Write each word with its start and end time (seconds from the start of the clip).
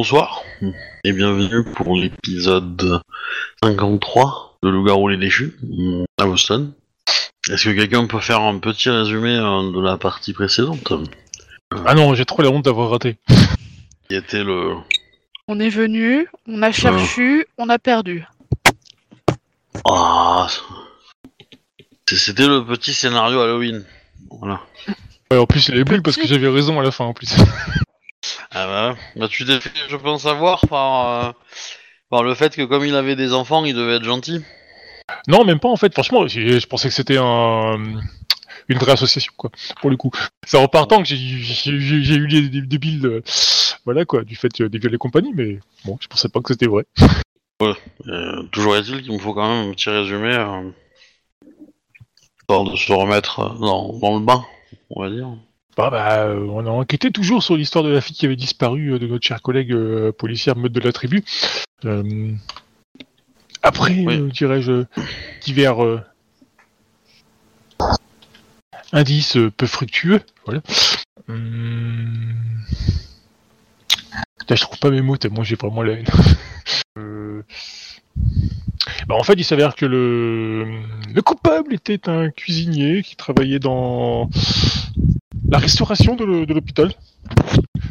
Bonsoir 0.00 0.44
et 1.02 1.10
bienvenue 1.12 1.64
pour 1.74 1.96
l'épisode 1.96 3.02
53 3.64 4.58
de 4.62 4.68
Loup-garou 4.68 5.08
les 5.08 5.16
déchus 5.16 5.56
à 6.18 6.24
Boston. 6.24 6.72
Est-ce 7.50 7.64
que 7.64 7.74
quelqu'un 7.74 8.06
peut 8.06 8.20
faire 8.20 8.40
un 8.42 8.60
petit 8.60 8.90
résumé 8.90 9.34
euh, 9.34 9.72
de 9.72 9.80
la 9.82 9.96
partie 9.98 10.32
précédente? 10.34 10.92
Ah 11.84 11.96
non, 11.96 12.14
j'ai 12.14 12.24
trop 12.24 12.42
la 12.42 12.50
honte 12.50 12.64
d'avoir 12.64 12.90
raté. 12.90 13.16
Qui 14.08 14.14
était 14.14 14.44
le... 14.44 14.76
On 15.48 15.58
est 15.58 15.68
venu, 15.68 16.28
on 16.46 16.62
a 16.62 16.70
cherché, 16.70 17.48
on 17.58 17.68
a 17.68 17.80
perdu. 17.80 18.24
Ah, 19.84 20.46
c- 20.48 22.16
C'était 22.16 22.46
le 22.46 22.64
petit 22.64 22.94
scénario 22.94 23.40
Halloween. 23.40 23.84
Voilà. 24.30 24.60
Ouais, 25.32 25.38
en 25.38 25.46
plus, 25.46 25.66
il 25.66 25.74
avait 25.74 25.84
plus 25.84 26.00
parce 26.02 26.16
que 26.16 26.28
j'avais 26.28 26.48
raison 26.48 26.78
à 26.78 26.84
la 26.84 26.92
fin 26.92 27.04
en 27.04 27.14
plus. 27.14 27.34
Ah 28.50 28.66
bah, 28.66 28.96
bah 29.16 29.28
tu 29.28 29.44
t'es 29.44 29.60
fait, 29.60 29.70
je 29.88 29.96
pense, 29.96 30.26
avoir 30.26 30.66
par, 30.66 31.24
euh, 31.26 31.32
par 32.10 32.22
le 32.22 32.34
fait 32.34 32.54
que 32.54 32.62
comme 32.62 32.84
il 32.84 32.94
avait 32.94 33.16
des 33.16 33.32
enfants, 33.34 33.64
il 33.64 33.74
devait 33.74 33.96
être 33.96 34.04
gentil. 34.04 34.42
non, 35.26 35.44
même 35.44 35.60
pas 35.60 35.68
en 35.68 35.76
fait. 35.76 35.92
Franchement, 35.92 36.26
j'ai- 36.26 36.60
je 36.60 36.66
pensais 36.66 36.88
que 36.88 36.94
c'était 36.94 37.18
un 37.18 37.78
une 38.68 38.78
vraie 38.78 38.92
association 38.92 39.32
quoi. 39.36 39.50
Pour 39.80 39.90
le 39.90 39.96
coup, 39.96 40.10
c'est 40.46 40.58
en 40.58 40.68
partant 40.68 40.98
que 40.98 41.08
j'ai 41.08 41.16
j'ai- 41.16 41.80
j'ai- 41.80 42.02
j'ai 42.02 42.14
eu 42.14 42.28
des, 42.28 42.60
des 42.78 43.06
euh, 43.06 43.22
voilà 43.84 44.04
quoi, 44.04 44.24
du 44.24 44.36
fait 44.36 44.60
euh, 44.60 44.68
des 44.68 44.78
viols 44.78 44.94
et 44.94 44.98
compagnie. 44.98 45.32
Mais 45.34 45.58
bon, 45.84 45.98
je 46.00 46.08
pensais 46.08 46.28
pas 46.28 46.40
que 46.40 46.52
c'était 46.52 46.66
vrai. 46.66 46.84
Euh, 48.06 48.42
toujours 48.52 48.76
est-il 48.76 49.02
qu'il 49.02 49.12
me 49.12 49.18
faut 49.18 49.34
quand 49.34 49.48
même 49.48 49.70
un 49.70 49.72
petit 49.72 49.90
résumé, 49.90 50.34
euh, 50.34 50.70
histoire 52.40 52.64
de 52.64 52.76
se 52.76 52.92
remettre 52.92 53.40
euh, 53.40 53.58
dans, 53.58 53.92
dans 53.98 54.18
le 54.18 54.24
bain, 54.24 54.44
on 54.90 55.02
va 55.02 55.10
dire. 55.10 55.28
Bah, 55.78 55.90
bah, 55.90 56.24
euh, 56.24 56.44
on 56.50 56.66
a 56.66 56.70
enquêté 56.70 57.12
toujours 57.12 57.44
sur 57.44 57.56
l'histoire 57.56 57.84
de 57.84 57.90
la 57.90 58.00
fille 58.00 58.16
qui 58.16 58.26
avait 58.26 58.34
disparu 58.34 58.94
euh, 58.94 58.98
de 58.98 59.06
notre 59.06 59.24
cher 59.24 59.40
collègue 59.40 59.70
euh, 59.72 60.10
policière 60.10 60.56
meute 60.56 60.72
de 60.72 60.80
la 60.80 60.90
tribu. 60.90 61.22
Euh, 61.84 62.32
après, 63.62 63.94
Oui. 64.04 64.20
dirais-je, 64.32 64.86
divers 65.40 66.02
indices 68.92 69.38
peu 69.56 69.66
fructueux. 69.68 70.20
Voilà. 70.46 70.62
Hum... 71.28 72.34
Putain, 74.40 74.56
je 74.56 74.62
trouve 74.62 74.80
pas 74.80 74.90
mes 74.90 75.00
mots 75.00 75.16
tellement 75.16 75.44
j'ai 75.44 75.54
vraiment 75.54 75.82
la 75.82 75.92
haine. 75.92 76.06
Euh, 78.18 79.04
bah, 79.06 79.14
en 79.14 79.22
fait, 79.22 79.34
il 79.34 79.44
s'avère 79.44 79.74
que 79.74 79.86
le... 79.86 80.64
le 81.14 81.22
coupable 81.22 81.74
était 81.74 82.08
un 82.08 82.30
cuisinier 82.30 83.02
qui 83.02 83.16
travaillait 83.16 83.58
dans 83.58 84.28
la 85.50 85.58
restauration 85.58 86.14
de 86.16 86.24
l'hôpital. 86.52 86.92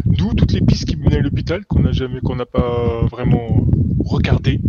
D'où 0.06 0.34
toutes 0.34 0.54
les 0.54 0.62
pistes 0.62 0.86
qui 0.88 0.96
menaient 0.96 1.18
à 1.18 1.22
l'hôpital 1.22 1.66
qu'on 1.66 1.80
n'a 1.80 1.92
jamais, 1.92 2.20
qu'on 2.22 2.36
n'a 2.36 2.46
pas 2.46 3.02
vraiment 3.12 3.66
regardé. 4.06 4.62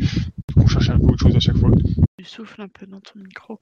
On 0.56 0.66
cherchait 0.66 0.92
un 0.92 0.98
peu 0.98 1.06
autre 1.06 1.22
chose 1.22 1.36
à 1.36 1.40
chaque 1.40 1.56
fois. 1.56 1.70
Tu 2.18 2.24
souffles 2.24 2.62
un 2.62 2.68
peu 2.68 2.86
dans 2.86 3.00
ton 3.00 3.18
micro. 3.20 3.60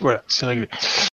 Voilà, 0.00 0.22
c'est 0.28 0.46
réglé. 0.46 0.68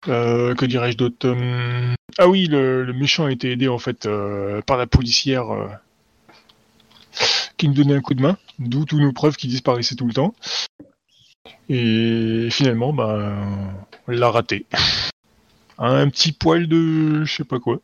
Euh, 0.07 0.55
que 0.55 0.65
dirais-je 0.65 0.97
d'autre? 0.97 1.29
Hum, 1.29 1.93
Ah 2.17 2.27
oui, 2.27 2.47
le, 2.47 2.83
le 2.83 2.93
méchant 2.93 3.25
a 3.25 3.31
été 3.31 3.51
aidé 3.51 3.67
en 3.67 3.77
fait 3.77 4.05
euh, 4.05 4.61
par 4.61 4.77
la 4.77 4.87
policière 4.87 5.51
euh, 5.51 5.67
qui 7.57 7.67
nous 7.67 7.73
donnait 7.73 7.95
un 7.95 8.01
coup 8.01 8.13
de 8.13 8.21
main. 8.21 8.37
D'où 8.59 8.85
toutes 8.85 8.99
nos 8.99 9.13
preuves 9.13 9.35
qui 9.35 9.47
disparaissaient 9.47 9.95
tout 9.95 10.07
le 10.07 10.13
temps. 10.13 10.33
Et 11.69 12.47
finalement, 12.51 12.93
bah, 12.93 13.33
on 14.07 14.11
l'a 14.11 14.29
raté. 14.29 14.65
Un 15.77 16.09
petit 16.09 16.31
poil 16.31 16.67
de 16.67 17.23
je 17.23 17.33
sais 17.33 17.43
pas 17.43 17.59
quoi. 17.59 17.79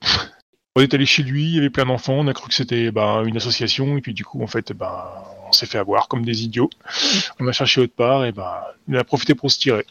On 0.75 0.81
est 0.81 0.93
allé 0.93 1.07
chez 1.07 1.23
lui, 1.23 1.45
il 1.45 1.55
y 1.55 1.57
avait 1.57 1.71
plein 1.71 1.85
d'enfants, 1.85 2.13
on 2.13 2.27
a 2.27 2.33
cru 2.33 2.49
que 2.49 2.53
c'était 2.53 2.91
bah, 2.91 3.23
une 3.25 3.37
association, 3.37 3.97
et 3.97 4.01
puis 4.01 4.13
du 4.13 4.23
coup, 4.23 4.43
en 4.43 4.47
fait, 4.47 4.73
bah, 4.73 5.23
on 5.47 5.51
s'est 5.51 5.65
fait 5.65 5.79
avoir 5.79 6.07
comme 6.07 6.23
des 6.23 6.43
idiots. 6.43 6.69
On 7.39 7.47
a 7.47 7.51
cherché 7.51 7.81
autre 7.81 7.95
part, 7.95 8.25
et 8.25 8.31
bah, 8.31 8.75
il 8.87 8.95
a 8.95 9.03
profité 9.03 9.33
pour 9.33 9.49
se 9.49 9.57
tirer. 9.57 9.87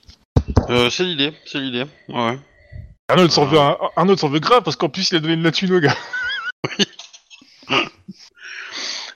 Euh, 0.69 0.89
c'est 0.91 1.03
l'idée, 1.03 1.33
c'est 1.45 1.59
l'idée, 1.59 1.87
ouais. 2.09 2.15
ouais. 2.15 2.39
Arnold 3.09 3.31
s'en 3.33 3.47
veut, 3.47 3.59
un- 3.59 3.77
Arnold 3.97 4.19
s'en 4.19 4.29
veut 4.29 4.39
grave 4.39 4.63
parce 4.63 4.77
qu'en 4.77 4.89
plus 4.89 5.11
il 5.11 5.17
a 5.17 5.21
donné 5.21 5.37
de 5.37 5.43
la 5.43 5.51
thune 5.51 5.73
au 5.73 5.81
gars. 5.81 5.97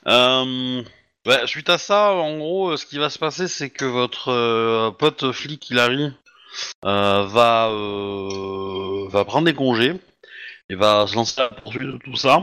Euh, 0.06 0.82
bah, 1.26 1.46
suite 1.46 1.68
à 1.68 1.76
ça, 1.76 2.12
en 2.12 2.38
gros, 2.38 2.76
ce 2.78 2.86
qui 2.86 2.96
va 2.98 3.10
se 3.10 3.18
passer, 3.18 3.46
c'est 3.46 3.68
que 3.68 3.84
votre 3.84 4.28
euh, 4.28 4.90
pote 4.90 5.32
flic 5.32 5.68
Hilary 5.68 6.10
euh, 6.84 7.24
va 7.26 7.68
euh, 7.68 9.06
va 9.10 9.24
prendre 9.26 9.44
des 9.44 9.54
congés 9.54 9.94
et 10.70 10.74
va 10.76 11.06
se 11.06 11.14
lancer 11.14 11.40
à 11.40 11.44
la 11.44 11.50
poursuite 11.50 11.82
de 11.82 11.98
tout 11.98 12.16
ça. 12.16 12.42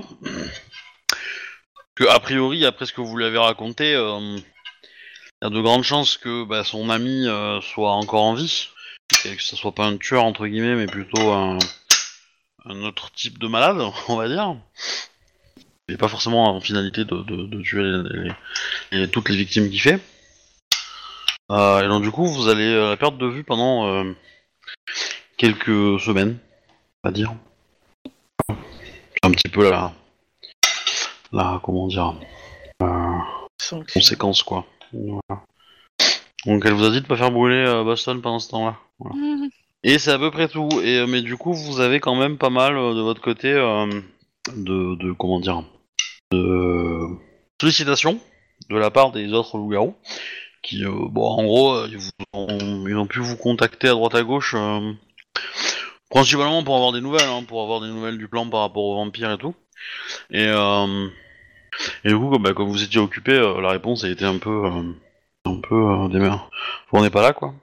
Que 1.95 2.03
a 2.07 2.19
priori, 2.19 2.65
après 2.65 2.85
ce 2.85 2.93
que 2.93 3.01
vous 3.01 3.17
lui 3.17 3.25
avez 3.25 3.39
raconté, 3.39 3.93
il 3.93 4.43
y 5.41 5.45
a 5.45 5.49
de 5.49 5.61
grandes 5.61 5.83
chances 5.83 6.17
que 6.17 6.43
bah, 6.43 6.63
son 6.63 6.91
ami 6.91 7.25
soit 7.61 7.91
encore 7.93 8.23
en 8.23 8.35
vie, 8.35 8.69
et 9.25 9.35
que 9.35 9.41
ce 9.41 9.55
soit 9.55 9.73
pas 9.73 9.85
un 9.85 9.97
tueur 9.97 10.23
entre 10.23 10.45
guillemets, 10.45 10.75
mais 10.75 10.85
plutôt 10.85 11.31
un 11.31 11.57
autre 12.83 13.11
type 13.11 13.39
de 13.39 13.47
malade, 13.47 13.81
on 14.07 14.17
va 14.17 14.27
dire. 14.27 14.55
N'est 15.89 15.97
pas 15.97 16.09
forcément 16.09 16.53
en 16.53 16.59
finalité 16.59 17.05
de, 17.05 17.15
de- 17.23 17.45
de 17.45 17.61
tuer 17.61 17.81
les- 17.83 18.03
les- 18.23 18.31
les- 18.91 19.07
toutes 19.09 19.29
les 19.29 19.37
victimes 19.37 19.69
qu'il 19.69 19.79
fait. 19.79 19.99
Euh, 21.49 21.81
et 21.81 21.87
donc 21.87 22.03
du 22.03 22.11
coup, 22.11 22.25
vous 22.27 22.49
allez 22.49 22.65
euh, 22.67 22.89
la 22.89 22.97
perdre 22.97 23.17
de 23.17 23.27
vue 23.27 23.45
pendant 23.45 23.87
euh, 23.87 24.13
quelques 25.37 25.97
semaines, 26.01 26.37
on 27.03 27.07
va 27.07 27.11
dire. 27.13 27.33
C'est 28.49 29.23
un 29.23 29.31
petit 29.31 29.47
peu 29.47 29.69
la, 29.69 29.93
la 31.31 31.61
comment 31.63 31.87
dire, 31.87 32.15
conséquence 33.93 34.43
quoi. 34.43 34.65
Voilà. 34.91 35.43
Donc 36.45 36.65
elle 36.65 36.73
vous 36.73 36.83
a 36.85 36.91
dit 36.91 36.99
de 37.01 37.07
pas 37.07 37.15
faire 37.15 37.31
brûler 37.31 37.63
Boston 37.85 38.21
pendant 38.21 38.39
ce 38.39 38.49
temps-là. 38.49 38.75
Voilà. 38.99 39.15
Mhm. 39.15 39.49
Et 39.83 39.99
c'est 39.99 40.11
à 40.11 40.19
peu 40.19 40.31
près 40.31 40.49
tout. 40.49 40.67
Et 40.83 41.05
mais 41.07 41.21
du 41.21 41.37
coup, 41.37 41.53
vous 41.53 41.79
avez 41.79 42.01
quand 42.01 42.15
même 42.15 42.37
pas 42.37 42.49
mal 42.49 42.75
de 42.75 43.01
votre 43.01 43.21
côté 43.21 43.53
de, 43.53 44.95
de 44.95 45.11
comment 45.13 45.39
dire 45.39 45.63
de 46.31 47.07
sollicitations 47.59 48.19
de 48.69 48.77
la 48.77 48.91
part 48.91 49.11
des 49.11 49.31
autres 49.33 49.57
loups-garous 49.57 49.95
qui, 50.67 50.83
euh, 50.83 50.91
bon, 51.09 51.25
en 51.25 51.43
gros, 51.43 51.73
euh, 51.75 51.87
ils, 51.89 51.97
ont, 52.33 52.87
ils 52.87 52.95
ont 52.95 53.07
pu 53.07 53.19
vous 53.19 53.37
contacter 53.37 53.87
à 53.87 53.91
droite 53.91 54.15
à 54.15 54.23
gauche, 54.23 54.53
euh, 54.55 54.91
principalement 56.09 56.63
pour 56.63 56.75
avoir 56.75 56.91
des 56.91 57.01
nouvelles, 57.01 57.29
hein, 57.29 57.43
pour 57.47 57.61
avoir 57.61 57.79
des 57.79 57.87
nouvelles 57.87 58.17
du 58.17 58.27
plan 58.27 58.49
par 58.49 58.61
rapport 58.61 58.83
aux 58.83 58.95
vampires 58.95 59.31
et 59.31 59.37
tout. 59.37 59.55
Et, 60.29 60.45
et 62.03 62.09
du 62.09 62.17
coup, 62.17 62.29
comme, 62.29 62.43
bah, 62.43 62.53
comme 62.53 62.69
vous 62.69 62.83
étiez 62.83 62.99
occupé, 62.99 63.33
la 63.61 63.69
réponse 63.69 64.03
a 64.03 64.09
été 64.09 64.25
un 64.25 64.39
peu, 64.39 64.65
un 65.45 65.59
peu 65.61 66.09
des. 66.09 66.29
On 66.91 67.01
n'est 67.01 67.09
pas 67.11 67.21
là, 67.21 67.33
quoi. 67.33 67.53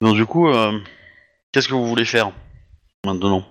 Donc 0.00 0.14
du 0.14 0.26
coup, 0.26 0.48
qu'est-ce 1.52 1.68
que 1.68 1.74
vous 1.74 1.86
voulez 1.86 2.04
faire 2.04 2.32
maintenant? 3.04 3.44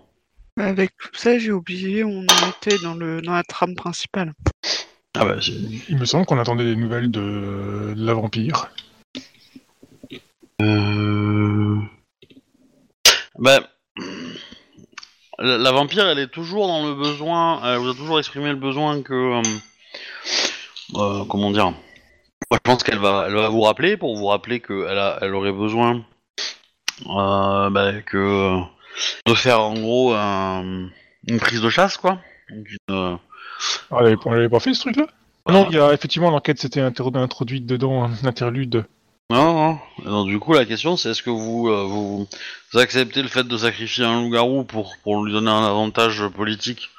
Avec 0.57 0.95
tout 0.97 1.09
ça, 1.13 1.39
j'ai 1.39 1.51
oublié, 1.51 2.03
on 2.03 2.19
en 2.19 2.50
était 2.50 2.77
dans, 2.79 2.94
le, 2.94 3.21
dans 3.21 3.33
la 3.33 3.44
trame 3.44 3.75
principale. 3.75 4.33
Ah 5.15 5.25
bah, 5.25 5.35
Il 5.89 5.97
me 5.97 6.05
semble 6.05 6.25
qu'on 6.25 6.39
attendait 6.39 6.63
des 6.65 6.75
nouvelles 6.75 7.11
de, 7.11 7.94
de 7.95 8.05
la 8.05 8.13
vampire. 8.13 8.69
Euh... 10.61 11.77
Bah, 13.39 13.67
la, 15.39 15.57
la 15.57 15.71
vampire, 15.71 16.07
elle 16.07 16.19
est 16.19 16.27
toujours 16.31 16.67
dans 16.67 16.85
le 16.88 16.95
besoin. 16.95 17.61
Elle 17.63 17.79
vous 17.79 17.89
a 17.89 17.95
toujours 17.95 18.19
exprimé 18.19 18.50
le 18.50 18.55
besoin 18.55 19.01
que. 19.01 19.13
euh, 19.13 19.41
euh, 20.95 21.25
comment 21.25 21.51
dire 21.51 21.71
Moi, 21.71 21.79
Je 22.53 22.57
pense 22.63 22.83
qu'elle 22.83 23.00
va, 23.00 23.25
elle 23.27 23.33
va 23.33 23.50
vous 23.50 23.61
rappeler 23.61 23.97
pour 23.97 24.15
vous 24.15 24.27
rappeler 24.27 24.59
qu'elle 24.59 24.97
a, 24.97 25.17
elle 25.21 25.33
aurait 25.33 25.51
besoin 25.51 26.05
euh, 27.07 27.69
bah, 27.69 28.01
que 28.01 28.59
de 29.25 29.33
faire 29.33 29.61
en 29.61 29.73
gros 29.73 30.13
un- 30.13 30.89
une 31.27 31.39
prise 31.39 31.61
de 31.61 31.69
chasse, 31.69 31.97
quoi. 31.97 32.19
Donc, 32.49 32.67
une, 32.69 32.77
Ah, 32.89 33.19
on 33.91 33.99
l'avait- 34.01 34.15
on 34.25 34.31
l'avait 34.31 34.49
pas 34.49 34.59
fait 34.59 34.73
ce 34.73 34.81
truc-là? 34.81 35.07
Ah 35.45 35.51
Non, 35.53 35.67
il 35.69 35.75
y 35.75 35.79
a 35.79 35.93
effectivement 35.93 36.29
l'enquête 36.31 36.59
s'était 36.59 36.81
inter- 36.81 37.03
introduite 37.15 37.65
dedans, 37.65 38.03
un 38.05 38.27
interlude. 38.27 38.85
Non, 39.29 39.53
non. 39.53 39.79
Donc, 40.05 40.27
du 40.27 40.39
coup, 40.39 40.53
la 40.53 40.65
question, 40.65 40.95
c'est 40.97 41.11
est-ce 41.11 41.23
que 41.23 41.29
vous, 41.29 41.67
euh, 41.69 41.83
vous, 41.87 42.27
vous 42.73 42.79
acceptez 42.79 43.21
le 43.21 43.27
fait 43.29 43.43
de 43.47 43.57
sacrifier 43.57 44.03
un 44.05 44.21
loup-garou 44.21 44.63
pour, 44.63 44.95
pour 45.03 45.23
lui 45.23 45.31
donner 45.31 45.49
un 45.49 45.65
avantage 45.65 46.27
politique 46.27 46.89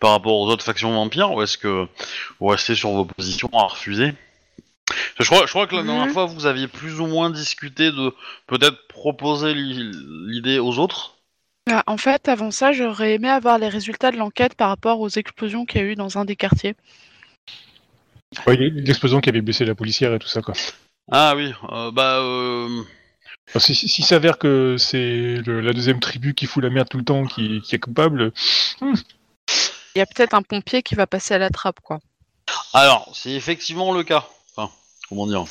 par 0.00 0.10
rapport 0.10 0.34
aux 0.34 0.48
autres 0.48 0.64
factions 0.64 0.92
vampires, 0.92 1.32
ou 1.32 1.42
est-ce 1.42 1.56
que 1.58 1.86
vous 2.40 2.46
restez 2.48 2.74
sur 2.74 2.90
vos 2.90 3.04
positions 3.06 3.48
à 3.52 3.64
refuser? 3.64 4.12
Je 5.18 5.24
crois, 5.24 5.46
je 5.46 5.50
crois 5.50 5.66
que 5.66 5.74
la 5.76 5.82
dernière 5.82 6.06
Mhm. 6.06 6.12
fois, 6.12 6.26
vous 6.26 6.46
aviez 6.46 6.68
plus 6.68 7.00
ou 7.00 7.06
moins 7.06 7.30
discuté 7.30 7.90
de 7.90 8.12
peut-être 8.46 8.86
proposer 8.88 9.54
l'i- 9.54 9.90
l'idée 10.28 10.58
aux 10.58 10.78
autres. 10.78 11.13
Ah, 11.70 11.82
en 11.86 11.96
fait, 11.96 12.28
avant 12.28 12.50
ça, 12.50 12.72
j'aurais 12.72 13.14
aimé 13.14 13.28
avoir 13.28 13.58
les 13.58 13.68
résultats 13.68 14.10
de 14.10 14.16
l'enquête 14.18 14.54
par 14.54 14.68
rapport 14.68 15.00
aux 15.00 15.08
explosions 15.08 15.64
qu'il 15.64 15.80
y 15.80 15.84
a 15.84 15.86
eu 15.86 15.94
dans 15.94 16.18
un 16.18 16.24
des 16.24 16.36
quartiers. 16.36 16.76
Ouais, 18.46 18.56
l'explosion 18.56 19.20
qui 19.20 19.28
avait 19.30 19.40
blessé 19.40 19.64
la 19.64 19.74
policière 19.74 20.12
et 20.12 20.18
tout 20.18 20.28
ça, 20.28 20.42
quoi. 20.42 20.54
Ah 21.10 21.34
oui, 21.36 21.52
euh, 21.70 21.90
bah... 21.90 22.18
Euh... 22.20 22.82
Alors, 23.52 23.62
si 23.62 23.74
si- 23.74 23.88
s'il 23.88 24.04
s'avère 24.04 24.38
que 24.38 24.76
c'est 24.78 25.36
le- 25.46 25.60
la 25.60 25.72
deuxième 25.72 26.00
tribu 26.00 26.34
qui 26.34 26.46
fout 26.46 26.62
la 26.62 26.70
merde 26.70 26.88
tout 26.88 26.98
le 26.98 27.04
temps 27.04 27.26
qui, 27.26 27.60
qui 27.62 27.74
est 27.74 27.78
coupable, 27.78 28.32
Il 28.80 29.98
y 29.98 30.00
a 30.00 30.06
peut-être 30.06 30.34
un 30.34 30.42
pompier 30.42 30.82
qui 30.82 30.94
va 30.94 31.06
passer 31.06 31.34
à 31.34 31.38
la 31.38 31.50
trappe, 31.50 31.80
quoi. 31.80 32.00
Alors, 32.72 33.10
c'est 33.14 33.30
effectivement 33.32 33.92
le 33.92 34.02
cas. 34.02 34.26
Enfin, 34.56 34.72
comment 35.08 35.26
dire? 35.26 35.44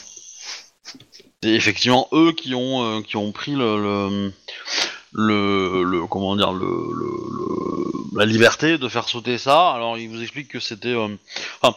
C'est 1.41 1.51
effectivement 1.51 2.07
eux 2.13 2.33
qui 2.33 2.53
ont 2.55 2.83
euh, 2.83 3.01
qui 3.01 3.17
ont 3.17 3.31
pris 3.31 3.53
le, 3.53 3.81
le 3.81 4.33
le, 5.13 5.83
le- 5.83 6.07
comment 6.07 6.35
dire 6.35 6.51
le, 6.53 6.65
le- 6.65 8.17
la 8.17 8.25
liberté 8.25 8.77
de 8.77 8.87
faire 8.89 9.07
sauter 9.07 9.37
ça. 9.37 9.71
Alors, 9.71 9.97
ils 9.97 10.09
vous 10.09 10.21
expliquent 10.21 10.49
que 10.49 10.59
c'était 10.59 10.89
euh, 10.89 11.07
enfin, 11.61 11.75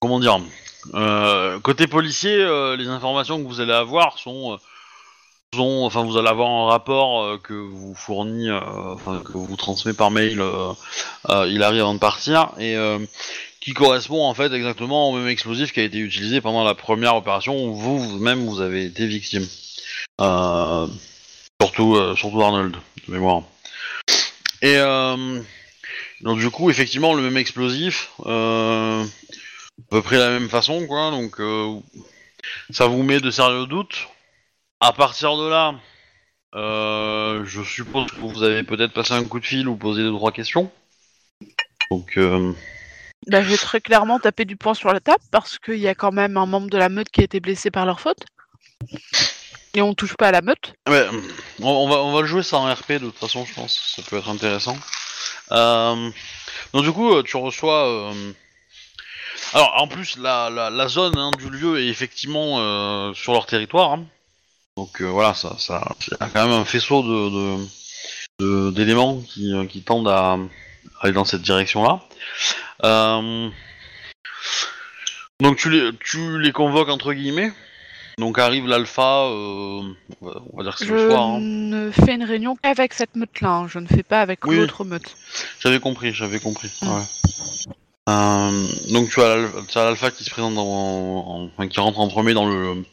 comment 0.00 0.20
dire 0.20 0.38
euh, 0.94 1.58
côté 1.60 1.86
policier, 1.86 2.34
euh, 2.34 2.76
les 2.76 2.88
informations 2.88 3.42
que 3.42 3.46
vous 3.48 3.60
allez 3.60 3.72
avoir 3.72 4.18
sont 4.18 4.52
euh, 4.52 4.56
sont- 5.54 5.82
enfin 5.84 6.04
vous 6.04 6.16
allez 6.16 6.28
avoir 6.28 6.48
un 6.48 6.66
rapport 6.70 7.22
euh, 7.24 7.38
que 7.38 7.54
vous 7.54 7.94
fournit, 7.94 8.48
euh, 8.48 8.60
enfin 8.94 9.20
que 9.24 9.32
vous 9.32 9.56
transmet 9.56 9.92
par 9.92 10.10
mail. 10.10 10.42
il 11.48 11.62
arrive 11.62 11.80
avant 11.82 11.94
de 11.94 11.98
partir 11.98 12.52
et 12.58 12.76
qui 13.60 13.74
correspond 13.74 14.24
en 14.24 14.32
fait 14.32 14.52
exactement 14.54 15.10
au 15.10 15.16
même 15.16 15.28
explosif 15.28 15.72
qui 15.72 15.80
a 15.80 15.82
été 15.82 15.98
utilisé 15.98 16.40
pendant 16.40 16.64
la 16.64 16.74
première 16.74 17.14
opération 17.16 17.62
où 17.66 17.74
vous, 17.74 17.98
vous-même 17.98 18.46
vous 18.46 18.60
avez 18.62 18.84
été 18.86 19.06
victime. 19.06 19.46
Euh, 20.22 20.86
surtout, 21.60 21.96
euh, 21.96 22.16
surtout 22.16 22.42
Arnold, 22.42 22.76
de 23.06 23.12
mémoire. 23.12 23.42
Et 24.62 24.76
euh, 24.76 25.40
donc 26.22 26.38
du 26.38 26.50
coup, 26.50 26.70
effectivement, 26.70 27.14
le 27.14 27.22
même 27.22 27.36
explosif, 27.36 28.10
euh, 28.26 29.04
à 29.04 29.90
peu 29.90 30.02
près 30.02 30.18
la 30.18 30.30
même 30.30 30.48
façon, 30.48 30.86
quoi. 30.86 31.10
Donc 31.10 31.40
ça 32.70 32.86
vous 32.86 33.02
met 33.02 33.20
de 33.20 33.30
sérieux 33.30 33.66
doutes. 33.66 34.08
À 34.80 34.92
partir 34.92 35.36
de 35.36 35.48
là, 35.48 35.74
je 36.54 37.62
suppose 37.62 38.10
que 38.10 38.20
vous 38.20 38.42
avez 38.42 38.62
peut-être 38.62 38.92
passé 38.92 39.12
un 39.12 39.24
coup 39.24 39.40
de 39.40 39.46
fil 39.46 39.68
ou 39.68 39.76
posé 39.76 40.02
deux 40.02 40.12
trois 40.12 40.32
questions. 40.32 40.70
Donc 41.90 42.18
Bah, 43.26 43.42
je 43.42 43.50
vais 43.50 43.56
très 43.56 43.80
clairement 43.80 44.18
taper 44.18 44.44
du 44.44 44.56
poing 44.56 44.74
sur 44.74 44.92
la 44.92 45.00
table 45.00 45.22
parce 45.30 45.58
qu'il 45.58 45.78
y 45.78 45.88
a 45.88 45.94
quand 45.94 46.12
même 46.12 46.36
un 46.36 46.46
membre 46.46 46.70
de 46.70 46.78
la 46.78 46.88
meute 46.88 47.10
qui 47.10 47.20
a 47.20 47.24
été 47.24 47.40
blessé 47.40 47.70
par 47.70 47.84
leur 47.84 48.00
faute. 48.00 48.24
Et 49.74 49.82
on 49.82 49.94
touche 49.94 50.16
pas 50.16 50.28
à 50.28 50.32
la 50.32 50.42
meute. 50.42 50.74
Ouais, 50.88 51.06
on, 51.60 51.88
va, 51.88 51.96
on 51.98 52.12
va 52.12 52.20
le 52.22 52.26
jouer 52.26 52.42
en 52.52 52.72
RP 52.72 52.92
de 52.92 52.98
toute 52.98 53.18
façon, 53.18 53.44
je 53.44 53.54
pense. 53.54 53.94
Ça 53.96 54.02
peut 54.02 54.16
être 54.16 54.28
intéressant. 54.28 54.76
Euh, 55.52 56.10
donc 56.72 56.84
du 56.84 56.92
coup, 56.92 57.14
euh, 57.14 57.22
tu 57.22 57.36
reçois. 57.36 57.88
euh, 57.88 58.32
Alors 59.52 59.74
en 59.80 59.86
plus, 59.86 60.16
la, 60.16 60.50
la, 60.50 60.88
zone 60.88 61.16
hein, 61.16 61.30
du 61.38 61.50
lieu 61.50 61.80
est 61.80 61.86
effectivement 61.86 63.14
sur 63.14 63.32
leur 63.32 63.46
territoire. 63.46 63.92
hein. 63.92 64.04
Donc 64.76 65.02
voilà, 65.02 65.34
ça, 65.34 65.56
ça, 65.58 65.94
a 66.20 66.28
quand 66.28 66.46
même 66.46 66.58
un 66.58 66.64
faisceau 66.64 67.02
de 67.02 68.70
d'éléments 68.70 69.20
qui, 69.20 69.52
qui 69.68 69.82
tendent 69.82 70.08
à 70.08 70.38
aller 71.00 71.12
dans 71.12 71.26
cette 71.26 71.42
direction-là. 71.42 72.00
Donc 75.40 75.56
tu 75.56 75.70
les, 75.70 75.90
tu 75.98 76.38
les 76.40 76.52
convoques 76.52 76.88
entre 76.88 77.12
guillemets. 77.12 77.52
Donc 78.20 78.38
arrive 78.38 78.66
l'alpha, 78.68 79.24
euh, 79.26 79.80
on 80.20 80.56
va- 80.56 80.62
dire 80.62 80.72
que 80.72 80.78
c'est 80.80 80.86
Je 80.86 80.94
le 80.94 81.10
soir. 81.10 81.22
hein. 81.30 81.38
ne 81.40 81.90
fais 81.90 82.14
une 82.14 82.24
réunion 82.24 82.54
qu'avec 82.62 82.92
cette 82.92 83.16
meute-là. 83.16 83.48
hein. 83.50 83.66
Je 83.68 83.78
ne 83.78 83.86
fais 83.86 84.02
pas 84.02 84.20
avec 84.20 84.44
Oui. 84.46 84.56
l'autre 84.56 84.84
meute. 84.84 85.16
J'avais 85.58 85.80
compris, 85.80 86.12
j'avais 86.12 86.38
compris. 86.38 86.70
Mm. 86.82 86.88
ouais. 86.88 87.02
Euh, 88.08 88.66
donc 88.92 89.08
tu 89.10 89.20
as 89.22 89.28
l'al- 89.36 89.50
tu 89.68 89.78
as 89.78 89.84
l'alpha 89.84 90.10
qui 90.10 90.24
se 90.24 90.30
présente 90.30 90.54
dans, 90.54 90.66
en- 90.66 91.44
enfin, 91.46 91.68
qui 91.68 91.80
rentre 91.80 91.98
en 92.00 92.08
premier 92.08 92.34
dans 92.34 92.46
le. 92.46 92.84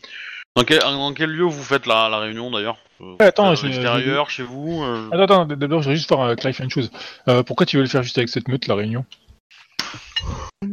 Dans 0.55 0.63
quel, 0.63 0.79
dans 0.79 1.13
quel 1.13 1.29
lieu 1.29 1.43
vous 1.43 1.63
faites 1.63 1.85
la, 1.85 2.09
la 2.09 2.17
réunion 2.19 2.49
d'ailleurs? 2.49 2.77
Euh, 3.01 3.15
Ouais, 3.19 3.25
attends, 3.27 3.49
à 3.49 3.55
je- 3.55 3.65
l'extérieur, 3.67 4.29
chez 4.29 4.43
vous. 4.43 4.81
euh, 4.83 5.07
Attends, 5.11 5.23
attends, 5.43 5.45
d'abord, 5.45 5.81
je 5.83 5.89
vais 5.89 5.95
juste 5.95 6.09
faire 6.09 6.19
euh, 6.21 6.35
clarifier 6.35 6.63
une 6.65 6.71
chose. 6.71 6.89
Euh, 7.27 7.43
pourquoi 7.43 7.65
tu 7.65 7.77
veux 7.77 7.83
le 7.83 7.89
faire 7.89 8.01
juste 8.01 8.17
avec 8.17 8.29
cette 8.29 8.47
meute, 8.47 8.65
la 8.67 8.73
réunion? 8.75 9.05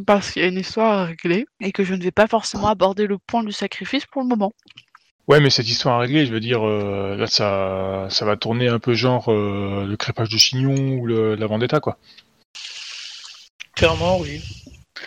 Parce 0.07 0.31
qu'il 0.31 0.43
y 0.43 0.45
a 0.45 0.49
une 0.49 0.59
histoire 0.59 0.99
à 0.99 1.05
régler 1.07 1.47
et 1.61 1.73
que 1.73 1.85
je 1.85 1.95
ne 1.95 2.03
vais 2.03 2.11
pas 2.11 2.27
forcément 2.27 2.69
aborder 2.69 3.07
le 3.07 3.19
point 3.19 3.43
du 3.43 3.53
sacrifice 3.53 4.07
pour 4.07 4.23
le 4.23 4.29
moment. 4.29 4.53
Ouais, 5.29 5.41
mais 5.41 5.49
cette 5.49 5.69
histoire 5.69 5.97
à 5.97 5.99
régler, 6.01 6.27
je 6.27 6.33
veux 6.33 6.41
dire, 6.41 6.67
euh, 6.67 7.17
là, 7.17 7.27
ça, 7.27 8.07
ça 8.11 8.25
va 8.27 8.37
tourner 8.37 8.69
un 8.69 8.79
peu 8.79 8.93
genre 8.95 9.33
euh, 9.33 9.87
le 9.87 9.97
crépage 9.97 10.29
de 10.29 10.37
Chignon 10.37 10.99
ou 10.99 11.07
le, 11.07 11.35
la 11.35 11.47
Vendetta, 11.47 11.81
quoi. 11.81 11.97
Clairement, 13.75 14.19
oui. 14.21 14.43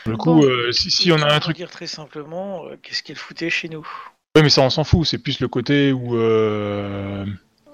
Pour 0.04 0.12
le 0.12 0.18
coup, 0.18 0.34
Bon. 0.34 0.44
euh, 0.44 0.72
si, 0.72 0.90
si 0.90 1.12
on 1.12 1.22
a 1.22 1.32
un 1.32 1.40
truc... 1.40 1.56
dire 1.56 1.70
très 1.70 1.88
simplement, 1.88 2.66
euh, 2.66 2.78
qu'est-ce 2.82 3.04
qu'elle 3.04 3.16
foutait 3.16 3.50
chez 3.52 3.70
nous? 3.70 3.88
Ouais, 4.36 4.42
mais 4.42 4.50
ça, 4.50 4.62
on 4.62 4.70
s'en 4.70 4.84
fout, 4.84 5.06
c'est 5.06 5.20
plus 5.20 5.40
le 5.40 5.48
côté 5.48 5.92
où... 5.92 6.16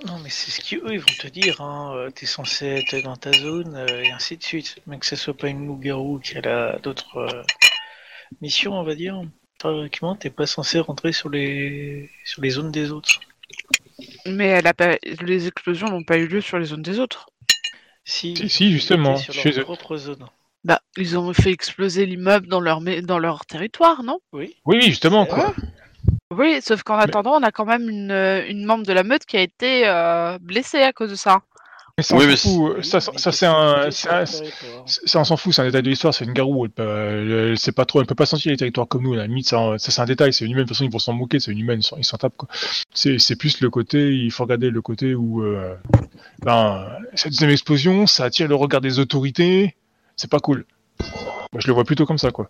Non, 0.06 0.20
mais 0.20 0.30
c'est 0.30 0.52
ce 0.52 0.60
qu'eux, 0.62 0.92
ils 0.94 1.00
vont 1.00 1.06
te 1.20 1.28
dire. 1.28 1.62
Hein. 1.62 1.94
euh, 1.96 2.10
T'es 2.10 2.26
censé 2.26 2.66
être 2.68 3.02
dans 3.04 3.16
ta 3.16 3.32
zone 3.32 3.76
euh, 3.76 4.04
et 4.04 4.12
ainsi 4.12 4.38
de 4.38 4.44
suite. 4.44 4.78
Mais 4.86 4.98
que 5.00 5.06
ce 5.06 5.16
soit 5.16 5.36
pas 5.36 5.48
une 5.48 5.66
loup-garou 5.66 6.20
qui 6.20 6.38
a 6.38 6.78
d'autres 6.80 7.18
euh, 7.18 7.44
missions, 8.42 8.74
on 8.74 8.84
va 8.84 8.96
dire. 8.96 9.22
Théoriquement, 9.60 10.16
t'es 10.16 10.30
pas 10.30 10.46
censé 10.46 10.80
rentrer 10.80 11.14
sur 11.14 11.30
les 11.30 12.10
sur 12.26 12.42
les 12.42 12.50
zones 12.50 12.72
des 12.72 12.92
autres. 12.92 13.20
Mais 14.26 14.48
elle 14.48 14.68
a 14.68 14.74
pas... 14.74 14.98
les 15.22 15.48
explosions 15.48 15.88
n'ont 15.88 16.04
pas 16.04 16.18
eu 16.18 16.28
lieu 16.28 16.42
sur 16.42 16.60
les 16.60 16.66
zones 16.66 16.82
des 16.82 17.00
autres. 17.00 17.28
Si, 18.04 18.36
Si, 18.36 18.50
si, 18.50 18.72
justement, 18.72 19.16
sur 19.16 19.34
chez 19.34 19.52
leur 19.52 19.60
eux. 19.62 19.64
propre 19.64 19.96
zone. 19.96 20.26
Bah, 20.66 20.82
ils 20.98 21.18
ont 21.18 21.34
fait 21.34 21.52
exploser 21.52 22.06
l'immeuble 22.06 22.48
dans 22.48 22.60
leur, 22.60 22.82
mais- 22.82 23.02
dans 23.02 23.20
leur 23.20 23.46
territoire, 23.46 24.04
non? 24.04 24.20
Oui. 24.34 24.56
Oui, 24.66 24.82
justement, 24.82 25.26
quoi. 25.26 25.54
Oui, 26.38 26.60
sauf 26.62 26.84
qu'en 26.84 26.98
attendant, 26.98 27.34
on 27.40 27.44
a 27.44 27.52
quand 27.52 27.66
même 27.66 27.90
une, 27.90 28.12
euh, 28.12 28.46
une 28.48 28.66
membre 28.66 28.86
de 28.86 28.94
la 28.94 29.04
meute 29.04 29.26
qui 29.26 29.38
a 29.38 29.42
été 29.42 29.84
euh, 29.88 30.38
blessée 30.42 30.82
à 30.82 30.92
cause 30.94 31.10
de 31.12 31.16
ça. 31.16 31.42
Mais 31.98 32.04
ça, 32.04 32.16
Oui, 32.16 32.26
mais 32.26 32.36
fout. 32.36 32.74
Oui, 32.78 32.84
Ça, 32.84 33.00
c'est 33.00 33.46
un... 33.46 33.92
c'est 33.92 34.10
Ça, 35.06 35.20
on 35.20 35.24
s'en 35.24 35.38
fout, 35.38 35.54
c'est 35.54 35.62
un 35.62 35.66
détail 35.66 35.84
de 35.84 35.90
l'histoire, 35.92 36.12
c'est 36.12 36.26
une 36.26 36.34
garou. 36.34 36.66
Elle, 36.66 36.72
peut- 36.72 36.84
elle, 36.84 37.32
elle 37.52 37.58
sait 37.60 37.72
pas 37.72 37.86
trop, 37.86 38.02
elle 38.02 38.08
peut 38.08 38.16
pas 38.16 38.26
sentir 38.26 38.50
les 38.52 38.58
territoires 38.58 38.88
comme 38.88 39.04
nous. 39.04 39.14
À 39.14 39.18
la 39.18 39.28
limite, 39.28 39.48
ça, 39.48 39.76
ça, 39.78 39.92
c'est 39.92 40.02
un 40.02 40.06
détail, 40.06 40.34
c'est 40.34 40.44
une 40.46 40.52
humaine. 40.54 40.64
De 40.64 40.70
toute 40.70 40.76
façon, 40.78 40.86
ils 40.86 40.92
vont 40.92 40.98
s'en 40.98 41.14
moquer, 41.14 41.40
c'est 41.40 41.52
une 41.52 41.60
humaine, 41.60 41.82
ils 41.98 42.04
s'en- 42.04 42.18
tapent. 42.18 42.36
quoi. 42.36 42.50
C'est, 42.96 43.20
c'est 43.20 43.36
plus 43.36 43.62
le 43.62 43.70
côté, 43.70 44.12
il 44.12 44.32
faut 44.32 44.44
regarder 44.44 44.72
le 44.72 44.82
côté 44.82 45.14
où, 45.14 45.44
euh, 45.44 45.76
ben, 46.42 46.88
cette 47.14 47.34
deuxième 47.34 47.52
explosion, 47.52 48.08
ça 48.08 48.24
attire 48.26 48.48
le 48.48 48.56
regard 48.56 48.82
des 48.82 48.98
autorités, 48.98 49.76
c'est 50.16 50.32
pas 50.32 50.40
cool. 50.40 50.66
Moi, 51.54 51.62
je 51.62 51.68
le 51.68 51.74
vois 51.74 51.84
plutôt 51.84 52.08
comme 52.08 52.18
ça, 52.18 52.32
quoi. 52.32 52.48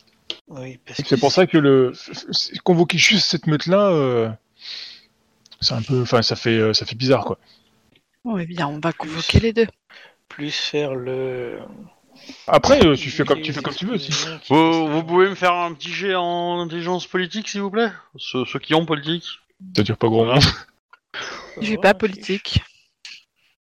Oui, 0.47 0.79
parce 0.85 1.01
que 1.01 1.07
C'est 1.07 1.19
pour 1.19 1.31
ça 1.31 1.45
que 1.45 1.57
le 1.57 1.91
convoquer 2.63 2.97
juste 2.97 3.29
cette 3.29 3.47
meute-là, 3.47 3.89
euh, 3.89 4.29
c'est 5.59 5.73
un 5.73 5.81
peu, 5.81 6.01
enfin, 6.01 6.21
ça 6.21 6.37
fait, 6.37 6.57
euh, 6.57 6.73
ça 6.73 6.85
fait 6.85 6.95
bizarre, 6.95 7.25
quoi. 7.25 7.37
Bon, 8.23 8.37
eh 8.37 8.45
bien, 8.45 8.67
on 8.67 8.79
va 8.79 8.93
convoquer 8.93 9.41
les 9.41 9.51
deux. 9.51 9.67
plus 10.29 10.55
faire 10.55 10.95
le. 10.95 11.59
Après, 12.47 12.85
euh, 12.85 12.95
tu 12.95 13.11
fais 13.11 13.25
comme, 13.25 13.41
tu 13.41 13.51
fais 13.51 13.61
comme 13.61 13.75
tu 13.75 13.85
veux. 13.85 13.97
qui 13.97 14.13
Vous, 14.47 15.03
pouvez 15.03 15.27
me 15.27 15.35
faire 15.35 15.53
un 15.53 15.73
petit 15.73 15.91
jet 15.91 16.15
en 16.15 16.61
intelligence 16.61 17.05
politique, 17.05 17.49
s'il 17.49 17.59
vous 17.59 17.71
plaît? 17.71 17.91
Ceux, 18.17 18.45
ceux 18.45 18.59
qui 18.59 18.73
ont 18.73 18.85
politique. 18.85 19.25
Ça 19.75 19.83
dure 19.83 19.97
pas 19.97 20.07
gros 20.07 20.25
monde. 20.25 20.43
J'ai 21.61 21.77
pas 21.77 21.93
politique. 21.93 22.61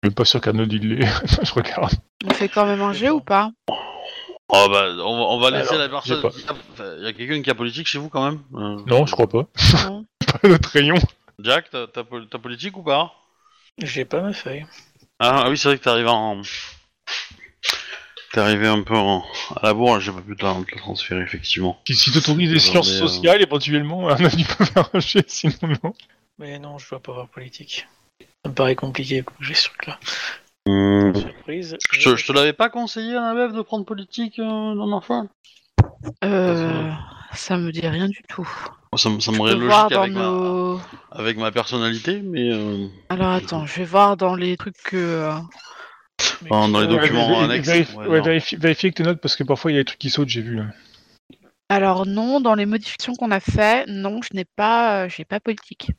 Je 0.03 0.09
suis 0.09 0.15
pas 0.15 0.25
sûr 0.27 0.41
qu'Arnold 0.41 0.71
il 0.71 0.97
l'ait. 0.97 1.07
je 1.43 1.53
regarde. 1.53 1.95
On 2.27 2.31
fait 2.31 2.49
quand 2.49 2.67
même 2.67 2.83
un 2.83 2.93
jet 2.93 3.11
ou 3.11 3.21
pas? 3.21 3.51
Oh 4.53 4.67
bah, 4.71 4.87
on 5.05 5.17
va, 5.17 5.23
on 5.25 5.39
va 5.41 5.51
laisser 5.51 5.71
Alors, 5.75 5.81
la 5.83 5.89
personne. 5.89 6.23
pas. 6.23 6.31
qui 6.31 6.45
a- 6.47 6.53
enfin, 6.73 6.95
Il 6.99 7.05
y 7.05 7.07
a 7.09 7.13
quelqu'un 7.13 7.43
qui 7.43 7.51
a 7.51 7.55
politique 7.55 7.87
chez 7.87 7.99
vous 7.99 8.09
quand 8.09 8.25
même 8.25 8.41
Euh, 8.55 8.83
Non, 8.87 9.07
je 9.07 9.13
crois 9.13 9.29
pas. 9.29 9.47
Non. 9.87 10.05
Pas 10.43 10.49
notre 10.49 10.69
rayon. 10.71 10.97
Jack, 11.41 11.71
t'as 11.71 11.87
t'as 11.87 12.05
pol- 12.05 12.29
t'as 12.29 12.39
politique 12.39 12.77
ou 12.77 12.83
pas? 12.83 13.13
J'ai 13.79 14.05
pas 14.05 14.21
ma 14.21 14.33
feuille. 14.33 14.67
ah, 15.19 15.43
ah 15.45 15.51
oui, 15.51 15.57
c'est 15.59 15.69
vrai 15.69 15.79
que 15.79 15.83
t'es 15.85 15.91
arrivé 15.91 16.09
en. 16.09 16.43
T'es 18.33 18.41
arrivé 18.41 18.69
un 18.69 18.83
peu 18.83 18.95
en... 18.97 19.25
à 19.57 19.67
la 19.69 19.75
bourre, 19.75 19.99
j'ai 19.99 20.13
pas 20.13 20.21
pu 20.21 20.37
te 20.37 20.45
la, 20.45 20.55
te 20.55 20.73
la 20.75 20.81
transférer, 20.81 21.21
effectivement. 21.23 21.81
Si, 21.87 21.97
si 21.97 22.13
t'autorises 22.13 22.51
des 22.51 22.61
sciences 22.61 22.89
Attendez, 22.89 23.03
euh. 23.05 23.09
sociales, 23.09 23.43
éventuellement, 23.43 24.09
Arnold 24.09 24.35
il 24.39 24.47
peut 24.47 24.65
faire 24.65 24.89
un 24.93 25.01
jet, 25.01 25.29
sinon 25.29 25.55
non. 25.83 25.93
Mais 26.39 26.59
non, 26.61 26.79
je 26.79 26.89
dois 26.91 27.01
pas 27.01 27.11
avoir 27.13 27.29
politique. 27.29 27.89
Ça 28.45 28.51
me 28.51 28.55
paraît 28.55 28.77
compliqué 28.77 29.23
pour 29.23 29.35
j'ai 29.41 29.55
ce 29.55 29.65
truc-là. 29.69 29.99
Surprise. 30.67 31.77
Je 31.93 32.11
te, 32.11 32.17
je 32.17 32.27
te 32.27 32.33
l'avais 32.33 32.53
pas 32.53 32.69
conseillé, 32.69 33.17
Annabeth, 33.17 33.57
de 33.57 33.63
prendre 33.63 33.85
politique 33.85 34.39
euh, 34.39 34.45
dans 34.75 34.87
l'enfant 34.87 35.29
Euh, 36.25 36.91
ça 37.33 37.57
me 37.57 37.73
dit 37.73 37.87
rien 37.87 38.09
du 38.09 38.23
tout. 38.29 38.49
Ça, 38.97 39.09
me- 39.09 39.21
voir 39.21 39.55
logique 39.55 39.93
avec, 39.93 40.13
ma, 40.13 40.21
nos... 40.21 40.81
avec 41.13 41.39
ma 41.39 41.51
personnalité, 41.53 42.21
mais 42.23 42.51
euh, 42.53 42.89
Alors 43.09 43.31
attends, 43.31 43.67
je 43.67 43.77
vais 43.77 43.85
voir 43.85 44.17
dans 44.17 44.35
les 44.35 44.57
trucs 44.57 44.83
que... 44.83 44.97
euh, 44.97 45.33
dans- 46.51 46.67
les 46.81 46.87
documents 46.89 47.39
Ouais, 47.39 47.45
annexes, 47.45 47.69
vérifie, 47.69 47.97
ouais, 47.97 48.07
ouais, 48.09 48.19
non. 48.19 48.25
vérifie, 48.25 48.57
vérifie 48.57 48.87
avec 48.87 48.97
tes 48.97 49.03
notes 49.05 49.21
parce 49.21 49.37
que 49.37 49.45
parfois 49.45 49.71
il 49.71 49.75
y 49.75 49.79
a 49.79 49.81
des 49.81 49.87
trucs 49.87 50.01
qui 50.01 50.11
sautent, 50.11 50.29
j'ai 50.29 50.43
vu 50.43 50.57
là. 50.57 50.67
Alors 51.69 52.05
non, 52.05 52.41
dans 52.41 52.55
les 52.55 52.67
modifications 52.67 53.15
qu'on 53.15 53.31
a 53.31 53.41
fait, 53.41 53.87
non, 53.87 54.21
je 54.23 54.31
n'ai 54.35 54.45
pas, 54.45 55.05
euh, 55.05 55.09
j'ai 55.09 55.25
pas 55.25 55.39
politique. 55.39 55.93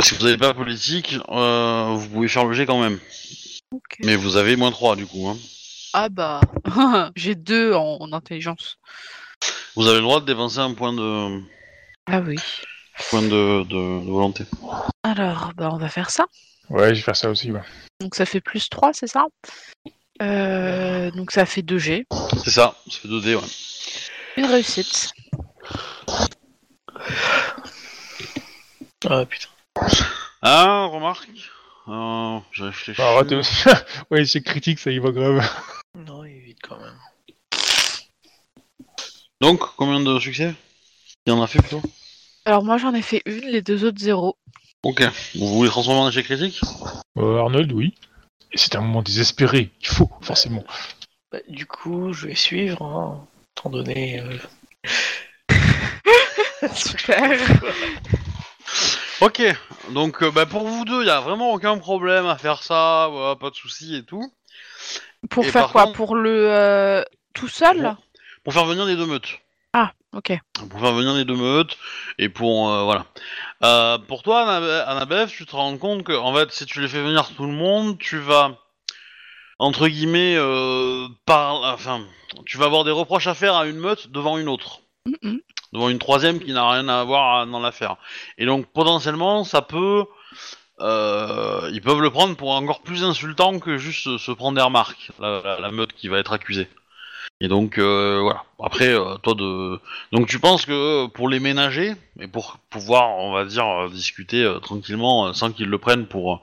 Si 0.00 0.14
vous 0.14 0.24
n'avez 0.24 0.38
pas 0.38 0.54
politique, 0.54 1.16
euh, 1.28 1.94
vous 1.96 2.08
pouvez 2.08 2.28
faire 2.28 2.44
le 2.44 2.52
jet 2.54 2.66
quand 2.66 2.80
même. 2.80 2.98
Mais 4.04 4.16
vous 4.16 4.36
avez 4.36 4.56
moins 4.56 4.70
3 4.70 4.96
du 4.96 5.06
coup. 5.06 5.28
Hein. 5.28 5.36
Ah 5.92 6.08
bah, 6.08 6.40
j'ai 7.16 7.34
deux 7.34 7.72
en, 7.74 7.98
en 8.00 8.12
intelligence. 8.12 8.76
Vous 9.76 9.86
avez 9.86 9.96
le 9.96 10.02
droit 10.02 10.20
de 10.20 10.26
dépenser 10.26 10.58
un 10.58 10.74
point 10.74 10.92
de, 10.92 11.40
Ah 12.06 12.20
oui. 12.20 12.36
point 13.10 13.22
de, 13.22 13.62
de- 13.64 14.04
de 14.04 14.10
volonté. 14.10 14.44
Alors, 15.02 15.52
bah 15.56 15.70
on 15.72 15.78
va 15.78 15.88
faire 15.88 16.10
ça. 16.10 16.26
Ouais, 16.70 16.90
je 16.90 17.00
vais 17.00 17.02
faire 17.02 17.16
ça 17.16 17.30
aussi, 17.30 17.50
ouais. 17.50 17.60
Donc 18.00 18.14
ça 18.14 18.24
fait 18.26 18.40
plus 18.40 18.68
3, 18.68 18.92
c'est 18.92 19.06
ça? 19.06 19.26
Euh, 20.22 21.10
donc 21.10 21.30
ça 21.32 21.44
fait 21.46 21.62
2 21.62 21.78
G. 21.78 22.06
C'est 22.44 22.50
ça, 22.50 22.76
ça 22.88 22.98
fait 23.00 23.08
2D, 23.08 23.34
ouais. 23.34 23.42
Une 24.36 24.46
réussite. 24.46 25.10
Ah 29.08 29.24
putain. 29.26 29.48
Ah, 30.42 30.86
remarque 30.90 31.28
euh, 31.88 32.38
Je 32.50 32.64
réfléchis. 32.64 33.00
Ah, 33.02 33.20
aussi. 33.20 33.64
ouais, 34.10 34.24
c'est 34.24 34.42
critique, 34.42 34.78
ça 34.78 34.90
y 34.90 34.98
va 34.98 35.10
grave. 35.10 35.42
Non, 35.96 36.24
il 36.24 36.36
est 36.36 36.40
vite 36.40 36.58
quand 36.62 36.78
même. 36.78 36.96
Donc, 39.40 39.60
combien 39.76 40.00
de 40.00 40.18
succès? 40.18 40.54
Il 41.26 41.32
en 41.32 41.42
a 41.42 41.46
fait 41.46 41.60
plutôt? 41.60 41.82
Alors 42.44 42.64
moi 42.64 42.76
j'en 42.76 42.92
ai 42.92 43.02
fait 43.02 43.22
une, 43.24 43.46
les 43.50 43.62
deux 43.62 43.84
autres 43.84 44.00
zéro. 44.00 44.36
Ok. 44.82 45.02
Vous 45.36 45.46
voulez 45.46 45.70
transformer 45.70 46.00
en 46.00 46.08
échec 46.08 46.24
critique? 46.24 46.60
Euh, 47.16 47.38
Arnold, 47.38 47.70
oui. 47.72 47.94
Et 48.52 48.58
c'est 48.58 48.74
un 48.74 48.80
moment 48.80 49.02
désespéré, 49.02 49.70
il 49.80 49.86
faut, 49.86 50.10
forcément. 50.20 50.64
Bah, 51.30 51.38
du 51.48 51.66
coup, 51.66 52.12
je 52.12 52.26
vais 52.26 52.34
suivre, 52.34 52.82
hein, 52.82 53.26
étant 53.56 53.70
donné. 53.70 54.20
euh, 54.20 54.38
Super. 56.74 57.38
Ok. 59.22 59.42
Donc, 59.90 60.22
euh, 60.22 60.30
bah, 60.30 60.46
pour 60.46 60.66
vous 60.66 60.84
deux, 60.84 61.02
il 61.02 61.06
y 61.06 61.10
a 61.10 61.20
vraiment 61.20 61.52
aucun 61.52 61.78
problème 61.78 62.26
à 62.26 62.36
faire 62.38 62.62
ça, 62.62 63.08
voilà, 63.10 63.36
pas 63.36 63.50
de 63.50 63.54
soucis 63.54 63.96
et 63.96 64.02
tout. 64.04 64.32
Pour 65.30 65.44
Et 65.44 65.50
faire 65.50 65.62
par 65.62 65.72
quoi 65.72 65.82
contre- 65.84 65.96
Pour 65.96 66.16
le 66.16 66.50
euh, 66.50 67.02
tout 67.34 67.48
seul 67.48 67.96
Pour 68.44 68.52
faire 68.52 68.64
venir 68.64 68.84
les 68.84 68.96
deux 68.96 69.06
meutes. 69.06 69.38
Ah, 69.72 69.92
ok. 70.12 70.32
Pour 70.70 70.80
faire 70.80 70.92
venir 70.92 71.14
les 71.14 71.24
deux 71.24 71.36
meutes 71.36 71.78
et 72.18 72.28
pour 72.28 72.68
euh, 72.70 72.82
voilà. 72.84 73.06
Euh, 73.62 73.98
pour 73.98 74.22
toi, 74.22 74.42
Anna- 74.42 74.82
Annabeth, 74.88 75.28
tu 75.30 75.46
te 75.46 75.54
rends 75.54 75.76
compte 75.78 76.02
que 76.02 76.12
en 76.12 76.34
fait, 76.34 76.50
si 76.50 76.66
tu 76.66 76.80
les 76.80 76.88
fais 76.88 77.00
venir 77.02 77.30
tout 77.36 77.46
le 77.46 77.52
monde, 77.52 77.98
tu 77.98 78.18
vas 78.18 78.58
entre 79.60 79.86
guillemets 79.86 80.34
euh, 80.36 81.06
par, 81.24 81.62
enfin, 81.62 82.04
tu 82.44 82.58
vas 82.58 82.64
avoir 82.66 82.82
des 82.82 82.90
reproches 82.90 83.28
à 83.28 83.34
faire 83.34 83.54
à 83.54 83.66
une 83.66 83.76
meute 83.78 84.08
devant 84.10 84.36
une 84.38 84.48
autre, 84.48 84.80
Mhm. 85.06 85.40
Devant 85.72 85.88
une 85.88 85.98
troisième 85.98 86.40
qui 86.40 86.52
n'a 86.52 86.68
rien 86.70 86.88
à 86.88 87.02
voir 87.04 87.46
dans 87.46 87.60
l'affaire. 87.60 87.96
Et 88.38 88.46
donc 88.46 88.66
potentiellement, 88.66 89.44
ça 89.44 89.62
peut, 89.62 90.04
euh, 90.80 91.70
ils 91.72 91.80
peuvent 91.80 92.00
le 92.00 92.10
prendre 92.10 92.36
pour 92.36 92.50
encore 92.50 92.82
plus 92.82 93.04
insultant 93.04 93.58
que 93.58 93.78
juste 93.78 94.18
se 94.18 94.32
prendre 94.32 94.56
des 94.56 94.64
remarques, 94.64 95.10
la, 95.20 95.70
meute 95.70 95.92
qui 95.94 96.08
va 96.08 96.18
être 96.18 96.32
accusée. 96.32 96.68
Et 97.40 97.48
donc 97.48 97.78
euh, 97.78 98.20
voilà. 98.22 98.44
Après, 98.62 98.88
euh, 98.88 99.16
toi 99.16 99.34
de, 99.34 99.80
donc 100.12 100.28
tu 100.28 100.38
penses 100.38 100.66
que 100.66 101.06
pour 101.06 101.28
les 101.28 101.40
ménager 101.40 101.94
et 102.20 102.28
pour 102.28 102.58
pouvoir, 102.70 103.10
on 103.16 103.32
va 103.32 103.44
dire, 103.44 103.88
discuter 103.90 104.50
tranquillement 104.62 105.32
sans 105.32 105.52
qu'ils 105.52 105.68
le 105.68 105.78
prennent 105.78 106.06
pour 106.06 106.42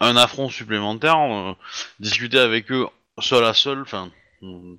un 0.00 0.16
affront 0.16 0.48
supplémentaire, 0.48 1.54
discuter 2.00 2.38
avec 2.38 2.72
eux 2.72 2.86
seul 3.20 3.44
à 3.44 3.54
seul, 3.54 3.82
enfin 3.82 4.10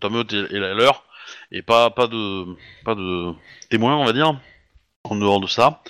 ta 0.02 0.10
meute 0.10 0.34
et, 0.34 0.56
et 0.56 0.60
la 0.60 0.74
leur, 0.74 1.06
et 1.52 1.62
pas 1.62 1.90
pas 1.90 2.08
de 2.08 2.46
pas 2.86 2.96
de 2.96 3.34
témoins, 3.70 3.96
on 3.98 4.06
va 4.06 4.14
dire, 4.14 4.40
en 5.04 5.16
dehors 5.16 5.42
de 5.42 5.48
ça, 5.48 5.82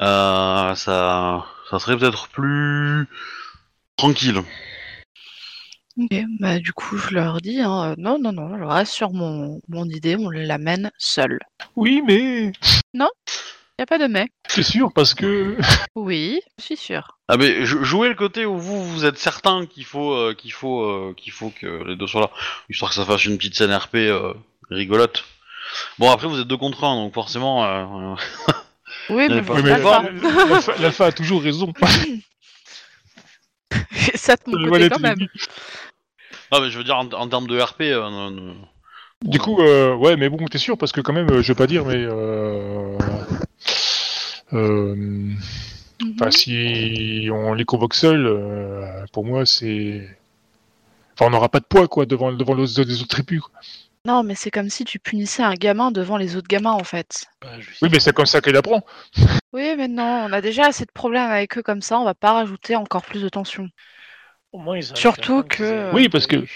euh, 0.00 0.74
ça 0.74 1.46
ça 1.70 1.78
serait 1.78 1.96
peut-être 1.96 2.28
plus 2.28 3.06
tranquille. 3.96 4.42
Ok, 5.98 6.24
bah 6.38 6.60
du 6.60 6.72
coup 6.72 6.96
je 6.96 7.14
leur 7.14 7.40
dis, 7.40 7.60
hein, 7.60 7.90
euh, 7.90 7.94
non, 7.98 8.18
non, 8.20 8.32
non, 8.32 8.56
je 8.56 8.62
reste 8.62 8.92
sur 8.92 9.12
mon, 9.12 9.60
mon 9.68 9.84
idée, 9.86 10.16
on 10.16 10.30
l'amène 10.30 10.92
seul. 10.96 11.40
Oui, 11.74 12.02
mais 12.06 12.52
Y 13.78 13.82
a 13.82 13.86
pas 13.86 13.98
de 13.98 14.06
mais. 14.06 14.28
c'est 14.48 14.62
sûr, 14.64 14.90
parce 14.92 15.14
que... 15.14 15.56
Oui, 15.94 16.40
je 16.58 16.64
suis 16.64 16.76
sûre. 16.76 17.18
Ah 17.28 17.36
mais 17.36 17.64
jou- 17.64 17.84
jouez 17.84 18.08
le 18.08 18.14
côté 18.14 18.44
où 18.46 18.58
vous 18.58 18.84
vous 18.84 19.04
êtes 19.04 19.18
certain 19.18 19.66
qu'il 19.66 19.84
faut 19.84 20.12
euh, 20.14 20.34
qu'il 20.34 20.52
faut 20.52 20.82
euh, 20.82 21.14
qu'il 21.16 21.32
faut 21.32 21.50
que 21.50 21.84
les 21.86 21.94
deux 21.96 22.06
soient 22.06 22.22
là, 22.22 22.30
histoire 22.70 22.90
que 22.90 22.96
ça 22.96 23.04
fasse 23.04 23.24
une 23.26 23.36
petite 23.36 23.54
scène 23.54 23.72
RP 23.74 23.94
euh, 23.96 24.32
rigolote. 24.70 25.24
Bon 25.98 26.10
après 26.10 26.26
vous 26.26 26.40
êtes 26.40 26.48
deux 26.48 26.56
contre 26.56 26.84
un 26.84 26.94
donc 26.96 27.14
forcément. 27.14 28.16
Oui, 29.10 29.26
mais 29.28 29.42
bon, 29.42 29.54
débat. 29.60 30.02
l'alpha 30.48 30.72
l'alpha 30.80 31.06
a 31.06 31.12
toujours 31.12 31.42
raison. 31.42 31.72
ça 34.14 34.34
Voilà, 34.46 34.88
côté 34.88 34.88
quand 34.88 35.00
même. 35.00 35.26
Non 36.52 36.60
mais 36.62 36.70
je 36.70 36.78
veux 36.78 36.84
dire 36.84 36.96
en, 36.96 37.06
en 37.12 37.28
termes 37.28 37.46
de 37.46 37.60
RP. 37.60 37.82
euh. 37.82 38.54
Du 39.24 39.38
coup, 39.40 39.60
euh, 39.60 39.94
ouais, 39.96 40.16
mais 40.16 40.28
bon, 40.28 40.46
t'es 40.46 40.58
sûr, 40.58 40.78
parce 40.78 40.92
que 40.92 41.00
quand 41.00 41.12
même, 41.12 41.28
euh, 41.30 41.42
je 41.42 41.48
vais 41.48 41.56
pas 41.56 41.66
dire, 41.66 41.84
mais... 41.84 42.06
Enfin, 44.52 46.30
si 46.30 47.28
on 47.32 47.54
les 47.54 47.64
convoque 47.64 47.94
seuls, 47.94 48.26
euh, 48.26 49.04
pour 49.12 49.24
moi, 49.24 49.44
c'est... 49.46 50.08
Enfin, 51.14 51.26
on 51.26 51.30
n'aura 51.30 51.48
pas 51.48 51.58
de 51.60 51.64
poids, 51.64 51.88
quoi, 51.88 52.06
devant, 52.06 52.32
devant 52.32 52.54
les 52.54 52.78
autres, 52.78 52.88
les 52.88 53.00
autres 53.00 53.08
tribus. 53.08 53.40
quoi. 53.40 53.50
Non, 54.04 54.22
mais 54.22 54.36
c'est 54.36 54.50
comme 54.52 54.70
si 54.70 54.84
tu 54.84 54.98
punissais 55.00 55.42
un 55.42 55.54
gamin 55.54 55.90
devant 55.90 56.16
les 56.16 56.36
autres 56.36 56.46
gamins 56.48 56.70
en 56.70 56.84
fait. 56.84 57.26
bah, 57.42 57.48
Oui, 57.82 57.88
mais 57.92 57.98
c'est 58.00 58.12
comme 58.14 58.26
ça 58.26 58.40
qu'elle 58.40 58.56
apprend. 58.56 58.82
Oui, 59.52 59.74
mais 59.76 59.88
non, 59.88 60.26
on 60.28 60.32
a 60.32 60.40
déjà 60.40 60.66
assez 60.66 60.84
de 60.84 60.92
problèmes 60.92 61.28
avec 61.30 61.58
eux 61.58 61.62
comme 61.62 61.82
ça, 61.82 61.98
on 61.98 62.04
va 62.04 62.14
pas 62.14 62.32
rajouter 62.32 62.76
encore 62.76 63.02
plus 63.02 63.20
de 63.22 63.28
tension. 63.28 63.68
Au 64.52 64.58
moins, 64.58 64.78
ils 64.78 64.84
Surtout 64.96 65.42
que- 65.42 65.90
un 65.90 65.94
Oui, 65.94 66.08
parce 66.08 66.26
que- 66.26 66.46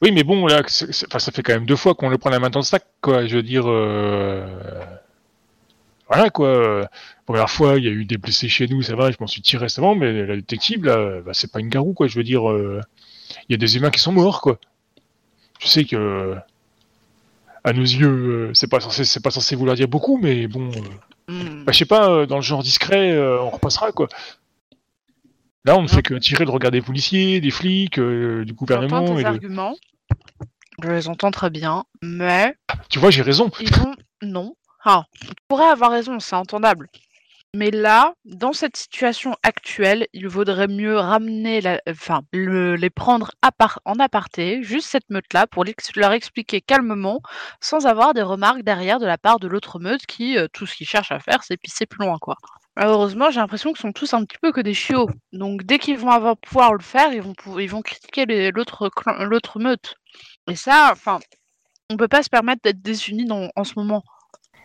Oui, 0.00 0.12
mais 0.12 0.24
bon, 0.24 0.46
là, 0.46 0.62
enfin, 0.64 1.18
ça 1.18 1.30
fait 1.32 1.42
quand 1.42 1.52
même 1.52 1.66
deux 1.66 1.76
fois 1.76 1.94
qu'on 1.94 2.08
le 2.08 2.18
prend 2.18 2.30
la 2.30 2.38
main 2.38 2.50
dans 2.50 2.60
le 2.60 2.64
sac, 2.64 2.84
quoi. 3.00 3.26
Je 3.26 3.36
veux 3.36 3.42
dire... 3.42 3.64
euh, 3.68 4.46
Voilà, 6.08 6.30
quoi. 6.30 6.88
Première 7.28 7.50
fois, 7.50 7.76
il 7.76 7.84
y 7.84 7.88
a 7.88 7.90
eu 7.90 8.06
des 8.06 8.16
blessés 8.16 8.48
chez 8.48 8.66
nous, 8.68 8.80
ça 8.80 8.96
va, 8.96 9.10
je 9.10 9.18
m'en 9.20 9.26
suis 9.26 9.42
tiré 9.42 9.64
récemment, 9.64 9.94
mais 9.94 10.24
la 10.24 10.36
détective, 10.36 10.82
là, 10.86 11.20
bah, 11.20 11.32
c'est 11.34 11.52
pas 11.52 11.60
une 11.60 11.68
garou, 11.68 11.92
quoi. 11.92 12.06
Je 12.06 12.16
veux 12.16 12.24
dire, 12.24 12.48
euh, 12.50 12.80
il 13.48 13.52
y 13.52 13.54
a 13.54 13.58
des 13.58 13.76
humains 13.76 13.90
qui 13.90 14.00
sont 14.00 14.12
morts, 14.12 14.40
quoi. 14.40 14.58
Je 15.60 15.68
sais 15.68 15.84
que... 15.84 16.34
À 17.64 17.74
nos 17.74 17.82
yeux, 17.82 18.08
euh, 18.08 18.50
c'est 18.54 18.70
pas 18.70 18.80
censé, 18.80 19.04
c'est 19.04 19.22
pas 19.22 19.30
censé 19.30 19.56
vouloir 19.56 19.76
dire 19.76 19.88
beaucoup, 19.88 20.16
mais 20.22 20.46
bon, 20.46 20.70
euh, 20.70 20.80
Hmm. 21.30 21.64
bah, 21.64 21.72
je 21.72 21.76
sais 21.78 21.84
pas, 21.84 22.24
dans 22.24 22.36
le 22.36 22.42
genre 22.42 22.62
discret, 22.62 23.12
euh, 23.12 23.38
on 23.42 23.50
repassera 23.50 23.92
quoi. 23.92 24.08
Là, 25.66 25.76
on 25.76 25.82
ne 25.82 25.86
fait 25.88 26.00
que 26.00 26.14
tirer 26.14 26.46
le 26.46 26.50
regard 26.50 26.70
des 26.70 26.80
policiers, 26.80 27.42
des 27.42 27.50
flics, 27.50 28.00
du 28.00 28.44
J'entends 28.46 28.54
gouvernement. 28.54 29.04
tes 29.14 29.20
Et 29.20 29.22
de- 29.24 29.28
arguments, 29.28 29.76
je 30.82 30.88
les 30.88 31.08
entends 31.08 31.30
très 31.30 31.50
bien, 31.50 31.84
mais 32.00 32.54
Tu 32.88 32.98
vois, 32.98 33.10
j'ai 33.10 33.20
raison. 33.20 33.50
ils. 33.60 33.68
Non. 34.22 34.54
Ah, 34.82 35.04
tu 35.20 35.26
pourrais 35.48 35.66
avoir 35.68 35.90
raison, 35.90 36.18
c'est 36.20 36.36
entendable. 36.36 36.88
Mais 37.54 37.70
là, 37.70 38.12
dans 38.26 38.52
cette 38.52 38.76
situation 38.76 39.34
actuelle, 39.42 40.06
il 40.12 40.28
vaudrait 40.28 40.68
mieux 40.68 40.98
ramener, 40.98 41.62
la... 41.62 41.80
enfin, 41.88 42.20
le- 42.32 42.76
les 42.76 42.90
prendre 42.90 43.30
en 43.86 43.94
aparté, 43.98 44.62
juste 44.62 44.88
cette 44.88 45.08
meute-là, 45.08 45.46
pour 45.46 45.64
leur 45.96 46.12
expliquer 46.12 46.60
calmement, 46.60 47.20
sans 47.60 47.86
avoir 47.86 48.12
des 48.12 48.22
remarques 48.22 48.62
derrière 48.62 48.98
de 48.98 49.06
la 49.06 49.16
part 49.16 49.38
de 49.40 49.48
l'autre 49.48 49.78
meute 49.80 50.04
qui, 50.06 50.36
euh, 50.36 50.46
tout 50.52 50.66
ce 50.66 50.74
qu'ils 50.76 50.86
cherchent 50.86 51.10
à 51.12 51.20
faire, 51.20 51.42
c'est 51.42 51.56
pisser 51.56 51.86
plus 51.86 52.04
loin, 52.04 52.18
quoi. 52.20 52.36
Heureusement, 52.76 53.30
j'ai 53.30 53.40
l'impression 53.40 53.72
qu'ils 53.72 53.80
sont 53.80 53.92
tous 53.92 54.12
un 54.14 54.24
petit 54.24 54.38
peu 54.40 54.52
que 54.52 54.60
des 54.60 54.74
chiots. 54.74 55.08
Donc, 55.32 55.64
dès 55.64 55.78
qu'ils 55.78 55.98
vont 55.98 56.10
avoir 56.10 56.36
pouvoir 56.36 56.74
le 56.74 56.82
faire, 56.82 57.12
ils 57.12 57.22
vont, 57.22 57.34
ils 57.58 57.70
vont 57.70 57.82
critiquer 57.82 58.26
l'autre 58.52 59.58
meute. 59.58 59.94
Et 60.48 60.54
ça, 60.54 60.90
enfin, 60.92 61.18
on 61.90 61.96
peut 61.96 62.08
pas 62.08 62.22
se 62.22 62.28
permettre 62.28 62.62
d'être 62.62 62.82
désunis 62.82 63.26
en 63.30 63.64
ce 63.64 63.72
moment. 63.76 64.04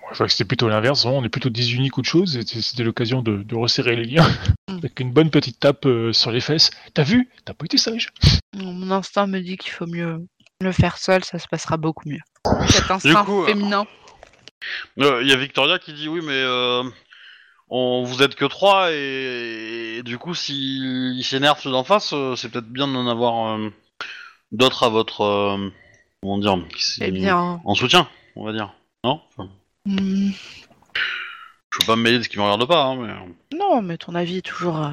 Je 0.09 0.15
crois 0.15 0.27
que 0.27 0.31
c'était 0.31 0.45
plutôt 0.45 0.69
l'inverse. 0.69 1.05
On 1.05 1.23
est 1.23 1.29
plutôt 1.29 1.49
désunis 1.49 1.89
qu'autre 1.89 2.07
chose. 2.09 2.37
et 2.37 2.45
C'était 2.45 2.83
l'occasion 2.83 3.21
de, 3.21 3.37
de 3.43 3.55
resserrer 3.55 3.95
les 3.95 4.05
liens 4.05 4.27
Mm. 4.69 4.77
avec 4.77 4.99
une 5.01 5.11
bonne 5.11 5.29
petite 5.29 5.59
tape 5.59 5.85
euh, 5.85 6.13
sur 6.13 6.31
les 6.31 6.39
fesses. 6.39 6.71
T'as 6.93 7.03
vu? 7.03 7.29
T'as 7.43 7.53
pas 7.53 7.65
été 7.65 7.77
sage. 7.77 8.13
Mon 8.55 8.91
instinct 8.91 9.27
me 9.27 9.41
dit 9.41 9.57
qu'il 9.57 9.71
faut 9.71 9.85
mieux 9.87 10.25
le 10.61 10.71
faire 10.71 10.97
seul, 10.97 11.21
ça 11.25 11.37
se 11.37 11.47
passera 11.49 11.75
beaucoup 11.75 12.07
mieux. 12.07 12.21
Cet 12.69 12.89
instinct 12.89 13.25
coup, 13.25 13.43
euh, 13.43 13.47
féminin. 13.47 13.85
Euh, 14.99 15.21
Il 15.21 15.27
y 15.27 15.33
a 15.33 15.35
Victoria 15.35 15.79
qui 15.79 15.91
dit 15.91 16.07
oui 16.07 16.21
mais 16.23 16.31
euh, 16.31 16.81
on 17.69 18.03
vous 18.05 18.23
êtes 18.23 18.35
que 18.35 18.45
trois 18.45 18.91
et, 18.93 19.97
et 19.97 20.03
du 20.03 20.17
coup 20.17 20.33
s'ils 20.33 21.23
s'énervent 21.25 21.59
ceux 21.61 21.71
d'en 21.71 21.83
face, 21.83 22.13
c'est 22.37 22.49
peut-être 22.49 22.69
bien 22.69 22.87
d'en 22.87 23.05
avoir 23.07 23.57
euh, 23.59 23.69
d'autres 24.53 24.83
à 24.83 24.89
votre 24.89 25.21
euh, 25.21 25.69
comment 26.21 26.37
dire 26.37 26.57
qui- 26.73 26.99
Eh 27.01 27.11
bien, 27.11 27.59
en 27.65 27.75
soutien, 27.75 28.07
on 28.37 28.45
va 28.45 28.53
dire. 28.53 28.73
Non? 29.03 29.19
Enfin, 29.37 29.49
hmm, 29.85 30.29
Je 31.71 31.79
veux 31.81 31.87
pas 31.87 31.95
me 31.95 32.01
mêler 32.03 32.17
de 32.19 32.23
ce 32.23 32.29
qui 32.29 32.37
me 32.37 32.43
regarde 32.43 32.67
pas, 32.67 32.83
hein, 32.83 32.95
mais. 32.95 33.57
non, 33.57 33.81
mais 33.81 33.97
ton 33.97 34.15
avis 34.15 34.37
est 34.37 34.41
toujours, 34.45 34.77
euh, 34.83 34.91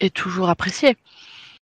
est 0.00 0.14
toujours 0.14 0.48
apprécié. 0.48 0.96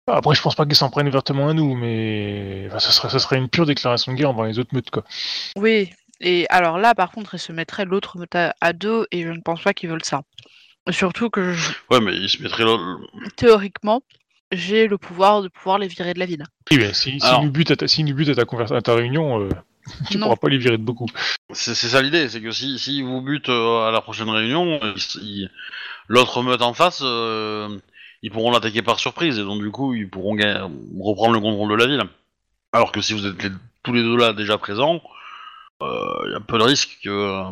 Après, 0.09 0.35
je 0.37 0.43
pense 0.43 0.55
pas 0.55 0.67
qu'ils 0.67 0.77
s'en 0.77 0.89
prennent 0.89 1.09
ouvertement 1.09 1.49
à 1.49 1.53
nous, 1.53 1.75
mais 1.75 2.67
enfin, 2.69 2.79
ce, 2.79 2.93
serait, 2.93 3.11
ce 3.11 3.19
serait 3.19 3.39
une 3.39 3.49
pure 3.49 3.67
déclaration 3.67 4.13
de 4.13 4.17
guerre 4.19 4.31
envers 4.31 4.45
les 4.45 4.59
autres 4.61 4.73
meutes, 4.73 4.91
quoi. 4.91 5.03
Oui, 5.57 5.91
et 6.21 6.47
alors 6.49 6.79
là, 6.79 6.95
par 6.95 7.11
contre, 7.11 7.35
ils 7.35 7.41
se 7.41 7.51
mettraient 7.53 7.85
l'autre 7.85 8.17
meute 8.17 8.37
à, 8.37 8.73
dos, 8.73 9.05
et 9.11 9.25
je 9.25 9.31
ne 9.31 9.41
pense 9.41 9.63
pas 9.63 9.75
qu'ils 9.75 9.89
veulent 9.91 10.05
ça. 10.05 10.23
Surtout 10.91 11.29
que, 11.31 11.53
je- 11.53 11.73
Ouais, 11.91 12.01
mais 12.01 12.15
il 12.15 12.29
se 12.29 12.41
mettrait 12.41 12.65
là. 12.65 12.77
théoriquement, 13.37 14.01
j'ai 14.53 14.87
le 14.87 14.97
pouvoir 14.97 15.43
de 15.43 15.49
pouvoir 15.49 15.79
les 15.79 15.89
virer 15.89 16.15
de 16.15 16.21
la 16.21 16.27
ville. 16.27 16.45
Oui, 16.71 16.79
mais 16.79 16.95
si, 16.95 17.19
si 17.19 17.27
Alors- 17.27 17.43
nous 17.43 17.51
butent 17.51 17.73
à 17.73 17.77
ta, 17.77 17.89
si 17.89 18.05
nous 18.05 18.15
butent 18.15 18.29
à 18.39 18.45
ta, 18.45 18.75
à 18.77 18.81
ta 18.83 18.95
réunion, 18.95 19.41
euh, 19.43 19.49
tu 20.11 20.19
Non. 20.19 20.27
pourras 20.27 20.37
pas 20.37 20.49
les 20.49 20.59
virer 20.59 20.79
de 20.79 20.83
beaucoup. 20.83 21.07
C'est 21.53 21.75
ça 21.75 22.03
l'idée, 22.03 22.29
c'est 22.29 22.41
que 22.41 22.51
si, 22.51 22.79
si 22.79 23.03
vous 23.03 23.21
butent 23.21 23.49
euh, 23.49 23.87
à 23.89 23.91
la 23.91 24.01
prochaine 24.01 24.29
réunion, 24.31 24.81
euh, 24.83 24.95
l'autre 26.09 26.43
meute 26.43 26.63
en 26.63 26.75
face, 26.75 27.01
euh, 27.05 27.79
ils 28.23 28.31
pourront 28.31 28.51
l'attaquer 28.51 28.83
par 28.83 28.99
surprise 28.99 29.39
et 29.39 29.43
donc 29.43 29.63
du 29.63 29.71
coup 29.71 29.95
ils 29.95 30.09
pourront 30.09 30.37
reprendre 31.01 31.35
le 31.35 31.41
contrôle 31.41 31.71
de 31.71 31.77
la 31.77 31.87
ville. 31.87 32.03
Alors 32.73 32.93
que 32.93 33.01
si 33.01 33.13
vous 33.13 33.27
êtes 33.27 33.43
les- 33.43 33.51
tous 33.83 33.93
les 33.93 34.03
deux 34.03 34.17
là 34.17 34.33
déjà 34.33 34.59
présents, 34.59 35.01
il 35.81 36.31
y 36.33 36.35
a 36.37 36.41
peu 36.41 36.59
de 36.59 36.63
risque 36.65 36.99
que. 37.05 37.43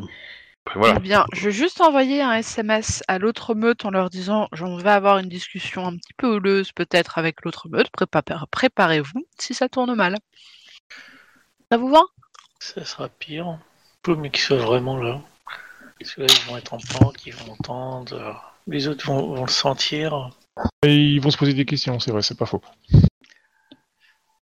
Voilà. 0.74 0.94
Eh 0.96 1.00
bien, 1.00 1.26
je 1.34 1.44
vais 1.44 1.52
juste 1.52 1.82
envoyer 1.82 2.22
un 2.22 2.32
SMS 2.32 3.02
à 3.06 3.18
l'autre 3.18 3.54
meute 3.54 3.84
en 3.84 3.90
leur 3.90 4.08
disant 4.08 4.48
j'en 4.52 4.78
vais 4.78 4.90
avoir 4.90 5.18
une 5.18 5.28
discussion 5.28 5.86
un 5.86 5.94
petit 5.96 6.14
peu 6.16 6.36
houleuse 6.36 6.72
peut-être 6.72 7.18
avec 7.18 7.44
l'autre 7.44 7.68
meute. 7.68 7.88
Prépa- 7.96 8.46
Préparez-vous 8.50 9.26
si 9.38 9.52
ça 9.52 9.68
tourne 9.68 9.94
mal. 9.94 10.16
Ça 11.70 11.76
vous 11.76 11.90
va? 11.90 12.00
Ça 12.64 12.82
sera 12.86 13.10
pire. 13.10 13.58
Faut 14.06 14.16
mais 14.16 14.30
qu'ils 14.30 14.42
soient 14.42 14.56
vraiment 14.56 14.96
là. 14.96 15.20
Parce 16.00 16.14
que 16.14 16.22
là, 16.22 16.26
ils 16.30 16.50
vont 16.50 16.56
être 16.56 16.72
en 16.72 16.78
pente, 16.78 17.26
ils 17.26 17.34
vont 17.34 17.52
entendre. 17.52 18.42
Les 18.66 18.88
autres 18.88 19.04
vont, 19.06 19.34
vont 19.34 19.44
le 19.44 19.50
sentir. 19.50 20.30
Et 20.82 20.94
ils 20.96 21.20
vont 21.20 21.30
se 21.30 21.36
poser 21.36 21.52
des 21.52 21.66
questions, 21.66 22.00
c'est 22.00 22.10
vrai, 22.10 22.22
c'est 22.22 22.38
pas 22.38 22.46
faux. 22.46 22.62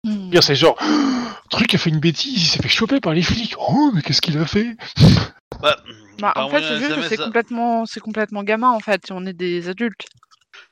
Hmm. 0.04 0.32
Pire, 0.32 0.44
c'est 0.44 0.56
genre, 0.56 0.78
truc 1.50 1.74
a 1.74 1.78
fait 1.78 1.90
une 1.90 2.02
bêtise, 2.02 2.44
il 2.44 2.46
s'est 2.46 2.62
fait 2.62 2.68
choper 2.68 3.00
par 3.00 3.14
les 3.14 3.22
flics. 3.22 3.56
Oh, 3.58 3.92
mais 3.94 4.02
qu'est-ce 4.02 4.22
qu'il 4.22 4.38
a 4.38 4.46
fait? 4.46 4.76
Bah, 5.62 5.76
Bah, 6.20 6.34
en 6.38 6.48
fait, 6.50 6.62
c'est 6.62 6.78
juste 6.78 6.96
que 6.96 7.02
c'est 7.02 7.20
à- 7.20 7.26
complètement, 7.26 7.86
c'est 7.86 8.00
complètement 8.00 8.44
gamin 8.44 8.70
en 8.70 8.80
fait. 8.80 9.12
On 9.12 9.26
est 9.26 9.34
des 9.34 9.68
adultes. 9.68 10.06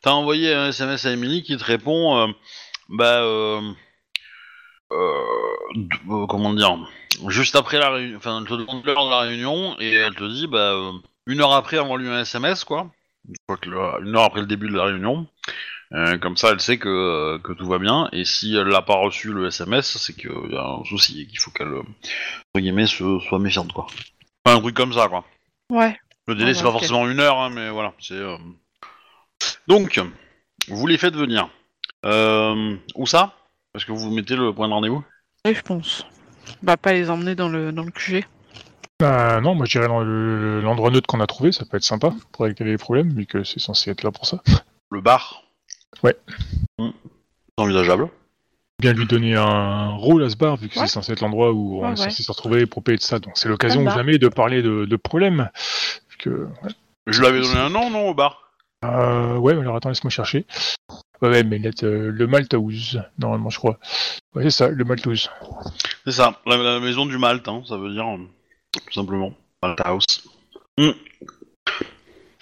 T'as 0.02 0.12
envoyé 0.12 0.54
un 0.54 0.68
SMS 0.70 1.06
à 1.06 1.12
Emily 1.12 1.44
qui 1.44 1.58
te 1.58 1.64
répond, 1.64 2.18
euh, 2.18 2.28
bah, 2.88 3.20
euh, 3.22 3.62
euh, 4.92 5.24
euh, 6.10 6.26
comment 6.28 6.54
dire, 6.54 6.78
juste 7.28 7.56
après 7.56 7.80
la 7.80 7.90
réunion, 7.90 8.18
enfin, 8.18 8.40
elle 8.42 8.48
te 8.48 8.54
demande 8.54 8.86
l'heure 8.86 9.06
de 9.06 9.10
la 9.10 9.20
réunion 9.22 9.76
et 9.80 9.94
elle 9.94 10.16
te 10.16 10.24
dit, 10.24 10.48
bah, 10.48 10.74
euh, 10.74 10.92
une 11.26 11.42
heure 11.42 11.54
après, 11.54 11.80
envoie-lui 11.80 12.08
un 12.10 12.22
SMS, 12.22 12.64
quoi. 12.64 12.90
Le- 13.66 14.04
une 14.06 14.16
heure 14.16 14.24
après 14.24 14.40
le 14.42 14.46
début 14.48 14.70
de 14.70 14.76
la 14.76 14.86
réunion. 14.86 15.28
Euh, 15.94 16.18
comme 16.18 16.36
ça, 16.36 16.50
elle 16.52 16.60
sait 16.60 16.78
que, 16.78 16.90
euh, 16.90 17.40
que 17.40 17.54
tout 17.54 17.66
va 17.68 17.80
bien. 17.80 18.10
Et 18.12 18.26
si 18.26 18.56
elle 18.56 18.68
n'a 18.68 18.82
pas 18.82 18.96
reçu 18.96 19.32
le 19.32 19.48
SMS, 19.48 19.98
c'est 19.98 20.14
qu'il 20.14 20.30
y 20.52 20.56
a 20.58 20.66
un 20.66 20.84
souci 20.84 21.22
et 21.22 21.28
qu'il 21.28 21.40
faut 21.40 21.52
qu'elle, 21.52 21.68
euh, 21.68 21.80
entre 21.82 22.60
guillemets, 22.62 22.88
se, 22.88 23.20
soit 23.20 23.40
méfiante, 23.40 23.72
quoi. 23.72 23.88
Enfin, 24.46 24.58
un 24.58 24.62
truc 24.62 24.76
comme 24.76 24.94
ça, 24.94 25.08
quoi. 25.08 25.24
Ouais. 25.70 25.98
Le 26.28 26.36
délai, 26.36 26.52
Ah 26.52 26.54
c'est 26.56 26.64
pas 26.64 26.70
ok. 26.70 26.80
forcément 26.80 27.08
une 27.10 27.20
heure, 27.22 27.40
hein, 27.40 27.50
mais 27.50 27.70
voilà. 27.70 27.94
C'est 28.00 28.16
euh, 28.16 28.36
donc, 29.68 30.02
vous 30.68 30.88
les 30.88 30.98
faites 30.98 31.16
venir. 31.16 31.50
Euh, 32.06 32.76
où 32.96 33.06
ça? 33.08 33.34
Est-ce 33.76 33.86
que 33.86 33.92
vous 33.92 34.12
mettez 34.12 34.36
le 34.36 34.54
point 34.54 34.68
de 34.68 34.74
rendez-vous? 34.74 35.04
Oui, 35.46 35.54
je 35.54 35.62
pense. 35.62 36.06
Bah, 36.64 36.78
pas 36.78 36.94
les 36.94 37.10
emmener 37.10 37.36
dans 37.36 37.50
le 37.50 37.72
dans 37.72 37.84
le 37.84 37.92
QG. 37.92 38.26
Bah 39.00 39.40
non, 39.42 39.54
moi 39.54 39.66
je 39.68 39.78
dirais 39.78 39.88
dans 39.88 40.00
le- 40.02 40.60
l'endroit 40.62 40.90
neutre 40.90 41.06
qu'on 41.08 41.20
a 41.20 41.28
trouvé, 41.28 41.52
ça 41.52 41.66
peut 41.66 41.78
être 41.78 41.84
sympa 41.84 42.12
pour 42.32 42.46
régler 42.46 42.66
les 42.72 42.78
problèmes, 42.78 43.14
vu 43.14 43.26
que 43.28 43.44
c'est 43.44 43.60
censé 43.60 43.92
être 43.92 44.04
là 44.04 44.12
pour 44.12 44.26
ça. 44.26 44.42
Le 44.92 45.02
bar 45.02 45.44
Ouais. 46.04 46.16
C'est 46.80 46.86
envisageable. 47.58 48.10
Bien 48.80 48.94
lui 48.94 49.06
donner 49.08 49.36
un 49.36 49.90
rôle 49.96 50.24
à 50.24 50.30
ce 50.30 50.36
bar, 50.36 50.56
vu 50.58 50.70
que 50.70 50.80
Ouais. 50.80 50.88
c'est 50.88 50.94
censé 50.94 51.12
être 51.12 51.22
l'endroit 51.22 51.52
où 51.52 51.80
on 51.80 51.82
Ouais, 51.82 51.88
est 51.88 51.90
ouais. 51.92 51.96
censé 52.10 52.24
se 52.24 52.32
retrouver 52.32 52.66
pour 52.66 52.84
payer 52.84 52.98
de 52.98 53.04
ça. 53.04 53.20
Donc 53.20 53.34
c'est 53.38 53.50
l'occasion 53.50 53.88
jamais 53.90 54.18
de 54.18 54.28
parler 54.30 54.62
de, 54.62 54.86
de 54.86 54.96
problèmes. 54.96 55.50
Que, 56.20 56.30
ouais. 56.64 56.72
Je 57.08 57.20
lui 57.20 57.28
avais 57.28 57.42
donné 57.42 57.60
un 57.60 57.70
nom, 57.70 57.90
non, 57.92 58.10
au 58.10 58.14
bar? 58.14 58.52
Euh, 58.86 59.36
ouais, 59.38 59.54
alors 59.54 59.76
attends, 59.76 59.90
laisse-moi 59.90 60.10
chercher. 60.12 60.46
Ouais, 61.22 61.30
ouais, 61.30 61.44
mais 61.44 61.58
là, 61.60 61.72
euh, 61.84 62.12
le 62.12 62.28
Malthouse, 62.28 63.02
normalement, 63.18 63.50
je 63.50 63.58
crois. 63.58 63.80
Ouais, 64.36 64.44
c'est 64.44 64.52
ça, 64.52 64.70
le 64.70 64.84
Malthouse. 64.84 65.30
C'est 66.06 66.12
ça, 66.12 66.40
la, 66.46 66.58
la 66.58 66.80
maison 66.80 67.06
du 67.06 67.18
Malte, 67.18 67.48
hein, 67.48 67.64
ça 67.68 67.78
veut 67.78 67.92
dire, 67.92 68.08
euh, 68.08 68.18
tout 68.74 68.94
simplement. 68.94 69.34
Malte 69.64 69.82
House. 69.84 70.28
Hmm. 70.78 70.92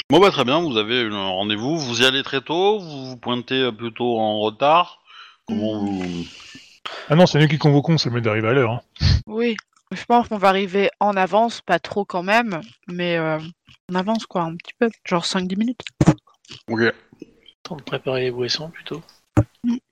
Bon, 0.10 0.20
bah, 0.20 0.30
très 0.30 0.44
bien, 0.44 0.60
vous 0.60 0.78
avez 0.78 1.02
un 1.02 1.28
rendez-vous. 1.28 1.78
Vous 1.78 2.02
y 2.02 2.06
allez 2.06 2.22
très 2.22 2.42
tôt, 2.42 2.80
vous 2.80 3.06
vous 3.08 3.18
pointez 3.18 3.62
euh, 3.62 3.72
plutôt 3.72 4.20
en 4.20 4.40
retard. 4.40 5.02
Comment 5.48 5.80
vous. 5.80 6.26
Ah 7.10 7.16
non, 7.16 7.26
c'est 7.26 7.40
nous 7.40 7.48
qui 7.48 7.58
convoquons, 7.58 7.98
c'est 7.98 8.10
le 8.10 8.16
mieux 8.16 8.22
d'arriver 8.22 8.50
à 8.50 8.54
l'heure. 8.54 8.72
Hein. 8.72 8.82
Oui. 9.26 9.56
Je 9.92 10.04
pense 10.06 10.28
qu'on 10.28 10.38
va 10.38 10.50
arriver 10.50 10.90
en 11.00 11.16
avance, 11.16 11.62
pas 11.62 11.80
trop 11.80 12.06
quand 12.06 12.24
même, 12.24 12.60
mais 12.88 13.18
euh, 13.18 13.40
on 13.90 13.96
avance 13.96 14.26
quoi, 14.26 14.42
un 14.42 14.56
petit 14.56 14.74
peu, 14.80 14.90
genre 15.06 15.24
5-10 15.24 15.58
minutes. 15.58 15.82
Ok. 16.68 16.82
Temps 17.66 17.78
de 17.78 17.82
préparer 17.82 18.22
les 18.26 18.32
boissons 18.32 18.70
plutôt. 18.70 19.02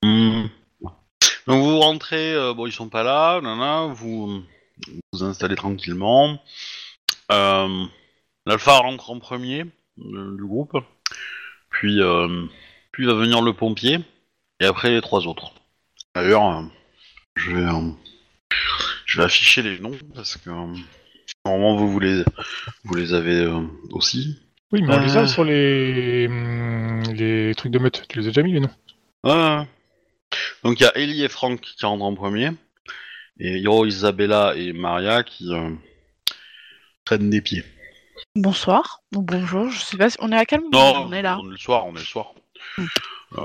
Hmm. 0.03 0.45
Donc 1.47 1.63
vous 1.63 1.79
rentrez, 1.79 2.35
euh, 2.35 2.53
bon 2.53 2.67
ils 2.67 2.71
sont 2.71 2.87
pas 2.87 3.01
là, 3.01 3.41
nana, 3.41 3.91
vous 3.91 4.43
vous 5.11 5.23
installez 5.23 5.55
tranquillement. 5.55 6.39
Euh, 7.31 7.85
L'alpha 8.45 8.77
rentre 8.77 9.09
en 9.09 9.17
premier 9.17 9.65
euh, 9.97 10.37
du 10.37 10.45
groupe, 10.45 10.77
puis 11.71 11.99
euh, 11.99 12.45
puis 12.91 13.07
va 13.07 13.15
venir 13.15 13.41
le 13.41 13.53
pompier 13.53 13.99
et 14.59 14.65
après 14.65 14.91
les 14.91 15.01
trois 15.01 15.25
autres. 15.25 15.53
D'ailleurs, 16.13 16.63
je 17.35 17.55
vais 17.55 17.65
je 19.07 19.17
vais 19.17 19.23
afficher 19.23 19.63
les 19.63 19.79
noms 19.79 19.97
parce 20.13 20.37
que 20.37 20.51
normalement 21.43 21.75
vous 21.75 21.91
vous 21.91 21.99
les 21.99 22.23
vous 22.83 22.93
les 22.93 23.15
avez 23.15 23.51
aussi. 23.89 24.39
Oui, 24.73 24.81
mais 24.81 24.95
on 24.95 24.99
les 24.99 25.15
a 25.17 25.21
Euh. 25.21 25.27
sur 25.27 25.43
les... 25.43 26.27
hum, 26.27 27.03
les 27.13 27.53
trucs 27.55 27.71
de 27.71 27.79
meute. 27.79 28.05
Tu 28.09 28.19
les 28.19 28.25
as 28.25 28.29
déjà 28.31 28.41
mis, 28.43 28.53
les 28.53 28.59
noms 28.59 28.69
Ouais. 29.23 29.67
Donc 30.63 30.79
il 30.79 30.83
y 30.83 30.85
a 30.87 30.97
Ellie 30.97 31.23
et 31.23 31.29
Franck 31.29 31.61
qui 31.61 31.85
rentrent 31.85 32.03
en 32.03 32.15
premier, 32.15 32.49
et 33.39 33.59
Hiro, 33.59 33.85
Isabella 33.85 34.53
et 34.55 34.73
Maria 34.73 35.23
qui 35.23 35.53
euh, 35.53 35.69
prennent 37.05 37.29
des 37.29 37.39
pieds. 37.41 37.63
Bonsoir, 38.35 39.01
ou 39.15 39.21
bonjour, 39.21 39.69
je 39.69 39.79
sais 39.79 39.97
pas 39.97 40.09
si 40.09 40.17
on 40.21 40.31
est 40.31 40.35
à 40.37 40.45
quel 40.45 40.61
moment 40.61 40.93
Non, 40.93 41.05
on 41.07 41.13
est 41.13 41.21
là? 41.21 41.37
on 41.39 41.47
est 41.47 41.51
le 41.51 41.57
soir, 41.57 41.85
on 41.85 41.91
est 41.95 41.99
le 41.99 42.05
soir. 42.05 42.33
Hmm. 42.77 42.85
Euh, 43.37 43.43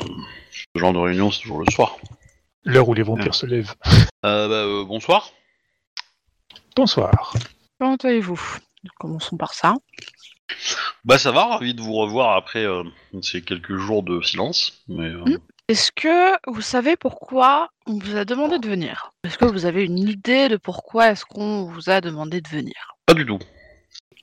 ce 0.74 0.80
genre 0.80 0.92
de 0.94 0.98
réunion, 0.98 1.30
c'est 1.30 1.42
toujours 1.42 1.60
le 1.60 1.70
soir. 1.70 1.96
L'heure 2.64 2.88
où 2.88 2.94
les 2.94 3.02
vampires 3.02 3.34
se 3.34 3.44
lèvent. 3.46 3.74
Euh, 4.24 4.48
bah, 4.48 4.54
euh, 4.54 4.84
bonsoir. 4.84 5.30
Bonsoir. 6.74 7.34
Comment 7.78 7.96
allez-vous? 7.96 8.40
Commençons 8.98 9.36
par 9.36 9.52
ça. 9.52 9.74
Bah 11.04 11.18
ça 11.18 11.30
va, 11.32 11.46
ravi 11.46 11.74
de 11.74 11.80
vous 11.80 11.94
revoir 11.94 12.36
après 12.36 12.64
euh, 12.64 12.82
ces 13.22 13.42
quelques 13.42 13.76
jours 13.76 14.02
de 14.02 14.20
silence. 14.22 14.82
Mais 14.88 15.08
euh, 15.08 15.24
Hmm. 15.24 15.38
Est-ce 15.68 15.92
que 15.92 16.32
vous 16.50 16.62
savez 16.62 16.96
pourquoi 16.96 17.68
on 17.86 17.98
vous 17.98 18.16
a 18.16 18.24
demandé 18.24 18.58
de 18.58 18.66
venir? 18.66 19.12
Est-ce 19.22 19.36
que 19.36 19.44
vous 19.44 19.66
avez 19.66 19.84
une 19.84 19.98
idée 19.98 20.48
de 20.48 20.56
pourquoi 20.56 21.10
est-ce 21.10 21.26
qu'on 21.26 21.64
vous 21.64 21.90
a 21.90 22.00
demandé 22.00 22.40
de 22.40 22.48
venir? 22.48 22.96
Pas 23.04 23.12
du 23.12 23.26
tout. 23.26 23.38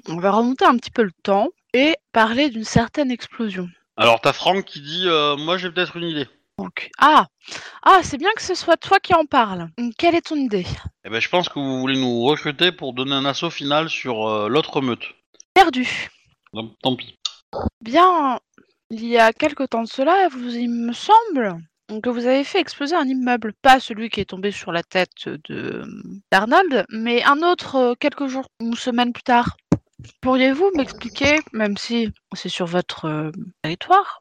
On 0.07 0.17
va 0.17 0.31
remonter 0.31 0.65
un 0.65 0.75
petit 0.77 0.89
peu 0.89 1.03
le 1.03 1.11
temps 1.21 1.49
et 1.73 1.95
parler 2.11 2.49
d'une 2.49 2.63
certaine 2.63 3.11
explosion. 3.11 3.69
Alors 3.95 4.21
t'as 4.21 4.33
Franck 4.33 4.65
qui 4.65 4.81
dit, 4.81 5.03
euh, 5.05 5.37
moi 5.37 5.57
j'ai 5.59 5.69
peut-être 5.69 5.97
une 5.97 6.07
idée. 6.07 6.27
Donc, 6.57 6.89
ah, 6.97 7.27
ah, 7.83 7.99
c'est 8.01 8.17
bien 8.17 8.31
que 8.35 8.41
ce 8.41 8.55
soit 8.55 8.77
toi 8.77 8.99
qui 8.99 9.13
en 9.13 9.25
parle. 9.25 9.69
Quelle 9.99 10.15
est 10.15 10.25
ton 10.25 10.37
idée? 10.37 10.65
Eh 11.03 11.09
ben 11.09 11.19
je 11.19 11.29
pense 11.29 11.47
que 11.47 11.59
vous 11.59 11.79
voulez 11.79 11.99
nous 11.99 12.23
recruter 12.23 12.71
pour 12.71 12.93
donner 12.93 13.13
un 13.13 13.25
assaut 13.25 13.51
final 13.51 13.89
sur 13.89 14.49
l'autre 14.49 14.81
meute. 14.81 15.03
Perdu. 15.53 16.09
Tant 16.81 16.95
pis. 16.95 17.15
Bien, 17.81 18.39
il 18.89 19.05
y 19.05 19.17
a 19.17 19.33
quelque 19.33 19.63
temps 19.63 19.83
de 19.83 19.87
cela, 19.87 20.27
il 20.33 20.69
me 20.69 20.93
semble 20.93 21.57
que 22.01 22.09
vous 22.09 22.25
avez 22.25 22.43
fait 22.43 22.59
exploser 22.59 22.95
un 22.95 23.07
immeuble. 23.07 23.53
Pas 23.61 23.79
celui 23.79 24.09
qui 24.09 24.19
est 24.21 24.25
tombé 24.29 24.51
sur 24.51 24.71
la 24.71 24.83
tête 24.83 25.27
de 25.49 25.83
d'Arnold, 26.31 26.85
mais 26.89 27.23
un 27.23 27.41
autre 27.43 27.75
euh, 27.75 27.93
quelques 27.99 28.27
jours 28.27 28.47
ou 28.61 28.75
semaines 28.75 29.13
plus 29.13 29.23
tard. 29.23 29.55
Pourriez-vous 30.21 30.71
m'expliquer, 30.75 31.39
même 31.53 31.77
si 31.77 32.11
c'est 32.33 32.49
sur 32.49 32.65
votre 32.67 33.05
euh, 33.05 33.31
territoire, 33.63 34.19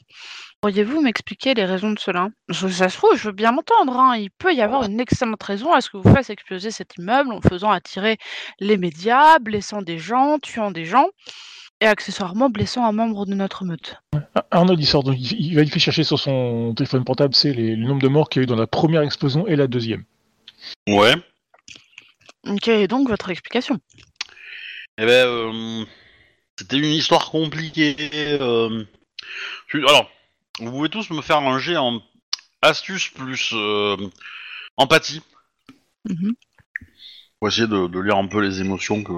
pourriez-vous 0.60 1.02
m'expliquer 1.02 1.52
les 1.54 1.64
raisons 1.66 1.90
de 1.90 1.98
cela? 1.98 2.28
Je- 2.48 2.68
Ça 2.68 2.88
se 2.88 2.96
trouve, 2.96 3.16
je 3.16 3.24
veux 3.28 3.32
bien 3.34 3.52
m'entendre. 3.52 3.98
hein, 3.98 4.16
Il 4.16 4.30
peut 4.30 4.54
y 4.54 4.62
avoir 4.62 4.84
une 4.84 5.00
excellente 5.00 5.42
raison 5.42 5.72
à 5.72 5.80
ce 5.80 5.90
que 5.90 5.96
vous 5.98 6.14
fassiez 6.14 6.32
exploser 6.32 6.70
cet 6.70 6.96
immeuble 6.96 7.32
en 7.32 7.40
faisant 7.42 7.70
attirer 7.70 8.16
les 8.60 8.78
médias, 8.78 9.38
blessant 9.40 9.82
des 9.82 9.98
gens, 9.98 10.38
tuant 10.38 10.70
des 10.70 10.84
gens 10.86 11.08
et 11.80 11.86
accessoirement 11.86 12.48
blessant 12.50 12.84
un 12.84 12.92
membre 12.92 13.26
de 13.26 13.34
notre 13.34 13.64
meute. 13.64 13.96
Arnold, 14.50 14.80
il 14.80 14.86
sort, 14.86 15.02
donc, 15.02 15.16
il, 15.18 15.54
va 15.54 15.62
il 15.62 15.70
fait 15.70 15.78
chercher 15.78 16.04
sur 16.04 16.18
son 16.18 16.74
téléphone 16.74 17.04
portable, 17.04 17.34
c'est 17.34 17.52
les- 17.52 17.76
le 17.76 17.86
nombre 17.86 18.02
de 18.02 18.08
morts 18.08 18.28
qu'il 18.28 18.40
y 18.40 18.42
a 18.42 18.44
eu 18.44 18.46
dans 18.46 18.56
la 18.56 18.66
première 18.66 19.02
explosion 19.02 19.46
et 19.46 19.56
la 19.56 19.66
deuxième. 19.66 20.04
Ouais. 20.88 21.14
Ok, 22.46 22.68
et 22.68 22.88
donc 22.88 23.08
votre 23.08 23.30
explication? 23.30 23.78
Eh 24.98 25.04
ben, 25.06 25.26
euh, 25.26 25.84
c'était 26.58 26.78
une 26.78 26.84
histoire 26.84 27.30
compliquée. 27.30 27.96
euh, 28.40 28.84
je- 29.68 29.78
Alors, 29.78 30.10
vous 30.60 30.70
pouvez 30.70 30.88
tous 30.88 31.10
me 31.10 31.20
faire 31.22 31.38
un 31.38 31.58
jet 31.58 31.76
en 31.76 32.00
astuce 32.62 33.08
plus 33.08 33.50
euh, 33.54 33.96
empathie. 34.76 35.20
Mhm. 36.08 36.34
Pour 37.40 37.48
essayer 37.48 37.66
de, 37.66 37.88
de 37.88 37.98
lire 38.00 38.16
un 38.16 38.26
peu 38.28 38.40
les 38.40 38.60
émotions 38.60 39.02
que, 39.02 39.12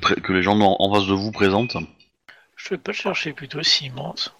pré- 0.00 0.20
que 0.20 0.32
les 0.32 0.42
gens 0.42 0.58
en, 0.60 0.76
en 0.78 0.94
face 0.94 1.06
de 1.06 1.12
vous 1.14 1.30
présentent. 1.32 1.76
Je 2.56 2.70
vais 2.70 2.78
pas 2.78 2.92
le 2.92 2.96
chercher 2.96 3.32
plutôt 3.32 3.62
si 3.62 3.86
immense. 3.86 4.34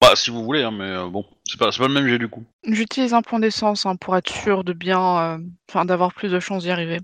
Bah, 0.00 0.14
si 0.16 0.30
vous 0.30 0.44
voulez, 0.44 0.62
hein, 0.62 0.70
mais 0.70 0.84
euh, 0.90 1.08
bon, 1.08 1.24
c'est 1.44 1.58
pas, 1.58 1.72
c'est 1.72 1.78
pas 1.78 1.88
le 1.88 1.94
même 1.94 2.06
jet 2.06 2.18
du 2.18 2.28
coup. 2.28 2.44
J'utilise 2.64 3.14
un 3.14 3.22
point 3.22 3.38
d'essence 3.40 3.86
hein, 3.86 3.96
pour 3.96 4.16
être 4.16 4.30
sûr 4.30 4.62
de 4.62 4.72
bien, 4.72 5.00
euh, 5.18 5.38
enfin 5.70 5.84
d'avoir 5.84 6.12
plus 6.12 6.30
de 6.30 6.40
chances 6.40 6.62
d'y 6.64 6.70
arriver. 6.70 7.00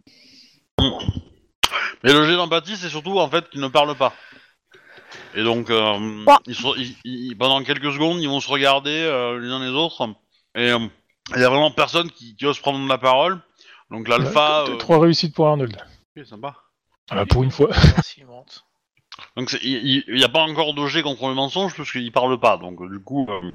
Mais 2.03 2.13
le 2.13 2.25
jet 2.27 2.37
d'empathie, 2.37 2.77
c'est 2.77 2.89
surtout 2.89 3.19
en 3.19 3.29
fait 3.29 3.49
qu'ils 3.51 3.61
ne 3.61 3.69
parlent 3.69 3.97
pas. 3.97 4.15
Et 5.35 5.43
donc, 5.43 5.71
euh, 5.71 6.25
ils 6.47 6.55
sont- 6.55 6.75
ils- 6.77 6.97
ils- 7.05 7.37
pendant 7.37 7.63
quelques 7.63 7.93
secondes, 7.93 8.21
ils 8.21 8.29
vont 8.29 8.41
se 8.41 8.49
regarder 8.49 8.91
euh, 8.91 9.39
les 9.39 9.49
uns 9.49 9.61
les 9.61 9.71
autres. 9.71 10.09
Et 10.55 10.71
euh, 10.71 10.79
il 11.37 11.41
y 11.41 11.45
a 11.45 11.49
vraiment 11.49 11.71
personne 11.71 12.11
qui, 12.11 12.35
qui 12.37 12.47
ose 12.47 12.59
prendre 12.59 12.87
la 12.89 12.99
parole. 12.99 13.41
Donc 13.91 14.09
l'alpha. 14.09 14.65
Ouais, 14.65 14.71
euh, 14.71 14.77
Trois 14.77 14.99
réussites 15.01 15.35
pour 15.35 15.47
Arnold. 15.49 15.77
ok, 16.17 16.27
sympa. 16.27 16.57
Ah, 17.11 17.27
pour 17.27 17.43
une 17.43 17.51
fois. 17.51 17.69
Voir 17.73 18.05
s'il 18.05 18.27
monte. 18.27 18.65
Donc 19.37 19.57
il 19.63 20.05
n'y 20.09 20.25
a 20.25 20.29
pas 20.29 20.43
encore 20.43 20.73
de 20.75 20.87
jet 20.87 21.03
contre 21.03 21.29
le 21.29 21.35
mensonge 21.35 21.75
parce 21.77 21.91
qu'il 21.93 22.11
parle 22.13 22.39
pas. 22.39 22.57
Donc 22.57 22.81
euh, 22.81 22.89
du 22.89 23.01
coup, 23.01 23.27
euh, 23.29 23.51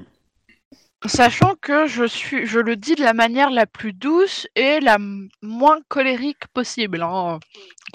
Sachant 1.08 1.56
que 1.62 1.86
je 1.86 2.06
suis, 2.06 2.48
je 2.48 2.60
le 2.60 2.76
dis 2.76 2.96
de 2.96 3.04
la 3.04 3.13
manière 3.13 3.52
la 3.52 3.65
plus 3.68 3.94
douce 3.94 4.48
et 4.56 4.80
la 4.80 4.98
moins 5.41 5.80
colérique 5.88 6.48
possible. 6.54 7.02
hein. 7.04 7.39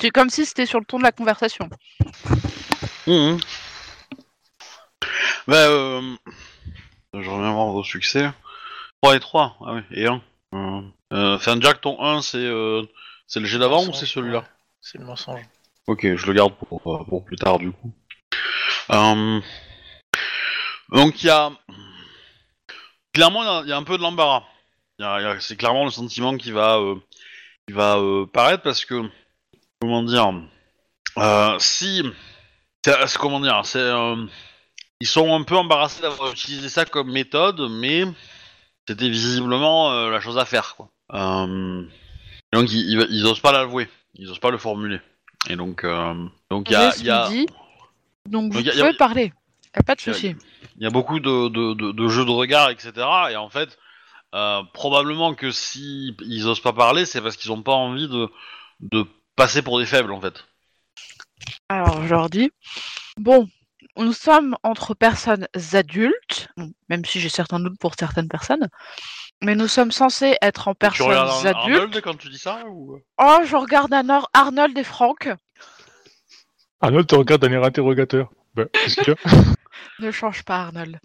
C'est 0.01 0.11
comme 0.11 0.31
si 0.31 0.47
c'était 0.47 0.67
sur 0.67 0.79
le 0.79 0.85
ton 0.85 0.99
de 0.99 1.03
la 1.03 1.13
conversation. 1.13 1.69
Mhm. 3.07 3.39
Bah, 5.49 5.57
euh... 5.57 6.17
Je 7.15 7.29
reviens 7.29 7.53
voir 7.53 7.67
vos 7.69 7.83
succès. 7.83 8.31
3 9.03 9.17
et 9.17 9.21
3, 9.21 9.57
ah 9.67 9.73
oui, 9.75 9.81
et 9.91 10.07
1. 10.07 10.23
Euh... 10.55 10.83
euh, 11.13 11.61
Jack, 11.61 11.81
ton 11.81 12.01
1, 12.01 12.23
c'est 12.23 12.39
euh... 12.39 12.83
c'est 13.27 13.41
le 13.41 13.47
jet 13.47 13.59
d'avant 13.59 13.85
ou 13.85 13.93
c'est 13.93 14.07
celui-là? 14.07 14.39
ouais. 14.41 14.45
C'est 14.81 14.99
le 14.99 15.05
mensonge. 15.05 15.43
Ok, 15.87 16.03
je 16.17 16.27
le 16.27 16.33
garde 16.33 16.55
pour, 16.57 16.81
pour, 16.81 17.05
pour 17.07 17.25
plus 17.25 17.37
tard, 17.37 17.59
du 17.59 17.73
coup. 17.73 17.93
Euh... 18.91 19.41
Donc, 20.91 21.23
il 21.23 21.27
y 21.27 21.31
a... 21.31 21.51
Clairement, 23.13 23.63
il 23.63 23.69
y 23.69 23.73
a- 23.73 23.77
un 23.77 23.83
peu 23.83 23.97
de 23.99 24.03
l'embarras. 24.03 24.45
C'est 25.41 25.57
clairement 25.57 25.85
le 25.85 25.91
sentiment 25.91 26.37
qui 26.37 26.51
va, 26.53 26.77
euh, 26.79 26.95
qui 27.67 27.75
va 27.75 27.97
euh, 27.97 28.27
paraître 28.27 28.63
parce 28.63 28.85
que... 28.85 29.09
Comment 29.81 30.03
dire 30.03 30.33
euh, 31.19 31.59
Si... 31.59 32.03
Comment 33.19 33.41
dire 33.41 33.63
euh, 33.77 34.27
Ils 35.01 35.07
sont 35.07 35.35
un 35.35 35.43
peu 35.43 35.57
embarrassés 35.57 36.03
d'avoir 36.03 36.33
utilisé 36.33 36.69
ça 36.69 36.85
comme 36.85 37.11
méthode, 37.13 37.61
mais 37.71 38.05
c'était 38.89 39.09
visiblement 39.09 39.93
euh, 39.93 40.11
la 40.11 40.21
chose 40.21 40.39
à 40.39 40.45
faire. 40.45 40.77
Euh, 41.13 41.85
Donc, 42.53 42.71
ils, 42.71 42.91
ils, 42.93 43.07
ils 43.11 43.27
osent 43.27 43.41
pas 43.41 43.53
l'avouer. 43.53 43.89
Ils 44.15 44.31
osent 44.31 44.39
pas 44.39 44.51
le 44.51 44.59
formuler. 44.59 45.01
Et 45.49 45.57
donc, 45.57 45.85
euh, 45.85 46.15
donc 46.51 46.69
il 46.69 46.73
y 46.73 46.77
a, 46.77 46.91
J'ai 46.91 47.01
il 47.01 47.07
y, 47.07 47.11
a, 47.11 47.29
dit. 47.29 47.47
Donc 48.29 48.53
vous 48.53 48.61
y 48.61 48.69
a- 48.69 48.73
il 48.73 48.79
y 48.79 48.81
a- 48.81 48.85
pouvez 48.87 48.97
parler. 48.97 49.33
Y 49.75 49.79
a 49.79 49.83
pas 49.83 49.95
de 49.95 50.01
souci. 50.01 50.35
il 50.77 50.83
y 50.83 50.87
a 50.87 50.91
beaucoup 50.91 51.21
de, 51.21 51.49
de, 51.49 51.75
de, 51.75 51.93
de 51.93 52.09
jeux 52.09 52.25
de 52.25 52.31
regard, 52.31 52.71
etc. 52.71 52.93
Et 53.31 53.37
en 53.37 53.49
fait, 53.49 53.79
euh, 54.35 54.63
probablement 54.75 55.35
que 55.35 55.51
si 55.53 56.17
ils 56.23 56.47
osent 56.47 56.61
pas 56.61 56.73
parler, 56.73 57.07
c'est 57.07 57.21
parce 57.23 57.37
qu'ils 57.37 57.53
ont 57.53 57.63
pas 57.63 57.73
envie 57.73 58.09
de, 58.09 58.29
de 58.81 59.07
passer 59.37 59.63
pour 59.63 59.79
des 59.79 59.87
faibles, 59.87 60.13
en 60.13 60.21
fait. 60.21 60.45
Alors 61.69 62.03
je 62.03 62.09
leur 62.09 62.29
dis. 62.29 62.51
Bon, 63.17 63.49
nous 63.97 64.13
sommes 64.13 64.57
entre 64.63 64.95
personnes 64.95 65.47
adultes, 65.73 66.49
même 66.89 67.05
si 67.05 67.21
j'ai 67.21 67.29
certains 67.29 67.61
doutes 67.61 67.79
pour 67.79 67.95
certaines 67.99 68.29
personnes, 68.29 68.69
mais 69.43 69.55
nous 69.55 69.69
sommes 69.69 69.93
censés 69.93 70.37
être 70.43 70.69
en 70.69 70.73
tu 70.75 70.79
personnes 70.79 71.07
regardes 71.09 71.47
Ar- 71.47 71.63
adultes. 71.63 71.77
Arnold 71.81 72.01
quand 72.03 72.17
tu 72.17 72.29
dis 72.29 72.39
ça 72.39 72.65
ou... 72.69 72.99
Oh, 73.19 73.39
je 73.45 73.57
regarde 73.57 73.93
Arno- 73.93 74.27
Arnold 74.35 74.77
et 74.77 74.85
Franck. 74.85 75.29
Arnold 76.81 77.07
te 77.07 77.15
regarde 77.15 77.43
d'un 77.43 77.53
air 77.53 77.65
interrogateur. 77.65 78.31
Bah, 78.55 78.65
qu'est-ce 78.73 78.97
qu'il 79.01 79.09
y 79.09 79.11
a 79.11 79.17
Ne 80.01 80.11
change 80.11 80.43
pas, 80.45 80.63
Arnold. 80.63 80.99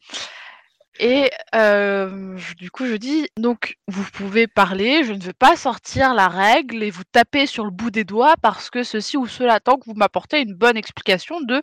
Et 0.98 1.30
euh, 1.54 2.38
du 2.58 2.72
coup, 2.72 2.86
je 2.86 2.94
dis 2.96 3.28
donc 3.38 3.76
vous 3.90 4.06
pouvez 4.14 4.48
parler. 4.48 5.04
Je 5.04 5.12
ne 5.12 5.22
veux 5.22 5.34
pas 5.34 5.58
sortir 5.58 6.14
la 6.14 6.30
règle 6.30 6.84
et 6.84 6.90
vous 6.90 7.04
taper 7.04 7.48
sur 7.48 7.66
le 7.66 7.72
bout 7.72 7.92
des 7.92 8.06
doigts 8.06 8.36
parce 8.42 8.70
que 8.70 8.84
ceci 8.84 9.18
ou 9.18 9.28
cela 9.28 9.60
tant 9.60 9.76
que 9.76 9.86
vous 9.86 9.94
m'apportez 9.94 10.40
une 10.40 10.54
bonne 10.54 10.78
explication 10.78 11.42
de 11.42 11.60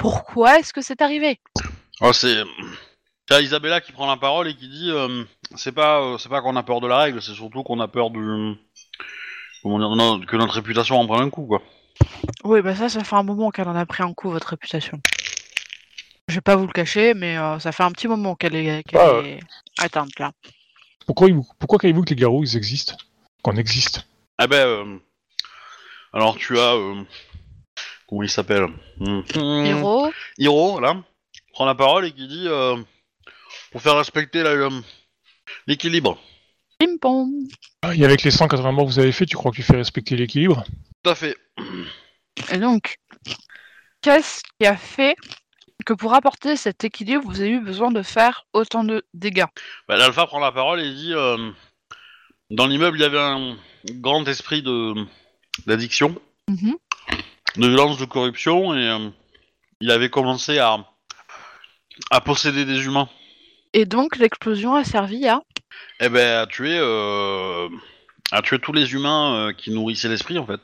pourquoi 0.00 0.58
est-ce 0.58 0.72
que 0.72 0.80
c'est 0.82 1.00
arrivé. 1.00 1.38
Oh, 2.00 2.12
c'est... 2.12 2.42
T'as 3.26 3.40
Isabella 3.40 3.80
qui 3.80 3.92
prend 3.92 4.06
la 4.06 4.16
parole 4.16 4.48
et 4.48 4.54
qui 4.54 4.68
dit 4.68 4.90
euh, 4.90 5.24
c'est 5.54 5.72
pas 5.72 6.00
euh, 6.02 6.18
c'est 6.18 6.28
pas 6.28 6.40
qu'on 6.42 6.56
a 6.56 6.62
peur 6.62 6.80
de 6.80 6.88
la 6.88 6.98
règle, 6.98 7.22
c'est 7.22 7.34
surtout 7.34 7.62
qu'on 7.62 7.80
a 7.80 7.88
peur 7.88 8.10
du 8.10 8.54
comment 9.62 9.78
dire 9.78 9.94
non, 9.96 10.20
que 10.20 10.36
notre 10.36 10.54
réputation 10.54 11.00
en 11.00 11.06
prenne 11.06 11.22
un 11.22 11.30
coup 11.30 11.46
quoi. 11.46 11.62
Oui, 12.44 12.60
bah 12.62 12.74
ça, 12.74 12.88
ça 12.88 13.04
fait 13.04 13.16
un 13.16 13.22
moment 13.22 13.50
qu'elle 13.50 13.68
en 13.68 13.76
a 13.76 13.86
pris 13.86 14.02
un 14.02 14.12
coup 14.12 14.30
votre 14.30 14.48
réputation. 14.48 15.00
Je 16.28 16.34
vais 16.34 16.40
pas 16.40 16.56
vous 16.56 16.66
le 16.66 16.72
cacher, 16.72 17.14
mais 17.14 17.36
euh, 17.36 17.58
ça 17.58 17.72
fait 17.72 17.82
un 17.82 17.92
petit 17.92 18.08
moment 18.08 18.34
qu'elle 18.34 18.54
est, 18.56 18.82
qu'elle 18.84 19.00
Ah, 19.00 19.20
est 19.24 19.40
atteinte 19.78 20.18
là. 20.18 20.32
Pourquoi, 21.06 21.28
pourquoi 21.58 21.78
croyez-vous 21.78 22.02
que 22.02 22.10
les 22.10 22.16
garous 22.16 22.44
ils 22.44 22.56
existent? 22.56 22.96
Qu'on 23.42 23.56
existe? 23.56 24.06
Ah 24.38 24.46
ben 24.46 24.66
euh, 24.66 24.98
alors 26.12 26.36
tu 26.36 26.58
as 26.58 26.74
euh, 26.74 27.02
comment 28.08 28.22
il 28.22 28.30
s'appelle? 28.30 28.66
Hmm. 28.98 29.20
Hiro, 29.36 30.12
Hiro 30.38 30.80
là 30.80 30.96
prend 31.52 31.66
la 31.66 31.74
parole 31.74 32.06
et 32.06 32.12
qui 32.12 32.26
dit 32.28 32.46
euh, 32.48 32.76
pour 33.70 33.82
faire 33.82 33.96
respecter 33.96 34.42
la, 34.42 34.50
euh, 34.50 34.70
l'équilibre. 35.66 36.18
pim 36.78 36.96
pom. 37.00 37.28
Ah, 37.82 37.94
Et 37.94 38.04
avec 38.04 38.22
les 38.22 38.30
180 38.30 38.72
morts 38.72 38.86
que 38.86 38.90
vous 38.92 38.98
avez 38.98 39.12
fait, 39.12 39.26
tu 39.26 39.36
crois 39.36 39.50
que 39.50 39.56
tu 39.56 39.62
fais 39.62 39.76
respecter 39.76 40.16
l'équilibre? 40.16 40.64
Tout 41.02 41.10
à 41.10 41.14
fait. 41.14 41.36
Et 42.50 42.58
donc, 42.58 42.96
qu'est-ce 44.00 44.42
qui 44.58 44.66
a 44.66 44.76
fait 44.76 45.16
que 45.84 45.92
pour 45.92 46.14
apporter 46.14 46.56
cet 46.56 46.84
équilibre, 46.84 47.24
vous 47.24 47.40
avez 47.40 47.50
eu 47.50 47.60
besoin 47.60 47.90
de 47.90 48.02
faire 48.02 48.44
autant 48.52 48.84
de 48.84 49.04
dégâts? 49.14 49.46
Bah, 49.88 49.96
L'alpha 49.96 50.26
prend 50.26 50.38
la 50.38 50.52
parole 50.52 50.80
et 50.80 50.94
dit 50.94 51.12
euh, 51.12 51.50
dans 52.50 52.66
l'immeuble 52.66 52.98
il 52.98 53.02
y 53.02 53.04
avait 53.04 53.18
un 53.18 53.56
grand 53.90 54.26
esprit 54.28 54.62
de 54.62 54.94
d'addiction. 55.66 56.14
Mhm. 56.48 56.74
de 57.56 57.68
violence, 57.68 57.98
de 57.98 58.04
corruption, 58.04 58.74
et 58.74 58.88
euh, 58.88 59.10
il 59.80 59.90
avait 59.90 60.08
commencé 60.10 60.58
à, 60.58 60.78
à 62.10 62.20
posséder 62.20 62.64
des 62.64 62.84
humains. 62.84 63.08
Et 63.72 63.86
donc, 63.86 64.16
l'explosion 64.16 64.74
a 64.74 64.84
servi 64.84 65.26
à... 65.28 65.42
Eh 66.00 66.08
ben, 66.08 66.40
à 66.42 66.46
tuer, 66.46 66.76
euh, 66.78 67.68
à 68.30 68.42
tuer 68.42 68.58
tous 68.58 68.72
les 68.72 68.92
humains 68.92 69.34
euh, 69.34 69.52
qui 69.52 69.70
nourrissaient 69.70 70.08
l'esprit, 70.08 70.38
en 70.38 70.46
fait. 70.46 70.60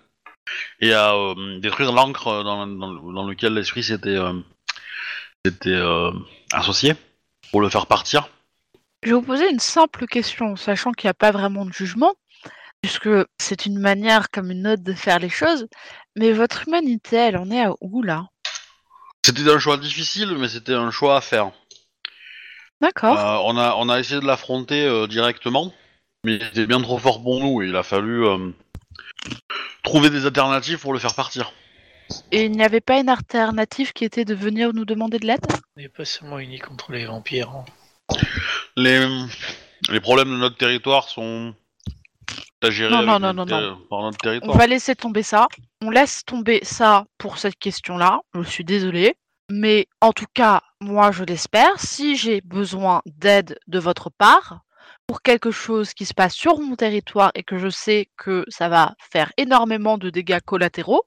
Et 0.80 0.92
à 0.92 1.14
euh, 1.14 1.58
détruire 1.60 1.92
l'encre 1.92 2.42
dans, 2.42 2.66
dans, 2.66 2.92
dans 2.92 3.26
lequel 3.26 3.54
l'esprit 3.54 3.82
s'était 3.82 4.16
euh, 4.16 4.32
s'était, 5.44 5.70
euh, 5.70 6.10
associé, 6.52 6.94
pour 7.50 7.60
le 7.60 7.68
faire 7.68 7.86
partir. 7.86 8.28
Je 9.02 9.10
vais 9.10 9.14
vous 9.14 9.22
poser 9.22 9.48
une 9.50 9.60
simple 9.60 10.06
question, 10.06 10.56
sachant 10.56 10.92
qu'il 10.92 11.06
n'y 11.06 11.12
a 11.12 11.14
pas 11.14 11.30
vraiment 11.30 11.64
de 11.64 11.72
jugement, 11.72 12.14
puisque 12.82 13.08
c'est 13.38 13.66
une 13.66 13.78
manière 13.78 14.30
comme 14.30 14.50
une 14.50 14.66
autre 14.66 14.82
de 14.82 14.92
faire 14.92 15.18
les 15.18 15.28
choses, 15.28 15.68
mais 16.16 16.32
votre 16.32 16.66
humanité, 16.66 17.16
elle 17.16 17.36
en 17.36 17.50
est 17.50 17.62
à 17.62 17.72
où 17.80 18.02
là? 18.02 18.26
C'était 19.24 19.50
un 19.50 19.58
choix 19.58 19.76
difficile, 19.76 20.36
mais 20.38 20.48
c'était 20.48 20.74
un 20.74 20.90
choix 20.90 21.16
à 21.16 21.20
faire. 21.20 21.52
D'accord. 22.80 23.18
Euh, 23.18 23.38
on, 23.44 23.56
a, 23.56 23.74
on 23.76 23.88
a 23.88 23.98
essayé 23.98 24.20
de 24.20 24.26
l'affronter 24.26 24.84
euh, 24.84 25.06
directement, 25.06 25.72
mais 26.24 26.36
il 26.36 26.42
était 26.42 26.66
bien 26.66 26.80
trop 26.80 26.98
fort 26.98 27.22
pour 27.22 27.40
nous, 27.40 27.62
et 27.62 27.66
il 27.66 27.76
a 27.76 27.82
fallu 27.82 28.24
euh, 28.24 28.50
trouver 29.82 30.10
des 30.10 30.26
alternatives 30.26 30.78
pour 30.78 30.92
le 30.92 30.98
faire 30.98 31.14
partir. 31.14 31.52
Et 32.32 32.44
il 32.44 32.52
n'y 32.52 32.62
avait 32.64 32.80
pas 32.80 32.98
une 33.00 33.08
alternative 33.08 33.92
qui 33.92 34.04
était 34.04 34.24
de 34.24 34.34
venir 34.34 34.72
nous 34.72 34.84
demander 34.84 35.18
de 35.18 35.26
l'aide? 35.26 35.44
On 35.76 35.80
n'est 35.80 35.88
pas 35.88 36.04
seulement 36.04 36.38
unis 36.38 36.58
contre 36.58 36.92
les 36.92 37.04
vampires. 37.04 37.50
hein. 37.50 37.64
Les, 38.76 39.06
les 39.90 40.00
problèmes 40.00 40.30
de 40.30 40.36
notre 40.36 40.56
territoire 40.56 41.08
sont 41.08 41.54
à 42.62 42.70
gérer 42.70 42.90
Non, 42.90 42.98
avec 42.98 43.08
non, 43.10 43.18
non, 43.20 43.32
notre 43.34 43.60
non, 43.60 43.78
par 43.90 44.02
notre 44.02 44.16
On 44.20 44.22
territoire. 44.22 44.56
va 44.56 44.66
laisser 44.66 44.94
tomber 44.96 45.22
ça. 45.22 45.48
On 45.82 45.90
laisse 45.90 46.24
tomber 46.24 46.60
ça 46.62 47.04
pour 47.18 47.38
cette 47.38 47.58
question-là. 47.58 48.20
Je 48.34 48.42
suis 48.42 48.64
désolée. 48.64 49.16
Mais 49.50 49.88
en 50.00 50.12
tout 50.12 50.26
cas, 50.32 50.60
moi, 50.80 51.10
je 51.10 51.24
l'espère. 51.24 51.80
Si 51.80 52.16
j'ai 52.16 52.40
besoin 52.42 53.02
d'aide 53.06 53.58
de 53.66 53.78
votre 53.78 54.10
part 54.10 54.60
pour 55.06 55.22
quelque 55.22 55.50
chose 55.50 55.94
qui 55.94 56.04
se 56.04 56.12
passe 56.14 56.34
sur 56.34 56.58
mon 56.60 56.76
territoire 56.76 57.30
et 57.34 57.42
que 57.42 57.58
je 57.58 57.68
sais 57.70 58.08
que 58.16 58.44
ça 58.48 58.68
va 58.68 58.94
faire 59.10 59.32
énormément 59.38 59.96
de 59.96 60.10
dégâts 60.10 60.40
collatéraux, 60.44 61.02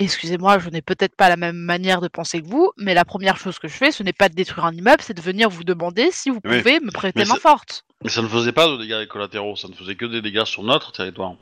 excusez-moi, 0.00 0.58
je 0.58 0.68
n'ai 0.70 0.82
peut-être 0.82 1.14
pas 1.14 1.28
la 1.28 1.36
même 1.36 1.56
manière 1.56 2.00
de 2.00 2.08
penser 2.08 2.42
que 2.42 2.46
vous, 2.48 2.72
mais 2.76 2.94
la 2.94 3.04
première 3.04 3.36
chose 3.36 3.58
que 3.58 3.68
je 3.68 3.74
fais, 3.74 3.92
ce 3.92 4.02
n'est 4.02 4.12
pas 4.12 4.28
de 4.28 4.34
détruire 4.34 4.64
un 4.64 4.72
immeuble, 4.72 5.02
c'est 5.02 5.14
de 5.14 5.20
venir 5.22 5.48
vous 5.48 5.62
demander 5.62 6.10
si 6.10 6.30
vous 6.30 6.40
Oui. 6.44 6.58
pouvez 6.58 6.80
me 6.80 6.90
prêter 6.90 7.24
main 7.24 7.36
forte. 7.36 7.84
Mais 8.02 8.10
ça 8.10 8.22
ne 8.22 8.28
faisait 8.28 8.52
pas 8.52 8.66
de 8.66 8.78
dégâts 8.78 9.06
collatéraux, 9.06 9.54
ça 9.56 9.68
ne 9.68 9.74
faisait 9.74 9.94
que 9.94 10.06
des 10.06 10.22
dégâts 10.22 10.44
sur 10.44 10.64
notre 10.64 10.90
territoire. 10.90 11.34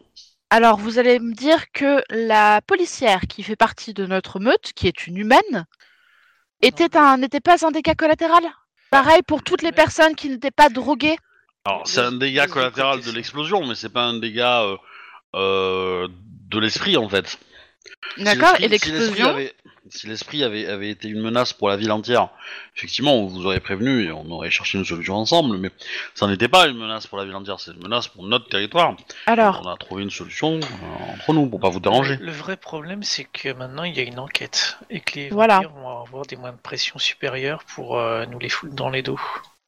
Alors, 0.51 0.79
vous 0.79 0.99
allez 0.99 1.21
me 1.21 1.35
dire 1.35 1.71
que 1.73 2.03
la 2.11 2.61
policière 2.63 3.23
qui 3.29 3.43
fait 3.43 3.57
partie 3.57 3.95
de 3.95 4.07
notre 4.07 4.41
meute, 4.41 4.73
qui 4.75 4.89
est 4.89 5.07
une 5.07 5.19
humaine, 5.19 5.67
était 6.63 6.97
un, 6.97 7.19
n'était 7.19 7.41
pas 7.41 7.65
un 7.67 7.71
dégât 7.71 7.95
collatéral? 7.95 8.43
Pareil 8.91 9.23
pour 9.27 9.43
toutes 9.43 9.63
les 9.63 9.73
personnes 9.73 10.15
qui 10.15 10.29
n'étaient 10.29 10.51
pas 10.51 10.69
droguées. 10.69 11.17
Alors, 11.65 11.87
c'est 11.87 12.01
un 12.01 12.13
dégât 12.13 12.47
collatéral 12.47 13.03
de 13.03 13.11
l'explosion, 13.11 13.67
mais 13.67 13.75
c'est 13.75 13.93
pas 13.93 14.05
un 14.05 14.19
dégât 14.19 14.63
euh, 14.63 14.77
euh, 15.35 16.09
de 16.49 16.59
l'esprit 16.59 16.97
en 16.97 17.09
fait. 17.09 17.39
D'accord 18.17 18.55
Et 18.59 18.63
si 18.65 18.69
l'explosion? 18.69 19.29
avait- 19.29 19.55
Si 19.91 20.07
l'esprit 20.07 20.45
avait, 20.45 20.67
avait 20.67 20.91
été 20.91 21.09
une 21.09 21.21
menace 21.21 21.53
pour 21.53 21.69
la 21.69 21.77
ville 21.77 21.91
entière, 21.93 22.29
effectivement, 22.77 23.15
on 23.17 23.27
vous 23.27 23.47
aurait 23.47 23.61
prévenu 23.61 24.05
et 24.05 24.13
on 24.13 24.31
aurait 24.31 24.51
cherché 24.51 24.79
une 24.79 24.85
solution 24.85 25.15
ensemble, 25.15 25.57
mais 25.59 25.71
ça 26.15 26.27
n'était 26.27 26.49
pas 26.49 26.67
une 26.67 26.77
menace 26.77 27.07
pour 27.07 27.19
la 27.19 27.25
ville 27.25 27.35
entière, 27.35 27.59
c'est 27.61 27.73
une 27.73 27.83
menace 27.83 28.09
pour 28.09 28.25
notre 28.25 28.49
territoire. 28.49 28.97
Alors, 29.27 29.63
On 29.65 29.69
a 29.71 29.77
trouvé 29.77 30.03
une 30.03 30.11
solution 30.11 30.61
euh, 30.61 31.15
entre 31.15 31.33
nous 31.33 31.47
pour 31.49 31.61
pas 31.61 31.69
vous 31.71 31.81
déranger. 31.81 32.17
Le 32.21 32.33
vrai 32.33 32.57
problème, 32.57 33.03
c'est 33.03 33.25
que 33.25 33.53
maintenant 33.53 33.85
il 33.85 33.97
y 33.97 34.01
a 34.01 34.05
une 34.05 34.19
enquête 34.19 34.77
et 34.91 35.01
que 35.01 35.15
les 35.17 35.29
Voilà. 35.31 35.57
vampires 35.57 35.73
vont 35.73 36.01
avoir 36.03 36.27
des 36.27 36.37
moyens 36.37 36.57
de 36.59 36.63
pression 36.63 36.99
supérieurs 36.99 37.63
pour 37.75 37.99
euh, 37.99 38.27
nous 38.27 38.39
les 38.39 38.49
foutre 38.49 38.75
dans 38.75 38.91
les 38.91 39.03
dos. 39.03 39.19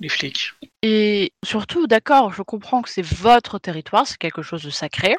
les 0.00 0.08
flics. 0.08 0.52
Et 0.82 1.32
surtout, 1.44 1.86
d'accord, 1.86 2.32
je 2.32 2.42
comprends 2.42 2.80
que 2.82 2.88
c'est 2.88 3.04
votre 3.04 3.58
territoire, 3.58 4.06
c'est 4.06 4.16
quelque 4.18 4.42
chose 4.42 4.62
de 4.62 4.70
sacré, 4.70 5.14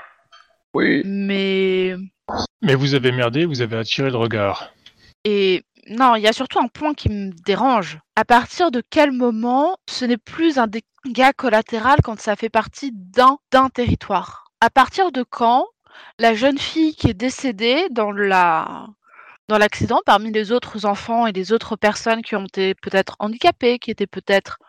Oui. 0.74 1.02
mais 1.06 1.96
Mais 2.64 2.76
vous 2.76 2.94
avez 2.96 3.12
merdé, 3.12 3.46
vous 3.46 3.62
avez 3.62 3.78
attiré 3.78 4.10
le 4.10 4.18
regard. 4.18 4.72
Et 5.24 5.64
non, 5.88 6.16
il 6.16 6.22
y 6.22 6.28
a 6.28 6.34
surtout 6.34 6.60
un 6.60 6.68
point 6.68 6.94
qui 6.94 7.10
me 7.10 7.32
dérange. 7.46 8.00
À 8.16 8.26
partir 8.26 8.72
de 8.72 8.82
quel 8.90 9.12
moment 9.12 9.78
ce 9.90 10.06
n'est 10.06 10.18
plus 10.18 10.58
un 10.58 10.68
dégât 10.68 11.34
collatéral 11.34 11.98
quand 12.04 12.20
ça 12.20 12.36
fait 12.36 12.50
partie 12.50 12.92
d'un 12.94 13.38
d'un 13.52 13.70
territoire? 13.70 14.46
À 14.62 14.70
partir 14.70 15.12
de 15.12 15.24
quand 15.24 15.66
la 16.20 16.34
jeune 16.34 16.58
fille 16.58 16.96
qui 16.96 17.10
est 17.10 17.14
décédée 17.16 17.88
dans 17.92 18.12
la 18.12 18.88
dans 19.50 19.58
l'accident 19.58 20.00
parmi 20.06 20.32
les 20.32 20.52
autres 20.54 20.86
enfants 20.86 21.28
et 21.28 21.34
les 21.34 21.52
autres 21.52 21.76
personnes 21.76 22.22
qui 22.22 22.36
ont 22.36 22.46
été 22.46 22.74
peut-être 22.76 23.18
handicapées, 23.20 23.80
qui 23.80 23.92
étaient 23.92 24.08
peut-être 24.08 24.60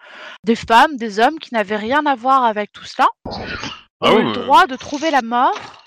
des 0.42 0.56
femmes, 0.56 0.96
des 0.96 1.20
hommes 1.20 1.38
qui 1.38 1.54
n'avaient 1.54 1.76
rien 1.76 2.04
à 2.04 2.16
voir 2.16 2.44
avec 2.44 2.72
tout 2.72 2.84
cela, 2.84 3.06
Ah 3.24 4.12
ont 4.12 4.16
oui, 4.16 4.24
le 4.24 4.32
droit 4.32 4.66
de 4.66 4.74
trouver 4.74 5.12
la 5.12 5.22
mort 5.22 5.84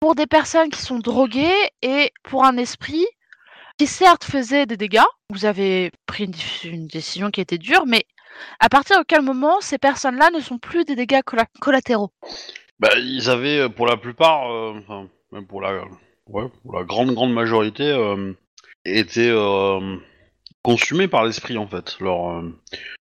pour 0.00 0.16
des 0.16 0.26
personnes 0.26 0.70
qui 0.70 0.82
sont 0.82 0.98
droguées 0.98 1.70
et 1.82 2.10
pour 2.24 2.44
un 2.44 2.56
esprit 2.56 3.06
qui 3.82 3.88
certes 3.88 4.22
faisait 4.22 4.64
des 4.64 4.76
dégâts. 4.76 5.08
Vous 5.28 5.44
avez 5.44 5.90
pris 6.06 6.30
une, 6.62 6.86
décision 6.86 7.32
qui 7.32 7.40
était 7.40 7.58
dure, 7.58 7.84
mais 7.84 8.04
à 8.60 8.68
partir 8.68 8.96
de 9.00 9.04
quel 9.04 9.22
moment 9.22 9.60
ces 9.60 9.76
personnes-là 9.76 10.30
ne 10.30 10.38
sont 10.38 10.58
plus 10.58 10.84
des 10.84 10.94
dégâts 10.94 11.22
colla- 11.26 11.48
collatéraux? 11.60 12.12
Bah, 12.78 12.90
ils 12.96 13.28
avaient, 13.28 13.58
euh, 13.58 13.68
pour 13.68 13.88
la 13.88 13.96
plupart, 13.96 14.48
euh, 14.52 14.74
enfin, 14.78 15.08
même 15.32 15.48
pour 15.48 15.60
la, 15.60 15.82
ouais, 16.28 16.44
pour 16.62 16.78
la 16.78 16.84
grande, 16.84 17.12
grande 17.12 17.32
majorité, 17.32 17.82
euh, 17.82 18.32
été 18.84 19.28
euh, 19.28 19.96
consumés 20.62 21.08
par 21.08 21.24
l'esprit, 21.24 21.58
en 21.58 21.66
fait. 21.66 21.98
Leur, 21.98 22.40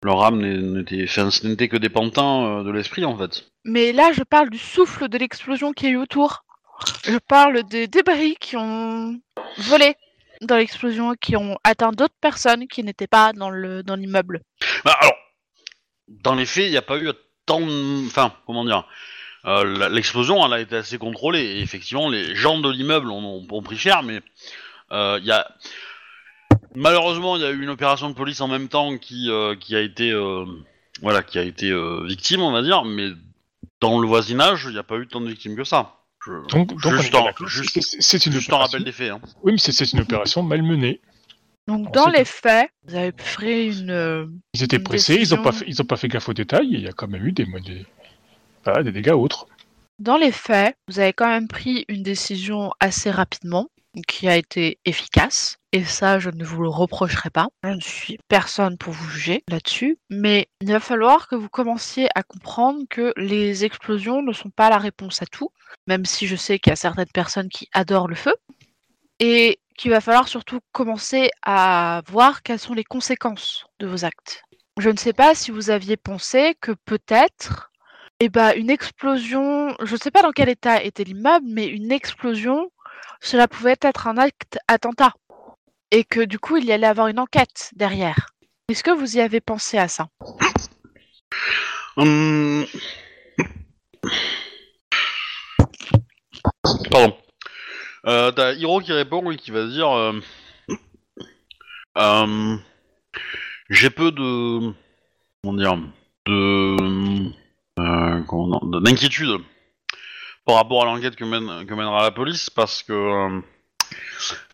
leur 0.02 0.24
âme 0.24 0.42
n'était, 0.42 1.06
que 1.68 1.78
des 1.78 1.88
pantins 1.88 2.62
de 2.62 2.70
l'esprit, 2.70 3.06
en 3.06 3.16
fait. 3.16 3.48
Mais 3.64 3.92
là, 3.92 4.12
je 4.12 4.24
parle 4.24 4.50
du 4.50 4.58
souffle 4.58 5.08
de 5.08 5.16
l'explosion 5.16 5.72
qui 5.72 5.86
a 5.86 5.88
eu 5.88 5.96
autour. 5.96 6.44
Je 7.04 7.16
parle 7.16 7.62
des 7.62 7.86
débris 7.86 8.36
qui 8.38 8.58
ont 8.58 9.18
volé 9.56 9.96
dans 10.40 10.56
l'explosion, 10.56 11.14
qui 11.20 11.36
ont 11.36 11.58
atteint 11.64 11.92
d'autres 11.92 12.14
personnes 12.20 12.66
qui 12.68 12.82
n'étaient 12.82 13.06
pas 13.06 13.32
dans 13.32 13.50
le 13.50 13.82
dans 13.82 13.96
l'immeuble. 13.96 14.42
Bah, 14.84 14.96
alors, 15.00 15.14
dans 16.08 16.34
les 16.34 16.46
faits, 16.46 16.66
il 16.66 16.70
n'y 16.70 16.76
a 16.76 16.82
pas 16.82 16.98
eu 16.98 17.10
tant 17.46 17.60
de... 17.60 18.06
Enfin, 18.06 18.32
comment 18.46 18.64
dire 18.64 18.86
euh, 19.44 19.88
L'explosion, 19.88 20.44
elle 20.44 20.52
a 20.52 20.60
été 20.60 20.76
assez 20.76 20.98
contrôlée. 20.98 21.42
Et 21.42 21.60
effectivement, 21.60 22.08
les 22.08 22.34
gens 22.34 22.58
de 22.58 22.70
l'immeuble 22.70 23.10
ont, 23.10 23.46
ont- 23.48 23.62
pris 23.62 23.76
cher, 23.78 24.02
mais 24.02 24.20
euh, 24.92 25.18
il 25.20 25.26
y 25.26 25.32
a... 25.32 25.48
Malheureusement, 26.74 27.36
il 27.36 27.42
y 27.42 27.44
a 27.46 27.50
eu 27.50 27.62
une 27.62 27.70
opération 27.70 28.10
de 28.10 28.14
police 28.14 28.40
en 28.40 28.48
même 28.48 28.68
temps 28.68 28.98
qui, 28.98 29.30
euh, 29.30 29.54
qui 29.56 29.74
a 29.76 29.80
été... 29.80 30.12
Voilà, 31.02 31.22
qui 31.22 31.38
a 31.38 31.42
été 31.42 31.70
victime, 32.04 32.40
on 32.40 32.52
va 32.52 32.62
dire, 32.62 32.84
mais 32.84 33.10
dans 33.80 34.00
le 34.00 34.08
voisinage, 34.08 34.64
il 34.64 34.72
n'y 34.72 34.78
a 34.78 34.82
pas 34.82 34.96
eu 34.96 35.06
tant 35.06 35.20
de 35.20 35.28
victimes 35.28 35.54
que 35.54 35.64
ça. 35.64 35.96
Je- 36.26 36.32
Donc, 36.48 36.68
donc 36.68 36.80
on 36.86 36.90
juste 36.98 37.14
est 37.14 37.16
en, 37.16 37.24
d'accord. 37.24 37.46
juste, 37.48 37.80
C'est- 37.80 38.26
une 38.26 38.32
juste 38.32 38.50
en 38.52 38.56
opération- 38.56 38.78
rappel 38.78 38.84
des 38.84 38.92
faits. 38.92 39.10
Hein. 39.12 39.20
Oui, 39.44 39.52
mais 39.52 39.58
c'est- 39.58 39.72
c'est 39.72 39.92
une 39.92 40.00
opération 40.00 40.42
mal 40.42 40.62
menée. 40.62 41.00
Donc 41.68 41.88
On 41.88 41.90
dans 41.90 42.08
les 42.08 42.24
faits, 42.24 42.68
vous 42.86 42.94
avez 42.94 43.12
fait 43.16 43.66
une 43.68 43.90
euh, 43.90 44.26
Ils 44.54 44.62
étaient 44.62 44.76
Une 44.76 44.82
pressés, 44.84 45.16
ils 45.20 45.34
ont 45.34 45.38
pas 45.38 45.50
décision. 45.50 45.66
fait, 45.66 45.70
ils 45.70 45.82
ont 45.82 45.84
pas 45.84 45.96
fait 45.96 46.08
gaffe 46.08 46.28
aux 46.28 46.34
détails. 46.34 46.74
et 46.74 46.78
Il 46.78 46.82
y 46.84 46.88
a 46.88 46.92
quand 46.92 47.08
même 47.08 47.24
eu 47.26 47.32
des, 47.32 47.44
des 47.46 48.92
dégâts 48.92 49.12
autres. 49.12 49.46
Dans 49.98 50.16
les 50.16 50.30
faits, 50.32 50.76
vous 50.88 50.98
avez 51.00 51.12
quand 51.12 51.28
même 51.28 51.48
pris 51.48 51.84
une 51.88 52.02
décision 52.02 52.72
assez 52.80 53.10
rapidement, 53.10 53.68
qui 54.02 54.28
a 54.28 54.36
été 54.36 54.78
efficace, 54.84 55.58
et 55.72 55.84
ça, 55.84 56.18
je 56.18 56.30
ne 56.30 56.44
vous 56.44 56.62
le 56.62 56.68
reprocherai 56.68 57.30
pas. 57.30 57.48
Je 57.62 57.70
ne 57.70 57.80
suis 57.80 58.18
personne 58.28 58.78
pour 58.78 58.92
vous 58.92 59.08
juger 59.08 59.44
là-dessus, 59.48 59.98
mais 60.10 60.48
il 60.60 60.72
va 60.72 60.80
falloir 60.80 61.28
que 61.28 61.34
vous 61.34 61.48
commenciez 61.48 62.08
à 62.14 62.22
comprendre 62.22 62.82
que 62.88 63.12
les 63.16 63.64
explosions 63.64 64.22
ne 64.22 64.32
sont 64.32 64.50
pas 64.50 64.70
la 64.70 64.78
réponse 64.78 65.22
à 65.22 65.26
tout, 65.26 65.50
même 65.86 66.04
si 66.04 66.26
je 66.26 66.36
sais 66.36 66.58
qu'il 66.58 66.70
y 66.70 66.72
a 66.72 66.76
certaines 66.76 67.10
personnes 67.12 67.48
qui 67.48 67.68
adorent 67.72 68.08
le 68.08 68.14
feu, 68.14 68.34
et 69.18 69.58
qu'il 69.76 69.90
va 69.90 70.00
falloir 70.00 70.28
surtout 70.28 70.60
commencer 70.72 71.30
à 71.42 72.02
voir 72.06 72.42
quelles 72.42 72.58
sont 72.58 72.74
les 72.74 72.84
conséquences 72.84 73.66
de 73.78 73.86
vos 73.86 74.04
actes. 74.04 74.42
Je 74.78 74.90
ne 74.90 74.96
sais 74.96 75.12
pas 75.12 75.34
si 75.34 75.50
vous 75.50 75.70
aviez 75.70 75.96
pensé 75.96 76.54
que 76.60 76.72
peut-être 76.72 77.70
eh 78.20 78.28
ben, 78.30 78.52
une 78.56 78.70
explosion, 78.70 79.74
je 79.82 79.92
ne 79.92 79.98
sais 79.98 80.10
pas 80.10 80.22
dans 80.22 80.32
quel 80.32 80.48
état 80.48 80.82
était 80.82 81.04
l'immeuble, 81.04 81.46
mais 81.48 81.66
une 81.66 81.92
explosion, 81.92 82.70
cela 83.20 83.48
pouvait 83.48 83.76
être 83.82 84.06
un 84.06 84.16
acte 84.18 84.58
attentat. 84.68 85.12
Et 85.90 86.04
que 86.04 86.20
du 86.20 86.38
coup, 86.38 86.56
il 86.56 86.64
y 86.64 86.72
allait 86.72 86.86
avoir 86.86 87.06
une 87.08 87.18
enquête 87.20 87.70
derrière. 87.74 88.30
Est-ce 88.68 88.82
que 88.82 88.90
vous 88.90 89.16
y 89.16 89.20
avez 89.20 89.40
pensé 89.40 89.78
à 89.78 89.86
ça? 89.88 90.08
Hum. 91.96 92.66
Pardon. 96.90 97.16
Euh, 98.06 98.30
T'as 98.32 98.52
Hiro 98.52 98.80
qui 98.80 98.92
répond 98.92 99.30
et 99.30 99.36
qui 99.36 99.50
va 99.50 99.66
dire 99.66 99.90
euh, 99.90 100.20
euh, 101.98 102.56
J'ai 103.70 103.90
peu 103.90 104.10
de. 104.12 104.72
Comment 105.42 105.54
dire 105.56 105.76
De. 106.26 107.16
euh, 107.78 108.80
D'inquiétude 108.80 109.40
par 110.46 110.54
rapport 110.54 110.82
à 110.82 110.84
l'enquête 110.86 111.16
que, 111.16 111.24
mène, 111.24 111.66
que 111.66 111.74
mènera 111.74 112.04
la 112.04 112.12
police 112.12 112.48
parce 112.48 112.82
que 112.82 112.92
euh, 112.92 113.40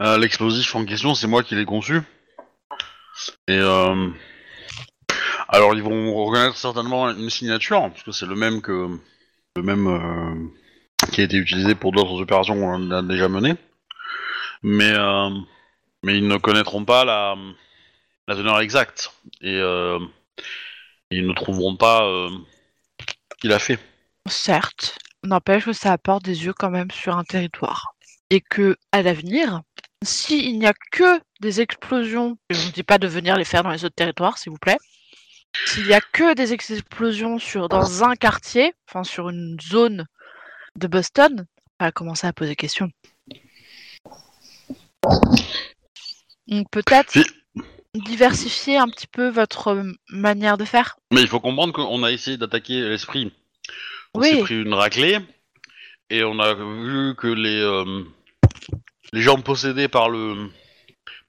euh, 0.00 0.18
l'explosif 0.18 0.74
en 0.74 0.84
question, 0.84 1.14
c'est 1.14 1.28
moi 1.28 1.44
qui 1.44 1.54
l'ai 1.54 1.66
conçu. 1.66 2.00
Et. 3.46 3.58
Euh, 3.58 4.08
alors 5.48 5.74
ils 5.74 5.82
vont 5.82 6.14
reconnaître 6.14 6.56
certainement 6.56 7.10
une 7.10 7.28
signature, 7.28 7.82
parce 7.90 8.02
que 8.02 8.10
c'est 8.10 8.24
le 8.24 8.34
même 8.34 8.62
qui 11.12 11.20
a 11.20 11.24
été 11.24 11.36
utilisé 11.36 11.74
pour 11.74 11.92
d'autres 11.92 12.22
opérations 12.22 12.54
qu'on 12.54 12.90
a 12.90 13.02
déjà 13.02 13.28
menées. 13.28 13.56
Mais 14.62 14.94
ils 16.04 16.26
ne 16.26 16.38
connaîtront 16.38 16.86
pas 16.86 17.04
la 17.04 17.36
la 18.28 18.34
teneur 18.34 18.60
exacte 18.60 19.12
et 19.42 19.58
ils 21.10 21.26
ne 21.26 21.34
trouveront 21.34 21.76
pas 21.76 22.30
qui 23.38 23.48
l'a 23.48 23.58
fait. 23.58 23.78
Certes, 24.26 24.96
n'empêche 25.24 25.64
que 25.64 25.72
ça 25.72 25.92
apporte 25.92 26.24
des 26.24 26.44
yeux 26.44 26.52
quand 26.52 26.70
même 26.70 26.90
sur 26.90 27.16
un 27.16 27.24
territoire. 27.24 27.94
Et 28.30 28.40
que, 28.40 28.76
à 28.92 29.02
l'avenir, 29.02 29.62
s'il 30.02 30.58
n'y 30.58 30.66
a 30.66 30.74
que 30.90 31.20
des 31.40 31.60
explosions, 31.60 32.38
je 32.50 32.58
ne 32.58 32.64
vous 32.64 32.72
dis 32.72 32.82
pas 32.82 32.98
de 32.98 33.06
venir 33.06 33.36
les 33.36 33.44
faire 33.44 33.62
dans 33.62 33.70
les 33.70 33.84
autres 33.84 33.94
territoires, 33.94 34.38
s'il 34.38 34.52
vous 34.52 34.58
plaît, 34.58 34.78
s'il 35.66 35.86
n'y 35.86 35.94
a 35.94 36.00
que 36.00 36.34
des 36.34 36.52
explosions 36.52 37.38
sur, 37.38 37.68
dans 37.68 38.04
un 38.04 38.14
quartier, 38.14 38.74
enfin 38.88 39.04
sur 39.04 39.28
une 39.28 39.58
zone 39.60 40.06
de 40.76 40.86
Boston, 40.86 41.46
on 41.78 41.84
va 41.84 41.92
commencer 41.92 42.26
à 42.26 42.32
poser 42.32 42.56
question. 42.56 42.90
Donc 46.46 46.70
peut-être 46.70 47.10
Si. 47.10 47.24
diversifier 47.94 48.76
un 48.78 48.88
petit 48.88 49.06
peu 49.06 49.28
votre 49.28 49.68
euh, 49.68 49.92
manière 50.08 50.58
de 50.58 50.64
faire. 50.64 50.96
Mais 51.12 51.20
il 51.22 51.28
faut 51.28 51.40
comprendre 51.40 51.72
qu'on 51.72 52.02
a 52.02 52.10
essayé 52.12 52.36
d'attaquer 52.36 52.80
l'esprit. 52.80 53.32
On 54.14 54.20
Oui. 54.20 54.30
s'est 54.30 54.40
pris 54.42 54.62
une 54.62 54.74
raclée 54.74 55.18
et 56.10 56.22
on 56.24 56.38
a 56.38 56.54
vu 56.54 57.14
que 57.16 57.28
les 57.28 57.60
euh, 57.60 58.04
les 59.12 59.22
gens 59.22 59.40
possédés 59.40 59.88
par 59.88 60.08
le 60.10 60.50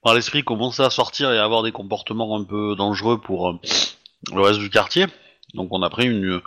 par 0.02 0.14
l'esprit 0.14 0.44
commençaient 0.44 0.84
à 0.84 0.90
sortir 0.90 1.32
et 1.32 1.38
à 1.38 1.46
avoir 1.46 1.64
des 1.64 1.72
comportements 1.72 2.38
un 2.38 2.44
peu 2.44 2.76
dangereux 2.76 3.22
pour 3.22 3.50
euh, 3.50 3.60
le 4.34 4.42
reste 4.42 4.60
du 4.60 4.70
quartier. 4.70 5.06
Donc 5.54 5.70
on 5.72 5.82
a 5.82 5.90
pris 5.90 6.08
une 6.08 6.42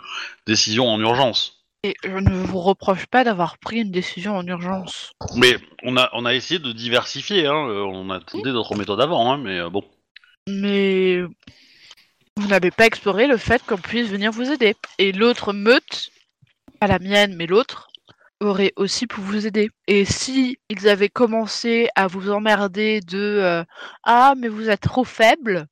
décision 0.45 0.87
en 0.87 0.99
urgence. 0.99 1.53
Et 1.83 1.95
je 2.03 2.09
ne 2.09 2.29
vous 2.29 2.59
reproche 2.59 3.05
pas 3.05 3.23
d'avoir 3.23 3.57
pris 3.59 3.77
une 3.81 3.91
décision 3.91 4.35
en 4.35 4.45
urgence. 4.45 5.11
Mais 5.35 5.57
on 5.83 5.95
a 5.97 6.09
on 6.13 6.25
a 6.25 6.33
essayé 6.35 6.59
de 6.59 6.71
diversifier. 6.71 7.47
Hein. 7.47 7.67
euh, 7.69 7.81
On 7.83 8.09
a 8.11 8.19
tenté 8.19 8.51
d'autres 8.51 8.75
méthodes 8.75 9.01
avant, 9.01 9.31
hein, 9.31 9.37
mais 9.37 9.67
bon. 9.69 9.83
Mais 10.47 11.21
vous 12.35 12.47
n'avez 12.47 12.71
pas 12.71 12.85
exploré 12.85 13.25
le 13.27 13.37
fait 13.37 13.63
qu'on 13.65 13.77
puisse 13.77 14.07
venir 14.09 14.31
vous 14.31 14.51
aider. 14.51 14.75
Et 14.97 15.11
l'autre 15.11 15.53
meute, 15.53 16.11
pas 16.77 16.87
la 16.87 16.99
mienne, 16.99 17.35
mais 17.35 17.47
l'autre, 17.47 17.87
aurait 18.39 18.73
aussi 18.75 19.07
pu 19.07 19.19
vous 19.19 19.47
aider. 19.47 19.69
Et 19.87 20.05
si 20.05 20.59
ils 20.69 20.87
avaient 20.87 21.09
commencé 21.09 21.89
à 21.95 22.07
vous 22.07 22.29
emmerder 22.31 23.01
de 23.01 23.17
euh, 23.17 23.63
Ah, 24.03 24.33
mais 24.37 24.47
vous 24.47 24.69
êtes 24.69 24.81
trop 24.81 25.03
faible, 25.03 25.67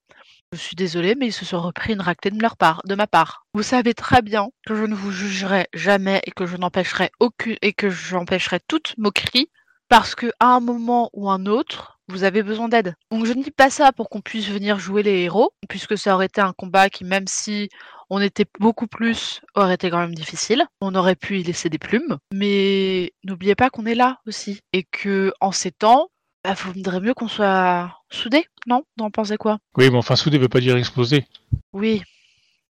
je 0.52 0.58
suis 0.58 0.76
désolée, 0.76 1.16
mais 1.16 1.28
ils 1.28 1.34
se 1.34 1.46
sont 1.46 1.62
repris 1.62 1.94
une 1.94 2.02
raclée 2.02 2.32
de 2.32 2.42
leur 2.42 2.58
part, 2.58 2.82
de 2.86 2.96
ma 2.96 3.08
part. 3.08 3.46
Vous 3.54 3.64
savez 3.64 3.94
très 3.94 4.22
bien 4.22 4.50
que 4.66 4.76
je 4.76 4.84
ne 4.84 4.96
vous 4.96 5.12
jugerai 5.12 5.68
jamais 5.74 6.22
et 6.26 6.32
que 6.32 6.46
je 6.46 6.58
n'empêcherai 6.58 7.12
aucune 7.20 7.58
et 7.62 7.74
que 7.74 7.90
j'empêcherai 7.90 8.60
toute 8.68 8.96
moquerie 8.98 9.50
parce 9.90 10.16
que 10.16 10.32
à 10.40 10.48
un 10.48 10.60
moment 10.60 11.10
ou 11.14 11.30
un 11.30 11.46
autre, 11.46 12.00
vous 12.08 12.24
avez 12.24 12.44
besoin 12.44 12.70
d'aide. 12.70 12.96
Donc 13.12 13.26
je 13.26 13.34
ne 13.34 13.44
dis 13.44 13.52
pas 13.52 13.70
ça 13.70 13.92
pour 13.92 14.10
qu'on 14.10 14.22
puisse 14.22 14.48
venir 14.48 14.80
jouer 14.80 15.04
les 15.04 15.24
héros, 15.24 15.52
puisque 15.70 15.98
ça 15.98 16.16
aurait 16.16 16.28
été 16.28 16.42
un 16.42 16.54
combat 16.54 16.90
qui, 16.90 17.04
même 17.04 17.28
si 17.28 17.70
on 18.10 18.20
était 18.22 18.46
beaucoup 18.60 18.88
plus, 18.88 19.42
aurait 19.56 19.76
été 19.76 19.90
quand 19.90 20.00
même 20.00 20.16
difficile. 20.16 20.66
On 20.82 20.96
aurait 20.96 21.16
pu 21.16 21.40
y 21.40 21.44
laisser 21.44 21.70
des 21.70 21.78
plumes, 21.78 22.18
mais 22.32 23.14
n'oubliez 23.24 23.56
pas 23.56 23.70
qu'on 23.70 23.86
est 23.86 23.96
là 23.96 24.20
aussi 24.28 24.62
et 24.74 24.84
que 24.84 25.34
en 25.40 25.52
ces 25.52 25.72
temps, 25.72 26.10
bah, 26.44 26.54
vaudrait 26.54 27.00
mieux 27.00 27.14
qu'on 27.14 27.28
soit 27.28 28.02
soudés, 28.12 28.46
non? 28.68 28.84
Vous 28.98 29.06
en 29.06 29.12
pensez 29.12 29.38
quoi? 29.38 29.58
Oui, 29.78 29.90
mais 29.90 29.98
enfin, 29.98 30.16
souder 30.16 30.38
veut 30.38 30.50
pas 30.50 30.60
dire 30.60 30.78
exploser. 30.78 31.26
Oui, 31.74 32.04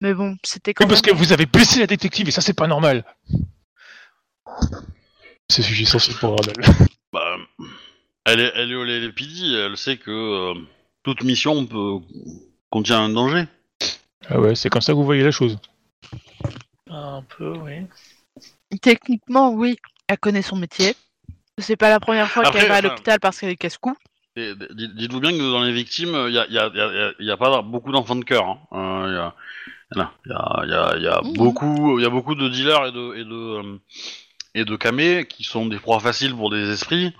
Mais 0.01 0.13
bon, 0.13 0.37
c'était 0.43 0.73
quand 0.73 0.85
Oui, 0.85 0.89
parce 0.89 1.01
que 1.01 1.11
même... 1.11 1.19
vous 1.19 1.33
avez 1.33 1.45
blessé 1.45 1.79
la 1.79 1.87
détective 1.87 2.27
et 2.27 2.31
ça 2.31 2.41
c'est 2.41 2.53
pas 2.53 2.67
normal. 2.67 3.03
C'est 5.49 5.61
sujet 5.61 5.85
sensible 5.85 6.19
pour 6.19 6.33
Arnold. 6.33 6.65
Bah, 7.11 7.37
elle 8.25 8.39
est, 8.39 8.51
elle 8.55 8.71
est 8.71 8.75
au 8.75 8.83
LPD, 8.83 9.53
elle 9.53 9.77
sait 9.77 9.97
que 9.97 10.09
euh, 10.09 10.59
toute 11.03 11.23
mission 11.23 11.67
peut 11.67 11.99
contient 12.71 13.01
un 13.03 13.09
danger. 13.09 13.45
Ah 14.29 14.39
ouais, 14.39 14.55
c'est 14.55 14.69
comme 14.69 14.81
ça 14.81 14.93
que 14.93 14.97
vous 14.97 15.03
voyez 15.05 15.23
la 15.23 15.31
chose. 15.31 15.57
Un 16.89 17.23
peu, 17.37 17.53
oui. 17.57 17.85
Techniquement, 18.81 19.51
oui, 19.53 19.77
elle 20.07 20.17
connaît 20.17 20.41
son 20.41 20.55
métier. 20.55 20.95
C'est 21.57 21.75
pas 21.75 21.89
la 21.89 21.99
première 21.99 22.29
fois 22.29 22.45
Après, 22.45 22.59
qu'elle 22.59 22.69
va 22.69 22.75
à 22.75 22.79
enfin- 22.79 22.87
l'hôpital 22.89 23.19
parce 23.19 23.39
qu'elle 23.39 23.49
est 23.49 23.55
casse-cou. 23.55 23.95
Et 24.35 24.55
d- 24.55 24.67
dites- 24.71 24.95
Dites-vous 24.95 25.19
bien 25.19 25.31
que 25.31 25.51
dans 25.51 25.61
les 25.63 25.71
victimes, 25.73 26.15
il 26.27 26.33
y 26.33 26.39
a, 26.39 26.47
y 26.47 26.57
a- 26.57 26.71
y 26.73 26.79
a- 26.79 27.11
y 27.19 27.31
a 27.31 27.37
pas 27.37 27.61
beaucoup 27.61 27.91
d'enfants 27.91 28.15
de 28.15 28.23
cœur. 28.25 28.45
hein. 28.47 28.57
Euh, 28.73 29.13
y 29.13 29.17
a- 29.17 29.35
y 29.95 29.99
en 29.99 30.01
a. 30.01 30.11
Y 30.25 30.31
a, 30.31 30.65
y 30.65 30.73
a- 30.73 30.97
y 30.97 31.07
a 31.07 31.21
Mhm. 31.21 31.33
beaucoup, 31.33 31.99
y 31.99 32.05
a 32.05 32.09
beaucoup 32.09 32.33
de 32.33 32.49
dealers 32.49 32.87
et 32.87 32.91
de 32.91 33.15
et 33.15 33.23
de 33.25 33.33
euh, 33.61 33.77
et 34.55 34.65
de 34.65 34.75
camés 34.75 35.25
qui 35.27 35.43
sont 35.43 35.67
des 35.67 35.77
proies 35.79 35.99
faciles 35.99 36.35
pour 36.35 36.49
des 36.49 36.71
esprits. 36.71 37.13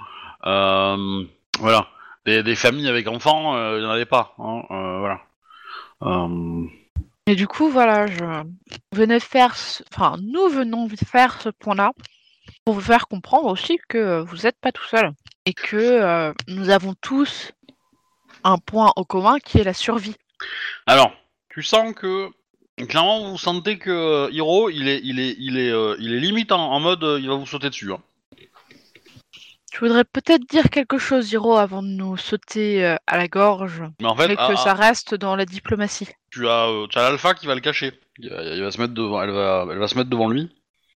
Euh, 0.45 1.23
voilà. 1.59 1.87
Des, 2.25 2.41
des 2.41 2.55
familles 2.55 2.87
avec 2.87 3.07
enfants, 3.07 3.55
il 3.77 3.83
y 3.83 3.85
en 3.85 3.89
avait 3.89 4.05
pas. 4.05 4.33
hein, 4.39 4.63
euh, 4.71 4.99
voilà. 4.99 5.21
Et 7.25 7.35
du 7.35 7.47
coup, 7.47 7.69
voilà, 7.69 8.05
je 8.07 8.23
venais 8.91 9.19
faire, 9.19 9.55
ce- 9.55 9.83
enfin, 9.93 10.17
nous 10.21 10.49
venons 10.49 10.87
faire 10.89 11.39
ce 11.41 11.49
point-là 11.49 11.93
pour 12.65 12.73
vous 12.75 12.81
faire 12.81 13.07
comprendre 13.07 13.45
aussi 13.47 13.77
que 13.87 14.19
vous 14.21 14.37
n'êtes 14.43 14.59
pas 14.59 14.71
tout 14.71 14.83
seul 14.85 15.11
et 15.45 15.53
que 15.53 15.77
euh, 15.77 16.33
nous 16.49 16.69
avons 16.69 16.93
tous 16.99 17.51
un 18.43 18.57
point 18.57 18.91
en 18.97 19.03
commun 19.05 19.39
qui 19.39 19.57
est 19.59 19.63
la 19.63 19.73
survie. 19.73 20.15
Alors, 20.85 21.13
tu 21.49 21.63
sens 21.63 21.93
que 21.93 22.29
clairement 22.89 23.29
vous 23.31 23.37
sentez 23.37 23.77
que 23.77 24.29
Hiro, 24.31 24.69
il 24.69 24.89
est, 24.89 24.99
il 25.03 25.19
est, 25.19 25.35
il 25.39 25.57
est, 25.57 25.69
euh, 25.71 25.95
il 25.99 26.13
est 26.13 26.19
limite 26.19 26.51
en, 26.51 26.71
en 26.73 26.79
mode, 26.81 27.03
euh, 27.05 27.19
il 27.21 27.29
va 27.29 27.35
vous 27.35 27.45
sauter 27.45 27.69
dessus. 27.69 27.93
hein. 27.93 28.01
Je 29.73 29.79
voudrais 29.79 30.03
peut-être 30.03 30.47
dire 30.47 30.69
quelque 30.69 30.99
chose, 30.99 31.31
Hiro, 31.31 31.57
avant 31.57 31.81
de 31.81 31.87
nous 31.87 32.15
sauter 32.15 32.85
euh, 32.85 32.95
à 33.07 33.17
la 33.17 33.27
gorge, 33.27 33.81
Mais 33.99 34.07
en 34.07 34.15
fait, 34.15 34.27
mais 34.27 34.35
que 34.35 34.41
ah, 34.41 34.55
ça 34.55 34.71
ah, 34.71 34.73
reste 34.75 35.15
dans 35.15 35.35
la 35.35 35.45
diplomatie. 35.45 36.09
tu 36.29 36.47
as, 36.47 36.69
euh, 36.69 36.85
tu 36.85 36.99
as 36.99 37.09
l'alpha 37.09 37.33
qui 37.33 37.47
va 37.47 37.55
le 37.55 37.61
cacher. 37.61 37.91
Il 38.19 38.29
va, 38.29 38.43
il 38.43 38.61
va 38.61 38.69
se 38.69 38.79
mettre 38.79 38.93
devant, 38.93 39.19
elle 39.23 39.31
va, 39.31 39.65
elle 39.71 39.79
va 39.79 39.87
se 39.87 39.95
mettre 39.95 40.11
devant 40.11 40.29
lui. 40.29 40.47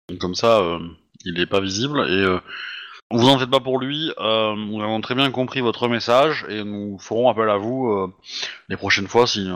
Donc, 0.09 0.19
comme 0.19 0.35
ça, 0.35 0.59
euh, 0.59 0.77
il 1.25 1.39
est 1.39 1.47
pas 1.47 1.59
visible 1.59 2.01
et 2.07 2.39
vous 3.09 3.27
en 3.27 3.39
faites 3.39 3.49
pas 3.49 3.59
pour 3.59 3.79
lui. 3.79 4.11
nous 4.19 4.81
avons 4.83 5.01
très 5.01 5.15
bien 5.15 5.31
compris 5.31 5.61
votre 5.61 5.87
message 5.87 6.45
et 6.47 6.63
nous 6.63 6.99
ferons 6.99 7.29
appel 7.29 7.49
à 7.49 7.57
vous 7.57 8.13
les 8.69 8.77
prochaines 8.77 9.07
fois 9.07 9.25
si, 9.25 9.49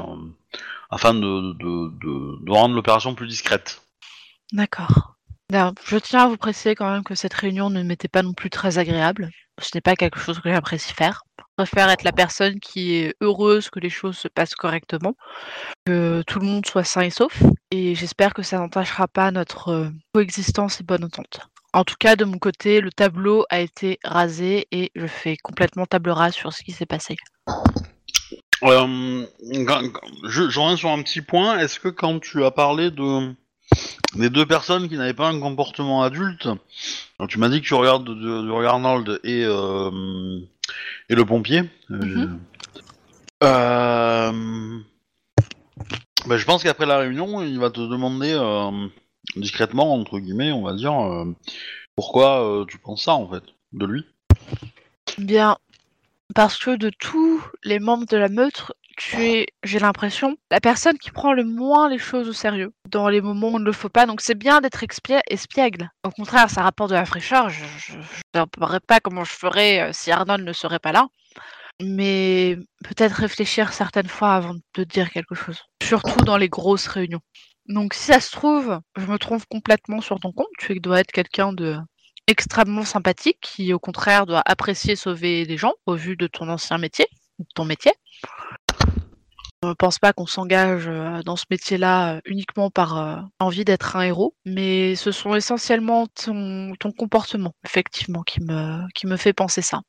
afin 0.90 1.14
de, 1.14 1.54
de, 1.54 1.92
de, 2.02 2.44
de 2.44 2.52
rendre 2.52 2.74
l'opération 2.74 3.14
plus 3.14 3.28
discrète. 3.28 3.84
D'accord. 4.52 5.16
D'ailleurs, 5.52 5.74
Je 5.84 5.98
tiens 5.98 6.24
à 6.24 6.28
vous 6.30 6.38
préciser 6.38 6.76
quand 6.76 6.90
même 6.90 7.04
que 7.04 7.14
cette 7.14 7.34
réunion 7.34 7.70
ne 7.70 7.84
m'était 7.84 8.08
pas 8.08 8.24
non 8.24 8.32
plus 8.32 8.50
très 8.50 8.78
agréable. 8.78 9.30
Ce 9.60 9.72
n'est 9.76 9.82
pas 9.82 9.98
quelque 9.98 10.18
chose 10.18 10.40
que 10.40 10.50
j'apprécie 10.50 10.94
faire. 10.94 11.24
Je 11.40 11.44
préfère 11.58 11.90
être 11.90 12.06
la 12.06 12.14
personne 12.14 12.62
qui 12.62 12.96
est 12.96 13.16
heureuse 13.20 13.70
que 13.70 13.82
les 13.82 13.90
choses 13.90 14.18
se 14.18 14.30
passent 14.30 14.56
correctement, 14.56 15.14
que 15.86 16.24
tout 16.26 16.40
le 16.40 16.46
monde 16.46 16.66
soit 16.66 16.86
sain 16.86 17.02
et 17.02 17.10
sauf. 17.10 17.44
Et 17.70 17.96
j'espère 17.96 18.34
que 18.34 18.44
ça 18.44 18.60
n'entachera 18.60 19.10
pas 19.10 19.30
notre 19.32 19.68
euh, 19.68 19.90
coexistence 20.14 20.80
et 20.80 20.86
bonne 20.86 21.04
entente. 21.04 21.42
En 21.74 21.84
tout 21.84 21.98
cas, 22.00 22.16
de 22.16 22.24
mon 22.24 22.38
côté, 22.38 22.80
le 22.80 22.90
tableau 22.90 23.44
a 23.50 23.60
été 23.60 24.00
rasé 24.06 24.68
et 24.72 24.90
je 24.96 25.08
fais 25.08 25.36
complètement 25.36 25.86
table 25.86 26.12
rase 26.12 26.34
sur 26.34 26.54
ce 26.54 26.64
qui 26.64 26.72
s'est 26.72 26.86
passé. 26.86 27.18
Euh, 28.64 29.26
je 30.30 30.60
reviens 30.60 30.78
sur 30.78 30.92
un 30.92 31.04
petit 31.04 31.22
point. 31.22 31.60
Est-ce 31.60 31.78
que 31.78 31.90
quand 31.90 32.22
tu 32.22 32.46
as 32.46 32.52
parlé 32.52 32.90
de 32.90 33.36
des 34.16 34.30
deux 34.30 34.46
personnes 34.46 34.90
qui 34.90 34.98
n'avaient 34.98 35.14
pas 35.14 35.30
un 35.30 35.40
comportement 35.40 36.04
adulte, 36.04 36.50
tu 37.30 37.40
m'as 37.40 37.50
dit 37.50 37.62
que 37.62 37.68
tu 37.68 37.74
regardes 37.74 38.06
de, 38.06 38.14
de, 38.14 38.42
de 38.42 38.66
Arnold 38.66 39.20
et 39.24 39.44
euh, 39.46 40.40
et 41.10 41.16
le 41.16 41.26
pompier. 41.26 41.64
Euh, 41.92 41.96
Mhm. 41.98 42.40
euh, 43.44 44.80
bah, 46.26 46.38
je 46.38 46.46
pense 46.46 46.64
qu'après 46.64 46.86
la 46.86 46.98
réunion, 47.00 47.42
il 47.42 47.60
va 47.60 47.70
te 47.70 47.80
demander 47.80 48.34
euh, 48.34 48.88
discrètement 49.36 49.94
entre 49.94 50.20
guillemets, 50.20 50.52
on 50.52 50.64
va 50.64 50.74
dire, 50.74 50.94
pourquoi 51.96 52.66
tu 52.68 52.78
penses 52.78 53.04
ça 53.04 53.14
en 53.14 53.30
fait 53.30 53.44
de 53.74 53.86
lui. 53.86 54.06
Bien, 55.18 55.58
parce 56.36 56.58
que 56.58 56.76
de 56.76 56.90
tous 56.90 57.44
les 57.64 57.80
membres 57.80 58.06
de 58.08 58.18
la 58.18 58.30
meute, 58.30 58.72
tu 58.98 59.24
es, 59.24 59.48
j'ai 59.64 59.80
l'impression, 59.80 60.38
la 60.50 60.60
personne 60.60 60.98
qui 60.98 61.12
prend 61.12 61.34
le 61.34 61.44
moins 61.44 61.90
les 61.90 61.98
choses 61.98 62.28
au 62.30 62.34
sérieux 62.34 62.74
dans 62.90 63.10
les 63.10 63.22
moments 63.22 63.50
où 63.50 63.58
il 63.58 63.62
ne 63.62 63.66
le 63.66 63.72
faut 63.72 63.90
pas. 63.90 64.06
Donc 64.06 64.22
c'est 64.22 64.36
bien 64.36 64.62
d'être 64.62 64.84
espiègle. 65.30 65.90
Au 66.06 66.10
contraire, 66.10 66.50
ça 66.50 66.62
rapporte 66.62 66.92
de 66.92 66.96
la 66.96 67.06
fraîcheur. 67.06 67.50
Je 67.50 67.64
ne 67.98 68.46
saurais 68.60 68.80
pas 68.80 69.00
comment 69.00 69.24
je 69.24 69.34
ferais 69.34 69.82
euh, 69.82 69.94
si 69.94 70.12
Arnold 70.12 70.44
ne 70.44 70.54
serait 70.54 70.80
pas 70.80 70.92
là. 70.92 71.08
Mais 71.82 72.58
peut-être 72.84 73.14
réfléchir 73.14 73.74
certaines 73.74 74.08
fois 74.08 74.36
avant 74.36 74.56
de 74.76 74.84
dire 74.84 75.10
quelque 75.10 75.36
chose. 75.36 75.64
Surtout 75.82 76.24
dans 76.24 76.38
les 76.38 76.50
grosses 76.50 76.88
réunions. 76.88 77.22
Donc 77.68 77.94
si 77.94 78.06
ça 78.06 78.20
se 78.20 78.32
trouve, 78.32 78.80
je 78.98 79.06
me 79.06 79.18
trompe 79.18 79.46
complètement 79.50 80.02
sur 80.02 80.20
ton 80.20 80.32
compte. 80.32 80.48
Tu 80.60 80.80
dois 80.80 81.00
être 81.00 81.12
quelqu'un 81.12 81.54
de 81.54 81.78
extrêmement 82.28 82.86
sympathique 82.86 83.40
qui 83.42 83.74
au 83.74 83.80
contraire 83.80 84.26
doit 84.26 84.44
apprécier 84.46 84.96
sauver 84.96 85.46
des 85.46 85.58
gens 85.58 85.74
au 85.86 85.96
vu 85.96 86.16
de 86.16 86.28
ton 86.28 86.50
ancien 86.50 86.78
métier, 86.78 87.08
ton 87.56 87.66
métier. 87.66 87.92
Je 89.64 89.70
ne 89.70 89.74
pense 89.76 90.00
pas 90.00 90.12
qu'on 90.12 90.26
s'engage 90.26 90.88
euh, 90.88 91.22
dans 91.24 91.36
ce 91.36 91.46
métier-là 91.52 92.16
euh, 92.16 92.22
uniquement 92.26 92.72
par 92.72 92.98
euh, 92.98 93.18
envie 93.40 93.64
d'être 93.64 93.96
un 93.96 94.02
héros, 94.02 94.34
mais 94.44 94.96
ce 94.96 95.12
sont 95.12 95.36
essentiellement 95.36 96.08
ton, 96.08 96.74
ton 96.80 96.92
comportement, 96.92 97.54
effectivement, 97.64 98.24
qui 98.24 98.42
me, 98.42 98.92
qui 98.96 99.06
me 99.06 99.18
fait 99.18 99.34
penser 99.34 99.62
ça. 99.62 99.82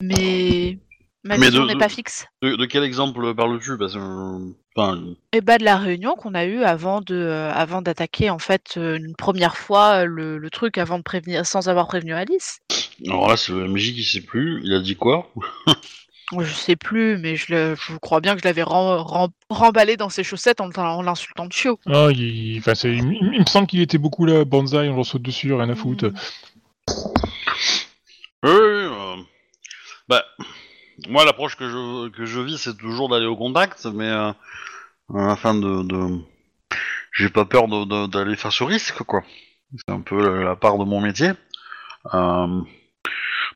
Mais 0.00 0.78
ma 1.24 1.36
Mais 1.36 1.48
vision 1.48 1.66
n'est 1.66 1.76
pas 1.76 1.90
fixe. 1.90 2.24
De, 2.40 2.56
de 2.56 2.64
quel 2.64 2.84
exemple 2.84 3.34
parles-tu? 3.34 3.76
Parce 3.76 3.92
que, 3.92 4.54
enfin, 4.74 4.98
Et 5.34 5.42
bah 5.42 5.58
de 5.58 5.64
la 5.64 5.76
réunion 5.76 6.14
qu'on 6.14 6.34
a 6.34 6.46
eue 6.46 6.62
avant 6.62 7.02
de 7.02 7.14
euh, 7.14 7.52
avant 7.52 7.82
d'attaquer 7.82 8.30
en 8.30 8.38
fait 8.38 8.76
une 8.76 9.14
première 9.14 9.58
fois 9.58 10.06
le, 10.06 10.38
le 10.38 10.50
truc 10.50 10.78
avant 10.78 10.96
de 10.96 11.02
prévenir 11.02 11.44
sans 11.44 11.68
avoir 11.68 11.86
prévenu 11.86 12.14
Alice. 12.14 12.60
alors 13.06 13.28
là, 13.28 13.36
c'est 13.36 13.52
le 13.52 13.68
MJ 13.68 13.92
qui 13.92 14.04
sait 14.04 14.22
plus. 14.22 14.62
Il 14.64 14.72
a 14.72 14.80
dit 14.80 14.96
quoi? 14.96 15.30
Je 16.38 16.52
sais 16.52 16.76
plus, 16.76 17.16
mais 17.16 17.36
je, 17.36 17.54
le- 17.54 17.74
je 17.74 17.96
crois 17.96 18.20
bien 18.20 18.34
que 18.34 18.42
je 18.42 18.46
l'avais 18.46 18.62
remballé 18.62 19.96
dans 19.96 20.10
ses 20.10 20.24
chaussettes 20.24 20.60
en, 20.60 20.68
en 20.70 21.02
l'insultant 21.02 21.46
de 21.46 21.52
chiot. 21.52 21.80
Ah, 21.86 22.08
il, 22.10 22.20
il, 22.20 22.62
il 22.84 23.40
me 23.40 23.46
semble 23.46 23.66
qu'il 23.66 23.80
était 23.80 23.96
beaucoup 23.96 24.26
là, 24.26 24.44
bonsaï, 24.44 24.90
on 24.90 24.96
leur 24.96 25.06
saute 25.06 25.22
dessus, 25.22 25.52
rien 25.54 25.70
à 25.70 25.74
foutre. 25.74 26.06
Mm. 26.06 26.14
Oui, 28.44 28.50
oui, 28.50 28.52
euh, 28.52 29.16
bah, 30.08 30.22
moi, 31.08 31.24
l'approche 31.24 31.56
que 31.56 31.68
je, 31.68 32.08
que 32.10 32.26
je 32.26 32.40
vis, 32.40 32.58
c'est 32.58 32.76
toujours 32.76 33.08
d'aller 33.08 33.26
au 33.26 33.36
contact, 33.36 33.86
mais 33.86 34.08
euh, 34.08 34.32
afin 35.14 35.54
de, 35.54 35.82
de... 35.82 36.18
j'ai 37.12 37.30
pas 37.30 37.46
peur 37.46 37.68
de- 37.68 37.84
de- 37.84 38.06
d'aller 38.06 38.36
faire 38.36 38.52
ce 38.52 38.64
risque, 38.64 39.02
quoi. 39.02 39.22
C'est 39.74 39.92
un 39.92 40.00
peu 40.00 40.22
la, 40.22 40.44
la 40.44 40.56
part 40.56 40.78
de 40.78 40.84
mon 40.84 41.00
métier. 41.00 41.30
Euh, 42.14 42.60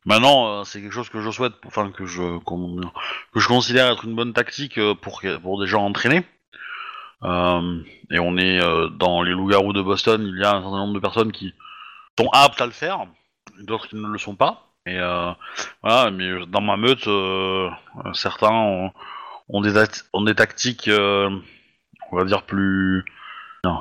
maintenant, 0.05 0.47
euh, 0.47 0.63
c'est 0.63 0.81
quelque 0.81 0.93
chose 0.93 1.09
que 1.09 1.21
je 1.21 1.31
souhaite, 1.31 1.53
enfin 1.65 1.91
que 1.91 2.05
je, 2.05 2.39
que 3.33 3.39
je 3.39 3.47
considère 3.47 3.91
être 3.91 4.05
une 4.05 4.15
bonne 4.15 4.33
tactique 4.33 4.77
euh, 4.77 4.95
pour 4.95 5.21
pour 5.41 5.59
des 5.59 5.67
gens 5.67 5.85
entraînés. 5.85 6.23
Euh, 7.23 7.81
et 8.11 8.19
on 8.19 8.37
est 8.37 8.61
euh, 8.61 8.89
dans 8.89 9.21
les 9.23 9.31
loups-garous 9.31 9.73
de 9.73 9.81
Boston, 9.81 10.25
il 10.27 10.41
y 10.41 10.43
a 10.43 10.55
un 10.55 10.61
certain 10.61 10.77
nombre 10.77 10.93
de 10.93 10.99
personnes 10.99 11.31
qui 11.31 11.53
sont 12.19 12.29
aptes 12.33 12.61
à 12.61 12.65
le 12.65 12.71
faire, 12.71 13.05
d'autres 13.59 13.87
qui 13.87 13.95
ne 13.95 14.07
le 14.07 14.17
sont 14.17 14.35
pas. 14.35 14.67
Et 14.85 14.99
voilà, 15.81 16.11
mais 16.11 16.45
dans 16.47 16.59
ma 16.59 16.75
meute, 16.75 17.07
certains 18.13 18.91
ont, 19.47 19.61
des, 19.61 19.81
ont 20.11 20.21
des 20.23 20.35
tactiques, 20.35 20.89
on 20.91 22.17
va 22.17 22.25
dire 22.25 22.43
plus, 22.43 23.05
non, 23.63 23.79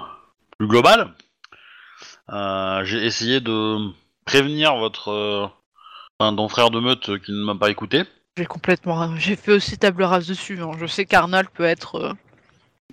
plus 0.59 0.68
globales. 0.68 1.12
J'ai 2.85 3.05
essayé 3.05 3.41
de 3.41 3.91
prévenir 4.25 4.77
votre, 4.77 5.51
enfin, 6.23 6.37
ton 6.37 6.49
frère 6.49 6.70
de 6.70 6.81
meute 6.81 7.18
qui 7.23 7.33
ne 7.33 7.45
m'a 7.45 7.55
pas 7.55 7.70
écouté. 7.70 8.05
J'ai 8.37 8.47
complètement, 8.47 9.16
j'ai 9.16 9.37
fait 9.37 9.53
aussi 9.53 9.77
table 9.77 10.03
rase 10.05 10.27
dessus. 10.27 10.61
hein. 10.62 10.70
Je 10.79 10.87
sais 10.87 11.05
qu'Arnold 11.05 11.49
peut 11.51 11.64
être 11.64 11.97
euh, 11.97 12.12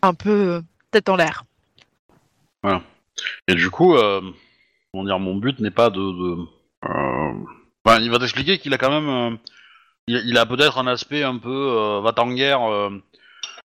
un 0.02 0.14
peu 0.14 0.30
euh, 0.30 0.62
tête 0.92 1.10
en 1.10 1.16
l'air. 1.16 1.44
Et 3.48 3.56
du 3.56 3.70
coup, 3.70 3.96
euh, 3.96 4.22
comment 4.92 5.04
dire, 5.06 5.20
mon 5.20 5.36
but 5.36 5.60
n'est 5.60 5.72
pas 5.72 5.90
de. 5.90 6.00
de 6.00 6.38
euh, 6.86 7.34
enfin, 7.86 8.00
il 8.00 8.10
va 8.10 8.20
t'expliquer 8.20 8.58
qu'il 8.58 8.74
a 8.74 8.78
quand 8.78 8.90
même. 8.90 9.10
euh, 9.10 9.38
il, 10.08 10.22
il 10.26 10.38
a 10.38 10.46
peut-être 10.46 10.78
un 10.78 10.88
aspect 10.88 11.24
un 11.24 11.38
peu 11.38 11.50
euh, 11.50 12.02
va-t-en-guerre 12.02 12.62
euh, 12.64 12.90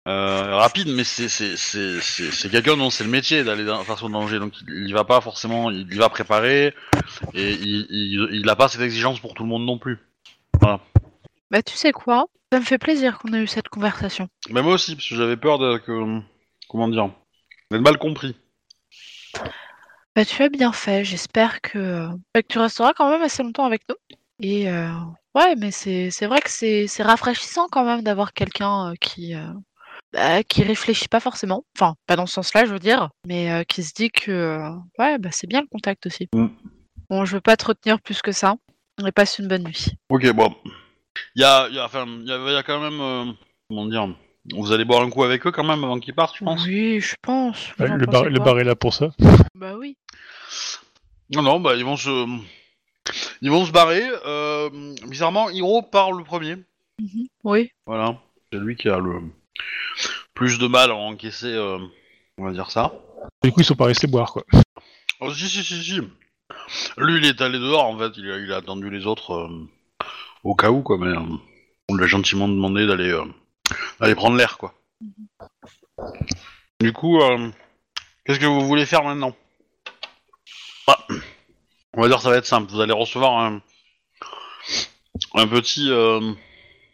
euh, 0.09 0.57
rapide, 0.57 0.89
mais 0.89 1.05
c'est 1.05 1.29
c'est- 1.29 1.57
c'est- 1.57 2.01
c'est- 2.01 2.33
c'est 2.33 2.51
quelqu'un 2.51 2.77
dont 2.77 2.91
c'est 2.91 3.05
le 3.05 3.11
métier 3.11 3.45
d'aller 3.45 3.65
dans- 3.65 3.85
face 3.85 4.03
au 4.03 4.09
danger. 4.09 4.39
Donc 4.39 4.53
il, 4.69 4.87
il 4.89 4.93
va 4.93 5.05
pas 5.05 5.21
forcément. 5.21 5.71
Il, 5.71 5.87
il 5.91 5.99
va 5.99 6.09
préparer 6.09 6.75
et 7.35 7.53
il, 7.53 7.87
il, 7.91 8.29
il 8.33 8.49
a 8.49 8.57
pas 8.57 8.69
cette 8.69 8.81
exigence 8.81 9.21
pour 9.21 9.35
tout 9.35 9.43
le 9.45 9.49
monde 9.49 9.65
non 9.65 9.79
plus. 9.79 9.99
Bah 11.51 11.63
tu 11.65 11.77
sais 11.77 11.93
quoi? 11.93 12.27
Ça 12.53 12.61
me 12.61 12.65
fait 12.65 12.79
plaisir 12.79 13.19
qu'on 13.19 13.33
ait 13.33 13.43
eu 13.43 13.47
cette 13.47 13.69
conversation. 13.69 14.29
Mais 14.51 14.63
moi 14.63 14.75
aussi, 14.75 14.95
parce 14.95 15.09
que 15.09 15.15
j'avais 15.15 15.37
peur 15.37 15.59
de 15.59 15.79
que. 15.79 16.21
Comment 16.69 16.89
dire 16.89 17.11
d'être 17.71 17.81
mal 17.83 17.99
compris. 17.99 18.37
Bah, 20.15 20.25
tu 20.27 20.43
as 20.43 20.49
bien 20.51 20.73
fait. 20.73 21.05
J'espère 21.05 21.61
que, 21.63 22.09
bah, 22.35 22.43
que 22.43 22.47
tu 22.49 22.59
resteras 22.59 22.93
quand 22.93 23.09
même 23.11 23.23
assez 23.23 23.43
longtemps 23.43 23.65
avec 23.65 23.83
nous. 23.89 23.97
Et 24.41 24.69
euh, 24.71 24.91
ouais, 25.35 25.55
mais 25.57 25.71
c'est 25.71 26.11
vrai 26.27 26.41
que 26.41 26.51
c'est 26.51 27.03
rafraîchissant 27.03 27.69
quand 27.71 27.85
même 27.85 28.03
d'avoir 28.03 28.33
quelqu'un 28.35 28.91
euh, 28.91 28.95
qui 29.01 29.35
euh, 29.35 29.47
bah, 30.13 30.43
qui 30.43 30.63
réfléchit 30.63 31.09
pas 31.09 31.21
forcément. 31.21 31.65
Enfin, 31.77 31.95
pas 32.07 32.17
dans 32.17 32.27
ce 32.27 32.35
sens-là, 32.35 32.65
je 32.65 32.73
veux 32.73 32.79
dire, 32.79 33.11
mais 33.27 33.51
euh, 33.53 33.63
qui 33.65 33.83
se 33.83 33.93
dit 33.95 34.11
que 34.11 34.31
euh, 34.31 34.71
ouais, 34.99 35.19
bah, 35.19 35.31
c'est 35.33 35.47
bien 35.47 35.61
le 35.61 35.67
contact 35.67 36.07
aussi. 36.07 36.29
Mm. 36.35 36.47
Bon, 37.11 37.25
je 37.25 37.35
veux 37.35 37.41
pas 37.41 37.57
te 37.57 37.67
retenir 37.67 38.01
plus 38.01 38.23
que 38.23 38.33
ça. 38.33 38.57
Et 39.07 39.11
passe 39.13 39.39
une 39.39 39.49
bonne 39.49 39.65
nuit. 39.65 39.87
Ok, 40.11 40.31
bon. 40.33 40.55
Il 41.35 41.43
y 41.43 41.45
a, 41.45 41.67
il 41.69 41.75
y 41.75 41.79
a- 41.79 41.85
enfin, 41.87 42.07
il 42.07 42.27
y 42.27 42.33
a, 42.33 42.37
il 42.39 42.53
y 42.53 42.57
a 42.57 42.63
quand 42.63 42.79
même, 42.81 43.01
euh, 43.01 43.33
comment 43.69 43.87
dire, 43.87 44.15
vous 44.55 44.71
allez 44.73 44.85
boire 44.85 45.03
un 45.03 45.11
coup 45.11 45.25
avec 45.25 45.47
eux 45.47 45.51
quand 45.51 45.65
même 45.65 45.83
avant 45.83 45.99
qu'ils 45.99 46.15
partent, 46.15 46.37
je 46.37 46.45
pense. 46.45 46.65
Oui, 46.67 47.01
je 47.01 47.15
pense. 47.23 47.73
Vous 47.79 47.87
le, 47.87 48.07
bar, 48.07 48.25
le 48.25 48.37
quoi 48.37 48.45
bar 48.45 48.61
est 48.61 48.65
là 48.65 48.77
pour 48.77 48.93
ça. 48.93 49.11
Bah 49.55 49.75
oui. 49.79 49.97
Non, 51.31 51.43
non, 51.43 51.61
bah 51.61 51.75
ils 51.77 51.85
vont 51.85 51.97
se, 51.97 52.27
ils 53.41 53.51
vont 53.51 53.65
se 53.65 53.73
barrer. 53.73 54.03
Euh, 54.27 54.69
bizarrement, 55.09 55.49
Hiro 55.51 55.83
part 55.83 56.13
le 56.13 56.25
premier. 56.25 56.57
Mhm. 57.01 57.27
Oui. 57.45 57.71
Voilà, 57.87 58.19
c'est 58.53 58.59
lui 58.59 58.77
qui 58.77 58.89
a 58.89 58.99
le 58.99 59.21
plus 60.43 60.59
de 60.59 60.67
mal 60.67 60.91
à 60.91 60.95
encaisser, 60.97 61.53
euh, 61.55 61.79
on 62.37 62.45
va 62.45 62.51
dire 62.51 62.69
ça. 62.73 62.93
Du 63.45 63.53
coup, 63.53 63.61
ils 63.61 63.65
sont 63.65 63.77
pas 63.77 63.85
restés 63.85 64.09
boire, 64.09 64.33
quoi. 64.33 64.43
Oh, 65.21 65.33
si, 65.33 65.49
si, 65.49 65.63
si, 65.63 65.85
si. 65.85 66.01
Lui, 66.97 67.19
il 67.19 67.27
est 67.27 67.41
allé 67.41 67.61
dehors, 67.61 67.85
en 67.85 67.97
fait, 67.97 68.11
il 68.17 68.29
a, 68.29 68.39
il 68.39 68.53
a 68.53 68.57
attendu 68.57 68.91
les 68.91 69.07
autres 69.07 69.35
euh, 69.35 69.69
au 70.43 70.57
cas 70.57 70.71
où, 70.73 70.83
quoi, 70.83 70.99
mais 70.99 71.17
euh, 71.17 71.37
on 71.89 71.95
lui 71.95 72.03
a 72.03 72.09
gentiment 72.09 72.49
demandé 72.49 72.89
d'aller 72.89 73.11
euh, 73.13 73.25
d'aller 74.01 74.17
prendre 74.17 74.37
l'air, 74.37 74.59
quoi. 74.59 74.75
Du 76.81 76.93
coup, 76.93 77.23
euh, 77.23 77.49
qu'est-ce 78.25 78.41
que 78.41 78.47
vous 78.47 78.67
voulez 78.67 78.85
faire 78.85 79.05
maintenant? 79.05 79.37
Bah, 80.89 81.07
On 81.95 82.03
va 82.03 82.09
dire 82.09 82.21
ça 82.21 82.31
va 82.31 82.37
être 82.39 82.47
simple, 82.47 82.69
vous 82.69 82.81
allez 82.81 82.93
recevoir 82.93 83.39
un, 83.39 83.63
un 85.35 85.47
petit... 85.47 85.89
euh, 85.89 86.33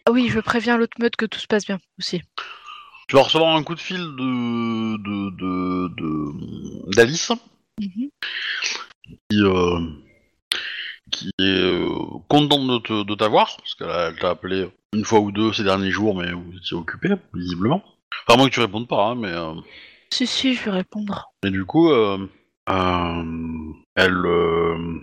Ah 0.04 0.10
oui, 0.10 0.28
je 0.28 0.38
préviens 0.40 0.76
l'autre 0.76 0.98
meute 1.00 1.16
que 1.16 1.24
tout 1.24 1.38
se 1.38 1.46
passe 1.46 1.64
bien 1.64 1.78
aussi. 1.98 2.20
Tu 3.08 3.16
vas 3.16 3.22
recevoir 3.22 3.56
un 3.56 3.62
coup 3.62 3.74
de 3.74 3.80
fil 3.80 3.98
de 4.00 4.96
de 4.98 5.30
de- 5.36 5.88
de- 5.96 6.94
d'Alice. 6.94 7.32
Mhm. 7.80 8.10
qui, 9.30 9.40
euh, 9.42 9.80
qui 11.10 11.30
est 11.38 11.42
euh, 11.44 11.88
contente 12.28 12.66
de, 12.66 12.78
te- 12.78 13.04
de 13.04 13.14
t'avoir, 13.14 13.56
parce 13.56 13.74
qu'elle 13.74 14.18
t'a 14.18 14.30
appelé 14.30 14.68
une 14.92 15.04
fois 15.04 15.20
ou 15.20 15.32
deux 15.32 15.52
ces 15.52 15.62
derniers 15.64 15.90
jours, 15.90 16.14
mais 16.14 16.30
vous 16.32 16.52
étiez 16.56 16.76
occupé, 16.76 17.10
visiblement. 17.32 17.82
Enfin, 18.26 18.34
à 18.34 18.36
moins 18.36 18.48
que 18.48 18.54
tu 18.54 18.60
répondes 18.60 18.88
pas, 18.88 19.06
hein, 19.10 19.14
mais, 19.14 19.28
euh, 19.32 19.54
Si, 20.12 20.26
si, 20.26 20.54
je 20.54 20.64
vais 20.64 20.70
répondre. 20.72 21.30
mais 21.44 21.50
du 21.50 21.64
coup, 21.64 21.90
euh, 21.90 22.18
euh, 22.68 23.72
elle, 23.94 24.26
euh, 24.26 25.00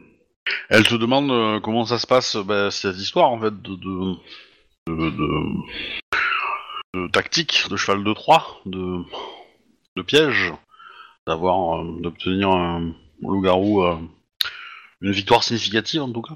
elle 0.70 0.84
te 0.86 0.96
demande 0.96 1.62
comment 1.62 1.86
ça 1.86 1.98
se 1.98 2.06
passe, 2.08 2.36
bah, 2.36 2.70
cette 2.72 2.98
histoire, 2.98 3.32
en 3.32 3.40
fait, 3.40 3.60
de, 3.62 3.76
de, 3.76 4.16
de, 4.88 5.48
de- 6.96 7.08
tactique, 7.08 7.66
de 7.70 7.76
cheval 7.76 8.04
de 8.04 8.14
Troie, 8.14 8.62
de, 8.66 9.04
de 9.96 10.02
piège, 10.02 10.54
d'avoir, 11.28 11.82
euh, 11.82 12.00
d'obtenir 12.02 12.50
un 12.50 12.94
loup-garou, 13.22 13.84
euh, 13.84 13.98
une 15.02 15.12
victoire 15.12 15.44
significative, 15.44 16.02
en 16.02 16.12
tout 16.12 16.22
cas. 16.22 16.36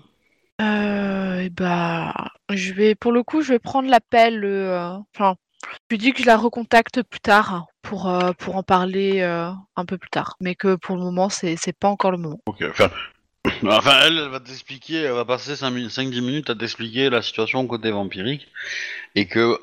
Euh, 0.61 1.39
et 1.41 1.49
bah, 1.49 2.13
je 2.51 2.73
vais, 2.73 2.95
pour 2.95 3.11
le 3.11 3.23
coup, 3.23 3.41
je 3.41 3.53
vais 3.53 3.59
prendre 3.59 3.89
l'appel. 3.89 4.43
euh, 4.43 4.97
Enfin, 5.15 5.35
je 5.65 5.77
lui 5.91 5.97
dis 5.97 6.11
que 6.13 6.21
je 6.21 6.27
la 6.27 6.37
recontacte 6.37 7.01
plus 7.03 7.19
tard 7.21 7.65
pour, 7.81 8.09
euh, 8.09 8.33
pour 8.33 8.57
en 8.57 8.63
parler 8.63 9.21
un 9.21 9.85
peu 9.85 9.97
plus 9.97 10.09
tard. 10.09 10.35
Mais 10.41 10.55
que 10.55 10.75
pour 10.75 10.95
le 10.97 11.01
moment, 11.01 11.29
c'est 11.29 11.55
c'est 11.55 11.77
pas 11.77 11.87
encore 11.87 12.11
le 12.11 12.17
moment. 12.17 12.39
Ok, 12.45 12.63
enfin, 12.69 12.89
enfin 13.67 13.99
elle, 14.03 14.17
elle 14.17 14.29
va 14.29 14.39
t'expliquer, 14.41 14.95
elle 15.03 15.13
va 15.13 15.25
passer 15.25 15.53
5-10 15.53 16.21
minutes 16.21 16.49
à 16.49 16.55
t'expliquer 16.55 17.09
la 17.09 17.21
situation 17.21 17.65
côté 17.67 17.91
vampirique, 17.91 18.47
et 19.15 19.27
que, 19.27 19.57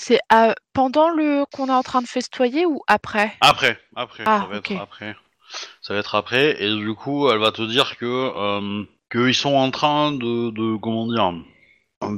C'est 0.00 0.20
euh, 0.32 0.54
pendant 0.72 1.10
le 1.10 1.44
qu'on 1.52 1.68
est 1.68 1.72
en 1.72 1.82
train 1.82 2.00
de 2.00 2.06
festoyer 2.06 2.64
ou 2.64 2.80
après? 2.86 3.34
Après, 3.42 3.78
après, 3.94 4.24
Ah, 4.24 4.40
ça 4.40 4.46
va 4.46 4.56
être 4.56 4.80
après, 4.80 5.14
ça 5.82 5.92
va 5.92 6.00
être 6.00 6.14
après, 6.14 6.62
et 6.64 6.74
du 6.74 6.94
coup, 6.94 7.28
elle 7.28 7.38
va 7.38 7.52
te 7.52 7.60
dire 7.60 7.98
que, 7.98 8.06
euh, 8.06 8.84
qu'ils 9.12 9.34
sont 9.34 9.54
en 9.54 9.70
train 9.70 10.12
de, 10.12 10.52
de 10.52 10.78
comment 10.78 11.06
dire, 11.06 11.34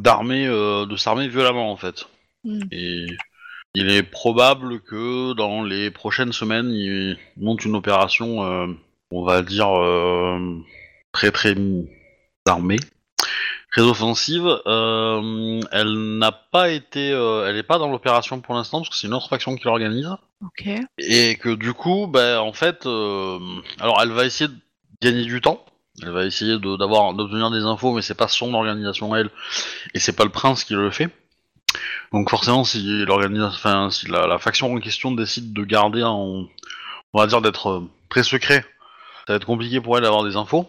d'armer, 0.01 0.47
euh, 0.47 0.87
de 0.87 0.95
s'armer 0.95 1.27
violemment, 1.27 1.73
en 1.73 1.77
fait. 1.77 2.07
Hmm. 2.45 2.61
Et 2.71 3.05
il 3.75 3.91
est 3.91 4.05
probable 4.05 4.81
que 4.83 5.35
dans 5.35 5.65
les 5.65 5.91
prochaines 5.91 6.33
semaines, 6.33 6.71
ils 6.71 7.19
montent 7.37 7.65
une 7.65 7.75
opération, 7.75 8.45
euh, 8.45 8.69
on 9.11 9.25
va 9.25 9.43
dire, 9.43 9.77
euh, 9.77 10.39
très 11.11 11.33
très 11.33 11.57
armée, 12.47 12.79
très 13.73 13.83
offensive. 13.83 14.47
Euh, 14.67 15.61
elle 15.73 16.19
n'a 16.19 16.31
pas 16.33 16.71
été, 16.71 17.11
euh, 17.13 17.47
elle 17.49 17.57
n'est 17.57 17.63
pas 17.63 17.79
dans 17.79 17.89
l'opération 17.91 18.41
pour 18.41 18.55
l'instant 18.55 18.79
parce 18.79 18.91
que 18.91 18.97
c'est 18.97 19.07
une 19.07 19.15
autre 19.15 19.29
faction 19.29 19.57
qui 19.57 19.65
l'organise. 19.65 20.09
Ok. 20.45 20.69
Et 20.99 21.37
que 21.37 21.55
du 21.55 21.73
coup, 21.73 22.07
ben, 22.07 22.39
en 22.39 22.53
fait, 22.53 22.87
euh, 22.87 23.39
alors 23.81 24.01
elle 24.03 24.11
va 24.13 24.25
essayer 24.25 24.49
de 24.49 24.57
gagner 25.01 25.25
du 25.25 25.41
temps. 25.41 25.65
Elle 26.03 26.11
va 26.11 26.25
essayer 26.25 26.59
de- 26.59 26.77
d'avoir, 26.77 27.13
d'obtenir 27.15 27.51
des 27.51 27.65
infos, 27.65 27.93
mais 27.93 28.03
c'est 28.03 28.15
pas 28.15 28.29
son 28.29 28.55
organisation 28.55 29.15
elle, 29.15 29.31
et 29.95 29.99
c'est 30.01 30.15
pas 30.15 30.25
le 30.25 30.31
prince 30.31 30.65
qui 30.65 30.73
le 30.75 30.91
fait. 30.91 31.11
Donc 32.13 32.31
forcément, 32.31 32.65
si 32.65 33.05
l'organisation, 33.05 33.55
enfin, 33.55 33.91
si 33.91 34.07
la, 34.09 34.27
la 34.27 34.39
faction 34.39 34.73
en 34.73 34.79
question 34.81 35.13
décide 35.13 35.53
de 35.53 35.65
garder 35.65 36.03
en, 36.03 36.47
on 37.13 37.19
va 37.19 37.27
dire 37.27 37.41
d'être 37.43 37.85
très 38.09 38.23
secret, 38.23 38.65
ça 39.27 39.35
va 39.35 39.35
être 39.37 39.45
compliqué 39.47 39.81
pour 39.81 39.97
elle 39.97 40.05
d'avoir 40.05 40.25
des 40.25 40.37
infos. 40.37 40.69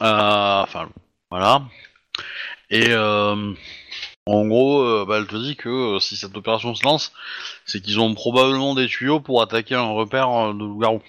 Enfin, 0.00 0.88
voilà. 1.30 1.62
Et 2.70 2.88
euh, 2.90 3.52
en 4.26 4.46
gros, 4.46 4.82
euh, 4.82 5.04
bah, 5.06 5.18
elle 5.18 5.26
te 5.26 5.36
dit 5.36 5.56
que 5.56 5.96
euh, 5.96 6.00
si 6.00 6.16
cette 6.16 6.36
opération 6.36 6.74
se 6.74 6.84
lance, 6.84 7.12
c'est 7.66 7.80
qu'ils 7.80 8.00
ont 8.00 8.14
probablement 8.14 8.74
des 8.74 8.86
tuyaux 8.86 9.20
pour 9.20 9.42
attaquer 9.42 9.74
un 9.74 9.90
repère 9.90 10.54
de 10.54 10.64
loup-garou. 10.64 11.02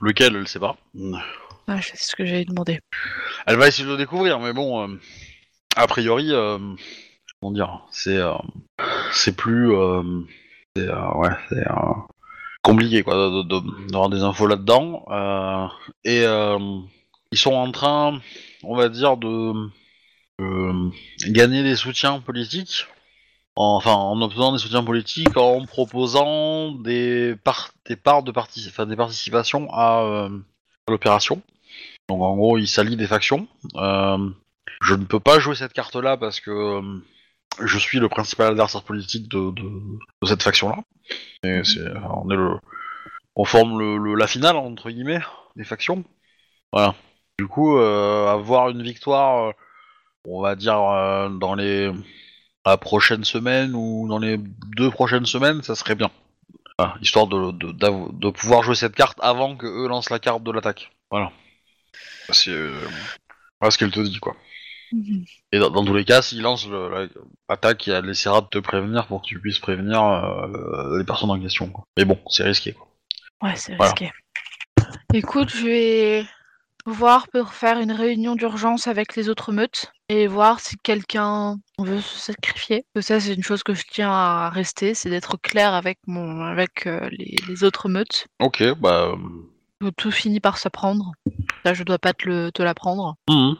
Lequel, 0.00 0.36
elle 0.36 0.48
sait 0.48 0.60
pas. 0.60 0.76
Ah, 1.68 1.80
c'est 1.82 1.98
ce 1.98 2.16
que 2.16 2.24
j'avais 2.24 2.44
demandé. 2.44 2.80
Elle 3.46 3.56
va 3.56 3.68
essayer 3.68 3.84
de 3.84 3.90
le 3.90 3.98
découvrir, 3.98 4.40
mais 4.40 4.52
bon, 4.52 4.98
a 5.76 5.86
priori, 5.86 6.32
comment 7.40 7.52
dire, 7.52 7.80
c'est 7.90 8.18
c'est 9.12 9.36
plus, 9.36 9.70
c'est 10.74 10.88
ouais, 10.88 11.30
c'est 11.50 11.64
compliqué 12.62 13.02
quoi, 13.02 13.44
d'avoir 13.44 14.08
des 14.08 14.22
infos 14.22 14.46
là-dedans. 14.46 15.04
euh, 15.10 15.66
et 16.04 16.24
euh, 16.24 16.58
ils 17.32 17.38
sont 17.38 17.54
en 17.54 17.70
train, 17.70 18.20
on 18.62 18.76
va 18.76 18.88
dire, 18.88 19.16
de, 19.16 19.52
de 20.40 21.32
gagner 21.32 21.62
des 21.62 21.76
soutiens 21.76 22.20
politiques. 22.20 22.86
en- 23.56 23.76
Enfin, 23.76 23.92
en 23.92 24.20
obtenant 24.22 24.52
des 24.52 24.58
soutiens 24.58 24.84
politiques, 24.84 25.36
en 25.36 25.66
proposant 25.66 26.72
des, 26.72 27.34
par- 27.44 27.72
des 27.86 27.96
parts 27.96 28.22
de 28.22 28.32
parti 28.32 28.70
participations 28.96 29.68
à, 29.72 30.02
euh, 30.02 30.28
à 30.86 30.90
l'opération. 30.90 31.42
Donc 32.08 32.22
en 32.22 32.36
gros, 32.36 32.58
il 32.58 32.68
s'allie 32.68 32.96
des 32.96 33.06
factions. 33.06 33.46
Euh, 33.76 34.30
je 34.82 34.94
ne 34.94 35.04
peux 35.04 35.20
pas 35.20 35.38
jouer 35.40 35.54
cette 35.56 35.72
carte-là 35.72 36.16
parce 36.16 36.40
que 36.40 36.50
euh, 36.50 36.98
je 37.64 37.78
suis 37.78 37.98
le 37.98 38.08
principal 38.08 38.48
adversaire 38.52 38.82
politique 38.82 39.28
de, 39.28 39.52
cette 40.26 40.42
faction-là. 40.42 40.78
On 43.36 43.44
forme 43.44 44.14
la 44.16 44.26
finale 44.26 44.56
entre 44.56 44.90
guillemets 44.90 45.20
des 45.56 45.64
factions. 45.64 46.04
Voilà. 46.72 46.94
Du 47.38 47.46
coup, 47.46 47.76
euh, 47.78 48.26
avoir 48.28 48.70
une 48.70 48.82
victoire, 48.82 49.48
euh, 49.48 49.52
on 50.24 50.40
va 50.42 50.56
dire 50.56 50.78
euh, 50.80 51.28
dans 51.28 51.54
les 51.54 51.90
la 52.66 52.76
prochaine 52.76 53.24
semaine 53.24 53.72
ou 53.74 54.06
dans 54.08 54.18
les 54.18 54.36
deux 54.76 54.90
prochaines 54.90 55.26
semaines, 55.26 55.62
ça 55.62 55.74
serait 55.74 55.94
bien. 55.94 56.10
Voilà, 56.78 56.94
histoire 57.00 57.26
de, 57.26 57.52
de, 57.52 57.72
d'av- 57.72 58.10
de 58.18 58.30
pouvoir 58.30 58.62
jouer 58.62 58.74
cette 58.74 58.94
carte 58.94 59.18
avant 59.22 59.56
que 59.56 59.66
eux 59.66 59.88
lancent 59.88 60.10
la 60.10 60.18
carte 60.18 60.42
de 60.42 60.50
l'attaque. 60.50 60.90
Voilà. 61.10 61.32
C'est 62.30 62.50
euh, 62.50 62.78
voilà 63.60 63.70
ce 63.70 63.78
qu'elle 63.78 63.90
te 63.90 64.00
dit, 64.00 64.18
quoi. 64.20 64.36
Mhm. 64.92 65.24
Et 65.52 65.58
dans, 65.58 65.70
dans 65.70 65.84
tous 65.84 65.94
les 65.94 66.04
cas, 66.04 66.20
s'il 66.22 66.42
lance 66.42 66.66
le- 66.68 66.90
la- 66.90 67.08
l'attaque, 67.48 67.88
elle 67.88 68.08
essaiera 68.10 68.40
de 68.42 68.46
te 68.46 68.58
prévenir 68.58 69.06
pour 69.06 69.22
que 69.22 69.26
tu 69.26 69.40
puisses 69.40 69.58
prévenir 69.58 70.02
euh, 70.02 70.98
les 70.98 71.04
personnes 71.04 71.30
en 71.30 71.40
question. 71.40 71.68
Quoi. 71.70 71.84
Mais 71.96 72.04
bon, 72.04 72.18
c'est 72.28 72.44
risqué. 72.44 72.72
Quoi. 72.72 72.88
Ouais, 73.42 73.56
c'est 73.56 73.74
Voilà. 73.76 73.92
risqué. 73.92 74.10
Écoute, 75.14 75.48
je 75.50 75.64
vais 75.64 76.24
voir 76.86 77.28
pour 77.28 77.52
faire 77.54 77.78
une 77.78 77.92
réunion 77.92 78.34
d'urgence 78.34 78.86
avec 78.86 79.16
les 79.16 79.28
autres 79.28 79.52
meutes 79.52 79.92
et 80.08 80.26
voir 80.26 80.60
si 80.60 80.76
quelqu'un 80.82 81.56
veut 81.78 82.00
se 82.00 82.18
sacrifier. 82.18 82.84
Ça, 83.00 83.20
c'est 83.20 83.34
une 83.34 83.42
chose 83.42 83.62
que 83.62 83.74
je 83.74 83.84
tiens 83.90 84.10
à 84.10 84.50
rester, 84.50 84.94
c'est 84.94 85.10
d'être 85.10 85.36
clair 85.36 85.74
avec 85.74 85.98
mon, 86.06 86.42
avec 86.42 86.86
euh, 86.86 87.08
les, 87.12 87.36
les 87.46 87.64
autres 87.64 87.88
meutes. 87.88 88.26
Ok, 88.40 88.62
bah. 88.80 89.14
Tout 89.96 90.10
finit 90.10 90.40
par 90.40 90.58
s'apprendre. 90.58 91.12
Là, 91.64 91.74
je 91.74 91.84
dois 91.84 91.98
pas 91.98 92.12
te 92.12 92.28
le- 92.28 92.50
te 92.52 92.62
l'apprendre. 92.62 93.16
mhm. 93.28 93.56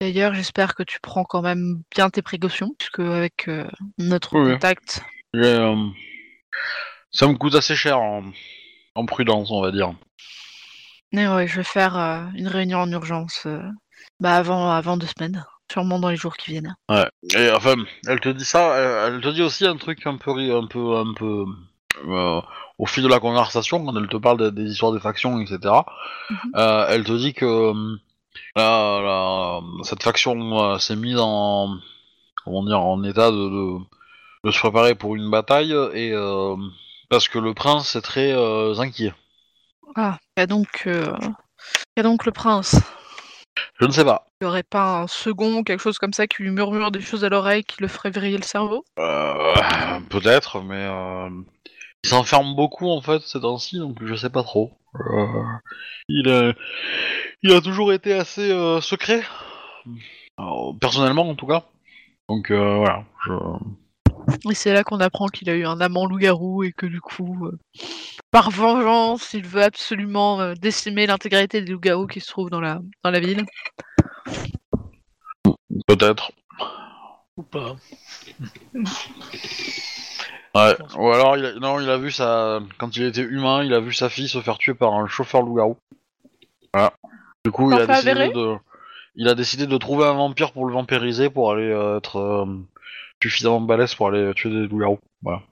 D'ailleurs, 0.00 0.34
j'espère 0.34 0.74
que 0.74 0.82
tu 0.82 0.98
prends 1.00 1.24
quand 1.24 1.42
même 1.42 1.82
bien 1.94 2.10
tes 2.10 2.22
précautions, 2.22 2.70
puisque 2.76 2.98
avec 3.00 3.46
euh, 3.48 3.68
notre 3.98 4.36
Oui, 4.36 4.52
contact, 4.54 5.02
euh, 5.36 5.76
ça 7.10 7.28
me 7.28 7.34
coûte 7.34 7.54
assez 7.54 7.76
cher 7.76 8.00
en, 8.00 8.24
en 8.94 9.06
prudence, 9.06 9.50
on 9.50 9.62
va 9.62 9.70
dire. 9.70 9.94
Mais 11.12 11.28
ouais, 11.28 11.46
je 11.46 11.56
vais 11.56 11.64
faire 11.64 11.96
euh, 11.96 12.24
une 12.34 12.48
réunion 12.48 12.78
en 12.78 12.90
urgence 12.90 13.42
euh, 13.46 13.60
bah 14.20 14.34
avant, 14.36 14.70
avant 14.70 14.96
deux 14.96 15.06
semaines. 15.06 15.44
Sûrement 15.70 15.98
dans 15.98 16.10
les 16.10 16.16
jours 16.16 16.36
qui 16.36 16.50
viennent. 16.50 16.74
Ouais. 16.90 17.06
Et 17.34 17.50
enfin, 17.50 17.76
elle 18.06 18.20
te 18.20 18.28
dit 18.28 18.44
ça, 18.44 18.74
elle, 18.76 19.14
elle 19.14 19.20
te 19.22 19.28
dit 19.28 19.42
aussi 19.42 19.66
un 19.66 19.76
truc 19.76 20.06
un 20.06 20.16
peu, 20.18 20.30
un 20.54 20.66
peu, 20.66 20.96
un 20.96 21.14
peu, 21.14 21.44
euh, 22.08 22.40
au 22.78 22.84
fil 22.86 23.02
de 23.04 23.08
la 23.08 23.20
conversation, 23.20 23.82
quand 23.84 23.96
elle 23.96 24.08
te 24.08 24.18
parle 24.18 24.38
des, 24.38 24.62
des 24.64 24.70
histoires 24.70 24.92
des 24.92 25.00
factions, 25.00 25.40
etc. 25.40 25.86
Mhm. 26.30 26.36
euh, 26.56 26.86
elle 26.90 27.04
te 27.04 27.12
dit 27.12 27.32
que 27.32 27.72
la- 28.56 29.00
la- 29.02 29.60
cette 29.84 30.02
faction 30.02 30.78
s'est 30.78 30.96
mise 30.96 31.18
en, 31.18 31.76
comment 32.44 32.64
dire, 32.64 32.80
en 32.80 33.02
état 33.04 33.30
de, 33.30 33.36
de, 33.36 33.78
de 34.44 34.50
se 34.50 34.58
préparer 34.58 34.94
pour 34.94 35.16
une 35.16 35.30
bataille 35.30 35.72
et 35.94 36.12
euh, 36.12 36.56
parce 37.08 37.28
que 37.28 37.38
le 37.38 37.54
prince 37.54 37.96
est 37.96 38.02
très 38.02 38.32
inquiet. 38.78 39.14
Ah, 39.96 40.18
il 40.36 40.40
y 40.40 40.42
a 40.42 40.46
donc, 40.46 40.84
euh, 40.86 41.14
il 41.20 41.98
y 41.98 42.00
a 42.00 42.02
donc 42.02 42.24
le 42.24 42.32
prince. 42.32 42.76
Je 43.80 43.86
ne 43.86 43.90
sais 43.90 44.04
pas. 44.04 44.26
Il 44.40 44.44
n'y 44.44 44.48
aurait 44.48 44.62
pas 44.62 45.02
un 45.02 45.06
second 45.06 45.62
quelque 45.62 45.80
chose 45.80 45.98
comme 45.98 46.12
ça 46.12 46.26
qui 46.26 46.42
lui 46.42 46.50
murmure 46.50 46.90
des 46.90 47.00
choses 47.00 47.24
à 47.24 47.28
l'oreille 47.28 47.64
qui 47.64 47.82
le 47.82 47.88
ferait 47.88 48.10
vriller 48.10 48.38
le 48.38 48.42
cerveau? 48.42 48.84
Euh, 48.98 50.00
Peut-être, 50.08 50.62
mais 50.62 50.86
euh, 50.88 51.28
il 52.04 52.08
s'enferme 52.08 52.54
beaucoup 52.56 52.90
en 52.90 53.02
fait 53.02 53.20
ces 53.20 53.40
temps-ci, 53.40 53.78
donc 53.78 53.98
je 54.04 54.14
sais 54.14 54.30
pas 54.30 54.42
trop. 54.42 54.72
Euh, 54.94 55.42
il, 56.08 56.28
a, 56.30 56.52
il 57.42 57.52
a 57.52 57.60
toujours 57.60 57.92
été 57.92 58.14
assez 58.14 58.50
euh, 58.50 58.80
secret, 58.80 59.22
Alors, 60.38 60.74
personnellement 60.80 61.28
en 61.28 61.34
tout 61.34 61.46
cas. 61.46 61.64
Donc 62.28 62.50
voilà. 62.50 63.04
Je... 63.26 63.32
Et 64.50 64.54
c'est 64.54 64.72
là 64.72 64.84
qu'on 64.84 65.00
apprend 65.00 65.26
qu'il 65.26 65.48
a 65.50 65.54
eu 65.54 65.64
un 65.64 65.80
amant 65.80 66.06
loup-garou 66.06 66.64
et 66.64 66.72
que 66.72 66.86
du 66.86 67.00
coup, 67.00 67.46
euh, 67.46 67.58
par 68.30 68.50
vengeance, 68.50 69.34
il 69.34 69.46
veut 69.46 69.62
absolument 69.62 70.40
euh, 70.40 70.54
décimer 70.54 71.06
l'intégralité 71.06 71.62
des 71.62 71.72
loups-garous 71.72 72.06
qui 72.06 72.20
se 72.20 72.28
trouvent 72.28 72.50
dans 72.50 72.60
la, 72.60 72.80
dans 73.04 73.10
la 73.10 73.20
ville. 73.20 73.44
Peut-être. 75.86 76.32
Ou 77.36 77.42
pas. 77.42 77.76
Ouais. 80.54 80.76
Ou 80.96 81.10
alors 81.10 81.36
il 81.38 81.46
a, 81.46 81.54
non, 81.54 81.80
il 81.80 81.88
a 81.88 81.96
vu 81.96 82.10
sa 82.10 82.60
quand 82.76 82.94
il 82.96 83.04
était 83.04 83.22
humain, 83.22 83.64
il 83.64 83.72
a 83.72 83.80
vu 83.80 83.92
sa 83.92 84.10
fille 84.10 84.28
se 84.28 84.40
faire 84.42 84.58
tuer 84.58 84.74
par 84.74 84.92
un 84.92 85.06
chauffeur 85.06 85.42
loup-garou. 85.42 85.76
Voilà. 86.74 86.92
Du 87.44 87.50
coup, 87.50 87.72
il 87.72 87.78
a 87.78 87.86
décidé 87.86 88.28
de, 88.28 88.56
il 89.14 89.28
a 89.28 89.34
décidé 89.34 89.66
de 89.66 89.76
trouver 89.78 90.04
un 90.04 90.12
vampire 90.12 90.52
pour 90.52 90.66
le 90.66 90.72
vampiriser 90.72 91.30
pour 91.30 91.52
aller 91.52 91.70
euh, 91.70 91.98
être 91.98 92.16
euh, 92.16 92.46
suffisamment 93.30 93.60
balèze 93.60 93.94
pour 93.94 94.08
aller 94.08 94.32
tuer 94.34 94.50
des 94.50 94.66
loups-garous. 94.66 94.98
Voilà. 95.22 95.42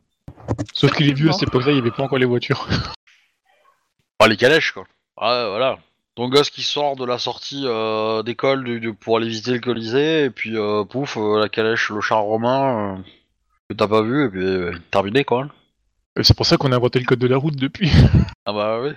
Sauf 0.75 0.93
qu'il 0.93 1.09
est 1.09 1.13
vieux 1.15 1.29
à 1.31 1.33
cette 1.33 1.49
époque-là, 1.49 1.71
il 1.73 1.75
n'y 1.75 1.81
avait 1.81 1.91
pas 1.91 2.03
encore 2.03 2.19
les 2.19 2.27
voitures. 2.27 2.67
Ah, 4.23 4.29
les 4.29 4.37
calèches, 4.37 4.73
quoi. 4.73 4.83
Ouais, 4.83 5.49
voilà. 5.49 5.79
Ton 6.15 6.29
gosse 6.29 6.51
qui 6.51 6.63
sort 6.63 6.95
de 6.97 7.07
la 7.07 7.19
sortie 7.19 7.63
euh, 7.67 8.23
d'école 8.23 8.65
du- 8.65 8.79
du- 8.81 8.93
pour 8.93 9.17
aller 9.17 9.29
visiter 9.29 9.53
le 9.53 9.61
Colisée, 9.61 10.25
et 10.25 10.31
puis 10.31 10.59
euh, 10.59 10.85
pouf, 10.85 11.17
euh, 11.17 11.39
la 11.41 11.49
calèche, 11.49 11.89
le 11.91 12.03
char 12.03 12.21
romain, 12.23 12.99
euh, 12.99 13.03
que 13.71 13.75
t'as 13.75 13.89
pas 13.89 14.03
vu, 14.03 14.27
et 14.27 14.29
puis 14.29 14.45
euh, 14.45 14.73
terminé, 14.91 15.25
quoi. 15.25 15.47
Euh, 16.19 16.23
C'est 16.23 16.37
pour 16.37 16.45
ça 16.45 16.59
qu'on 16.59 16.71
a 16.73 16.77
inventé 16.77 16.99
le 16.99 17.07
code 17.07 17.19
de 17.21 17.29
la 17.29 17.39
route 17.39 17.57
depuis. 17.57 17.91
Ah 18.45 18.53
bah 18.53 18.81
oui. 18.83 18.91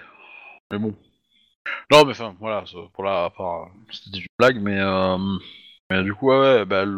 Mais 0.71 0.80
bon. 0.80 0.93
Non, 1.91 2.03
mais 2.05 2.11
enfin, 2.11 2.36
voilà, 2.39 2.63
c'est 2.65 2.76
pour 2.93 3.03
la. 3.05 3.28
Enfin, 3.34 3.69
C'était 3.91 4.17
une 4.19 4.26
blague, 4.39 4.59
mais. 4.59 4.78
Euh, 4.80 5.17
mais 5.98 6.04
du 6.04 6.14
coup, 6.14 6.30
ouais, 6.30 6.38
ouais, 6.39 6.66
bah, 6.66 6.82
elle, 6.84 6.98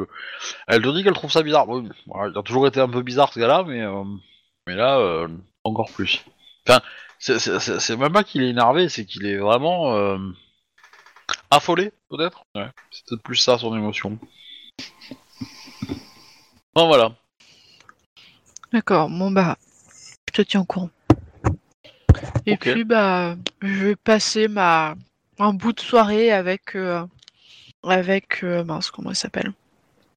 elle 0.68 0.82
te 0.82 0.90
dit 0.90 1.04
qu'elle 1.04 1.14
trouve 1.14 1.32
ça 1.32 1.44
bizarre. 1.44 1.68
Bon, 1.68 1.88
voilà, 2.08 2.32
il 2.34 2.38
a 2.38 2.44
toujours 2.44 2.68
été 2.68 2.80
un 2.80 2.90
peu 2.90 3.02
bizarre 3.02 3.32
ce 3.34 3.40
gars-là, 3.40 3.64
mais. 3.68 3.82
euh, 3.82 4.04
mais 4.68 4.76
là, 4.76 4.98
euh, 4.98 5.28
encore 5.64 5.92
plus. 5.92 6.24
Enfin, 6.68 6.82
c'est- 7.20 7.98
même 7.98 8.12
pas 8.14 8.24
qu'il 8.24 8.44
est 8.44 8.50
énervé, 8.50 8.90
c'est 8.90 9.06
qu'il 9.06 9.26
est 9.26 9.38
vraiment. 9.38 9.94
euh, 9.96 10.18
affolé, 11.52 11.92
peut-être 12.10 12.44
Ouais, 12.56 12.68
c'est 12.92 13.06
peut-être 13.08 13.24
plus 13.24 13.36
ça 13.38 13.58
son 13.58 13.76
émotion. 13.76 14.18
Bon, 16.76 16.88
voilà. 16.88 17.14
D'accord, 18.72 19.10
bon 19.10 19.32
bah, 19.32 19.58
je 20.28 20.34
te 20.34 20.42
tiens 20.42 20.62
au 20.62 20.66
courant. 20.66 20.90
Et 22.46 22.58
puis 22.58 22.84
bah, 22.84 23.36
je 23.62 23.86
vais 23.86 23.96
passer 23.96 24.48
ma 24.48 24.96
un 25.40 25.54
bout 25.54 25.74
de 25.74 25.80
soirée 25.80 26.32
avec 26.32 26.76
euh, 26.76 27.06
avec 27.94 28.44
euh, 28.44 28.64
mince 28.64 28.92
comment 28.92 29.12
elle 29.12 29.16
s'appelle 29.16 29.54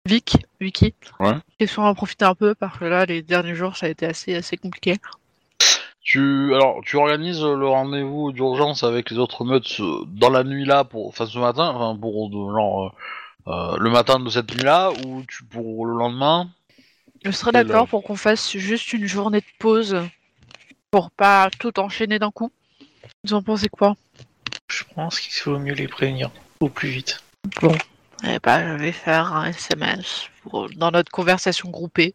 Vic, 0.06 0.38
Vicky. 0.60 0.94
Ouais. 1.20 1.34
Question 1.58 1.82
en 1.84 1.94
profiter 1.94 2.24
un 2.24 2.34
peu 2.34 2.54
parce 2.54 2.78
que 2.78 2.86
là 2.86 3.04
les 3.04 3.22
derniers 3.22 3.54
jours 3.54 3.76
ça 3.76 3.86
a 3.86 3.88
été 3.90 4.06
assez 4.06 4.34
assez 4.34 4.56
compliqué. 4.56 4.96
Tu 6.00 6.54
alors 6.54 6.80
tu 6.84 6.96
organises 6.96 7.42
le 7.42 7.66
rendez-vous 7.66 8.32
d'urgence 8.32 8.84
avec 8.84 9.10
les 9.10 9.18
autres 9.18 9.44
meutes 9.44 9.80
euh, 9.80 10.04
dans 10.06 10.30
la 10.30 10.44
nuit 10.44 10.64
là 10.64 10.84
pour 10.84 11.08
enfin 11.08 11.26
ce 11.26 11.38
matin 11.38 11.68
enfin 11.74 11.98
pour 11.98 12.28
euh, 12.28 12.54
genre 12.54 12.94
euh, 13.48 13.76
le 13.78 13.90
matin 13.90 14.18
de 14.18 14.30
cette 14.30 14.50
nuit 14.54 14.64
là 14.64 14.90
ou 15.04 15.22
tu 15.28 15.44
pour 15.44 15.84
le 15.84 15.92
lendemain? 15.98 16.48
Je 17.24 17.30
serais 17.30 17.52
d'accord 17.52 17.88
pour 17.88 18.02
qu'on 18.02 18.16
fasse 18.16 18.56
juste 18.56 18.92
une 18.92 19.06
journée 19.06 19.40
de 19.40 19.46
pause 19.58 19.96
pour 20.90 21.10
pas 21.10 21.50
tout 21.58 21.78
enchaîner 21.78 22.18
d'un 22.18 22.30
coup. 22.30 22.50
Vous 23.24 23.34
en 23.34 23.42
pensez 23.42 23.68
quoi? 23.68 23.94
Je 24.68 24.84
pense 24.94 25.20
qu'il 25.20 25.32
vaut 25.44 25.58
mieux 25.58 25.74
les 25.74 25.88
prévenir 25.88 26.30
au 26.60 26.68
plus 26.68 26.88
vite. 26.88 27.22
Bon. 27.62 27.74
Eh 28.24 28.39
ben, 28.43 28.76
je 28.76 28.82
vais 28.82 28.93
faire 28.93 29.32
un 29.32 29.47
SMS 29.47 30.28
pour- 30.43 30.68
dans 30.70 30.91
notre 30.91 31.11
conversation 31.11 31.70
groupée 31.70 32.14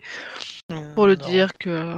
pour 0.96 1.08
le 1.08 1.16
Non, 1.16 1.26
dire 1.28 1.54
que 1.58 1.96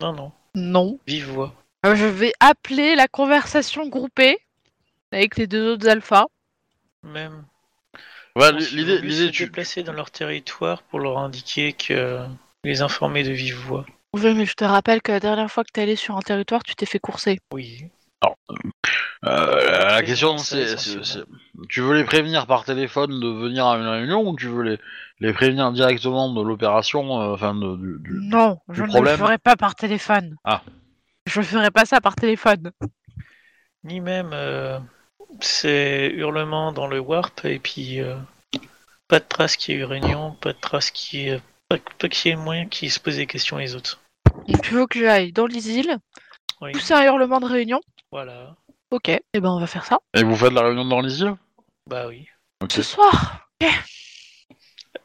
Non, 0.00 0.12
non. 0.12 0.32
non. 0.54 0.98
Vive 1.06 1.30
voix. 1.30 1.54
Euh, 1.84 1.96
Je 1.96 2.06
vais 2.06 2.32
appeler 2.40 2.94
la 2.94 3.08
conversation 3.08 3.88
groupée 3.88 4.38
avec 5.12 5.36
les 5.36 5.46
deux 5.46 5.72
autres 5.72 5.88
alphas. 5.88 6.26
Même. 7.02 7.44
Ouais, 8.36 8.52
l'idée 8.52 9.00
l'idée 9.00 9.26
se 9.26 9.30
tu 9.32 9.44
déplacer 9.44 9.82
dans 9.82 9.92
leur 9.92 10.10
territoire 10.10 10.82
pour 10.84 11.00
leur 11.00 11.18
indiquer 11.18 11.72
que 11.72 12.24
les 12.64 12.82
informer 12.82 13.22
de 13.22 13.30
vive 13.32 13.56
voix. 13.56 13.84
Oui, 14.14 14.34
mais 14.34 14.46
je 14.46 14.54
te 14.54 14.64
rappelle 14.64 15.02
que 15.02 15.12
la 15.12 15.20
dernière 15.20 15.50
fois 15.50 15.64
que 15.64 15.70
t'es 15.72 15.82
allé 15.82 15.96
sur 15.96 16.16
un 16.16 16.20
territoire, 16.22 16.62
tu 16.62 16.74
t'es 16.74 16.86
fait 16.86 16.98
courser. 17.00 17.38
Oui. 17.52 17.84
Euh, 19.24 19.70
la 19.70 19.98
C'est- 19.98 20.04
question 20.04 20.38
c'est 20.38 20.76
tu 21.68 21.80
veux 21.80 21.94
les 21.94 22.04
prévenir 22.04 22.46
par 22.46 22.64
téléphone 22.64 23.20
de 23.20 23.28
venir 23.28 23.66
à 23.66 23.76
une 23.78 23.86
réunion 23.86 24.28
ou 24.28 24.36
tu 24.36 24.48
veux 24.48 24.62
les 24.62 24.78
les 25.20 25.32
prévenir 25.32 25.70
directement 25.72 26.32
de 26.32 26.42
l'opération 26.42 27.20
euh, 27.22 27.34
enfin 27.34 27.54
de, 27.54 27.76
du, 27.76 27.98
du- 28.02 28.28
Non, 28.28 28.58
je 28.68 28.82
ne 28.82 28.88
problème? 28.88 29.12
le 29.14 29.18
ferai 29.18 29.38
pas 29.38 29.56
par 29.56 29.74
téléphone. 29.76 30.36
Ah. 30.44 30.62
Je 31.26 31.40
ne 31.40 31.44
ferai 31.44 31.70
pas 31.70 31.84
ça 31.86 32.00
par 32.00 32.16
téléphone. 32.16 32.72
Ni 33.84 34.00
même 34.00 34.30
euh, 34.32 34.78
ces 35.40 36.10
hurlements 36.14 36.72
dans 36.72 36.86
le 36.86 36.98
warp 36.98 37.44
et 37.44 37.58
puis 37.58 38.00
euh, 38.00 38.16
pas 39.08 39.20
de 39.20 39.24
trace 39.24 39.56
qu'il 39.56 39.74
y 39.74 39.78
ait 39.78 39.80
eu 39.80 39.84
réunion, 39.84 40.32
pas 40.40 40.52
de 40.52 40.58
trace 40.60 40.90
qui 40.90 41.28
pas, 41.68 41.76
pas 41.98 42.08
qu'il 42.08 42.30
y 42.30 42.34
ait 42.34 42.36
moyen 42.36 42.66
qu'ils 42.66 42.90
se 42.90 42.98
posent 43.00 43.16
des 43.16 43.26
questions 43.26 43.56
les 43.58 43.74
autres. 43.74 44.00
Tu 44.62 44.74
veux 44.74 44.86
que 44.86 44.98
j'aille 44.98 45.32
dans 45.32 45.46
les 45.46 45.70
îles, 45.70 45.96
Oui. 46.60 46.72
pousser 46.72 46.92
un 46.94 47.04
hurlement 47.04 47.40
de 47.40 47.46
réunion 47.46 47.80
Voilà. 48.14 48.54
Ok, 48.92 49.08
et 49.08 49.22
ben 49.34 49.50
on 49.50 49.58
va 49.58 49.66
faire 49.66 49.84
ça. 49.84 49.98
et 50.16 50.22
vous 50.22 50.36
faites 50.36 50.52
la 50.52 50.62
réunion 50.62 50.84
dans 50.84 51.00
les 51.00 51.20
îles 51.20 51.34
Bah 51.90 52.06
oui. 52.06 52.28
Ok. 52.62 52.70
Ce 52.70 52.82
soir 52.84 53.48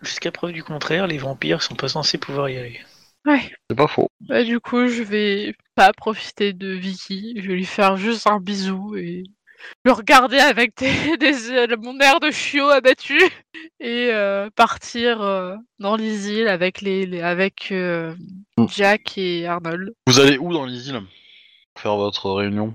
Jusqu'à 0.01 0.31
preuve 0.31 0.51
du 0.53 0.63
contraire, 0.63 1.07
les 1.07 1.17
vampires 1.17 1.63
sont 1.63 1.73
pas 1.73 1.87
censés 1.89 2.19
pouvoir 2.19 2.49
y 2.49 2.57
aller. 2.59 2.79
Ouais. 3.25 3.51
c'est 3.67 3.75
pas 3.75 3.87
faux 3.87 4.09
Bah, 4.21 4.43
du 4.43 4.59
coup, 4.59 4.87
je 4.87 5.01
vais 5.01 5.55
pas 5.73 5.91
profiter 5.91 6.53
de 6.53 6.69
Vicky. 6.71 7.33
Je 7.41 7.47
vais 7.47 7.55
lui 7.55 7.65
faire 7.65 7.97
juste 7.97 8.27
un 8.27 8.39
bisou 8.39 8.95
et 8.95 9.23
le 9.85 9.91
regarder 9.91 10.37
avec 10.37 10.77
des, 10.77 11.17
des- 11.17 11.75
mon 11.77 11.99
air 11.99 12.19
de 12.19 12.29
chiot 12.29 12.69
abattu 12.69 13.19
et 13.79 14.09
euh, 14.13 14.51
partir 14.55 15.21
euh, 15.21 15.55
dans 15.79 15.95
les 15.95 16.29
îles 16.29 16.47
avec 16.47 16.81
les, 16.81 17.07
les- 17.07 17.21
avec 17.21 17.71
euh, 17.71 18.13
Mm. 18.57 18.67
Jack 18.69 19.17
et 19.17 19.47
Arnold. 19.47 19.93
vous 20.05 20.19
allez 20.19 20.37
où 20.37 20.53
dans 20.53 20.65
les 20.65 20.89
îles 20.89 21.01
pour 21.73 21.81
faire 21.81 21.95
votre 21.95 22.29
réunion? 22.29 22.73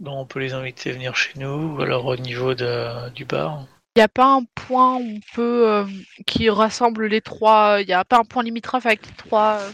Donc 0.00 0.16
on 0.16 0.26
peut 0.26 0.40
les 0.40 0.52
inviter 0.52 0.90
à 0.90 0.92
venir 0.94 1.14
chez 1.16 1.38
nous, 1.38 1.76
ou 1.76 1.82
alors 1.82 2.06
au 2.06 2.16
niveau 2.16 2.54
de- 2.54 3.10
du 3.10 3.24
bar. 3.24 3.66
Il 3.94 3.98
n'y 3.98 4.02
a 4.04 4.08
pas 4.08 4.34
un 4.36 4.44
point 4.54 4.96
où 4.96 5.02
on 5.16 5.20
peut 5.34 5.68
euh, 5.70 5.84
qui 6.26 6.48
rassemble 6.50 7.06
les 7.06 7.20
trois. 7.20 7.78
Il 7.80 7.86
n'y 7.86 7.92
a 7.92 8.04
pas 8.04 8.18
un 8.18 8.24
point 8.24 8.42
limitrophe 8.42 8.86
avec 8.86 9.06
les 9.06 9.12
trois. 9.14 9.58
euh, 9.60 9.70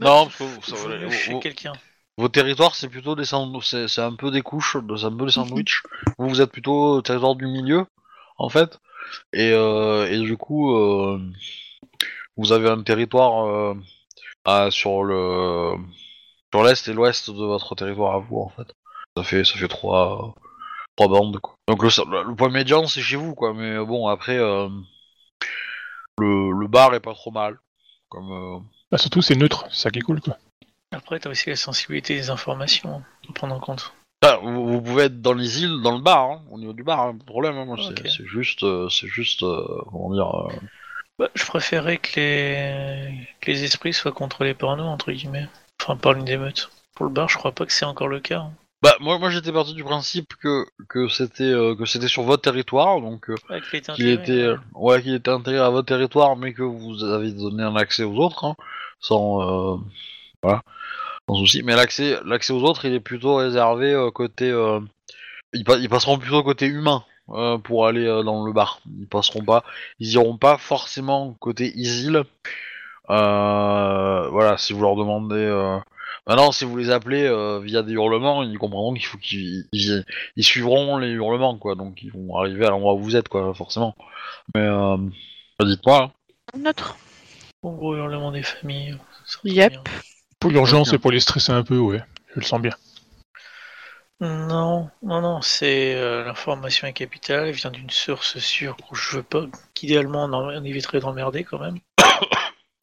non 0.00 0.24
parce 0.26 0.36
que 0.36 0.44
vous- 0.44 0.62
ça- 0.62 1.10
chez 1.10 1.32
vos- 1.32 1.40
quelqu'un. 1.40 1.72
Vos 2.18 2.28
territoires, 2.28 2.74
c'est 2.74 2.88
plutôt 2.88 3.16
des 3.16 3.24
sand- 3.24 3.58
c'est 3.62 3.88
c'est 3.88 4.02
un 4.02 4.14
peu 4.14 4.30
des 4.30 4.42
couches, 4.42 4.76
de- 4.82 4.96
c'est 4.96 5.06
un 5.06 5.16
peu 5.16 5.24
des 5.26 5.32
sandwichs. 5.32 5.82
vous, 6.18 6.28
vous 6.28 6.40
êtes 6.42 6.52
plutôt 6.52 6.96
au 6.96 7.02
territoire 7.02 7.34
du 7.34 7.46
milieu, 7.46 7.86
en 8.36 8.50
fait. 8.50 8.78
Et, 9.32 9.50
euh, 9.52 10.06
et 10.10 10.18
du 10.20 10.36
coup, 10.36 10.74
euh, 10.76 11.18
vous 12.36 12.52
avez 12.52 12.68
un 12.68 12.82
territoire 12.82 13.46
euh, 13.46 13.74
à- 14.44 14.70
sur 14.70 15.02
le 15.04 15.72
sur 16.52 16.62
l'est 16.64 16.88
et 16.88 16.92
l'ouest 16.92 17.30
de 17.30 17.44
votre 17.44 17.74
territoire 17.74 18.14
à 18.14 18.18
vous, 18.18 18.38
en 18.38 18.48
fait. 18.48 18.72
Ça 19.16 19.24
fait 19.24 19.44
ça 19.44 19.54
fait 19.58 19.68
trois 19.68 20.34
trois 20.96 21.08
bandes. 21.08 21.38
Quoi. 21.40 21.54
Donc 21.68 21.82
le, 21.82 21.88
le 22.28 22.34
point 22.34 22.50
médian, 22.50 22.86
c'est 22.86 23.00
chez 23.02 23.16
vous, 23.16 23.34
quoi. 23.34 23.54
Mais 23.54 23.78
bon, 23.84 24.08
après, 24.08 24.36
euh, 24.38 24.68
le, 26.18 26.52
le 26.52 26.66
bar 26.68 26.94
est 26.94 27.00
pas 27.00 27.14
trop 27.14 27.30
mal. 27.30 27.58
Comme 28.08 28.30
euh, 28.30 28.58
Bah, 28.90 28.98
surtout, 28.98 29.22
c'est 29.22 29.36
neutre, 29.36 29.66
c'est 29.70 29.82
ça 29.82 29.90
qui 29.90 30.00
est 30.00 30.02
cool, 30.02 30.20
quoi. 30.20 30.36
Après, 30.94 31.18
t'as 31.18 31.30
aussi 31.30 31.48
la 31.48 31.56
sensibilité 31.56 32.14
des 32.14 32.28
informations 32.28 33.02
à 33.28 33.32
prendre 33.32 33.54
en 33.54 33.60
compte. 33.60 33.94
Ah, 34.22 34.38
vous, 34.42 34.66
vous 34.66 34.82
pouvez 34.82 35.04
être 35.04 35.22
dans 35.22 35.32
les 35.32 35.62
îles, 35.62 35.80
dans 35.82 35.96
le 35.96 36.02
bar, 36.02 36.30
hein, 36.30 36.42
au 36.50 36.58
niveau 36.58 36.74
du 36.74 36.82
bar, 36.84 37.00
hein, 37.00 37.12
pas 37.12 37.18
de 37.18 37.24
problème. 37.24 37.56
hein, 37.56 37.64
moi, 37.64 37.76
c'est- 37.78 38.24
juste, 38.26 38.62
euh, 38.62 38.88
c'est 38.90 39.08
juste, 39.08 39.42
euh, 39.42 39.66
comment 39.90 40.12
dire. 40.12 40.28
euh, 40.28 40.52
Bah, 41.18 41.28
je 41.34 41.44
préférais 41.46 41.96
que 41.96 42.20
les... 42.20 43.28
que 43.40 43.50
les 43.50 43.64
esprits 43.64 43.94
soient 43.94 44.12
contrôlés 44.12 44.54
par 44.54 44.76
nous, 44.76 44.84
entre 44.84 45.10
guillemets. 45.10 45.48
Enfin, 45.82 45.96
par 45.96 46.12
l'une 46.12 46.24
des 46.24 46.36
meutes. 46.36 46.70
Pour 46.94 47.06
le 47.06 47.12
bar, 47.12 47.28
je 47.28 47.36
crois 47.38 47.52
pas 47.52 47.66
que 47.66 47.72
c'est 47.72 47.84
encore 47.84 48.08
le 48.08 48.20
cas. 48.20 48.38
hein. 48.40 48.52
Bah 48.82 48.94
moi, 49.00 49.16
moi 49.18 49.30
j'étais 49.30 49.52
parti 49.52 49.74
du 49.74 49.84
principe 49.84 50.34
que 50.42 50.66
que 50.88 51.06
c'était 51.08 51.44
euh, 51.44 51.76
que 51.76 51.86
c'était 51.86 52.08
sur 52.08 52.24
votre 52.24 52.42
territoire, 52.42 53.00
donc 53.00 53.30
euh, 53.30 53.36
Ouais, 53.48 53.60
qu'il 53.60 53.78
était 53.78 53.92
qu'il 53.92 54.08
intégré, 54.08 54.22
était 54.22 54.48
ouais. 54.48 54.56
ouais 54.74 55.02
qu'il 55.02 55.14
était 55.14 55.30
intégré 55.30 55.60
à 55.60 55.70
votre 55.70 55.86
territoire, 55.86 56.34
mais 56.36 56.52
que 56.52 56.62
vous 56.62 57.04
avez 57.04 57.30
donné 57.30 57.62
un 57.62 57.76
accès 57.76 58.02
aux 58.02 58.16
autres, 58.16 58.44
hein, 58.44 58.56
sans 58.98 59.74
euh, 59.76 59.76
voilà, 60.42 60.62
sans 61.28 61.36
souci. 61.36 61.62
Mais 61.62 61.76
l'accès 61.76 62.18
l'accès 62.24 62.52
aux 62.52 62.62
autres, 62.64 62.84
il 62.84 62.92
est 62.94 63.00
plutôt 63.00 63.36
réservé 63.36 63.92
euh, 63.92 64.10
côté 64.10 64.50
euh, 64.50 64.80
ils, 65.52 65.62
pa- 65.64 65.76
ils 65.78 65.88
passeront 65.88 66.18
plutôt 66.18 66.42
côté 66.42 66.66
humain 66.66 67.04
euh, 67.30 67.58
pour 67.58 67.86
aller 67.86 68.04
euh, 68.06 68.24
dans 68.24 68.44
le 68.44 68.52
bar. 68.52 68.80
Ils 68.98 69.06
passeront 69.06 69.44
pas, 69.44 69.62
ils 70.00 70.12
iront 70.14 70.38
pas 70.38 70.58
forcément 70.58 71.34
côté 71.34 71.72
Isil. 71.76 72.24
Euh, 73.12 74.28
voilà, 74.30 74.56
si 74.58 74.72
vous 74.72 74.82
leur 74.82 74.96
demandez. 74.96 75.36
Euh... 75.36 75.78
Maintenant, 76.26 76.52
si 76.52 76.64
vous 76.64 76.76
les 76.76 76.90
appelez 76.90 77.24
euh, 77.24 77.58
via 77.60 77.82
des 77.82 77.92
hurlements, 77.94 78.42
ils 78.44 78.56
comprendront 78.56 78.94
qu'il 78.94 79.04
faut 79.04 79.18
qu'ils 79.18 79.64
ils, 79.72 80.04
ils 80.36 80.44
suivront 80.44 80.96
les 80.96 81.08
hurlements, 81.08 81.58
quoi. 81.58 81.74
Donc 81.74 82.02
ils 82.02 82.12
vont 82.12 82.36
arriver 82.36 82.64
à 82.66 82.70
l'endroit 82.70 82.94
où 82.94 83.00
vous 83.00 83.16
êtes, 83.16 83.28
quoi, 83.28 83.52
forcément. 83.54 83.94
Mais 84.54 84.60
euh, 84.62 84.96
dites-moi. 85.60 86.12
hein. 86.54 86.58
Neutre. 86.58 86.96
En 87.62 87.72
gros, 87.72 87.96
hurlement 87.96 88.30
des 88.32 88.42
familles. 88.42 88.96
Yep. 89.44 89.72
bien. 89.72 89.82
Pour 90.38 90.50
l'urgence 90.50 90.92
et 90.92 90.98
pour 90.98 91.10
les 91.12 91.20
stresser 91.20 91.52
un 91.52 91.62
peu, 91.64 91.78
ouais. 91.78 92.02
Je 92.34 92.40
le 92.40 92.44
sens 92.46 92.60
bien. 92.60 92.72
Non, 94.20 94.88
non, 95.02 95.20
non, 95.20 95.40
c'est 95.42 95.96
euh, 95.96 96.24
l'information 96.24 96.86
est 96.86 96.92
capitale, 96.92 97.48
elle 97.48 97.54
vient 97.54 97.72
d'une 97.72 97.90
source 97.90 98.38
sûre 98.38 98.76
que 98.76 98.94
je 98.94 99.16
veux 99.16 99.22
pas, 99.24 99.46
qu'idéalement 99.74 100.24
on, 100.26 100.32
en- 100.32 100.54
on 100.54 100.64
éviterait 100.64 101.00
d'emmerder 101.00 101.42
quand 101.42 101.58
même. 101.58 101.78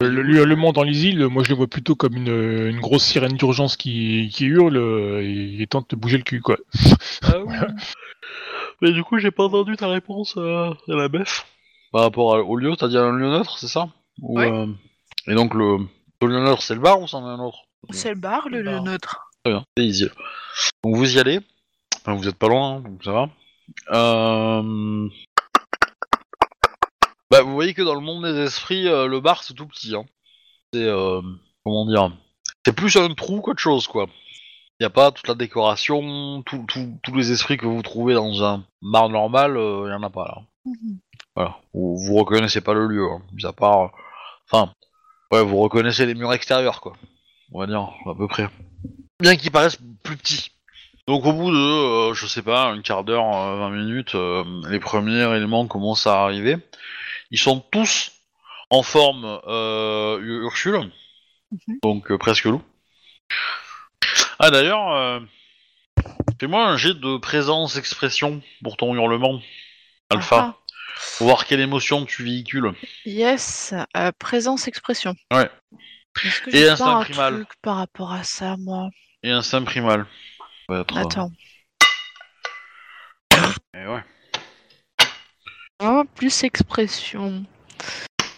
Le, 0.00 0.08
le 0.22 0.34
hurlement 0.36 0.72
dans 0.72 0.82
les 0.82 1.06
îles, 1.06 1.26
moi 1.26 1.42
je 1.44 1.50
le 1.50 1.56
vois 1.56 1.66
plutôt 1.66 1.94
comme 1.94 2.16
une, 2.16 2.28
une 2.28 2.80
grosse 2.80 3.04
sirène 3.04 3.34
d'urgence 3.36 3.76
qui, 3.76 4.30
qui 4.32 4.46
hurle 4.46 4.76
euh, 4.78 5.20
et, 5.22 5.60
et 5.60 5.66
tente 5.66 5.90
de 5.90 5.96
bouger 5.96 6.16
le 6.16 6.22
cul, 6.22 6.40
quoi. 6.40 6.56
Ah 7.22 7.38
oui. 7.44 7.54
Mais 8.80 8.92
du 8.92 9.04
coup, 9.04 9.18
j'ai 9.18 9.30
pas 9.30 9.44
entendu 9.44 9.76
ta 9.76 9.88
réponse 9.88 10.34
euh, 10.38 10.70
à 10.88 10.94
la 10.94 11.08
bef. 11.08 11.46
Par 11.92 12.02
rapport 12.02 12.34
à- 12.34 12.42
au 12.42 12.56
lieu, 12.56 12.74
t'as 12.76 12.88
dit 12.88 12.96
un 12.96 13.12
lieu 13.12 13.28
neutre, 13.28 13.58
c'est 13.58 13.68
ça? 13.68 13.88
Ou, 14.22 14.38
Ouais. 14.38 14.50
euh, 14.50 14.66
Et 15.26 15.34
donc 15.34 15.52
le, 15.52 15.76
le 16.22 16.28
lieu 16.28 16.40
neutre, 16.42 16.62
c'est 16.62 16.74
le 16.74 16.80
bar 16.80 16.98
ou 17.00 17.06
c'en 17.06 17.20
est 17.26 17.30
un 17.30 17.38
autre? 17.44 17.58
C'est 17.90 18.10
le 18.14 18.20
bar, 18.20 18.48
le 18.48 18.58
Le 18.58 18.62
lieu 18.62 18.70
bar. 18.76 18.84
neutre. 18.84 19.30
Très 19.44 19.52
bien, 19.52 19.64
c'est 19.76 19.84
easy. 19.84 20.08
Donc 20.82 20.96
vous 20.96 21.14
y 21.14 21.18
allez. 21.18 21.40
Enfin, 22.00 22.14
vous 22.14 22.26
êtes 22.26 22.36
pas 22.36 22.48
loin, 22.48 22.76
hein, 22.76 22.80
donc 22.80 23.04
ça 23.04 23.12
va. 23.12 23.28
Euh... 23.92 25.08
Bah, 27.30 27.42
vous 27.42 27.52
voyez 27.52 27.74
que 27.74 27.82
dans 27.82 27.94
le 27.94 28.00
monde 28.00 28.24
des 28.24 28.38
esprits, 28.40 28.88
euh, 28.88 29.06
le 29.06 29.20
bar 29.20 29.42
c'est 29.42 29.54
tout 29.54 29.66
petit. 29.66 29.94
Hein. 29.94 30.04
C'est 30.72 30.82
euh, 30.84 31.20
comment 31.64 31.86
dire 31.86 32.12
C'est 32.66 32.74
plus 32.74 32.96
un 32.96 33.12
trou 33.14 33.40
qu'autre 33.40 33.60
chose, 33.60 33.86
quoi. 33.86 34.06
Il 34.78 34.84
y 34.84 34.86
a 34.86 34.90
pas 34.90 35.10
toute 35.12 35.28
la 35.28 35.34
décoration, 35.34 36.42
tout- 36.42 36.64
tout- 36.66 36.98
tous 37.02 37.14
les 37.14 37.32
esprits 37.32 37.56
que 37.58 37.66
vous 37.66 37.82
trouvez 37.82 38.14
dans 38.14 38.42
un 38.42 38.64
bar 38.82 39.08
normal, 39.10 39.52
il 39.56 39.90
y 39.90 39.92
en 39.92 40.02
a 40.02 40.10
pas 40.10 40.24
là. 40.24 40.38
Voilà. 41.36 41.56
Vous, 41.74 41.96
vous 41.98 42.14
reconnaissez 42.16 42.60
pas 42.60 42.74
le 42.74 42.86
lieu, 42.86 43.04
hein, 43.04 43.20
mis 43.32 43.44
à 43.46 43.52
part. 43.52 43.80
euh, 43.82 43.88
Enfin, 44.50 44.72
ouais, 45.30 45.44
vous 45.44 45.58
reconnaissez 45.58 46.06
les 46.06 46.14
murs 46.14 46.32
extérieurs, 46.32 46.80
quoi. 46.80 46.94
On 47.52 47.60
va 47.60 47.66
dire 47.66 47.88
à 48.06 48.14
peu 48.16 48.26
près 48.26 48.48
bien 49.20 49.36
qu'ils 49.36 49.50
paraissent 49.52 49.78
plus 50.02 50.16
petits. 50.16 50.50
Donc 51.06 51.24
au 51.26 51.32
bout 51.32 51.50
de, 51.50 51.56
euh, 52.10 52.14
je 52.14 52.26
sais 52.26 52.42
pas, 52.42 52.70
un 52.70 52.80
quart 52.80 53.04
d'heure, 53.04 53.36
euh, 53.36 53.56
20 53.58 53.70
minutes, 53.70 54.14
euh, 54.14 54.44
les 54.68 54.80
premiers 54.80 55.22
éléments 55.36 55.66
commencent 55.66 56.06
à 56.06 56.22
arriver. 56.22 56.56
Ils 57.30 57.38
sont 57.38 57.60
tous 57.60 58.12
en 58.70 58.82
forme 58.82 59.40
euh, 59.46 60.18
Ur- 60.20 60.44
Ursule, 60.46 60.90
donc 61.82 62.10
euh, 62.10 62.18
presque 62.18 62.44
loup. 62.44 62.62
Ah 64.38 64.50
d'ailleurs, 64.50 64.92
euh, 64.92 65.20
fais-moi 66.40 66.66
un 66.66 66.76
jet 66.76 66.94
de 66.94 67.16
présence 67.18 67.76
expression 67.76 68.42
pour 68.62 68.76
ton 68.76 68.94
hurlement, 68.94 69.40
Alpha, 70.08 70.56
Ah, 70.56 70.58
pour 71.18 71.26
voir 71.28 71.44
quelle 71.46 71.60
émotion 71.60 72.04
tu 72.06 72.24
véhicules. 72.24 72.72
Yes, 73.04 73.74
euh, 73.96 74.12
présence 74.18 74.66
expression. 74.68 75.14
Ouais. 75.32 75.50
Que 76.14 76.56
Et 76.56 76.68
instinct 76.68 76.84
pas 76.86 76.92
un 76.96 77.00
primal. 77.04 77.34
truc 77.34 77.48
par 77.62 77.76
rapport 77.76 78.12
à 78.12 78.24
ça, 78.24 78.56
moi? 78.58 78.88
Et 79.22 79.30
un 79.30 79.42
saint 79.42 79.62
primal. 79.62 80.06
Être, 80.70 80.96
Attends. 80.96 81.30
et 83.74 83.86
ouais. 83.86 84.02
Un 85.80 86.04
plus 86.04 86.44
expression. 86.44 87.44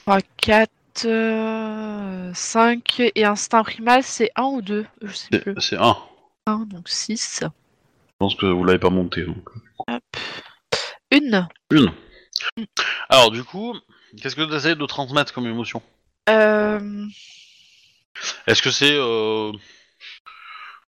3, 0.04 0.20
4, 0.36 0.70
5 2.34 3.00
et 3.14 3.24
instinct 3.24 3.62
primal, 3.64 4.02
c'est 4.02 4.30
1 4.36 4.42
ou 4.44 4.62
2 4.62 4.86
Je 5.02 5.12
sais 5.12 5.40
plus. 5.40 5.54
C'est- 5.56 5.60
C'est 5.70 5.76
un. 5.76 5.96
1, 6.46 6.58
donc 6.66 6.88
6. 6.88 7.40
Je 7.42 7.46
pense 8.18 8.34
que 8.36 8.46
vous 8.46 8.64
l'avez 8.64 8.78
pas 8.78 8.90
monté. 8.90 9.22
Donc. 9.24 9.48
Une. 11.10 11.48
Une. 11.70 11.92
Alors 13.08 13.30
du 13.30 13.42
coup, 13.44 13.76
qu'est-ce 14.20 14.36
que 14.36 14.42
tu 14.42 14.54
essayes 14.54 14.76
de 14.76 14.86
transmettre 14.86 15.32
comme 15.32 15.46
émotion? 15.46 15.82
Euh, 16.28 17.06
Est-ce 18.46 18.62
que 18.62 18.70
c'est 18.70 18.94
euh, 18.94 19.52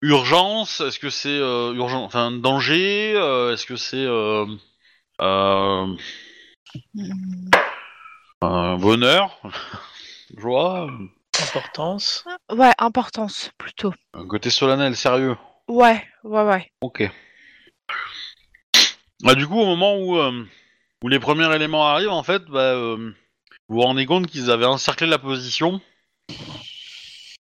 urgence? 0.02 0.80
Est-ce 0.80 0.98
que 0.98 1.10
c'est 1.10 1.28
euh, 1.38 1.72
urgent, 1.74 2.02
enfin 2.04 2.30
danger? 2.30 3.14
Euh, 3.16 3.52
Est-ce 3.52 3.66
que 3.66 3.76
c'est 3.76 4.06
euh, 8.44 8.76
bonheur, 8.76 9.40
joie, 10.36 10.90
Importance. 11.42 12.24
ouais, 12.52 12.72
importance, 12.78 13.50
plutôt. 13.58 13.92
un 14.14 14.26
côté 14.26 14.50
solennel, 14.50 14.96
sérieux 14.96 15.36
Ouais, 15.68 16.02
ouais, 16.24 16.42
ouais. 16.42 16.70
Ok. 16.80 17.10
Bah, 19.22 19.34
du 19.34 19.46
coup, 19.46 19.58
au 19.58 19.64
moment 19.66 19.96
où, 19.98 20.16
euh, 20.18 20.44
où 21.02 21.08
les 21.08 21.18
premiers 21.18 21.52
éléments 21.54 21.86
arrivent, 21.88 22.10
en 22.10 22.22
fait, 22.22 22.44
bah, 22.44 22.60
euh, 22.60 23.12
vous 23.68 23.76
vous 23.76 23.80
rendez 23.82 24.06
compte 24.06 24.26
qu'ils 24.26 24.50
avaient 24.50 24.64
encerclé 24.66 25.06
la 25.06 25.18
position 25.18 25.80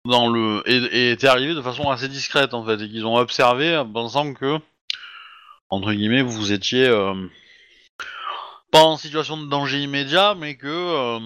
dans 0.05 0.29
le 0.29 0.63
et, 0.65 0.77
et 0.77 1.11
étaient 1.11 1.27
arrivés 1.27 1.53
de 1.53 1.61
façon 1.61 1.89
assez 1.89 2.07
discrète, 2.07 2.53
en 2.53 2.65
fait, 2.65 2.81
et 2.81 2.89
qu'ils 2.89 3.05
ont 3.05 3.17
observé 3.17 3.75
en 3.75 3.91
pensant 3.91 4.33
que, 4.33 4.57
entre 5.69 5.91
guillemets, 5.93 6.21
vous 6.21 6.51
étiez 6.51 6.87
euh, 6.87 7.13
pas 8.71 8.83
en 8.83 8.97
situation 8.97 9.37
de 9.37 9.47
danger 9.47 9.81
immédiat, 9.81 10.35
mais 10.35 10.55
que, 10.55 10.67
euh, 10.67 11.19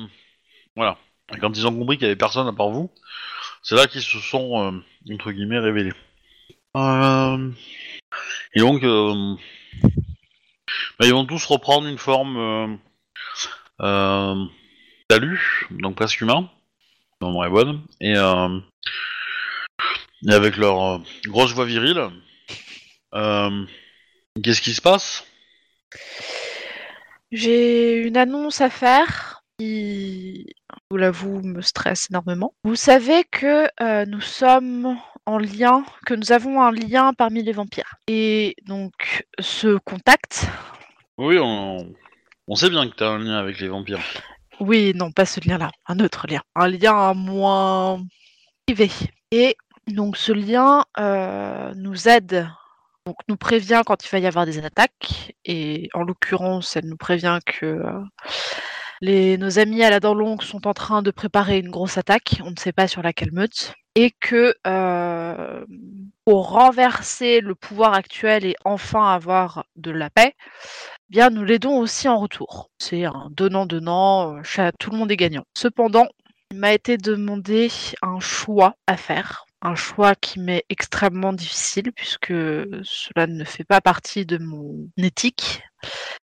voilà. 0.76 0.98
Quand 1.40 1.58
ils 1.58 1.66
ont 1.66 1.76
compris 1.76 1.98
qu'il 1.98 2.06
y 2.06 2.10
avait 2.10 2.16
personne 2.16 2.48
à 2.48 2.54
part 2.54 2.70
vous, 2.70 2.92
c'est 3.64 3.76
là 3.76 3.88
qu'ils 3.88 4.04
se 4.04 4.20
sont, 4.20 4.62
euh, 4.62 4.72
entre 5.14 5.32
guillemets, 5.32 5.60
révélés. 5.60 5.94
Euh, 6.78 7.52
Et 8.54 8.60
donc, 8.60 8.84
bah, 11.00 11.06
ils 11.06 11.14
vont 11.14 11.26
tous 11.26 11.44
reprendre 11.46 11.88
une 11.88 11.98
forme 11.98 12.78
d'alu, 15.10 15.68
donc 15.72 15.96
presque 15.96 16.22
humain, 16.22 16.50
non 17.22 17.34
vraie 17.34 17.50
bonne, 17.50 17.82
et, 18.02 18.14
et 18.14 20.34
avec 20.34 20.58
leur 20.58 21.02
grosse 21.26 21.54
voix 21.54 21.66
virile. 21.66 22.10
Qu'est-ce 24.44 24.62
qui 24.62 24.74
se 24.74 24.82
passe? 24.82 25.26
J'ai 27.32 27.98
une 27.98 28.18
annonce 28.18 28.62
à 28.62 28.70
faire 28.70 29.42
qui, 29.58 30.46
je 30.70 30.76
vous 30.92 30.98
l'avoue, 30.98 31.42
me 31.42 31.62
stresse 31.62 32.08
énormément. 32.12 32.54
Vous 32.64 32.76
savez 32.76 33.24
que 33.24 33.68
euh, 33.82 34.06
nous 34.06 34.22
sommes 34.22 34.98
en 35.26 35.38
lien, 35.38 35.84
que 36.06 36.14
nous 36.14 36.32
avons 36.32 36.62
un 36.62 36.72
lien 36.72 37.14
parmi 37.14 37.42
les 37.42 37.52
vampires. 37.54 37.96
Et 38.08 38.56
donc, 38.68 39.26
ce 39.40 39.78
contact, 39.78 40.46
Oui, 41.18 41.38
on, 41.40 41.94
on 42.48 42.56
sait 42.56 42.70
bien 42.70 42.88
que 42.90 42.96
t'as 42.96 43.10
un 43.10 43.20
lien 43.20 43.38
avec 43.38 43.60
les 43.60 43.68
vampires. 43.70 44.02
oui, 44.60 44.94
non, 44.96 45.12
pas 45.12 45.26
ce 45.26 45.40
lien-là, 45.46 45.72
un 45.88 46.00
autre 46.00 46.28
lien, 46.28 46.42
un 46.56 46.68
lien 46.68 47.14
moins 47.14 48.02
privé. 48.68 48.92
Et 49.32 49.56
donc, 49.88 50.18
ce 50.18 50.32
lien 50.32 50.84
euh, 51.00 51.74
nous 51.76 52.08
aide. 52.08 52.48
Donc, 53.06 53.18
nous 53.28 53.38
prévient 53.38 53.84
quand 53.86 54.04
il 54.04 54.10
va 54.10 54.20
y 54.20 54.26
avoir 54.26 54.46
des 54.46 54.64
attaques, 54.66 55.36
et 55.46 55.90
en 55.94 56.02
l'occurrence, 56.02 56.76
elle 56.76 56.88
nous 56.88 56.98
prévient 56.98 57.38
que 57.46 57.84
euh, 59.04 59.38
nos 59.38 59.60
amis 59.60 59.84
à 59.84 59.92
la 59.92 60.00
dent 60.00 60.16
longue 60.16 60.42
sont 60.42 60.66
en 60.66 60.74
train 60.74 61.04
de 61.04 61.12
préparer 61.12 61.60
une 61.60 61.70
grosse 61.70 62.00
attaque, 62.00 62.42
on 62.44 62.50
ne 62.50 62.56
sait 62.58 62.74
pas 62.74 62.88
sur 62.88 63.04
laquelle 63.04 63.32
meute, 63.32 63.74
et 63.94 64.12
que 64.20 64.56
euh, 64.66 65.66
pour 66.26 66.50
renverser 66.50 67.42
le 67.42 67.54
pouvoir 67.54 67.94
actuel 67.94 68.44
et 68.44 68.56
enfin 68.66 69.14
avoir 69.14 69.66
de 69.76 69.92
la 69.92 70.10
paix, 70.10 70.34
eh 70.36 71.10
bien 71.10 71.30
nous 71.30 71.44
l'aidons 71.44 71.78
aussi 71.78 72.08
en 72.08 72.18
retour. 72.18 72.72
C'est 72.80 73.06
un 73.06 73.30
donnant-donnant, 73.32 74.38
euh, 74.38 74.72
tout 74.80 74.90
le 74.90 74.98
monde 74.98 75.12
est 75.12 75.18
gagnant. 75.18 75.46
Cependant, 75.56 76.08
il 76.52 76.58
m'a 76.58 76.74
été 76.74 76.98
demandé 76.98 77.70
un 78.02 78.20
choix 78.20 78.76
à 78.88 78.98
faire. 78.98 79.46
Un 79.66 79.74
choix 79.74 80.14
qui 80.14 80.40
m'est 80.40 80.64
extrêmement 80.70 81.34
difficile 81.34 81.92
puisque 81.92 82.32
cela 82.84 83.26
ne 83.26 83.44
fait 83.44 83.64
pas 83.64 83.82
partie 83.82 84.24
de 84.24 84.38
mon 84.38 84.92
éthique. 84.96 85.64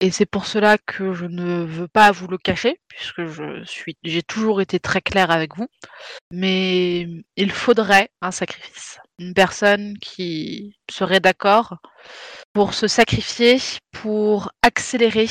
Et 0.00 0.10
c'est 0.10 0.24
pour 0.24 0.46
cela 0.46 0.78
que 0.78 1.12
je 1.12 1.26
ne 1.26 1.62
veux 1.62 1.86
pas 1.86 2.12
vous 2.12 2.28
le 2.28 2.38
cacher, 2.38 2.80
puisque 2.88 3.26
je 3.26 3.62
suis, 3.66 3.98
j'ai 4.02 4.22
toujours 4.22 4.62
été 4.62 4.80
très 4.80 5.02
claire 5.02 5.30
avec 5.30 5.54
vous. 5.54 5.66
Mais 6.32 7.06
il 7.36 7.52
faudrait 7.52 8.08
un 8.22 8.30
sacrifice. 8.30 9.00
Une 9.18 9.34
personne 9.34 9.98
qui 9.98 10.74
serait 10.90 11.20
d'accord 11.20 11.76
pour 12.54 12.72
se 12.72 12.88
sacrifier 12.88 13.58
pour 13.92 14.50
accélérer 14.62 15.28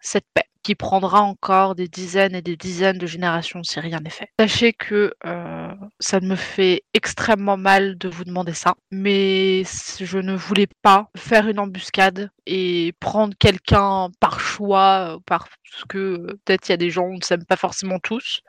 cette 0.00 0.26
paix 0.34 0.48
qui 0.66 0.74
prendra 0.74 1.20
encore 1.20 1.76
des 1.76 1.86
dizaines 1.86 2.34
et 2.34 2.42
des 2.42 2.56
dizaines 2.56 2.98
de 2.98 3.06
générations 3.06 3.62
si 3.62 3.78
rien 3.78 4.00
n'est 4.00 4.10
fait. 4.10 4.30
Sachez 4.40 4.72
que 4.72 5.14
euh, 5.24 5.68
ça 6.00 6.18
me 6.18 6.34
fait 6.34 6.82
extrêmement 6.92 7.56
mal 7.56 7.96
de 7.98 8.08
vous 8.08 8.24
demander 8.24 8.52
ça, 8.52 8.74
mais 8.90 9.62
je 10.00 10.18
ne 10.18 10.34
voulais 10.34 10.66
pas 10.82 11.08
faire 11.16 11.46
une 11.46 11.60
embuscade 11.60 12.30
et 12.46 12.92
prendre 12.98 13.34
quelqu'un 13.38 14.08
par 14.18 14.40
choix, 14.40 15.20
parce 15.26 15.46
que 15.88 15.98
euh, 15.98 16.40
peut-être 16.44 16.68
il 16.68 16.72
y 16.72 16.74
a 16.74 16.78
des 16.78 16.90
gens, 16.90 17.04
on 17.04 17.18
ne 17.18 17.22
s'aime 17.22 17.44
pas 17.44 17.54
forcément 17.54 18.00
tous, 18.00 18.40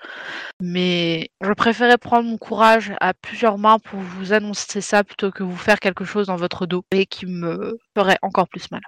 mais 0.59 1.30
je 1.41 1.53
préférais 1.53 1.99
prendre 1.99 2.28
mon 2.28 2.39
courage 2.39 2.93
à 2.99 3.13
plusieurs 3.13 3.59
mains 3.59 3.78
pour 3.78 3.99
vous 3.99 4.34
annoncer 4.34 4.82
ça 4.82 5.03
plutôt 5.03 5.30
que 5.30 5.43
vous 5.43 5.55
faire 5.55 5.80
quelque 5.80 6.03
chose 6.03 6.26
dans 6.26 6.36
votre 6.36 6.65
dos 6.65 6.84
et 6.89 7.05
qui 7.05 7.28
me 7.28 7.78
ferait 7.95 8.18
encore 8.24 8.47
plus 8.47 8.72
mal. 8.72 8.82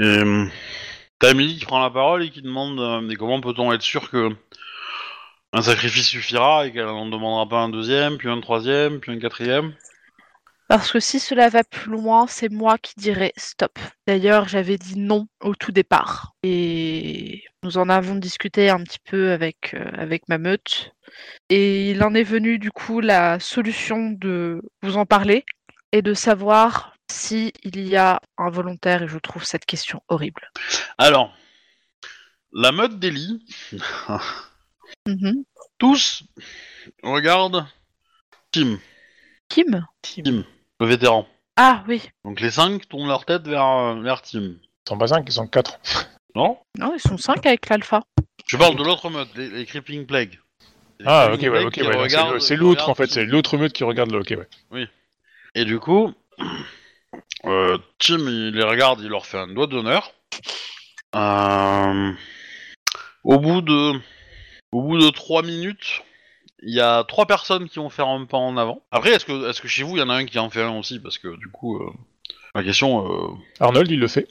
Euh, 0.00 0.48
T'as 1.20 1.32
Amélie 1.32 1.58
qui 1.58 1.66
prend 1.66 1.82
la 1.82 1.90
parole 1.90 2.22
et 2.24 2.30
qui 2.30 2.40
demande 2.40 2.80
euh, 2.80 3.02
mais 3.02 3.14
comment 3.14 3.42
peut-on 3.42 3.74
être 3.74 3.82
sûr 3.82 4.10
que 4.10 4.30
un 5.52 5.60
sacrifice 5.60 6.08
suffira 6.08 6.66
et 6.66 6.72
qu'elle 6.72 6.86
n'en 6.86 7.10
demandera 7.10 7.46
pas 7.46 7.58
un 7.58 7.68
deuxième, 7.68 8.16
puis 8.16 8.30
un 8.30 8.40
troisième, 8.40 9.00
puis 9.00 9.12
un 9.12 9.18
quatrième? 9.18 9.74
Parce 10.66 10.90
que 10.90 10.98
si 10.98 11.20
cela 11.20 11.50
va 11.50 11.62
plus 11.62 11.90
loin, 11.90 12.26
c'est 12.26 12.48
moi 12.48 12.78
qui 12.78 12.94
dirai 12.96 13.34
stop. 13.36 13.78
D'ailleurs, 14.06 14.48
j'avais 14.48 14.78
dit 14.78 14.98
non 14.98 15.26
au 15.42 15.54
tout 15.54 15.72
départ. 15.72 16.32
Et 16.42 17.42
nous 17.64 17.76
en 17.76 17.90
avons 17.90 18.14
discuté 18.14 18.70
un 18.70 18.82
petit 18.82 19.00
peu 19.04 19.32
avec, 19.32 19.74
euh, 19.74 19.90
avec 19.98 20.26
ma 20.28 20.38
meute. 20.38 20.92
Et 21.50 21.90
il 21.90 22.02
en 22.02 22.14
est 22.14 22.22
venu 22.22 22.58
du 22.58 22.70
coup 22.70 23.00
la 23.00 23.38
solution 23.40 24.12
de 24.12 24.62
vous 24.82 24.96
en 24.96 25.04
parler 25.04 25.44
et 25.92 26.00
de 26.00 26.14
savoir 26.14 26.94
si 27.10 27.52
il 27.62 27.86
y 27.88 27.96
a 27.96 28.20
un 28.38 28.50
volontaire 28.50 29.02
et 29.02 29.08
je 29.08 29.18
trouve 29.18 29.44
cette 29.44 29.66
question 29.66 30.02
horrible. 30.08 30.50
Alors, 30.98 31.34
la 32.52 32.72
meute 32.72 32.98
d'Eli, 32.98 33.44
Mhm. 35.06 35.44
tous 35.78 36.22
regardent 37.02 37.66
Tim, 38.52 38.78
Kim? 39.48 39.86
Tim, 40.02 40.44
le 40.80 40.86
vétéran. 40.86 41.26
Ah 41.56 41.84
oui. 41.88 42.08
Donc 42.24 42.40
les 42.40 42.50
cinq 42.50 42.88
tournent 42.88 43.08
leur 43.08 43.24
tête 43.24 43.46
vers, 43.46 43.64
euh, 43.66 44.00
vers 44.00 44.22
Tim. 44.22 44.40
Ils 44.42 44.88
sont 44.88 44.98
pas 44.98 45.08
cinq, 45.08 45.24
ils 45.28 45.32
sont 45.32 45.46
quatre. 45.46 45.78
Non? 46.34 46.58
Non, 46.78 46.94
ils 46.94 47.00
sont 47.00 47.16
cinq 47.18 47.44
avec 47.46 47.68
l'alpha. 47.68 48.02
Je 48.46 48.56
parle 48.56 48.76
de 48.76 48.82
l'autre 48.82 49.10
meute, 49.10 49.28
les, 49.36 49.48
les 49.50 49.66
Crippling 49.66 50.06
Plague. 50.06 50.38
Les 50.98 51.06
Ah, 51.06 51.30
ok, 51.32 51.40
ouais, 51.40 51.50
Plague 51.50 51.66
ok, 51.66 51.72
qui 51.72 51.82
ouais. 51.82 51.92
c'est 51.92 51.98
regardent- 51.98 52.32
le- 52.34 52.40
C'est 52.40 52.54
qui 52.54 52.60
l'autre 52.60 52.82
en 52.88 52.92
regardent 52.92 52.96
fait, 52.98 53.06
Tim. 53.06 53.14
c'est 53.14 53.24
l'autre 53.26 53.56
meute 53.58 53.72
qui 53.72 53.84
regarde 53.84 54.10
le. 54.10 54.20
Ok, 54.20 54.34
ouais. 54.70 54.88
Et 55.54 55.64
du 55.64 55.78
coup, 55.78 56.12
euh, 57.46 57.78
Tim, 57.98 58.18
il 58.18 58.50
les 58.54 58.62
regarde, 58.64 59.00
il 59.00 59.08
leur 59.08 59.26
fait 59.26 59.38
un 59.38 59.48
doigt 59.48 59.66
d'honneur. 59.66 60.12
Euh, 61.14 62.12
au 63.24 63.38
bout 63.38 63.60
de, 63.62 63.92
au 64.72 64.82
bout 64.82 64.98
de 64.98 65.10
trois 65.10 65.42
minutes, 65.42 66.02
il 66.62 66.74
y 66.74 66.80
a 66.80 67.04
trois 67.04 67.26
personnes 67.26 67.68
qui 67.68 67.78
vont 67.78 67.90
faire 67.90 68.06
un 68.08 68.24
pas 68.26 68.36
en 68.36 68.56
avant. 68.56 68.82
Après, 68.90 69.10
est-ce 69.10 69.24
que, 69.24 69.48
est-ce 69.50 69.60
que 69.60 69.68
chez 69.68 69.82
vous, 69.82 69.96
il 69.96 70.00
y 70.00 70.02
en 70.02 70.10
a 70.10 70.14
un 70.14 70.24
qui 70.26 70.38
en 70.38 70.50
fait 70.50 70.62
un 70.62 70.78
aussi? 70.78 70.98
Parce 71.00 71.18
que 71.18 71.36
du 71.36 71.48
coup, 71.48 71.78
euh, 71.78 71.90
la 72.54 72.62
question, 72.62 73.06
euh, 73.10 73.28
Arnold, 73.60 73.90
il 73.90 73.98
le 74.00 74.08
fait. 74.08 74.28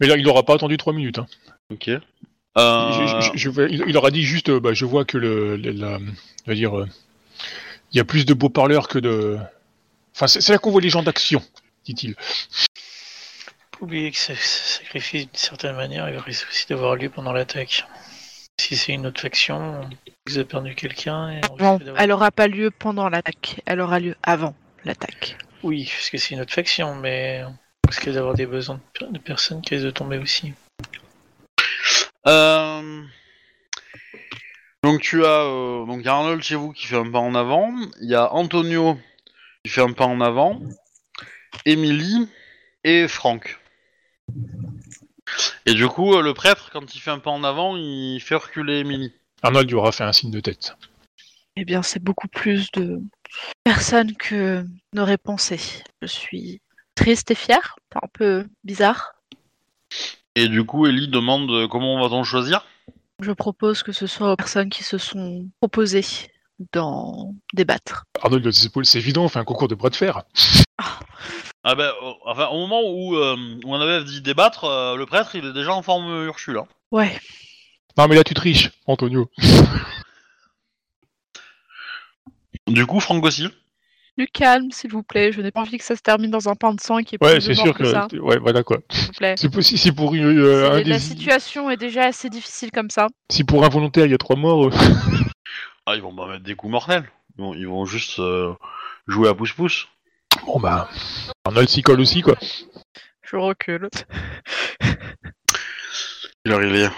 Mais 0.00 0.06
là, 0.06 0.16
il 0.16 0.26
aura 0.28 0.42
pas 0.44 0.54
attendu 0.54 0.76
trois 0.76 0.92
minutes. 0.92 1.18
Hein. 1.18 1.26
ok. 1.72 1.90
Je- 2.56 3.20
je- 3.20 3.38
je 3.38 3.50
vais- 3.50 3.68
il, 3.70 3.84
il 3.86 3.96
aura 3.96 4.10
dit 4.10 4.22
juste, 4.22 4.50
bah, 4.50 4.72
je 4.72 4.84
vois 4.84 5.04
que 5.04 5.16
le, 5.16 5.56
le- 5.56 5.70
la, 5.70 5.98
je 5.98 6.50
veux 6.50 6.56
dire, 6.56 6.72
il 7.92 7.96
y 7.96 8.00
a 8.00 8.04
plus 8.04 8.26
de 8.26 8.34
beaux 8.34 8.48
parleurs 8.48 8.88
que 8.88 8.98
de. 8.98 9.38
Enfin, 10.14 10.26
c'est 10.26 10.52
là 10.52 10.58
qu'on 10.58 10.72
voit 10.72 10.80
les 10.80 10.90
gens 10.90 11.02
d'action, 11.04 11.40
dit-il. 11.94 12.14
Faut 13.78 13.84
oublier 13.84 14.10
que 14.10 14.18
ce 14.18 14.34
ce 14.34 14.78
sacrifice, 14.78 15.26
d'une 15.26 15.34
certaine 15.36 15.76
manière, 15.76 16.08
il 16.08 16.18
risque 16.18 16.48
aussi 16.48 16.66
d'avoir 16.68 16.96
lieu 16.96 17.08
pendant 17.10 17.32
l'attaque. 17.32 17.84
Si 18.60 18.76
c'est 18.76 18.92
une 18.92 19.06
autre 19.06 19.20
faction, 19.20 19.88
vous 20.26 20.36
avez 20.36 20.44
perdu 20.44 20.74
quelqu'un 20.74 21.30
et 21.30 21.40
on 21.50 21.56
Non, 21.56 21.72
risque 21.76 21.84
d'avoir- 21.84 22.02
elle 22.02 22.12
aura 22.12 22.30
pas 22.32 22.48
lieu 22.48 22.70
pendant 22.72 23.08
l'attaque. 23.08 23.60
Elle 23.66 23.80
aura 23.80 24.00
lieu 24.00 24.16
avant 24.22 24.54
l'attaque. 24.84 25.36
Oui, 25.62 25.88
parce 25.92 26.10
que 26.10 26.18
c'est 26.18 26.34
une 26.34 26.40
autre 26.40 26.52
faction, 26.52 26.94
mais 26.96 27.42
on 27.44 27.88
risque 27.88 28.10
d'avoir 28.10 28.34
des 28.34 28.46
besoins 28.46 28.76
de 28.76 28.98
per- 28.98 29.12
de 29.12 29.18
personnes 29.18 29.62
qui 29.62 29.74
risquent 29.74 29.86
de 29.86 29.90
tomber 29.92 30.18
aussi. 30.18 30.54
Euh, 32.26 33.02
Donc 34.84 35.00
tu 35.00 35.24
as 35.24 35.28
euh, 35.44 35.86
donc 35.86 36.00
il 36.02 36.08
Arnold 36.08 36.42
chez 36.42 36.54
vous 36.54 36.72
qui 36.72 36.86
fait 36.86 36.96
un 36.96 37.10
pas 37.10 37.18
en 37.18 37.34
avant, 37.34 37.72
il 38.00 38.08
y 38.08 38.14
a 38.14 38.32
Antonio 38.32 38.98
qui 39.64 39.70
fait 39.70 39.82
un 39.82 39.92
pas 39.92 40.04
en 40.06 40.20
avant, 40.20 40.60
Emily 41.64 42.28
et 42.84 43.08
Franck. 43.08 43.58
Et 45.66 45.74
du 45.74 45.86
coup 45.88 46.14
euh, 46.14 46.22
le 46.22 46.34
prêtre 46.34 46.70
quand 46.72 46.94
il 46.94 47.00
fait 47.00 47.10
un 47.10 47.18
pas 47.18 47.30
en 47.30 47.44
avant 47.44 47.76
il 47.76 48.20
fait 48.20 48.36
reculer 48.36 48.78
Emily. 48.78 49.12
Arnold 49.42 49.68
lui 49.68 49.76
aura 49.76 49.92
fait 49.92 50.04
un 50.04 50.12
signe 50.12 50.30
de 50.30 50.40
tête. 50.40 50.76
Eh 51.60 51.64
bien, 51.64 51.82
c'est 51.82 52.02
beaucoup 52.02 52.28
plus 52.28 52.70
de 52.70 53.00
personnes 53.64 54.14
que 54.14 54.64
n'aurait 54.92 55.18
pensé. 55.18 55.58
Je 56.02 56.06
suis 56.06 56.60
triste 56.94 57.32
et 57.32 57.34
fière. 57.34 57.74
C'est 57.92 57.98
un 57.98 58.08
peu 58.12 58.46
bizarre. 58.62 59.14
Et 60.36 60.46
du 60.46 60.64
coup 60.64 60.86
Ellie 60.86 61.08
demande 61.08 61.50
euh, 61.50 61.66
comment 61.66 62.00
va-t-on 62.00 62.22
choisir? 62.22 62.64
Je 63.20 63.32
propose 63.32 63.82
que 63.82 63.90
ce 63.90 64.06
soit 64.06 64.32
aux 64.32 64.36
personnes 64.36 64.70
qui 64.70 64.84
se 64.84 64.98
sont 64.98 65.48
proposées 65.60 66.04
d'en 66.72 67.34
débattre. 67.54 68.04
Arnold 68.22 68.48
c'est 68.52 68.98
évident, 68.98 69.24
on 69.24 69.28
fait 69.28 69.40
un 69.40 69.44
concours 69.44 69.66
de 69.66 69.74
bras 69.74 69.90
de 69.90 69.96
fer. 69.96 70.22
Ah 71.64 71.74
ben 71.74 71.84
euh, 72.02 72.12
enfin 72.24 72.46
au 72.48 72.58
moment 72.58 72.80
où, 72.84 73.16
euh, 73.16 73.36
où 73.64 73.74
on 73.74 73.80
avait 73.80 74.04
dit 74.04 74.20
débattre, 74.22 74.64
euh, 74.64 74.96
le 74.96 75.06
prêtre 75.06 75.34
il 75.34 75.44
est 75.44 75.52
déjà 75.52 75.72
en 75.74 75.82
forme 75.82 76.24
Ursule. 76.26 76.58
hein. 76.58 76.66
Ouais. 76.92 77.18
Non, 77.96 78.06
mais 78.08 78.14
là, 78.14 78.22
tu 78.24 78.32
triches, 78.34 78.70
Antonio. 78.86 79.28
Du 82.66 82.86
coup 82.86 83.00
Franck 83.00 83.24
aussi. 83.24 83.48
Du 84.16 84.26
calme, 84.26 84.70
s'il 84.72 84.90
vous 84.90 85.02
plaît. 85.02 85.32
Je 85.32 85.40
n'ai 85.40 85.50
pas 85.50 85.60
envie 85.60 85.78
que 85.78 85.84
ça 85.84 85.96
se 85.96 86.02
termine 86.02 86.30
dans 86.30 86.48
un 86.48 86.54
pain 86.54 86.74
de 86.74 86.80
sang 86.80 87.02
qui 87.02 87.14
est 87.14 87.24
Ouais, 87.24 87.34
plus 87.34 87.40
c'est 87.42 87.50
de 87.52 87.56
mort 87.56 87.64
sûr 87.66 87.74
que 87.74 87.84
ça. 87.84 88.08
Ouais, 88.20 88.38
voilà 88.38 88.62
quoi. 88.62 88.78
s'il 88.90 89.06
vous 89.06 89.12
plaît. 89.12 89.34
C'est 89.38 89.48
pour, 89.48 89.62
si, 89.62 89.78
si 89.78 89.92
pour 89.92 90.14
une, 90.14 90.24
euh, 90.38 90.62
C'est- 90.62 90.66
un 90.72 90.76
La 90.78 90.82
des- 90.82 90.98
situation 90.98 91.70
est 91.70 91.76
déjà 91.76 92.04
assez 92.06 92.28
difficile 92.28 92.70
comme 92.72 92.90
ça. 92.90 93.06
si 93.30 93.44
pour 93.44 93.64
un 93.64 93.68
volontaire 93.68 94.06
il 94.06 94.10
y 94.10 94.14
a 94.14 94.18
trois 94.18 94.36
morts, 94.36 94.66
euh, 94.68 94.70
Ah 95.86 95.94
ils 95.96 96.02
vont 96.02 96.14
pas 96.14 96.26
mettre 96.28 96.42
des 96.44 96.54
coups 96.56 96.72
mortels. 96.72 97.08
Ils 97.38 97.42
vont, 97.42 97.54
ils 97.54 97.66
vont 97.68 97.86
juste 97.86 98.18
euh, 98.18 98.52
jouer 99.06 99.28
à 99.28 99.34
pouce-pouce. 99.34 99.86
Bon 100.46 100.60
bah. 100.60 100.88
Arnold 101.44 101.68
s'y 101.68 101.82
colle 101.82 102.00
aussi 102.00 102.22
quoi. 102.22 102.34
Je 103.22 103.36
recule. 103.36 103.88
Il 106.44 106.52
est? 106.52 106.54
arrivé 106.54 106.84
à 106.86 106.90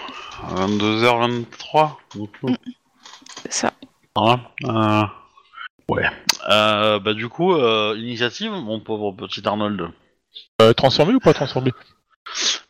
22h23. 0.55 1.91
C'est 3.43 3.53
ça. 3.53 3.73
Voilà. 4.15 4.39
Euh, 4.65 5.03
Ouais. 5.89 6.09
Euh, 6.49 6.99
bah 6.99 7.13
du 7.13 7.27
coup, 7.27 7.53
euh, 7.53 7.95
initiative, 7.97 8.51
mon 8.51 8.79
pauvre 8.79 9.11
petit 9.11 9.45
Arnold. 9.45 9.89
Euh, 10.61 10.71
transformé 10.73 11.13
ou 11.13 11.19
pas 11.19 11.33
transformé? 11.33 11.71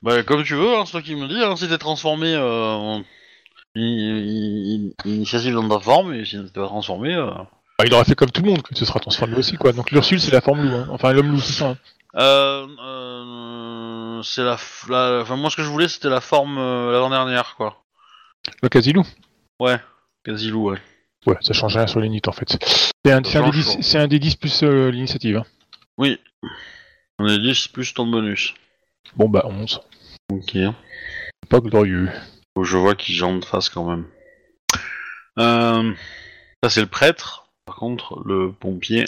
Bah 0.01 0.23
comme 0.23 0.43
tu 0.43 0.55
veux, 0.55 0.75
hein, 0.75 0.85
c'est 0.85 0.91
toi 0.93 1.03
qui 1.03 1.15
me 1.15 1.27
dis. 1.27 1.43
Hein, 1.43 1.55
si 1.55 1.67
t'es 1.69 1.77
transformé, 1.77 2.33
euh, 2.33 2.71
en- 2.73 3.03
i- 3.75 3.81
i- 3.83 4.75
i- 5.05 5.09
initiative 5.13 5.53
dans 5.53 5.69
ta 5.69 5.79
forme, 5.79 6.15
et 6.15 6.25
si 6.25 6.43
t'es 6.43 6.59
pas 6.59 6.65
transformé, 6.67 7.13
euh... 7.13 7.29
Bah, 7.81 7.87
Il 7.87 7.93
aura 7.93 8.03
fait 8.03 8.15
comme 8.15 8.31
tout 8.31 8.41
le 8.43 8.49
monde, 8.51 8.61
que 8.61 8.75
ce 8.75 8.85
sera 8.85 8.99
transformé 8.99 9.35
aussi 9.37 9.57
quoi. 9.57 9.71
Donc 9.73 9.91
l'Ursule 9.91 10.19
c'est 10.21 10.31
la 10.31 10.41
forme 10.41 10.61
loup, 10.63 10.75
hein. 10.75 10.87
enfin 10.91 11.13
l'homme 11.13 11.31
loup, 11.31 11.39
c'est 11.39 11.53
ça. 11.53 11.69
hein. 11.69 11.77
Euh, 12.15 12.67
euh, 12.83 14.21
c'est 14.23 14.43
la, 14.43 14.55
f- 14.55 14.89
la- 14.89 15.21
Enfin 15.21 15.35
moi 15.37 15.49
ce 15.49 15.55
que 15.55 15.63
je 15.63 15.69
voulais 15.69 15.87
c'était 15.87 16.09
la 16.09 16.21
forme 16.21 16.57
euh, 16.57 16.91
l'avant-dernière 16.91 17.55
quoi. 17.55 17.83
Le 18.61 18.69
Casilou. 18.69 19.05
Ouais. 19.59 19.77
Quasi-loup, 20.23 20.69
ouais. 20.71 20.77
Ouais, 21.25 21.37
ça 21.41 21.53
change 21.53 21.75
rien 21.77 21.87
sur 21.87 21.99
les 21.99 22.09
nits 22.09 22.21
en 22.27 22.31
fait. 22.31 22.49
C'est 23.05 23.11
un, 23.11 23.23
c'est 23.23 23.37
un, 23.37 23.49
des 23.49 23.51
change 23.51 23.55
10 23.55 23.75
pas. 23.75 23.81
c'est 23.81 23.97
un 23.99 24.07
des 24.07 24.19
10 24.19 24.35
plus 24.35 24.63
euh, 24.63 24.89
l'initiative. 24.91 25.37
hein. 25.37 25.45
Oui. 25.97 26.19
On 27.19 27.27
est 27.27 27.39
10 27.39 27.67
plus 27.69 27.93
ton 27.93 28.05
bonus. 28.07 28.53
Bon 29.15 29.29
bah 29.29 29.43
11. 29.45 29.79
Ok. 30.31 30.57
Pas 31.49 31.59
glorieux. 31.59 32.09
Faut 32.55 32.61
que 32.63 32.67
je 32.67 32.77
vois 32.77 32.95
qui 32.95 33.13
j'ai 33.13 33.23
en 33.23 33.41
face 33.41 33.69
quand 33.69 33.85
même. 33.89 34.05
Euh, 35.39 35.93
ça 36.63 36.69
c'est 36.69 36.81
le 36.81 36.87
prêtre. 36.87 37.40
Par 37.71 37.79
contre, 37.79 38.21
le 38.25 38.51
pompier. 38.51 39.05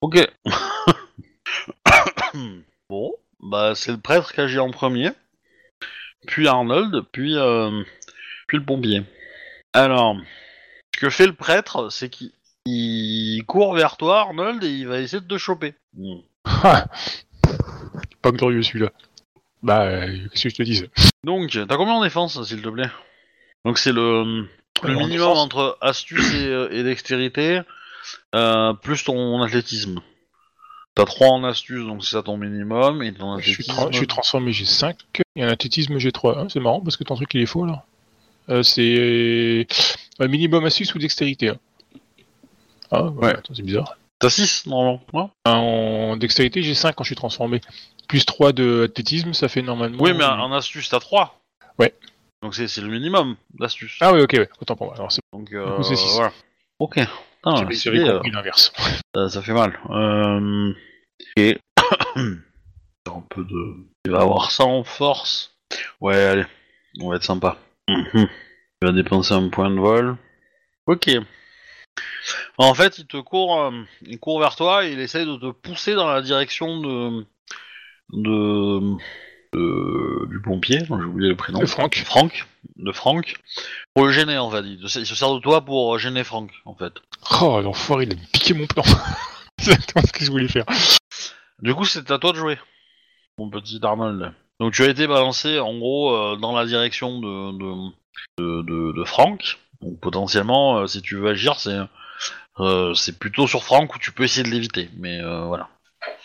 Ok. 0.00 0.16
bon, 2.88 3.14
bah 3.38 3.74
c'est 3.74 3.92
le 3.92 3.98
prêtre 3.98 4.32
qui 4.32 4.40
agit 4.40 4.58
en 4.58 4.70
premier. 4.70 5.10
Puis 6.26 6.48
Arnold, 6.48 7.04
puis, 7.12 7.36
euh, 7.36 7.82
puis 8.48 8.56
le 8.56 8.64
pompier. 8.64 9.02
Alors, 9.74 10.16
Ce 10.94 11.00
que 11.00 11.10
fait 11.10 11.26
le 11.26 11.34
prêtre, 11.34 11.90
c'est 11.90 12.08
qu'il 12.08 12.32
il 12.64 13.44
court 13.46 13.74
vers 13.74 13.98
toi, 13.98 14.20
Arnold, 14.20 14.64
et 14.64 14.70
il 14.70 14.88
va 14.88 15.00
essayer 15.00 15.20
de 15.20 15.28
te 15.28 15.36
choper. 15.36 15.74
Ah. 16.46 16.86
Pas 18.22 18.32
glorieux 18.32 18.62
celui-là. 18.62 18.90
Bah, 19.62 19.82
euh, 19.82 20.16
qu'est-ce 20.30 20.44
que 20.44 20.48
je 20.48 20.56
te 20.56 20.62
dise? 20.62 20.88
Donc, 21.24 21.50
t'as 21.50 21.76
combien 21.76 21.92
en 21.92 22.02
défense, 22.02 22.42
s'il 22.42 22.62
te 22.62 22.70
plaît? 22.70 22.90
Donc 23.66 23.78
c'est 23.78 23.92
le, 23.92 24.48
le 24.82 24.96
En 24.96 24.98
minimum 25.00 25.36
entre 25.36 25.78
astuce 25.80 26.34
et, 26.34 26.46
euh, 26.46 26.68
et 26.72 26.82
dextérité, 26.82 27.60
euh, 28.34 28.72
plus 28.74 29.04
ton 29.04 29.42
athlétisme. 29.42 30.00
T'as 30.94 31.04
3 31.04 31.28
en 31.28 31.44
astuce, 31.44 31.84
donc 31.86 32.04
c'est 32.04 32.12
ça 32.12 32.22
ton 32.22 32.36
minimum, 32.38 33.02
et 33.02 33.12
ton 33.12 33.38
je 33.38 33.42
suis, 33.50 33.52
athlétisme... 33.62 33.80
tra- 33.80 33.92
je 33.92 33.96
suis 33.98 34.06
transformé, 34.06 34.52
j'ai 34.52 34.64
5. 34.64 34.96
Et 35.36 35.42
un 35.42 35.48
athlétisme, 35.48 35.98
j'ai 35.98 36.12
3. 36.12 36.46
c'est 36.48 36.60
marrant 36.60 36.80
parce 36.80 36.96
que 36.96 37.04
ton 37.04 37.14
truc 37.16 37.28
il 37.34 37.42
est 37.42 37.46
faux 37.46 37.66
là. 37.66 37.84
Euh, 38.48 38.62
c'est 38.62 39.66
euh, 40.20 40.28
minimum 40.28 40.64
astuce 40.64 40.94
ou 40.94 40.98
dextérité. 40.98 41.48
hein. 41.50 41.58
Ah, 42.90 43.02
ouais, 43.04 43.26
Ouais. 43.26 43.30
attends, 43.36 43.54
c'est 43.54 43.62
bizarre. 43.62 43.96
T'as 44.18 44.30
6, 44.30 44.66
normalement, 44.66 45.02
ouais 45.12 45.24
En 45.44 46.16
dextérité, 46.16 46.62
j'ai 46.62 46.74
5 46.74 46.94
quand 46.94 47.04
je 47.04 47.08
suis 47.08 47.16
transformé. 47.16 47.60
Plus 48.08 48.24
3 48.24 48.52
de 48.52 48.84
athlétisme, 48.88 49.34
ça 49.34 49.48
fait 49.48 49.62
normalement. 49.62 49.98
Oui, 50.00 50.12
mais 50.14 50.24
en 50.24 50.38
en 50.40 50.52
astuce, 50.52 50.88
t'as 50.88 51.00
3. 51.00 51.38
Ouais. 51.78 51.92
Donc 52.42 52.54
c'est 52.54 52.68
c'est 52.68 52.80
le 52.80 52.88
minimum 52.88 53.36
d'astuce. 53.54 53.98
Ah, 54.00 54.12
oui, 54.12 54.20
ok, 54.20 54.34
ouais. 54.34 54.48
autant 54.60 54.76
pour 54.76 54.86
moi. 54.86 54.96
Alors, 54.96 55.12
c'est 55.12 55.20
Donc, 55.32 55.48
coup, 55.48 55.56
euh, 55.56 55.82
c'est 55.82 55.96
six. 55.96 56.14
voilà. 56.14 56.32
Ok. 56.78 56.94
Putain, 56.94 57.56
j'avais 57.56 57.74
stylé, 57.74 57.98
j'avais 57.98 58.08
euh, 58.08 58.14
compris 58.16 58.30
l'inverse. 58.30 58.72
ça, 59.14 59.28
ça 59.28 59.42
fait 59.42 59.52
mal. 59.52 59.78
Euh... 59.90 60.72
Ok. 61.36 61.58
un 63.08 63.24
peu 63.30 63.44
de... 63.44 63.74
Il 64.04 64.12
va 64.12 64.20
avoir 64.22 64.50
ça 64.50 64.64
en 64.64 64.84
force. 64.84 65.56
Ouais, 66.00 66.16
allez. 66.16 66.46
On 67.00 67.10
va 67.10 67.16
être 67.16 67.24
sympa. 67.24 67.56
Mhm. 67.88 68.28
Il 68.82 68.86
va 68.86 68.92
dépenser 68.92 69.34
un 69.34 69.48
point 69.48 69.70
de 69.70 69.78
vol. 69.78 70.16
Ok. 70.86 71.10
En 72.58 72.74
fait, 72.74 72.98
il 72.98 73.06
te 73.06 73.16
court, 73.16 73.60
euh, 73.60 73.82
il 74.02 74.18
court 74.18 74.40
vers 74.40 74.56
toi 74.56 74.84
et 74.84 74.92
il 74.92 75.00
essaye 75.00 75.26
de 75.26 75.36
te 75.36 75.50
pousser 75.50 75.94
dans 75.94 76.08
la 76.08 76.22
direction 76.22 76.80
de, 76.80 77.26
de, 78.12 78.96
de- 79.56 80.26
du 80.28 80.40
pompier. 80.40 80.80
J'ai 80.86 80.94
oublié 80.94 81.30
le 81.30 81.36
prénom. 81.36 81.60
De 81.60 81.66
Franck. 81.66 81.96
Franck, 82.04 82.46
de 82.76 82.92
Franck, 82.92 83.36
pour 83.94 84.06
le 84.06 84.12
gêner 84.12 84.38
en 84.38 84.50
fait. 84.50 84.62
Il 84.64 84.88
se 84.88 84.98
il 84.98 85.06
se 85.06 85.14
sert 85.14 85.34
de 85.34 85.40
toi 85.40 85.64
pour 85.64 85.98
gêner 85.98 86.24
Franck 86.24 86.50
en 86.64 86.74
fait. 86.74 86.92
Oh, 87.40 87.60
l'enfoiré, 87.60 88.04
il 88.04 88.12
a 88.12 88.16
piqué 88.32 88.54
mon 88.54 88.66
plan. 88.66 88.82
c'est 89.58 89.72
exactement 89.72 90.04
ce 90.06 90.12
que 90.12 90.24
je 90.24 90.30
voulais 90.30 90.48
faire. 90.48 90.66
Du 91.62 91.74
coup, 91.74 91.84
c'est 91.84 92.10
à 92.10 92.18
toi 92.18 92.32
de 92.32 92.36
jouer, 92.36 92.58
mon 93.38 93.48
petit 93.48 93.80
Arnold. 93.82 94.32
Donc 94.60 94.72
tu 94.72 94.82
as 94.82 94.88
été 94.88 95.06
balancé 95.06 95.58
en 95.58 95.76
gros 95.78 96.14
euh, 96.14 96.36
dans 96.36 96.52
la 96.56 96.64
direction 96.64 97.20
de, 97.20 97.92
de, 98.38 98.92
de, 98.92 99.04
Franck. 99.04 99.58
Donc 99.82 100.00
potentiellement, 100.00 100.78
euh, 100.78 100.86
si 100.86 101.02
tu 101.02 101.16
veux 101.16 101.28
agir, 101.28 101.58
c'est 101.60 101.78
euh, 102.60 102.94
c'est 102.94 103.18
plutôt 103.18 103.46
sur 103.46 103.64
Franck 103.64 103.94
où 103.94 103.98
tu 103.98 104.12
peux 104.12 104.24
essayer 104.24 104.42
de 104.42 104.50
l'éviter. 104.50 104.88
Mais 104.96 105.20
euh, 105.20 105.44
voilà. 105.44 105.68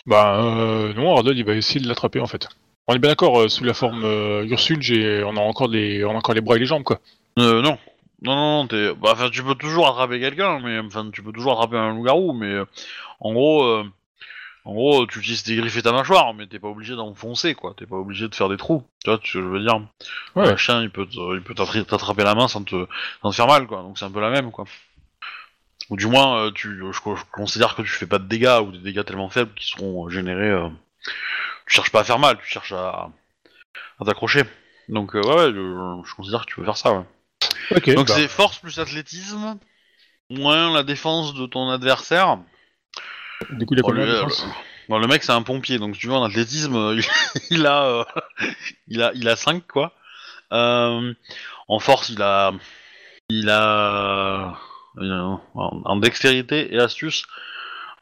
Bah, 0.06 0.40
euh, 0.42 0.94
non, 0.94 1.14
Ardol, 1.14 1.36
il 1.36 1.44
va 1.44 1.54
essayer 1.54 1.80
de 1.80 1.88
l'attraper 1.88 2.20
en 2.20 2.26
fait. 2.26 2.48
On 2.88 2.94
est 2.94 2.98
bien 2.98 3.10
d'accord, 3.10 3.40
euh, 3.40 3.48
sous 3.48 3.64
la 3.64 3.74
forme 3.74 4.04
euh, 4.04 4.44
Ursule, 4.46 4.82
j'ai, 4.82 5.22
on 5.24 5.36
a 5.36 5.40
encore 5.40 5.68
les, 5.68 6.04
on 6.04 6.10
a 6.10 6.14
encore 6.14 6.34
les 6.34 6.40
bras 6.40 6.56
et 6.56 6.58
les 6.58 6.66
jambes 6.66 6.82
quoi. 6.82 7.00
Euh, 7.38 7.62
non. 7.62 7.78
Non, 8.22 8.36
non, 8.36 8.62
non, 8.62 8.66
t'es... 8.68 8.94
Bah, 8.94 9.10
enfin, 9.12 9.30
tu 9.30 9.42
peux 9.42 9.56
toujours 9.56 9.88
attraper 9.88 10.20
quelqu'un, 10.20 10.60
mais... 10.60 10.78
Enfin, 10.78 11.10
tu 11.12 11.22
peux 11.22 11.32
toujours 11.32 11.54
attraper 11.54 11.76
un 11.76 11.92
loup-garou, 11.92 12.32
mais... 12.32 12.46
euh, 12.46 12.64
en 13.18 13.32
gros... 13.32 13.64
euh, 13.64 13.84
En 14.64 14.74
gros, 14.74 15.06
tu 15.06 15.18
utilises 15.18 15.42
tes 15.42 15.56
griffes 15.56 15.76
et 15.76 15.82
ta 15.82 15.90
mâchoire, 15.90 16.32
mais 16.32 16.46
t'es 16.46 16.60
pas 16.60 16.68
obligé 16.68 16.94
d'enfoncer, 16.94 17.56
quoi. 17.56 17.74
T'es 17.76 17.84
pas 17.84 17.96
obligé 17.96 18.28
de 18.28 18.34
faire 18.36 18.48
des 18.48 18.56
trous. 18.56 18.84
Tu 19.02 19.10
vois 19.10 19.18
ce 19.18 19.22
que 19.32 19.40
je 19.40 19.48
veux 19.48 19.58
dire? 19.58 19.80
Ouais. 20.36 20.48
Un 20.48 20.56
chien, 20.56 20.82
il 20.82 20.90
peut, 20.90 21.04
te- 21.04 21.34
il 21.34 21.42
peut 21.42 21.54
t'attra- 21.54 21.82
t'attraper 21.82 22.22
la 22.22 22.36
main 22.36 22.46
sans 22.46 22.62
te... 22.62 22.86
sans 23.22 23.30
te 23.30 23.34
faire 23.34 23.48
mal, 23.48 23.66
quoi. 23.66 23.82
Donc 23.82 23.98
c'est 23.98 24.04
un 24.04 24.10
peu 24.12 24.20
la 24.20 24.30
même, 24.30 24.52
quoi. 24.52 24.66
Ou 25.90 25.96
du 25.96 26.06
moins, 26.06 26.44
euh, 26.44 26.50
tu... 26.52 26.78
je, 26.78 26.92
je 26.92 27.22
considère 27.32 27.74
que 27.74 27.82
tu 27.82 27.88
fais 27.88 28.06
pas 28.06 28.20
de 28.20 28.28
dégâts, 28.28 28.60
ou 28.64 28.70
des 28.70 28.78
dégâts 28.78 29.04
tellement 29.04 29.30
faibles 29.30 29.50
qui 29.56 29.66
seront 29.66 30.08
générés... 30.08 30.52
euh, 31.72 31.74
Tu 31.74 31.76
cherches 31.76 31.90
pas 31.90 32.00
à 32.00 32.04
faire 32.04 32.18
mal, 32.18 32.38
tu 32.38 32.46
cherches 32.46 32.72
à, 32.72 33.10
à 34.00 34.04
t'accrocher. 34.04 34.42
Donc, 34.88 35.14
euh, 35.14 35.22
ouais, 35.22 35.34
ouais, 35.34 35.52
je... 35.52 36.08
je 36.08 36.14
considère 36.14 36.42
que 36.42 36.46
tu 36.46 36.56
peux 36.56 36.64
faire 36.64 36.76
ça, 36.76 36.92
ouais. 36.92 37.04
Donc 37.94 38.08
bah, 38.08 38.14
c'est 38.14 38.28
force 38.28 38.58
plus 38.58 38.78
athlétisme, 38.78 39.58
moins 40.30 40.72
la 40.72 40.82
défense 40.82 41.34
de 41.34 41.46
ton 41.46 41.70
adversaire. 41.70 42.38
Du 43.50 43.66
coup, 43.66 43.74
il 43.74 43.80
a 43.80 43.82
combien 43.82 44.06
de 44.06 44.10
euh, 44.10 44.24
défense 44.24 44.46
Bon, 44.88 44.98
le 44.98 45.06
mec 45.06 45.22
c'est 45.22 45.32
un 45.32 45.42
pompier, 45.42 45.78
donc 45.78 45.94
si 45.94 46.02
tu 46.02 46.06
veux 46.08 46.14
en 46.14 46.24
athlétisme, 46.24 46.74
euh, 46.76 47.00
il, 47.50 47.58
il 47.58 47.66
a, 47.66 47.84
euh, 47.84 48.04
il 48.88 49.02
a, 49.02 49.12
il 49.14 49.28
a 49.28 49.36
5 49.36 49.66
quoi. 49.66 49.94
Euh, 50.52 51.14
en 51.68 51.78
force, 51.78 52.10
il 52.10 52.20
a, 52.20 52.52
il 53.30 53.48
a, 53.48 54.58
en, 54.98 55.40
en 55.54 55.96
dextérité 55.96 56.74
et 56.74 56.78
astuce, 56.78 57.24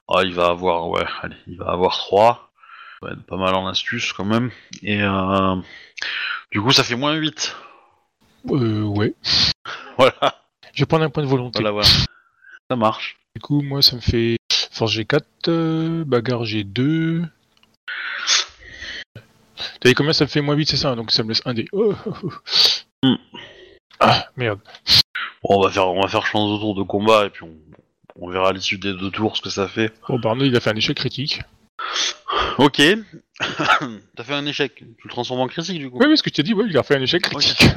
ah, 0.09 0.25
il 0.25 0.35
va 0.35 0.47
avoir, 0.47 0.89
ouais, 0.89 1.05
allez, 1.23 1.37
il 1.47 1.59
va 1.59 1.71
avoir 1.71 1.97
3. 1.97 2.50
Ouais, 3.03 3.13
pas 3.27 3.37
mal 3.37 3.55
en 3.55 3.67
astuce 3.67 4.13
quand 4.13 4.27
même. 4.27 4.51
Et 4.83 5.03
euh, 5.03 5.57
du 6.53 6.61
coup, 6.61 6.71
ça 6.73 6.85
fait 6.85 6.97
moins 6.97 7.15
8. 7.15 7.57
Euh, 8.51 8.83
ouais. 8.83 9.15
Voilà, 9.99 10.35
Je 10.73 10.83
vais 10.83 10.87
prendre 10.87 11.05
un 11.05 11.11
point 11.11 11.23
de 11.23 11.29
volonté. 11.29 11.61
voilà, 11.61 11.73
voilà. 11.73 11.89
Ça 12.71 12.77
marche. 12.77 13.19
Du 13.35 13.43
coup, 13.43 13.61
moi, 13.61 13.83
ça 13.83 13.97
me 13.97 14.01
fait 14.01 14.37
force 14.71 14.95
G4, 14.97 15.21
euh, 15.49 16.05
bagarre 16.05 16.45
G2. 16.45 17.27
T'as 19.81 19.89
dit 19.89 19.95
combien 19.95 20.15
ça 20.15 20.25
me 20.25 20.31
fait 20.31 20.41
moins 20.41 20.55
8, 20.55 20.71
c'est 20.71 20.77
ça 20.79 20.95
Donc 20.95 21.11
ça 21.11 21.23
me 21.23 21.29
laisse 21.29 21.43
un 21.45 21.53
dé. 21.53 21.67
Oh, 21.73 21.95
oh, 22.07 22.13
oh. 22.23 22.33
Hmm. 23.03 23.17
Ah, 23.99 24.29
merde. 24.37 24.61
Bon, 25.43 25.59
on 25.59 25.63
va 25.63 25.71
faire, 25.71 25.89
on 25.89 26.01
va 26.01 26.09
faire 26.09 26.27
chance 26.27 26.51
de 26.55 26.59
tour 26.59 26.75
de 26.75 26.83
combat 26.83 27.27
et 27.27 27.31
puis 27.31 27.45
on, 27.45 27.55
on 28.19 28.31
verra 28.31 28.49
à 28.49 28.53
l'issue 28.53 28.79
des 28.79 28.95
deux 28.95 29.11
tours 29.11 29.37
ce 29.37 29.43
que 29.43 29.51
ça 29.51 29.69
fait. 29.69 29.93
Bon, 30.09 30.19
Barno, 30.19 30.45
il 30.45 30.57
a 30.57 30.61
fait 30.61 30.71
un 30.71 30.77
échec 30.77 30.97
critique. 30.97 31.41
Ok. 32.59 32.81
T'as 34.17 34.25
fait 34.25 34.35
un 34.35 34.47
échec. 34.47 34.75
Tu 34.77 34.85
le 35.05 35.11
transformes 35.11 35.41
en 35.41 35.47
critique 35.49 35.79
du 35.79 35.91
coup. 35.91 35.99
Oui, 35.99 36.07
oui, 36.09 36.17
ce 36.17 36.23
que 36.23 36.31
je 36.31 36.35
t'ai 36.35 36.43
dit, 36.43 36.55
ouais, 36.55 36.65
il 36.69 36.77
a 36.79 36.83
fait 36.83 36.97
un 36.97 37.03
échec 37.03 37.23
critique. 37.23 37.65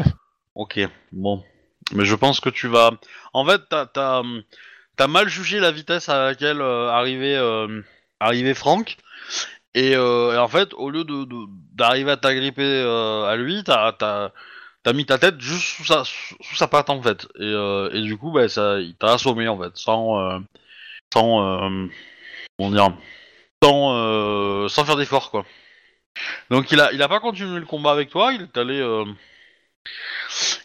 Ok. 0.56 0.80
Bon. 1.12 1.44
Mais 1.94 2.06
je 2.06 2.14
pense 2.14 2.40
que 2.40 2.50
tu 2.50 2.68
vas. 2.68 2.92
En 3.34 3.44
fait, 3.44 3.62
t'as, 3.70 3.88
t'as 3.88 5.08
mal 5.08 5.28
jugé 5.28 5.60
la 5.60 5.72
vitesse 5.72 6.10
à 6.10 6.26
laquelle 6.26 6.62
euh, 6.62 6.90
arrivait, 6.90 7.36
euh, 7.36 7.82
arrivait 8.20 8.54
Franck. 8.54 8.98
Et, 9.74 9.96
euh, 9.96 10.36
et 10.36 10.38
en 10.38 10.48
fait, 10.48 10.76
au 10.76 10.92
lieu 10.92 11.04
de, 11.06 11.24
de- 11.26 11.48
d'arriver 11.74 12.12
à 12.12 12.18
t'agripper 12.18 12.82
à 13.28 13.36
lui, 13.36 13.64
t'as, 13.64 13.94
t'as, 13.94 14.30
t'as 14.84 14.94
mis 14.94 15.08
ta 15.08 15.18
tête 15.18 15.42
juste 15.42 15.64
sous 15.64 15.86
sa, 15.86 16.04
sous, 16.04 16.56
sa 16.56 16.68
patte 16.68 16.92
en 16.92 17.02
fait. 17.02 17.28
Et, 17.40 17.90
et 17.94 18.02
du 18.02 18.16
coup, 18.16 18.32
bah, 18.32 18.48
ça, 18.48 18.80
il 18.80 18.94
t'a 18.96 19.14
assommé 19.14 19.48
en 19.48 19.60
fait, 19.60 19.72
sans, 19.76 20.40
sans, 21.12 21.90
comment 22.60 22.70
dire, 22.72 22.96
sans, 23.64 23.96
euh, 23.96 24.68
sans 24.68 24.84
faire 24.86 24.98
d'effort 24.98 25.32
quoi. 25.32 25.46
Donc 26.50 26.72
il 26.72 26.80
a, 26.80 26.92
il 26.92 27.02
a 27.02 27.08
pas 27.08 27.20
continué 27.20 27.60
le 27.60 27.66
combat 27.66 27.92
avec 27.92 28.10
toi, 28.10 28.34
il 28.34 28.44
est 28.44 28.58
allé, 28.58 28.80
euh, 28.80 29.06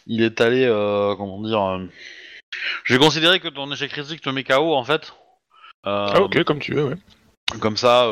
il 0.05 0.21
est 0.21 0.41
allé, 0.41 0.65
euh, 0.65 1.15
comment 1.15 1.41
dire, 1.41 1.87
je 2.83 2.93
vais 2.93 2.99
considérer 2.99 3.39
que 3.39 3.47
ton 3.47 3.71
échec 3.71 3.91
critique 3.91 4.21
te 4.21 4.29
met 4.29 4.43
KO 4.43 4.75
en 4.75 4.83
fait. 4.83 5.13
Ah, 5.83 6.21
ok, 6.21 6.43
comme 6.43 6.59
tu 6.59 6.73
veux, 6.73 6.83
ouais. 6.83 6.97
comme 7.61 7.77
ça, 7.77 8.11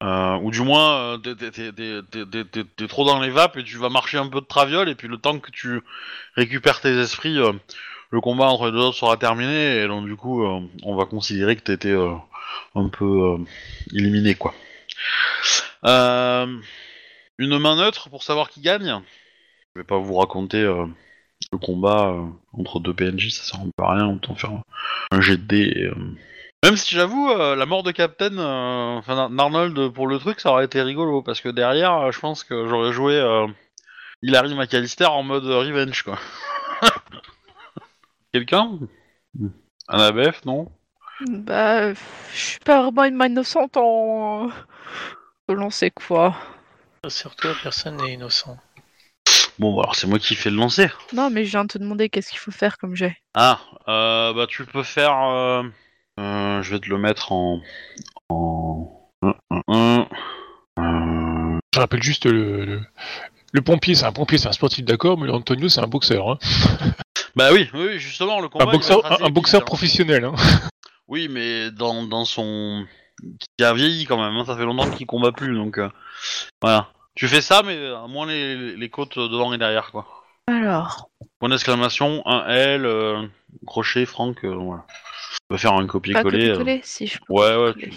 ou 0.00 0.50
du 0.50 0.62
moins, 0.62 1.20
t'es- 1.20 2.86
trop 2.88 3.04
dans 3.04 3.20
les 3.20 3.30
vapes 3.30 3.58
et 3.58 3.64
tu 3.64 3.76
vas 3.76 3.90
marcher 3.90 4.18
un 4.18 4.28
peu 4.28 4.40
de 4.40 4.46
traviole, 4.46 4.88
et 4.88 4.94
puis 4.94 5.06
le 5.06 5.18
temps 5.18 5.38
que 5.38 5.50
tu 5.50 5.82
récupères 6.34 6.80
tes 6.80 6.98
esprits, 6.98 7.38
le 8.10 8.20
combat 8.20 8.46
entre 8.46 8.66
les 8.66 8.72
deux 8.72 8.78
autres 8.78 8.96
sera 8.96 9.16
terminé, 9.16 9.82
et 9.82 9.86
donc 9.86 10.06
du 10.06 10.16
coup, 10.16 10.44
euh, 10.44 10.60
on 10.82 10.94
va 10.94 11.04
considérer 11.04 11.56
que 11.56 11.62
t'étais 11.62 11.88
euh, 11.88 12.14
un 12.74 12.88
peu 12.88 13.04
euh, 13.04 13.38
éliminé, 13.92 14.34
quoi. 14.34 14.54
Une 17.38 17.58
main 17.58 17.76
neutre 17.76 18.08
pour 18.10 18.22
savoir 18.22 18.48
qui 18.48 18.60
gagne? 18.60 19.00
Je 19.74 19.80
vais 19.80 19.84
pas 19.84 19.98
vous 19.98 20.14
raconter 20.14 20.62
le 20.62 21.58
combat 21.58 22.14
entre 22.52 22.78
deux 22.78 22.94
PNJ, 22.94 23.30
ça 23.30 23.42
sert 23.42 23.60
à 23.78 23.94
rien, 23.94 24.08
autant 24.08 24.36
faire 24.36 24.52
un 25.10 25.20
jet 25.20 25.36
de 25.36 25.42
dés 25.42 25.90
même 26.64 26.78
si 26.78 26.94
j'avoue, 26.94 27.28
la 27.28 27.66
mort 27.66 27.82
de 27.82 27.90
Captain, 27.90 28.38
enfin 28.38 29.28
d'Arnold 29.28 29.92
pour 29.92 30.06
le 30.06 30.18
truc, 30.18 30.40
ça 30.40 30.50
aurait 30.50 30.64
été 30.64 30.80
rigolo 30.80 31.20
parce 31.20 31.42
que 31.42 31.50
derrière, 31.50 32.10
je 32.10 32.18
pense 32.20 32.42
que 32.42 32.66
j'aurais 32.66 32.92
joué 32.92 33.20
Hilary 34.22 34.54
McAllister 34.54 35.04
en 35.04 35.22
mode 35.22 35.44
revenge 35.44 36.02
quoi. 36.02 36.18
Quelqu'un? 38.34 38.80
Un 39.86 39.98
ABF, 40.00 40.44
non? 40.44 40.72
Bah, 41.28 41.92
je 41.94 41.98
suis 42.34 42.58
pas 42.58 42.82
vraiment 42.82 43.04
une 43.04 43.14
main 43.14 43.28
innocente 43.28 43.76
en. 43.76 44.50
Selon 45.48 45.70
c'est 45.70 45.92
quoi? 45.92 46.34
Rassure-toi, 47.04 47.52
personne 47.62 47.96
n'est 47.98 48.14
innocent. 48.14 48.56
Bon, 49.60 49.76
bah, 49.76 49.82
alors 49.84 49.94
c'est 49.94 50.08
moi 50.08 50.18
qui 50.18 50.34
fais 50.34 50.50
le 50.50 50.56
lancer. 50.56 50.88
Non, 51.12 51.30
mais 51.30 51.44
je 51.44 51.52
viens 51.52 51.62
de 51.62 51.68
te 51.68 51.78
demander 51.78 52.08
qu'est-ce 52.08 52.30
qu'il 52.30 52.40
faut 52.40 52.50
faire 52.50 52.76
comme 52.76 52.96
jet. 52.96 53.16
Ah, 53.34 53.60
euh, 53.86 54.32
bah 54.34 54.46
tu 54.48 54.64
peux 54.66 54.82
faire. 54.82 55.16
euh, 55.16 55.62
euh, 56.18 56.60
je 56.60 56.70
vais 56.72 56.80
te 56.80 56.88
le 56.88 56.98
mettre 56.98 57.30
en. 57.30 57.60
en. 58.30 59.12
un, 59.22 59.34
un, 59.50 59.62
un. 59.68 60.08
Euh, 60.80 61.58
Je 61.72 61.78
rappelle 61.78 62.02
juste 62.02 62.26
le, 62.26 62.64
le, 62.64 62.80
le 63.52 63.62
pompier, 63.62 63.94
c'est 63.94 64.06
un 64.06 64.12
pompier, 64.12 64.38
c'est 64.38 64.48
un 64.48 64.52
sportif 64.52 64.84
d'accord, 64.84 65.18
mais 65.18 65.28
l'Antonio, 65.28 65.68
c'est 65.68 65.80
un 65.82 65.86
boxeur. 65.86 66.30
Hein. 66.30 66.38
Bah 67.36 67.50
oui, 67.52 67.68
oui, 67.74 67.98
justement, 67.98 68.40
le 68.40 68.48
combat. 68.48 68.64
Un 68.64 68.72
boxeur, 68.72 69.04
un, 69.04 69.26
un 69.26 69.30
professionnel. 69.64 70.24
Hein. 70.24 70.34
Oui, 71.06 71.28
mais 71.28 71.70
dans, 71.70 72.02
dans 72.04 72.24
son. 72.24 72.86
qui 73.58 73.62
a 73.64 73.74
vieilli 73.74 74.06
quand 74.06 74.16
même, 74.16 74.34
hein, 74.36 74.44
ça 74.46 74.56
fait 74.56 74.64
longtemps 74.64 74.90
qu'il 74.90 75.06
combat 75.06 75.32
plus, 75.32 75.54
donc. 75.54 75.76
euh, 75.78 75.90
Voilà. 76.62 76.88
Tu 77.14 77.28
fais 77.28 77.42
ça, 77.42 77.62
mais 77.62 77.76
à 77.88 78.06
moins 78.08 78.26
les, 78.26 78.74
les 78.74 78.88
côtes 78.88 79.18
devant 79.18 79.52
et 79.52 79.58
derrière, 79.58 79.90
quoi. 79.90 80.06
Alors, 80.46 81.10
Point 81.38 81.50
d'exclamation, 81.50 82.22
un 82.26 82.46
L, 82.48 82.86
euh, 82.86 83.22
crochet, 83.66 84.06
Franck, 84.06 84.44
euh, 84.44 84.54
voilà. 84.54 84.86
Tu 85.30 85.38
peux 85.50 85.56
faire 85.58 85.74
un 85.74 85.82
pas 85.82 85.92
copier-coller. 85.92 86.48
euh. 86.48 86.52
copier-coller, 86.56 86.80
si 86.84 87.06
je 87.06 87.18
peux. 87.18 87.24
Ouais, 87.34 87.54
ouais, 87.54 87.74
tu, 87.74 87.90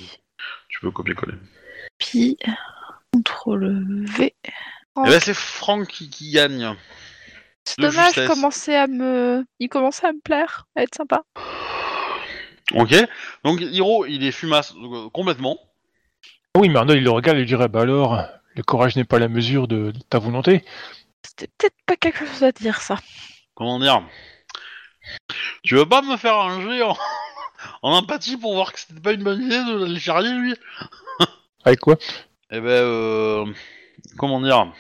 tu 0.67 0.79
peux 0.81 0.91
copier-coller. 0.91 1.38
Puis, 1.99 2.38
CTRL 3.15 4.05
V. 4.05 4.33
Eh 4.43 5.09
ben, 5.09 5.19
c'est 5.21 5.33
Franck 5.33 5.88
qui, 5.88 6.09
qui 6.09 6.31
gagne. 6.31 6.75
C'est 7.68 7.82
dommage, 7.82 8.13
justesse. 8.13 8.30
commençait 8.30 8.78
à 8.78 8.88
me... 8.88 9.45
il 9.59 9.68
commençait 9.68 10.07
à 10.07 10.13
me 10.13 10.22
plaire, 10.22 10.68
à 10.78 10.84
être 10.84 10.95
sympa. 10.95 11.24
Ok. 12.74 12.95
Donc, 13.43 13.59
Hiro, 13.59 14.05
il 14.05 14.24
est 14.24 14.32
fumasse 14.32 14.74
euh, 14.76 15.09
complètement. 15.09 15.57
Ah 16.55 16.59
Oui, 16.59 16.70
mais 16.70 16.80
Arnold, 16.80 16.99
il 16.99 17.03
le 17.03 17.11
regarde 17.11 17.38
et 17.38 17.41
il 17.41 17.45
dirait 17.45 17.68
Bah 17.68 17.82
alors, 17.82 18.26
le 18.55 18.63
courage 18.63 18.95
n'est 18.95 19.03
pas 19.03 19.20
la 19.20 19.28
mesure 19.28 19.68
de, 19.68 19.91
ta 20.09 20.18
volonté. 20.18 20.63
C'était 21.24 21.49
peut-être 21.57 21.76
pas 21.86 21.97
quelque 21.97 22.26
chose 22.26 22.43
à 22.43 22.53
dire, 22.53 22.80
ça. 22.80 22.99
Comment 23.53 23.80
dire? 23.80 24.01
Tu 25.63 25.76
veux 25.76 25.88
pas 25.88 26.01
me 26.01 26.15
faire 26.15 26.39
un 26.39 26.61
jet 26.61 26.84
en, 26.84 26.95
en 27.82 27.91
empathie 27.97 28.38
pour 28.38 28.53
voir 28.53 28.72
que 28.72 28.80
c'était 28.80 29.01
pas 29.01 29.11
une 29.11 29.24
bonne 29.24 29.41
idée 29.41 29.63
de 29.65 29.78
l'aller 29.78 29.99
charrier, 29.99 30.32
lui? 30.32 30.55
Avec 31.65 31.82
quoi? 31.82 31.97
Eh 32.49 32.61
ben, 32.61 32.70
euh, 32.70 33.45
comment 34.18 34.39
dire? 34.39 34.72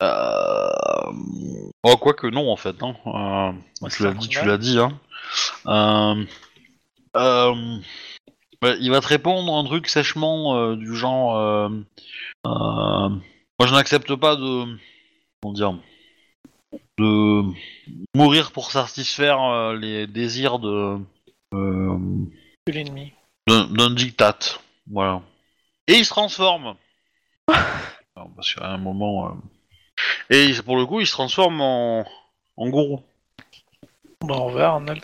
Oh, 0.00 1.96
quoi 1.96 2.14
que 2.14 2.26
non, 2.26 2.50
en 2.50 2.56
fait. 2.56 2.82
Hein. 2.82 2.96
Euh, 3.06 3.88
tu 3.88 4.02
l'as 4.02 4.12
dit, 4.12 4.28
tu 4.28 4.44
l'as 4.44 4.58
dit. 4.58 4.78
Hein. 4.78 4.98
Euh... 5.66 6.24
Euh... 7.16 7.78
bah, 8.60 8.74
il 8.80 8.90
va 8.90 9.00
te 9.00 9.06
répondre 9.06 9.54
un 9.54 9.64
truc 9.64 9.88
sèchement 9.88 10.56
euh, 10.56 10.76
du 10.76 10.94
genre... 10.94 11.36
Euh... 11.36 11.68
euh, 12.46 13.08
Moi, 13.08 13.66
je 13.66 13.72
n'accepte 13.72 14.14
pas 14.16 14.36
de... 14.36 14.64
Comment 15.42 15.54
dire 15.54 15.78
De 16.98 17.42
mourir 18.14 18.52
pour 18.52 18.70
satisfaire 18.70 19.42
euh, 19.42 19.76
les 19.76 20.06
désirs 20.06 20.58
de... 20.58 20.98
euh, 21.54 21.98
Que 22.66 22.72
l'ennemi. 22.72 23.12
d'un 23.46 23.66
d'un 23.68 23.90
diktat. 23.90 24.38
Voilà. 24.90 25.22
Et 25.88 25.94
il 25.94 26.04
se 26.04 26.10
transforme. 26.10 26.74
Alors, 27.48 28.30
parce 28.34 28.54
qu'à 28.54 28.66
un 28.68 28.78
moment. 28.78 29.36
Et 30.30 30.44
il- 30.46 30.62
pour 30.62 30.76
le 30.76 30.86
coup, 30.86 31.00
il 31.00 31.06
se 31.06 31.12
transforme 31.12 31.60
en, 31.60 32.06
en 32.56 32.68
gourou. 32.68 33.02
Bon, 34.20 34.34
au 34.38 34.44
revoir, 34.46 34.74
Arnold. 34.74 35.02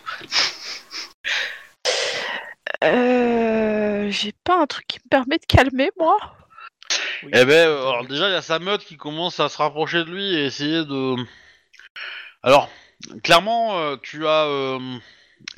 Euh... 2.85 4.11
J'ai 4.11 4.33
pas 4.45 4.61
un 4.61 4.67
truc 4.67 4.87
qui 4.87 4.99
me 5.05 5.09
permet 5.09 5.39
de 5.39 5.47
calmer, 5.47 5.91
moi 5.99 6.17
Oui. 7.23 7.31
Eh 7.33 7.45
ben, 7.45 7.69
euh, 7.69 7.81
alors 7.89 8.05
déjà, 8.07 8.29
il 8.29 8.33
y 8.33 8.37
a 8.37 8.43
sa 8.43 8.59
meute 8.59 8.85
qui 8.85 8.97
commence 8.97 9.41
à 9.41 9.49
se 9.49 9.57
rapprocher 9.59 9.99
de 10.05 10.11
lui 10.11 10.35
et 10.35 10.45
essayer 10.47 10.85
de. 10.85 11.15
Alors, 12.43 12.69
clairement, 13.23 13.79
euh, 13.79 13.97
tu 14.03 14.27
as 14.27 14.47
euh, 14.47 14.79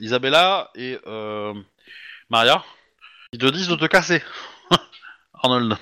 Isabella 0.00 0.70
et 0.74 0.98
euh, 1.06 1.54
Maria 2.28 2.62
qui 3.32 3.38
te 3.38 3.46
disent 3.46 3.68
de 3.68 3.76
te 3.76 3.86
casser. 3.86 4.22
Arnold. 5.42 5.76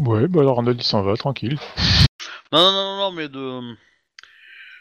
Ouais, 0.00 0.28
bah 0.28 0.40
alors 0.40 0.58
Arnold, 0.58 0.80
il 0.80 0.84
s'en 0.84 1.02
va, 1.02 1.16
tranquille. 1.16 1.58
Non, 2.54 2.62
non, 2.62 2.72
non, 2.72 2.96
non, 2.98 3.10
mais 3.12 3.28
de. 3.28 3.76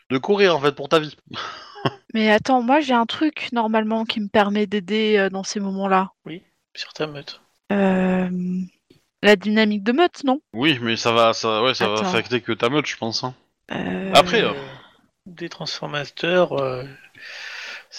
De 0.09 0.17
courir 0.19 0.55
en 0.55 0.59
fait 0.61 0.73
pour 0.73 0.89
ta 0.89 0.99
vie. 0.99 1.15
Mais 2.13 2.29
attends, 2.31 2.61
moi 2.61 2.79
j'ai 2.79 2.93
un 2.93 3.07
truc 3.07 3.49
normalement 3.51 4.05
qui 4.05 4.19
me 4.21 4.27
permet 4.27 4.67
d'aider 4.67 5.17
euh, 5.17 5.29
dans 5.31 5.41
ces 5.43 5.59
moments-là. 5.59 6.11
Sur 6.75 6.93
ta 6.93 7.07
meute. 7.07 7.41
Euh... 7.71 8.29
La 9.23 9.35
dynamique 9.35 9.83
de 9.83 9.93
meute, 9.93 10.23
non? 10.23 10.39
Oui, 10.53 10.77
mais 10.79 10.95
ça 10.95 11.11
va, 11.11 11.33
ça, 11.33 11.63
ouais, 11.63 11.73
ça 11.73 11.87
va 11.87 11.93
Attends. 11.95 12.05
affecter 12.09 12.41
que 12.41 12.51
ta 12.51 12.69
meute, 12.69 12.85
je 12.85 12.97
pense. 12.97 13.23
hein. 13.23 13.33
Euh, 13.71 14.11
Après, 14.13 14.43
Euh, 14.43 14.53
Des 15.25 15.49
transformateurs. 15.49 16.53
euh, 16.53 16.83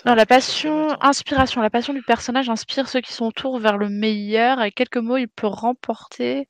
Non, 0.06 0.14
la 0.14 0.26
passion, 0.26 0.96
inspiration. 1.00 1.62
La 1.62 1.70
passion 1.70 1.94
du 1.94 2.02
personnage 2.02 2.50
inspire 2.50 2.88
ceux 2.88 3.00
qui 3.00 3.12
sont 3.12 3.26
autour 3.26 3.58
vers 3.58 3.78
le 3.78 3.88
meilleur. 3.88 4.60
Et 4.62 4.72
quelques 4.72 4.96
mots, 4.96 5.16
il 5.16 5.28
peut 5.28 5.46
remporter, 5.46 6.48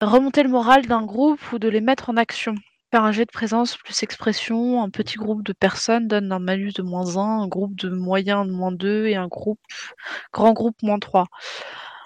remonter 0.00 0.42
le 0.42 0.48
moral 0.48 0.86
d'un 0.86 1.02
groupe 1.02 1.40
ou 1.52 1.58
de 1.58 1.68
les 1.68 1.80
mettre 1.80 2.08
en 2.08 2.16
action. 2.16 2.54
Faire 2.92 3.04
un 3.04 3.12
jet 3.12 3.26
de 3.26 3.32
présence 3.32 3.76
plus 3.76 4.02
expression. 4.02 4.82
Un 4.82 4.90
petit 4.90 5.16
groupe 5.16 5.42
de 5.42 5.52
personnes 5.52 6.06
donne 6.06 6.30
un 6.32 6.38
malus 6.38 6.72
de 6.72 6.82
moins 6.82 7.16
1, 7.16 7.42
un 7.42 7.48
groupe 7.48 7.74
de 7.76 7.90
moyen 7.90 8.44
de 8.44 8.52
moins 8.52 8.72
2 8.72 9.06
et 9.06 9.16
un 9.16 9.28
groupe 9.28 9.60
grand 10.32 10.52
groupe 10.52 10.76
moins 10.82 11.00
3. 11.00 11.26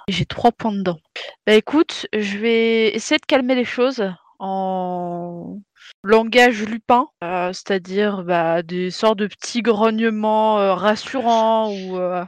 Et 0.09 0.13
J'ai 0.13 0.27
3 0.27 0.53
points 0.53 0.73
dedans. 0.73 0.99
Bah 1.47 1.55
écoute, 1.55 2.07
je 2.15 2.39
vais 2.39 2.89
essayer 2.95 3.19
de 3.19 3.27
calmer 3.27 3.55
les 3.55 3.65
choses 3.65 4.05
en 4.39 5.59
langage 6.03 6.63
lupin, 6.63 7.07
euh, 7.23 7.53
c'est-à-dire 7.53 8.23
bah, 8.25 8.63
des 8.63 8.91
sortes 8.91 9.19
de 9.19 9.27
petits 9.27 9.63
grognements 9.63 10.59
euh, 10.59 10.75
rassurants 10.75 11.71
ou 11.71 11.99
euh, 11.99 12.25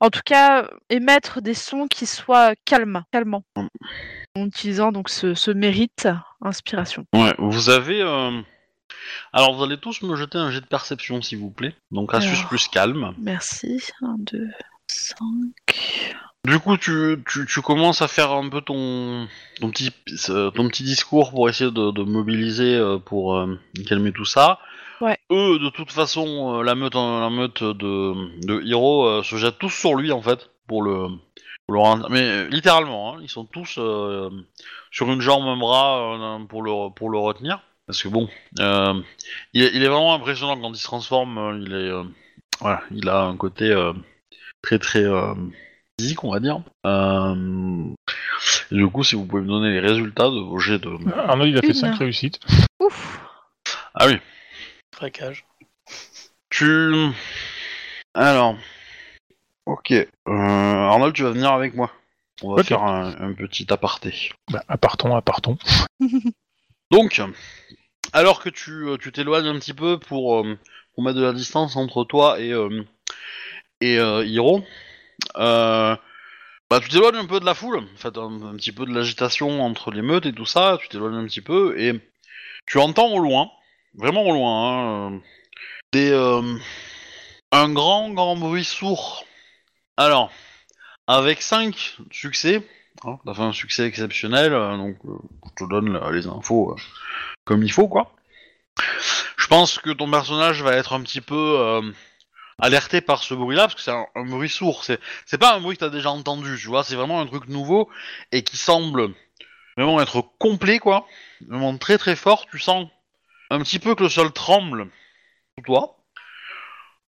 en 0.00 0.10
tout 0.10 0.22
cas 0.24 0.68
émettre 0.88 1.42
des 1.42 1.54
sons 1.54 1.86
qui 1.86 2.06
soient 2.06 2.54
calmes, 2.64 3.02
calmants, 3.12 3.44
en 3.56 4.46
utilisant 4.46 4.92
donc 4.92 5.08
ce, 5.08 5.34
ce 5.34 5.50
mérite 5.50 6.08
inspiration. 6.40 7.04
Ouais, 7.14 7.34
vous 7.38 7.70
avez. 7.70 8.02
Alors, 9.32 9.54
vous 9.54 9.62
allez 9.62 9.78
tous 9.78 10.02
me 10.02 10.16
jeter 10.16 10.38
un 10.38 10.50
jet 10.50 10.60
de 10.60 10.66
perception, 10.66 11.22
s'il 11.22 11.38
vous 11.38 11.50
plaît. 11.50 11.74
Donc, 11.90 12.14
astuce 12.14 12.38
Alors. 12.38 12.48
plus 12.48 12.68
calme. 12.68 13.14
Merci. 13.18 13.80
1, 14.02 14.16
2, 14.18 14.48
5. 14.88 15.16
Du 16.46 16.58
coup, 16.58 16.76
tu, 16.78 17.22
tu, 17.28 17.46
tu 17.46 17.60
commences 17.60 18.00
à 18.02 18.08
faire 18.08 18.32
un 18.32 18.48
peu 18.48 18.60
ton, 18.62 19.28
ton, 19.60 19.70
petit, 19.70 19.90
euh, 20.30 20.50
ton 20.50 20.68
petit 20.68 20.82
discours 20.84 21.30
pour 21.30 21.48
essayer 21.48 21.70
de, 21.70 21.90
de 21.90 22.02
mobiliser 22.02 22.76
euh, 22.76 22.98
pour 22.98 23.36
euh, 23.36 23.58
calmer 23.86 24.10
tout 24.12 24.24
ça. 24.24 24.58
Ouais. 25.02 25.18
Eux, 25.30 25.58
de 25.58 25.68
toute 25.70 25.92
façon, 25.92 26.62
la 26.62 26.74
meute, 26.74 26.94
la 26.94 27.28
meute 27.30 27.62
de, 27.62 28.46
de 28.46 28.62
Hiro 28.62 29.06
euh, 29.06 29.22
se 29.22 29.36
jette 29.36 29.58
tous 29.58 29.70
sur 29.70 29.94
lui, 29.94 30.12
en 30.12 30.22
fait, 30.22 30.50
pour 30.66 30.82
le. 30.82 31.08
pour 31.66 31.74
le 31.74 31.78
rendre- 31.80 32.08
Mais 32.10 32.48
littéralement, 32.48 33.14
hein, 33.14 33.18
ils 33.22 33.28
sont 33.28 33.44
tous 33.44 33.76
euh, 33.78 34.30
sur 34.90 35.12
une 35.12 35.20
jambe, 35.20 35.46
un 35.46 35.56
bras 35.58 36.38
pour, 36.48 36.62
le, 36.62 36.92
pour 36.94 37.10
le 37.10 37.18
retenir. 37.18 37.60
Parce 37.86 38.02
que 38.02 38.08
bon, 38.08 38.28
il, 38.58 38.62
est, 39.62 39.70
il 39.74 39.82
est 39.82 39.88
vraiment 39.88 40.14
impressionnant 40.14 40.58
quand 40.58 40.70
il 40.72 40.76
se 40.78 40.84
transforme. 40.84 41.36
euh, 41.38 41.58
Il 41.66 41.74
est, 41.74 41.92
voilà, 42.60 42.82
il 42.90 43.08
a 43.10 43.22
un 43.24 43.36
côté 43.36 43.74
très 44.62 44.78
très 44.78 45.04
physique, 46.00 46.24
on 46.24 46.32
va 46.32 46.40
dire. 46.40 46.62
Euh, 46.86 47.84
et 48.70 48.74
du 48.74 48.88
coup, 48.88 49.04
si 49.04 49.14
vous 49.16 49.26
pouvez 49.26 49.42
me 49.42 49.48
donner 49.48 49.70
les 49.70 49.80
résultats 49.80 50.30
de 50.30 50.38
vos 50.40 50.58
jets 50.58 50.78
de. 50.78 50.88
Arnold, 51.12 51.50
il 51.50 51.58
a 51.58 51.60
fait 51.60 51.68
Une. 51.68 51.74
5 51.74 51.94
réussites. 51.98 52.40
Ouf. 52.80 53.20
Ah 53.94 54.06
oui. 54.06 54.18
Fracaage. 54.94 55.44
Tu. 56.48 56.94
Alors. 58.14 58.56
Ok. 59.66 59.92
Euh, 59.92 60.06
Arnold, 60.26 61.14
tu 61.14 61.22
vas 61.22 61.30
venir 61.30 61.52
avec 61.52 61.74
moi. 61.74 61.92
On 62.42 62.54
va 62.54 62.62
Ok. 62.62 62.68
faire 62.68 62.82
un, 62.82 63.14
un 63.20 63.32
petit 63.34 63.70
aparté. 63.70 64.30
Bah, 64.50 64.64
apartons, 64.68 65.14
apartons. 65.14 65.58
Donc, 66.90 67.20
alors 68.14 68.42
que 68.42 68.48
tu 68.48 68.88
euh, 68.88 68.96
tu 68.96 69.12
t'éloignes 69.12 69.46
un 69.46 69.58
petit 69.58 69.74
peu 69.74 69.98
pour, 69.98 70.40
euh, 70.40 70.58
pour 70.94 71.04
mettre 71.04 71.18
de 71.18 71.22
la 71.22 71.32
distance 71.34 71.76
entre 71.76 72.04
toi 72.04 72.40
et, 72.40 72.52
euh, 72.52 72.82
et 73.80 73.98
euh, 73.98 74.24
Hiro, 74.24 74.64
euh, 75.36 75.96
bah, 76.70 76.80
tu 76.80 76.88
t'éloignes 76.88 77.16
un 77.16 77.26
peu 77.26 77.40
de 77.40 77.44
la 77.44 77.54
foule, 77.54 77.78
en 77.78 78.46
un, 78.46 78.56
petit 78.56 78.72
peu 78.72 78.86
de 78.86 78.94
l'agitation 78.94 79.62
entre 79.62 79.90
les 79.90 80.02
meutes 80.02 80.26
et 80.26 80.32
tout 80.32 80.46
ça, 80.46 80.78
tu 80.80 80.88
t'éloignes 80.88 81.16
un 81.16 81.26
petit 81.26 81.40
peu 81.40 81.78
et 81.78 82.00
tu 82.66 82.78
entends 82.78 83.12
au 83.12 83.18
loin, 83.18 83.50
vraiment 83.94 84.22
au 84.22 84.32
loin, 84.32 84.52
hein, 84.52 85.12
euh, 85.12 85.18
des, 85.92 86.10
euh, 86.12 86.58
un 87.52 87.72
grand, 87.72 88.10
grand 88.10 88.36
bruit 88.36 88.64
sourd. 88.64 89.24
Alors, 89.96 90.30
avec 91.06 91.42
5 91.42 91.96
succès, 92.12 92.66
hein, 93.04 93.18
t'as 93.24 93.34
fait 93.34 93.42
un 93.42 93.52
succès 93.52 93.84
exceptionnel, 93.84 94.52
donc 94.52 94.96
je 95.04 95.64
te 95.64 95.68
donne 95.68 95.98
les 96.12 96.26
infos 96.28 96.76
comme 97.44 97.64
il 97.64 97.72
faut, 97.72 97.88
quoi. 97.88 98.14
Je 99.36 99.46
pense 99.48 99.78
que 99.80 99.90
ton 99.90 100.08
personnage 100.08 100.62
va 100.62 100.76
être 100.76 100.92
un 100.92 101.02
petit 101.02 101.20
peu 101.20 101.92
alerté 102.60 103.00
par 103.00 103.22
ce 103.22 103.34
bruit-là, 103.34 103.62
parce 103.62 103.74
que 103.74 103.80
c'est 103.80 103.90
un, 103.90 104.24
bruit 104.24 104.48
sourd. 104.48 104.84
C'est, 104.84 105.38
pas 105.38 105.54
un 105.54 105.60
bruit 105.60 105.76
que 105.76 105.80
t'as 105.80 105.90
déjà 105.90 106.10
entendu, 106.10 106.56
tu 106.58 106.68
vois. 106.68 106.84
C'est 106.84 106.96
vraiment 106.96 107.20
un 107.20 107.26
truc 107.26 107.48
nouveau 107.48 107.88
et 108.32 108.42
qui 108.42 108.56
semble 108.56 109.14
vraiment 109.76 110.00
être 110.00 110.22
complet, 110.38 110.78
quoi. 110.78 111.06
Vraiment 111.46 111.76
très 111.78 111.98
très 111.98 112.16
fort. 112.16 112.46
Tu 112.50 112.58
sens 112.58 112.88
un 113.50 113.60
petit 113.60 113.78
peu 113.78 113.94
que 113.94 114.02
le 114.02 114.08
sol 114.08 114.32
tremble 114.32 114.88
sous 115.56 115.64
toi. 115.64 115.96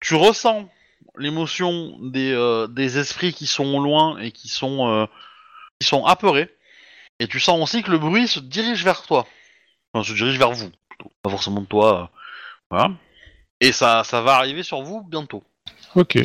Tu 0.00 0.14
ressens 0.14 0.68
l'émotion 1.16 1.98
des, 2.00 2.32
euh, 2.32 2.66
des 2.66 2.98
esprits 2.98 3.32
qui 3.32 3.46
sont 3.46 3.80
loin 3.80 4.18
et 4.18 4.32
qui 4.32 4.48
sont, 4.48 4.88
euh, 4.88 5.06
qui 5.80 5.86
sont 5.86 6.04
apeurés. 6.04 6.48
Et 7.18 7.28
tu 7.28 7.38
sens 7.38 7.60
aussi 7.62 7.82
que 7.82 7.90
le 7.90 7.98
bruit 7.98 8.26
se 8.26 8.40
dirige 8.40 8.84
vers 8.84 9.02
toi. 9.02 9.26
Enfin, 9.92 10.04
se 10.04 10.14
dirige 10.14 10.38
vers 10.38 10.52
vous. 10.52 10.70
Pas 11.22 11.30
forcément 11.30 11.64
toi. 11.64 12.02
euh, 12.02 12.18
voilà. 12.70 12.90
Et 13.62 13.72
ça, 13.72 14.02
ça 14.04 14.20
va 14.22 14.34
arriver 14.36 14.62
sur 14.62 14.82
vous 14.82 15.02
bientôt. 15.02 15.42
Ok. 15.94 16.16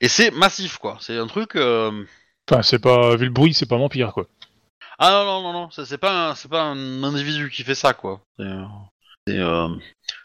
Et 0.00 0.08
c'est 0.08 0.30
massif, 0.30 0.78
quoi. 0.78 0.96
C'est 1.00 1.18
un 1.18 1.26
truc. 1.26 1.56
euh, 1.56 2.04
Enfin, 2.48 2.62
c'est 2.62 2.78
pas 2.78 3.16
vu 3.16 3.24
le 3.24 3.30
bruit, 3.32 3.54
c'est 3.54 3.66
pas 3.68 3.76
vampire 3.78 4.12
quoi. 4.12 4.26
Ah 4.98 5.10
non 5.10 5.24
non 5.24 5.42
non 5.42 5.52
non, 5.52 5.70
c'est 5.70 5.86
c'est 5.86 5.98
pas 5.98 6.30
un- 6.30 6.34
c'est 6.36 6.48
pas 6.50 6.62
un 6.62 7.02
individu 7.02 7.50
qui 7.50 7.64
fait 7.64 7.74
ça, 7.74 7.94
quoi. 7.94 8.20
C'est 8.38 8.44
euh, 8.44 8.64
c'est, 9.26 9.38
euh, 9.38 9.68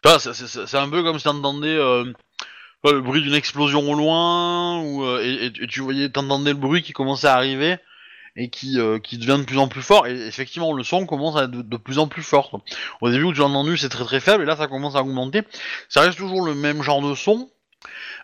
tu 0.04 0.10
vois, 0.10 0.20
c'est- 0.20 0.34
c'est 0.34 0.68
c'est 0.68 0.78
un 0.78 0.90
peu 0.90 1.02
comme 1.02 1.18
si 1.18 1.24
t'entendais 1.24 1.70
euh, 1.76 2.04
tu 2.06 2.14
vois, 2.84 2.92
le 2.94 3.02
bruit 3.02 3.22
d'une 3.24 3.34
explosion 3.34 3.90
au 3.90 3.96
loin, 3.96 4.80
ou 4.82 5.04
euh, 5.06 5.24
et, 5.24 5.46
et- 5.48 5.64
et 5.64 5.68
tu 5.68 5.80
voyais 5.82 6.10
t'entendais 6.10 6.52
le 6.52 6.58
bruit 6.60 6.84
qui 6.84 6.94
commençait 6.94 7.28
à 7.28 7.36
arriver 7.36 7.78
et 8.36 8.50
qui 8.50 8.80
euh, 8.80 9.00
qui 9.00 9.18
devient 9.18 9.38
de 9.40 9.46
plus 9.46 9.58
en 9.58 9.68
plus 9.68 9.82
fort. 9.82 10.08
Et 10.08 10.28
effectivement, 10.28 10.74
le 10.74 10.84
son 10.84 11.06
commence 11.06 11.36
à 11.38 11.44
être 11.44 11.52
de, 11.52 11.78
plus 11.78 12.00
en 12.00 12.08
plus 12.08 12.24
fort. 12.24 12.62
Au 13.02 13.10
début 13.10 13.24
où 13.24 13.34
tu 13.34 13.40
l'as 13.40 13.46
entendu, 13.46 13.78
c'est 13.78 13.90
très 13.90 14.06
très 14.06 14.20
faible, 14.20 14.44
et 14.44 14.46
là 14.46 14.56
ça 14.56 14.68
commence 14.68 14.96
à 14.96 15.02
augmenter. 15.02 15.44
Ça 15.90 16.02
reste 16.02 16.18
toujours 16.18 16.46
le 16.46 16.56
même 16.56 16.82
genre 16.82 17.02
de 17.02 17.16
son. 17.16 17.50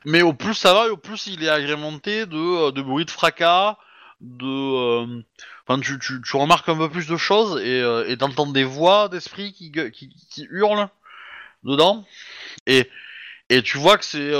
Mais 0.05 0.21
au 0.21 0.33
plus 0.33 0.53
ça 0.53 0.73
va, 0.73 0.87
et 0.87 0.89
au 0.89 0.97
plus 0.97 1.27
il 1.27 1.43
est 1.43 1.49
agrémenté 1.49 2.25
de, 2.25 2.67
euh, 2.67 2.71
de 2.71 2.81
bruits 2.81 3.05
de 3.05 3.11
fracas, 3.11 3.77
de, 4.21 4.45
euh, 4.45 5.23
enfin 5.67 5.79
tu, 5.79 5.99
tu, 5.99 6.21
tu 6.21 6.37
remarques 6.37 6.69
un 6.69 6.77
peu 6.77 6.89
plus 6.89 7.07
de 7.07 7.17
choses 7.17 7.59
et 7.61 7.81
euh, 7.81 8.15
t'entends 8.15 8.47
des 8.47 8.63
voix 8.63 9.09
d'esprit 9.09 9.53
qui, 9.53 9.71
qui 9.71 10.09
qui 10.29 10.47
hurlent 10.51 10.89
dedans 11.63 12.05
et 12.67 12.89
et 13.49 13.61
tu 13.61 13.77
vois 13.77 13.97
que 13.97 14.05
c'est 14.05 14.31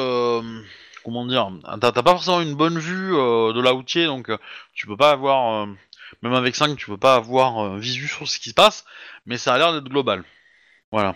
comment 1.06 1.26
dire, 1.26 1.49
t'as 1.80 1.91
pas 1.91 2.12
forcément 2.12 2.41
une 2.41 2.56
bonne 2.56 2.80
vue 2.80 3.16
euh, 3.16 3.53
de 3.53 3.62
là 3.62 3.74
où 3.76 3.84
tu 3.84 4.01
es, 4.01 4.06
donc 4.08 4.30
euh, 4.30 4.38
tu 4.74 4.88
peux 4.88 4.97
pas 4.97 5.12
avoir, 5.12 5.64
euh, 5.64 5.68
même 6.24 6.34
avec 6.34 6.56
5, 6.56 6.76
tu 6.76 6.88
peux 6.88 6.97
pas 6.97 7.16
avoir 7.16 7.78
visu 7.78 8.08
sur 8.08 8.28
ce 8.28 8.39
qui 8.39 8.49
se 8.49 8.56
passe, 8.56 8.86
mais 9.28 9.38
ça 9.38 9.53
a 9.53 9.58
l'air 9.60 9.72
d'être 9.72 9.88
global. 9.88 10.24
Voilà. 10.91 11.16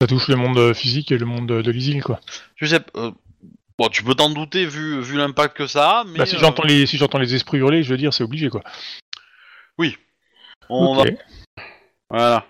Ça 0.00 0.06
touche 0.06 0.28
le 0.28 0.36
monde 0.36 0.74
physique 0.74 1.10
et 1.10 1.18
le 1.18 1.24
monde 1.24 1.48
de 1.48 1.70
l'usine 1.70 2.02
quoi. 2.02 2.20
Tu 2.56 2.66
sais, 2.66 2.80
euh, 2.96 3.10
bon, 3.78 3.88
tu 3.88 4.04
peux 4.04 4.14
t'en 4.14 4.28
douter 4.28 4.66
vu, 4.66 5.00
vu 5.00 5.16
l'impact 5.16 5.56
que 5.56 5.66
ça 5.66 6.00
a, 6.00 6.04
mais 6.04 6.18
Bah, 6.18 6.26
si 6.26 6.36
euh, 6.36 6.40
j'entends 6.40 6.64
les 6.64 6.84
si 6.86 6.98
j'entends 6.98 7.18
les 7.18 7.34
esprits 7.34 7.58
hurler, 7.58 7.82
je 7.82 7.90
veux 7.90 7.96
dire 7.96 8.12
c'est 8.12 8.24
obligé 8.24 8.50
quoi. 8.50 8.62
on 10.68 10.98
Ok. 10.98 11.06
va 11.06 11.12
Voilà. 12.10 12.46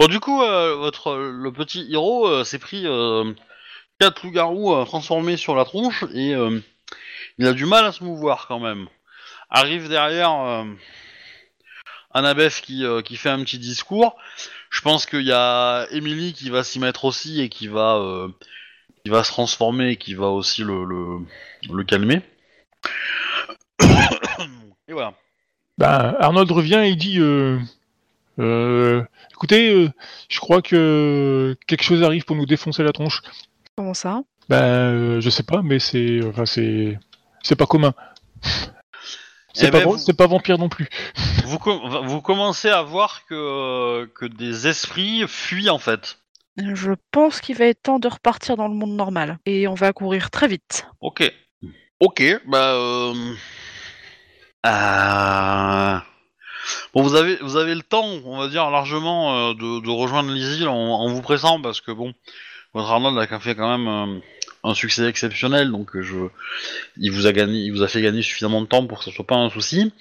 Bon, 0.00 0.08
du 0.08 0.20
coup, 0.20 0.42
euh, 0.42 0.74
votre 0.74 1.16
le 1.16 1.52
petit 1.52 1.86
héros 1.90 2.44
s'est 2.44 2.58
pris 2.58 2.84
quatre 3.98 4.24
loups-garous 4.24 4.74
euh, 4.74 4.84
transformés 4.84 5.36
sur 5.36 5.54
la 5.54 5.64
tronche 5.64 6.04
et 6.14 6.34
euh, 6.34 6.60
il 7.38 7.46
a 7.46 7.52
du 7.52 7.66
mal 7.66 7.84
à 7.84 7.92
se 7.92 8.04
mouvoir 8.04 8.46
quand 8.48 8.60
même. 8.60 8.88
Arrive 9.48 9.88
derrière 9.88 10.66
Annabeth 12.12 12.60
qui, 12.62 12.84
euh, 12.84 13.00
qui 13.02 13.16
fait 13.16 13.28
un 13.28 13.42
petit 13.42 13.58
discours. 13.58 14.16
Je 14.70 14.80
pense 14.80 15.06
qu'il 15.06 15.22
y 15.22 15.32
a 15.32 15.86
Emily 15.92 16.32
qui 16.32 16.50
va 16.50 16.64
s'y 16.64 16.80
mettre 16.80 17.04
aussi 17.04 17.40
et 17.40 17.48
qui 17.48 17.68
va, 17.68 18.28
se 19.04 19.28
transformer 19.28 19.90
et 19.90 19.96
qui 19.96 20.14
va 20.14 20.26
aussi 20.26 20.62
le, 20.62 21.24
calmer. 21.86 22.22
et 24.88 24.92
voilà. 24.92 25.14
Bah, 25.78 26.16
Arnold 26.18 26.50
revient 26.50 26.82
et 26.84 26.88
il 26.88 26.96
dit 26.96 27.20
écoutez, 29.32 29.88
je 30.28 30.40
crois 30.40 30.62
que 30.62 31.56
quelque 31.66 31.84
chose 31.84 32.02
arrive 32.02 32.24
pour 32.24 32.36
nous 32.36 32.46
défoncer 32.46 32.82
la 32.82 32.92
tronche. 32.92 33.22
Comment 33.76 33.94
ça? 33.94 34.22
Ben, 34.48 34.62
euh, 34.62 35.20
je 35.20 35.28
sais 35.30 35.42
pas, 35.42 35.60
mais 35.62 35.78
c'est, 35.78 36.20
enfin, 36.26 36.46
c'est, 36.46 36.98
c'est 37.42 37.56
pas 37.56 37.66
commun. 37.66 37.92
C'est 39.52 39.68
Eh 39.68 39.70
pas, 39.70 39.78
ben, 39.78 39.84
va- 39.84 39.90
vous- 39.92 39.98
c'est 39.98 40.16
pas 40.16 40.26
vampire 40.26 40.58
non 40.58 40.68
plus. 40.68 40.88
Vous, 41.46 41.58
com- 41.60 42.02
vous 42.04 42.20
commencez 42.22 42.68
à 42.70 42.82
voir 42.82 43.24
que, 43.26 44.04
que 44.16 44.26
des 44.26 44.66
esprits 44.66 45.22
fuient 45.28 45.70
en 45.70 45.78
fait. 45.78 46.18
Je 46.56 46.90
pense 47.12 47.40
qu'il 47.40 47.54
va 47.56 47.66
être 47.66 47.82
temps 47.84 48.00
de 48.00 48.08
repartir 48.08 48.56
dans 48.56 48.66
le 48.66 48.74
monde 48.74 48.96
normal. 48.96 49.38
Et 49.46 49.68
on 49.68 49.74
va 49.74 49.92
courir 49.92 50.30
très 50.32 50.48
vite. 50.48 50.86
Ok. 51.00 51.32
Ok, 52.00 52.22
bah... 52.48 52.72
Euh... 52.74 53.14
euh, 54.66 55.98
Bon, 56.94 57.02
vous 57.02 57.14
avez, 57.14 57.36
vous 57.36 57.56
avez 57.56 57.74
le 57.76 57.82
temps, 57.82 58.06
on 58.24 58.38
va 58.38 58.48
dire, 58.48 58.68
largement 58.70 59.50
euh, 59.50 59.54
de, 59.54 59.80
de 59.84 59.90
rejoindre 59.90 60.32
les 60.32 60.56
îles 60.60 60.68
en, 60.68 60.74
en 60.74 61.08
vous 61.08 61.22
pressant, 61.22 61.60
parce 61.60 61.80
que 61.80 61.92
bon, 61.92 62.12
votre 62.76 62.90
Arnold 62.90 63.18
a 63.18 63.40
fait 63.40 63.54
quand 63.54 63.78
même 63.78 63.88
euh, 63.88 64.20
un 64.62 64.74
succès 64.74 65.06
exceptionnel, 65.06 65.70
donc 65.70 65.96
euh, 65.96 66.02
je, 66.02 66.16
il 66.98 67.10
vous 67.10 67.26
a 67.26 67.32
gagné, 67.32 67.60
il 67.60 67.70
vous 67.70 67.82
a 67.82 67.88
fait 67.88 68.02
gagner 68.02 68.20
suffisamment 68.20 68.60
de 68.60 68.66
temps 68.66 68.86
pour 68.86 68.98
que 68.98 69.04
ce 69.04 69.10
soit 69.10 69.26
pas 69.26 69.36
un 69.36 69.48
souci. 69.48 69.92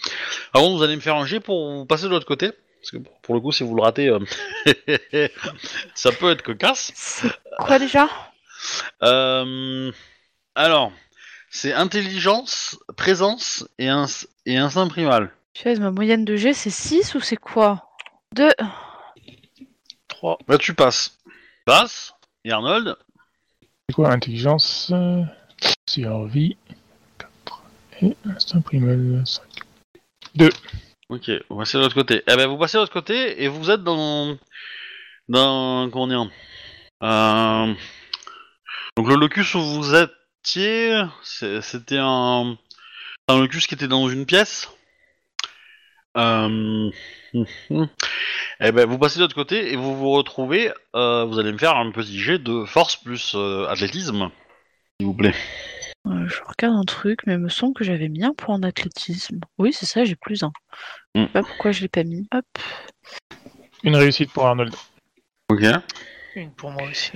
Contre, 0.54 0.76
vous 0.76 0.84
allez 0.84 0.98
me 0.98 1.02
faire 1.02 1.16
un 1.16 1.26
jet 1.26 1.40
pour 1.40 1.74
vous 1.74 1.86
passer 1.86 2.04
de 2.04 2.10
l'autre 2.10 2.26
côté, 2.26 2.52
parce 2.82 2.92
que 2.92 2.98
pour 3.22 3.34
le 3.34 3.40
coup, 3.40 3.54
si 3.54 3.64
vous 3.64 3.76
le 3.76 3.82
ratez, 3.82 4.10
euh, 4.10 4.20
ça 5.96 6.12
peut 6.12 6.32
être 6.32 6.42
cocasse. 6.42 7.24
Quoi 7.60 7.80
déjà? 7.80 8.10
Euh, 9.04 9.92
alors, 10.54 10.92
c'est 11.50 11.72
intelligence, 11.72 12.78
présence 12.98 13.66
et, 13.80 13.90
et 14.46 14.58
instinct 14.58 14.88
primal. 14.90 15.32
Tu 15.54 15.64
sais, 15.64 15.76
ma 15.76 15.92
moyenne 15.92 16.26
de 16.26 16.36
G, 16.36 16.52
c'est 16.52 16.70
6 16.70 17.16
ou 17.16 17.22
c'est 17.22 17.38
quoi? 17.38 17.88
2. 18.34 18.50
3. 20.10 20.40
Bah, 20.46 20.58
tu 20.58 20.74
passes. 20.74 21.18
Passe. 21.66 22.15
Et 22.46 22.52
Arnold? 22.52 22.96
C'est 23.90 23.96
quoi 23.96 24.12
intelligence 24.12 24.94
Survie 25.90 26.56
4 27.18 27.64
et 28.04 28.16
instinct 28.30 28.62
primal 28.62 29.24
5. 29.26 29.42
Ok, 31.10 31.32
on 31.50 31.56
va 31.56 31.62
passer 31.64 31.78
de 31.80 31.84
l'autre 31.84 31.96
côté. 31.96 32.22
Eh 32.28 32.36
ben, 32.36 32.46
vous 32.48 32.60
passez 32.60 32.78
de 32.78 32.82
l'autre 32.82 32.94
côté 32.94 33.44
et 33.44 33.48
vous 33.48 33.72
êtes 33.72 33.84
dans. 33.84 34.38
Dans. 35.28 35.90
Comment 35.90 36.08
dire 36.08 36.30
Euh, 37.02 37.74
Donc, 38.96 39.08
le 39.08 39.16
locus 39.16 39.56
où 39.56 39.62
vous 39.62 39.96
étiez, 39.96 41.02
c'était 41.24 41.98
un. 42.00 42.56
Un 43.28 43.40
locus 43.40 43.66
qui 43.66 43.74
était 43.74 43.88
dans 43.88 44.08
une 44.08 44.28
pièce. 44.28 44.70
Euh... 46.18 46.90
Eh 48.62 48.72
ben, 48.72 48.88
vous 48.88 48.98
passez 48.98 49.18
de 49.18 49.24
l'autre 49.24 49.36
côté 49.36 49.74
et 49.74 49.76
vous 49.76 49.98
vous 49.98 50.12
retrouvez. 50.12 50.72
euh, 50.96 51.26
vous 51.26 51.40
allez 51.40 51.52
me 51.52 51.58
faire 51.58 51.76
un 51.76 51.92
petit 51.92 52.18
jet 52.18 52.40
de 52.40 52.64
force 52.64 52.96
plus 52.96 53.34
euh, 53.36 53.68
athlétisme, 53.68 54.30
s'il 54.98 55.08
vous 55.08 55.14
plaît. 55.14 55.34
Euh, 56.08 56.26
je 56.28 56.40
regarde 56.48 56.78
un 56.78 56.86
truc, 56.86 57.20
mais 57.26 57.34
il 57.34 57.40
me 57.40 57.50
semble 57.50 57.74
que 57.74 57.84
j'avais 57.84 58.08
mis 58.08 58.24
un 58.24 58.34
point 58.34 58.56
en 58.56 58.64
athlétisme. 58.64 59.42
Oui, 59.58 59.74
c'est 59.74 59.86
ça, 59.86 60.06
j'ai 60.06 60.16
plus 60.16 60.44
un. 60.44 60.54
Je 61.16 61.22
Mm. 61.22 61.26
sais 61.26 61.32
pas 61.34 61.44
pourquoi 61.44 61.72
je 61.74 61.82
l'ai 61.82 61.90
pas 61.90 62.04
mis. 62.06 62.26
Hop. 62.34 62.46
Une 63.84 63.98
réussite 63.98 64.32
pour 64.32 64.46
Arnold. 64.48 64.74
Ok. 65.50 65.64
Une 66.36 66.52
pour 66.54 66.72
moi 66.72 66.84
aussi. 66.90 67.12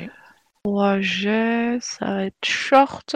3 0.65 0.99
jets, 0.99 1.77
ça 1.79 2.05
va 2.05 2.25
être 2.25 2.45
short. 2.45 3.15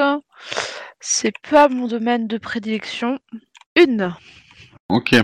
C'est 1.01 1.33
pas 1.49 1.67
mon 1.67 1.87
domaine 1.87 2.27
de 2.27 2.37
prédilection. 2.37 3.19
Une. 3.75 4.15
Ok. 4.89 5.13
Eh 5.13 5.23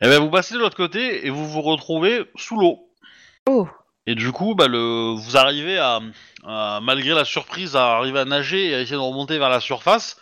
ben, 0.00 0.18
vous 0.18 0.30
passez 0.30 0.54
de 0.54 0.58
l'autre 0.58 0.76
côté 0.76 1.26
et 1.26 1.30
vous 1.30 1.48
vous 1.48 1.62
retrouvez 1.62 2.24
sous 2.36 2.58
l'eau. 2.58 2.90
Oh. 3.48 3.68
Et 4.06 4.14
du 4.14 4.32
coup, 4.32 4.54
bah, 4.54 4.66
le, 4.66 5.14
vous 5.14 5.36
arrivez 5.36 5.78
à, 5.78 6.00
à- 6.44 6.80
malgré 6.82 7.10
la 7.10 7.24
surprise, 7.24 7.76
à 7.76 7.96
arriver 7.96 8.18
à 8.18 8.24
nager 8.24 8.70
et 8.70 8.74
à 8.74 8.80
essayer 8.80 8.96
de 8.96 9.00
remonter 9.00 9.38
vers 9.38 9.50
la 9.50 9.60
surface. 9.60 10.16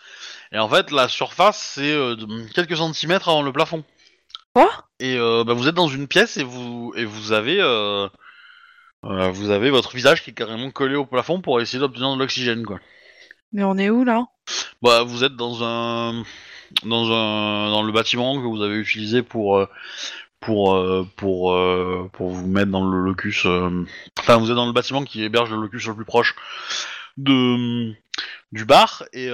Et 0.53 0.59
en 0.59 0.69
fait, 0.69 0.91
la 0.91 1.09
surface, 1.09 1.59
c'est 1.75 1.93
euh, 1.93 2.17
quelques 2.55 2.77
centimètres 2.77 3.29
avant 3.29 3.43
le 3.43 3.53
plafond. 3.53 3.85
Quoi? 4.55 4.71
Et 4.99 5.17
euh, 5.17 5.45
bah, 5.45 5.53
vous 5.53 5.69
êtes 5.69 5.75
dans 5.75 5.89
une 5.89 6.09
pièce 6.09 6.37
et 6.37 6.43
vous, 6.43 6.93
et 6.97 7.05
vous 7.05 7.33
avez, 7.33 7.61
euh, 7.61 8.09
euh, 9.05 9.31
vous 9.31 9.51
avez 9.51 9.71
votre 9.71 9.95
visage 9.95 10.23
qui 10.23 10.31
est 10.31 10.35
carrément 10.35 10.71
collé 10.71 10.97
au 10.97 11.07
plafond 11.07 11.41
pour 11.41 11.61
essayer 11.61 11.79
d'obtenir 11.79 12.13
de 12.15 12.19
l'oxygène, 12.19 12.65
quoi. 12.65 12.81
Mais 13.53 13.63
on 13.63 13.79
est 13.79 13.91
où 13.91 14.05
là? 14.05 14.25
Bah, 14.83 15.03
vous 15.03 15.23
êtes 15.25 15.37
dans 15.37 15.63
un, 15.65 16.25
dans 16.85 17.11
un, 17.13 17.71
dans 17.71 17.83
le 17.83 17.93
bâtiment 17.93 18.37
que 18.37 18.47
vous 18.47 18.63
avez 18.63 18.77
utilisé 18.77 19.23
pour, 19.23 19.59
euh, 19.59 19.69
pour, 20.41 20.75
euh, 20.75 21.07
pour, 21.17 21.53
euh, 21.53 22.09
pour 22.13 22.31
vous 22.31 22.47
mettre 22.47 22.71
dans 22.71 22.89
le 22.89 23.01
locus. 23.01 23.47
Enfin, 24.19 24.37
vous 24.37 24.51
êtes 24.51 24.57
dans 24.57 24.67
le 24.67 24.73
bâtiment 24.73 25.05
qui 25.05 25.23
héberge 25.23 25.51
le 25.51 25.61
locus 25.61 25.87
le 25.87 25.95
plus 25.95 26.05
proche 26.05 26.35
de 27.17 27.93
du 28.53 28.65
bar 28.65 29.05
et, 29.13 29.29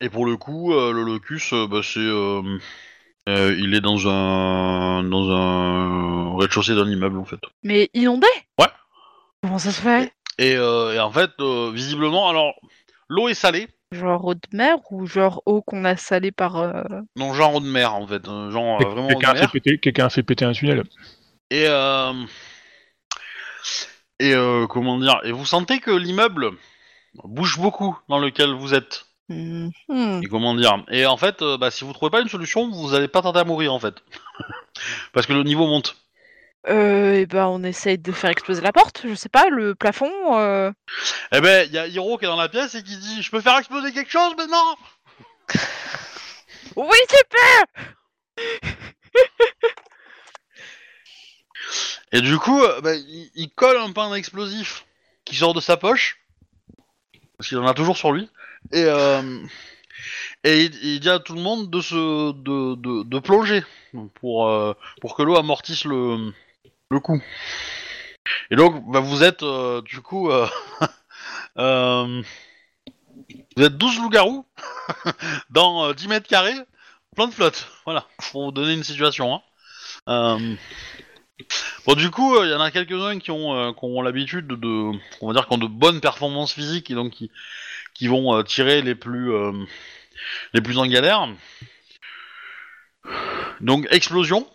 et 0.00 0.08
pour 0.10 0.26
le 0.26 0.36
coup, 0.36 0.72
le 0.72 1.02
locus, 1.02 1.54
bah, 1.70 1.80
c'est, 1.82 2.00
euh, 3.28 3.54
il 3.58 3.74
est 3.74 3.82
dans 3.82 4.08
un, 4.08 5.02
dans 5.04 5.30
un 5.30 6.38
rez-de-chaussée 6.38 6.74
d'un 6.74 6.88
immeuble 6.88 7.18
en 7.18 7.26
fait. 7.26 7.40
Mais 7.62 7.90
inondé? 7.92 8.26
Ouais. 8.58 8.68
Comment 9.42 9.58
ça 9.58 9.70
se 9.70 9.82
fait? 9.82 10.12
Et, 10.38 10.56
euh, 10.56 10.94
et 10.94 11.00
en 11.00 11.12
fait, 11.12 11.30
euh, 11.40 11.70
visiblement, 11.72 12.28
alors 12.28 12.54
l'eau 13.08 13.28
est 13.28 13.34
salée. 13.34 13.68
Genre 13.90 14.22
eau 14.24 14.34
de 14.34 14.40
mer 14.52 14.76
ou 14.90 15.06
genre 15.06 15.42
eau 15.46 15.62
qu'on 15.62 15.84
a 15.84 15.96
salée 15.96 16.30
par. 16.32 16.56
euh, 16.56 16.82
Non, 17.16 17.32
genre 17.32 17.54
eau 17.54 17.60
de 17.60 17.66
mer 17.66 17.94
en 17.94 18.06
fait, 18.06 18.26
euh, 18.28 18.50
genre 18.50 18.82
euh, 18.82 18.88
vraiment 18.90 19.08
Quelqu'un 19.08 19.30
a, 19.30 19.34
fait 19.36 19.46
péter- 19.60 19.78
quelqu'un 19.78 20.06
a 20.06 20.10
fait 20.10 20.22
péter 20.22 20.44
un 20.44 20.52
tunnel. 20.52 20.84
Et 21.50 21.64
euh, 21.66 22.12
et 24.18 24.34
euh, 24.34 24.66
comment 24.66 24.98
dire 24.98 25.20
Et 25.24 25.32
vous 25.32 25.46
sentez 25.46 25.78
que 25.80 25.90
l'immeuble 25.90 26.50
bouge 27.24 27.58
beaucoup 27.58 27.98
dans 28.08 28.18
lequel 28.18 28.52
vous 28.52 28.74
êtes. 28.74 29.06
mhm. 29.28 29.70
Et 30.22 30.26
comment 30.26 30.54
dire 30.54 30.84
Et 30.90 31.06
en 31.06 31.16
fait, 31.16 31.40
euh, 31.40 31.56
bah, 31.56 31.70
si 31.70 31.84
vous 31.84 31.92
trouvez 31.94 32.10
pas 32.10 32.20
une 32.20 32.28
solution, 32.28 32.70
vous 32.70 32.94
allez 32.94 33.08
pas 33.08 33.22
tarder 33.22 33.40
à 33.40 33.44
mourir 33.44 33.72
en 33.72 33.78
fait, 33.78 33.94
parce 35.12 35.26
que 35.26 35.32
le 35.32 35.44
niveau 35.44 35.66
monte. 35.66 35.96
Euh, 36.68 37.14
et 37.14 37.26
ben, 37.26 37.46
on 37.46 37.62
essaye 37.62 37.98
de 37.98 38.12
faire 38.12 38.30
exploser 38.30 38.60
la 38.60 38.72
porte, 38.72 39.02
je 39.08 39.14
sais 39.14 39.28
pas, 39.28 39.48
le 39.48 39.74
plafond. 39.74 40.10
euh. 40.38 40.70
Eh 41.32 41.40
ben, 41.40 41.66
il 41.66 41.72
y 41.72 41.78
a 41.78 41.86
Hiro 41.86 42.18
qui 42.18 42.24
est 42.24 42.28
dans 42.28 42.36
la 42.36 42.48
pièce 42.48 42.74
et 42.74 42.82
qui 42.82 42.96
dit 42.96 43.22
Je 43.22 43.30
peux 43.30 43.40
faire 43.40 43.56
exploser 43.58 43.92
quelque 43.92 44.10
chose 44.10 44.34
maintenant? 44.36 44.76
Oui, 46.76 46.98
super 47.08 47.64
Et 52.12 52.20
du 52.20 52.38
coup, 52.38 52.62
euh, 52.62 52.80
bah, 52.80 52.94
il, 52.94 53.30
il 53.34 53.50
colle 53.50 53.78
un 53.78 53.92
pain 53.92 54.14
explosif 54.14 54.84
qui 55.24 55.34
sort 55.36 55.54
de 55.54 55.60
sa 55.60 55.76
poche, 55.76 56.20
parce 57.36 57.48
qu'il 57.48 57.58
en 57.58 57.66
a 57.66 57.74
toujours 57.74 57.96
sur 57.96 58.12
lui, 58.12 58.28
et, 58.72 58.84
euh, 58.84 59.40
et 60.44 60.62
il, 60.64 60.74
il 60.84 61.00
dit 61.00 61.10
à 61.10 61.18
tout 61.18 61.34
le 61.34 61.40
monde 61.40 61.70
de 61.70 61.80
se 61.80 62.32
de, 62.32 62.74
de, 62.76 63.02
de 63.04 63.18
plonger 63.18 63.62
pour, 64.14 64.48
euh, 64.48 64.72
pour 65.00 65.16
que 65.16 65.22
l'eau 65.22 65.36
amortisse 65.36 65.84
le, 65.84 66.32
le 66.90 67.00
coup. 67.00 67.20
Et 68.50 68.56
donc, 68.56 68.82
bah, 68.90 69.00
vous 69.00 69.22
êtes 69.22 69.42
euh, 69.42 69.82
du 69.82 70.00
coup. 70.00 70.30
euh, 70.30 70.46
euh, 71.58 72.22
vous 73.56 73.62
êtes 73.62 73.76
12 73.76 73.98
loups-garous 74.00 74.46
dans 75.50 75.86
euh, 75.86 75.94
10 75.94 76.08
mètres 76.08 76.28
carrés, 76.28 76.54
plein 77.16 77.28
de 77.28 77.32
flotte. 77.34 77.68
Voilà, 77.84 78.06
pour 78.30 78.46
vous 78.46 78.52
donner 78.52 78.74
une 78.74 78.84
situation. 78.84 79.34
Hein. 79.34 79.42
Euh, 80.08 80.54
Bon, 81.86 81.94
du 81.94 82.10
coup, 82.10 82.42
il 82.42 82.50
y 82.50 82.54
en 82.54 82.60
a 82.60 82.70
quelques-uns 82.72 83.18
qui 83.20 83.30
ont, 83.30 83.54
euh, 83.54 83.72
qui 83.72 83.78
ont 83.84 84.02
l'habitude 84.02 84.46
de, 84.48 84.56
de- 84.56 84.90
on 85.20 85.28
va 85.28 85.32
dire, 85.32 85.46
qui 85.46 85.54
ont 85.54 85.58
de 85.58 85.68
bonnes 85.68 86.00
performances 86.00 86.52
physiques 86.52 86.90
et 86.90 86.94
donc 86.94 87.12
qui, 87.12 87.30
qui 87.94 88.08
vont 88.08 88.34
euh, 88.36 88.42
tirer 88.42 88.82
les 88.82 88.96
plus, 88.96 89.32
euh, 89.32 89.52
les 90.52 90.60
plus 90.60 90.78
en 90.78 90.86
galère. 90.86 91.28
Donc, 93.60 93.86
explosion, 93.90 94.48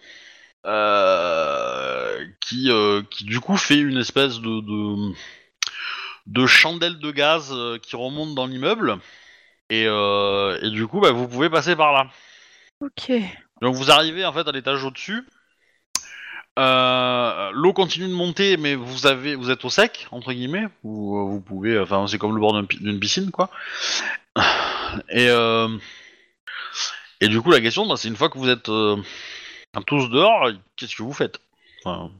euh, 0.65 2.25
qui, 2.39 2.71
euh, 2.71 3.01
qui 3.09 3.25
du 3.25 3.39
coup 3.39 3.57
fait 3.57 3.79
une 3.79 3.97
espèce 3.97 4.39
de, 4.39 4.61
de, 4.61 5.13
de 6.27 6.45
chandelle 6.45 6.99
de 6.99 7.11
gaz 7.11 7.51
euh, 7.51 7.77
qui 7.77 7.95
remonte 7.95 8.35
dans 8.35 8.47
l'immeuble. 8.47 8.97
Et, 9.69 9.83
et 9.85 10.69
du 10.69 10.85
coup, 10.87 10.99
bah, 10.99 11.11
vous 11.11 11.27
pouvez 11.27 11.49
passer 11.49 11.75
par 11.75 11.93
là. 11.93 12.07
Ok. 12.79 13.11
Donc 13.61 13.75
vous 13.75 13.89
arrivez 13.89 14.25
en 14.25 14.33
fait 14.33 14.47
à 14.47 14.51
l'étage 14.51 14.83
au-dessus. 14.83 15.25
Euh, 16.59 17.49
L'eau 17.53 17.73
continue 17.73 18.07
de 18.07 18.13
monter, 18.13 18.57
mais 18.57 18.75
vous 18.75 19.07
avez, 19.07 19.35
vous 19.35 19.49
êtes 19.49 19.65
au 19.65 19.69
sec 19.69 20.07
entre 20.11 20.33
guillemets. 20.33 20.67
Vous, 20.83 21.31
vous 21.31 21.41
pouvez, 21.41 21.79
enfin 21.79 22.05
c'est 22.07 22.19
comme 22.19 22.35
le 22.35 22.41
bord 22.41 22.53
d'une 22.61 22.99
piscine 22.99 23.31
quoi. 23.31 23.49
Et 25.09 25.29
euh, 25.29 25.69
et 27.21 27.27
du 27.27 27.41
coup 27.41 27.49
la 27.49 27.61
question, 27.61 27.87
bah, 27.87 27.95
c'est 27.97 28.09
une 28.09 28.17
fois 28.17 28.29
que 28.29 28.37
vous 28.37 28.49
êtes 28.49 28.69
euh, 28.69 28.97
tous 29.81 30.09
dehors, 30.09 30.49
qu'est-ce 30.75 30.95
que 30.95 31.03
vous 31.03 31.13
faites 31.13 31.39
Enfin, 31.83 32.11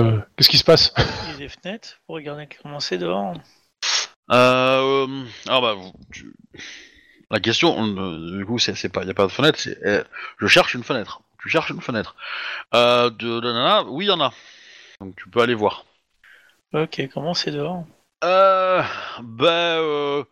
Euh, 0.00 0.20
Qu'est-ce 0.36 0.48
qui 0.48 0.58
se 0.58 0.64
passe 0.64 0.92
Il 1.24 1.30
y 1.32 1.34
a 1.34 1.38
des 1.38 1.48
fenêtres 1.48 1.98
pour 2.06 2.16
regarder 2.16 2.48
comment 2.62 2.80
c'est 2.80 2.98
dehors. 2.98 3.34
euh, 4.32 5.24
ah 5.48 5.60
bah 5.60 5.74
vous- 5.74 5.92
tu- 6.12 6.34
la 7.30 7.40
question, 7.40 7.76
euh, 7.96 8.38
du 8.38 8.44
coup 8.46 8.58
c'est 8.58 8.74
c'est 8.74 8.88
pas, 8.88 9.04
y 9.04 9.10
a 9.10 9.14
pas 9.14 9.26
de 9.26 9.32
fenêtre, 9.32 9.58
c'est 9.58 9.78
euh, 9.84 10.02
je 10.38 10.46
cherche 10.46 10.74
une 10.74 10.84
fenêtre. 10.84 11.20
Tu 11.40 11.48
cherches 11.48 11.70
une 11.70 11.80
fenêtre. 11.80 12.16
Euh, 12.74 13.08
de, 13.10 13.40
de 13.40 13.52
nana, 13.52 13.84
oui, 13.84 14.06
il 14.06 14.08
y 14.08 14.10
en 14.12 14.20
a. 14.20 14.32
Donc 15.00 15.14
tu 15.16 15.28
peux 15.28 15.40
aller 15.40 15.54
voir. 15.54 15.84
Ok, 16.72 17.00
comment 17.12 17.34
c'est 17.34 17.52
dehors 17.52 17.84
Euh, 18.24 18.82
ben, 19.22 19.46
euh, 19.80 20.24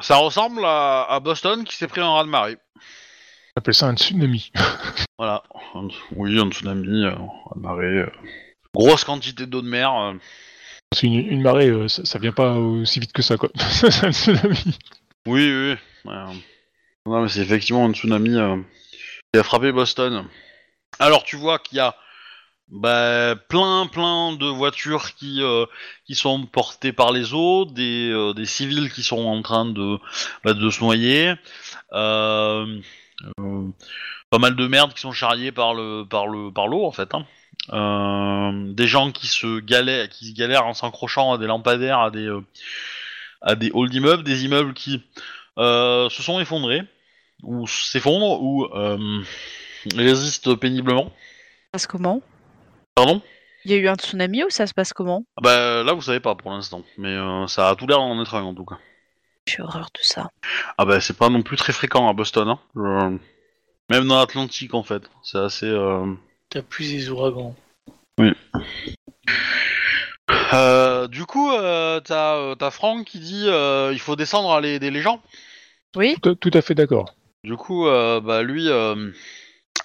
ça 0.00 0.16
ressemble 0.16 0.64
à, 0.64 1.04
à 1.08 1.20
Boston 1.20 1.64
qui 1.64 1.76
s'est 1.76 1.88
pris 1.88 2.00
un 2.00 2.10
raz-de-marée. 2.10 2.56
On 2.76 2.80
appelle 3.56 3.74
ça 3.74 3.86
un 3.88 3.96
tsunami. 3.96 4.52
Voilà. 5.18 5.42
Un- 5.74 5.88
oui, 6.16 6.38
un 6.38 6.50
tsunami, 6.50 7.04
euh, 7.04 7.10
un 7.10 7.26
raz-de-marée. 7.46 7.84
euh. 7.84 8.10
Grosse 8.74 9.04
quantité 9.04 9.46
d'eau 9.46 9.62
de 9.62 9.68
mer. 9.68 9.94
euh. 9.94 10.14
Qu'une 10.96 11.14
une 11.14 11.42
marée, 11.42 11.68
euh, 11.68 11.88
ça, 11.88 12.04
ça 12.04 12.18
vient 12.18 12.32
pas 12.32 12.54
aussi 12.56 13.00
vite 13.00 13.12
que 13.12 13.22
ça, 13.22 13.36
quoi. 13.36 13.50
c'est 13.70 14.04
un 14.04 14.12
tsunami. 14.12 14.76
Oui, 15.26 15.50
oui. 15.52 15.76
oui. 16.04 16.12
Non, 17.06 17.22
mais 17.22 17.28
c'est 17.28 17.40
effectivement 17.40 17.84
un 17.86 17.92
tsunami 17.92 18.36
euh, 18.36 18.56
qui 19.32 19.40
a 19.40 19.42
frappé 19.42 19.72
Boston. 19.72 20.24
Alors 20.98 21.24
tu 21.24 21.36
vois 21.36 21.58
qu'il 21.58 21.78
y 21.78 21.80
a 21.80 21.96
bah, 22.68 23.34
plein, 23.48 23.86
plein 23.86 24.34
de 24.34 24.46
voitures 24.46 25.14
qui 25.14 25.42
euh, 25.42 25.66
qui 26.06 26.14
sont 26.14 26.46
portées 26.46 26.92
par 26.92 27.12
les 27.12 27.32
eaux, 27.34 27.64
des, 27.64 28.10
euh, 28.10 28.34
des 28.34 28.44
civils 28.46 28.92
qui 28.92 29.02
sont 29.02 29.24
en 29.26 29.40
train 29.42 29.64
de 29.64 29.98
bah, 30.44 30.52
de 30.54 30.70
se 30.70 30.80
noyer, 30.80 31.32
euh, 31.92 32.80
pas 34.30 34.38
mal 34.38 34.56
de 34.56 34.66
merde 34.66 34.94
qui 34.94 35.00
sont 35.00 35.12
charriées 35.12 35.52
par 35.52 35.74
le 35.74 36.04
par 36.04 36.26
le 36.26 36.50
par 36.50 36.68
l'eau 36.68 36.84
en 36.84 36.92
fait. 36.92 37.14
Hein. 37.14 37.26
Euh, 37.72 38.72
des 38.72 38.86
gens 38.86 39.12
qui 39.12 39.26
se 39.26 39.60
galèrent, 39.60 40.08
qui 40.08 40.28
se 40.28 40.34
galèrent 40.34 40.66
en 40.66 40.74
s'accrochant 40.74 41.32
à 41.32 41.38
des 41.38 41.46
lampadaires, 41.46 42.00
à 42.00 42.10
des 42.10 42.26
euh, 42.26 42.40
à 43.40 43.54
des 43.54 43.70
halls 43.74 43.90
d'immeubles, 43.90 44.24
des 44.24 44.44
immeubles 44.44 44.74
qui 44.74 45.02
euh, 45.58 46.08
se 46.08 46.22
sont 46.22 46.40
effondrés 46.40 46.82
ou 47.42 47.66
s'effondrent 47.66 48.40
ou 48.42 48.64
euh, 48.64 49.22
résistent 49.94 50.54
péniblement. 50.54 51.04
Ça 51.04 51.10
se 51.10 51.70
passe 51.72 51.86
comment? 51.86 52.22
Pardon? 52.94 53.20
Il 53.64 53.70
y 53.70 53.74
a 53.74 53.76
eu 53.76 53.88
un 53.88 53.94
tsunami 53.94 54.44
ou 54.44 54.50
ça 54.50 54.66
se 54.66 54.74
passe 54.74 54.92
comment? 54.92 55.24
Ah 55.36 55.40
Bah 55.42 55.82
là 55.84 55.92
vous 55.92 56.02
savez 56.02 56.20
pas 56.20 56.34
pour 56.34 56.50
l'instant, 56.50 56.82
mais 56.98 57.10
euh, 57.14 57.46
ça 57.46 57.68
a 57.68 57.76
tout 57.76 57.86
l'air 57.86 57.98
d'en 57.98 58.20
être 58.20 58.34
un 58.34 58.42
en 58.42 58.54
tout 58.54 58.64
cas. 58.64 58.78
J'ai 59.48 59.62
horreur 59.62 59.88
de 59.94 60.00
ça. 60.02 60.30
Ah 60.78 60.84
bah 60.84 61.00
c'est 61.00 61.16
pas 61.16 61.28
non 61.28 61.42
plus 61.42 61.56
très 61.56 61.72
fréquent 61.72 62.08
à 62.08 62.12
Boston, 62.12 62.48
hein. 62.48 62.58
Je- 62.76 63.16
Même 63.90 64.06
dans 64.08 64.18
l'Atlantique 64.18 64.74
en 64.74 64.82
fait, 64.82 65.02
c'est 65.22 65.38
assez. 65.38 65.66
Euh... 65.66 66.06
T'as 66.48 66.62
plus 66.62 66.90
des 66.92 67.08
ouragans. 67.10 67.54
Euh, 70.54 71.08
du 71.08 71.24
coup, 71.24 71.50
euh, 71.50 72.00
t'as 72.00 72.36
euh, 72.36 72.54
t'as 72.54 72.70
Franck 72.70 73.04
qui 73.06 73.18
dit 73.18 73.44
euh, 73.48 73.90
il 73.92 73.98
faut 73.98 74.16
descendre 74.16 74.52
à 74.52 74.60
les, 74.60 74.78
des 74.78 74.90
les 74.90 75.00
gens. 75.02 75.20
Oui 75.96 76.16
Tout, 76.22 76.30
à- 76.30 76.34
tout 76.34 76.50
à 76.54 76.62
fait 76.62 76.74
d'accord. 76.74 77.14
Du 77.44 77.56
coup, 77.56 77.86
euh, 77.86 78.20
bah 78.20 78.42
lui, 78.42 78.68
euh, 78.68 78.94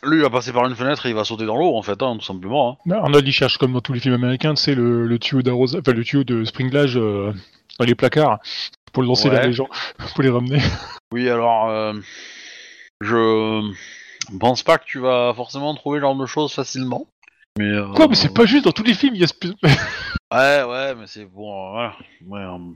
lui 0.04 0.18
il 0.18 0.22
va 0.22 0.30
passer 0.30 0.52
par 0.54 0.66
une 0.68 0.76
fenêtre 0.76 1.06
et 1.06 1.10
il 1.10 1.16
va 1.16 1.24
sauter 1.24 1.46
dans 1.46 1.58
l'eau 1.58 1.76
en 1.76 1.82
fait, 1.82 2.02
hein, 2.04 2.16
tout 2.18 2.26
simplement. 2.26 2.72
hein. 2.74 2.78
Bah, 2.86 2.98
Arnold, 3.02 3.28
il 3.28 3.32
cherche, 3.32 3.58
comme 3.58 3.74
dans 3.74 3.82
tous 3.82 3.94
les 3.94 4.00
films 4.00 4.14
américains, 4.14 4.54
tu 4.54 4.62
sais, 4.62 4.76
le, 4.76 5.08
le 5.08 5.20
tuyau 5.20 5.42
d'arrosage, 5.42 5.82
enfin, 5.82 5.94
le 5.98 6.04
tuyau 6.04 6.24
de 6.24 6.44
springlage 6.46 6.98
euh, 6.98 7.34
dans 7.80 7.86
les 7.86 7.96
placards 7.96 8.40
pour 8.94 9.04
le 9.04 9.08
lancer 9.08 9.30
Ouais. 9.30 9.36
vers 9.36 9.46
les 9.48 9.54
gens, 9.54 9.68
pour 10.14 10.24
les 10.24 10.30
ramener. 10.30 10.62
Oui, 11.12 11.30
alors, 11.30 11.70
euh, 11.70 11.94
je 13.02 13.62
pense 14.40 14.64
pas 14.64 14.78
que 14.78 14.86
tu 14.86 15.00
vas 15.00 15.34
forcément 15.36 15.74
trouver 15.76 16.00
ce 16.00 16.02
genre 16.02 16.16
de 16.16 16.26
choses 16.26 16.54
facilement. 16.54 17.08
Mais, 17.58 17.66
euh, 17.66 17.88
Quoi, 17.94 18.08
mais 18.08 18.16
c'est 18.16 18.34
pas 18.34 18.46
juste, 18.46 18.66
dans 18.66 18.72
tous 18.72 18.84
les 18.84 18.94
films, 18.94 19.16
il 19.16 19.22
y 19.22 19.24
a 19.24 19.28
ce... 19.28 19.34
Ouais, 20.34 20.64
ouais, 20.64 20.94
mais 20.96 21.08
c'est 21.08 21.26
bon, 21.26 21.50
euh, 21.54 21.70
voilà. 21.72 21.96
Ouais, 22.26 22.42
euh, 22.42 22.74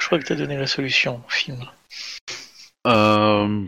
Je 0.00 0.06
crois 0.06 0.18
que 0.18 0.24
t'as 0.24 0.34
donné 0.34 0.56
la 0.56 0.66
solution 0.66 1.22
au 1.26 1.30
film. 1.30 1.64
euh, 2.88 3.64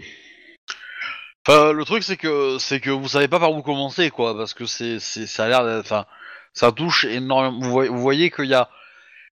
enfin, 1.46 1.72
le 1.72 1.84
truc, 1.84 2.02
c'est 2.02 2.16
que 2.16 2.56
c'est 2.58 2.80
que 2.80 2.90
vous 2.90 3.08
savez 3.08 3.28
pas 3.28 3.38
par 3.38 3.52
où 3.52 3.62
commencer, 3.62 4.10
quoi, 4.10 4.36
parce 4.36 4.52
que 4.54 4.66
c'est, 4.66 4.98
c'est, 4.98 5.26
ça 5.26 5.44
a 5.44 5.48
l'air, 5.48 5.80
enfin, 5.80 6.06
ça 6.52 6.72
touche 6.72 7.04
énormément. 7.04 7.58
Vous 7.60 7.70
voyez, 7.70 7.88
vous 7.90 8.00
voyez 8.00 8.30
qu'il 8.30 8.46
y 8.46 8.54
a, 8.54 8.68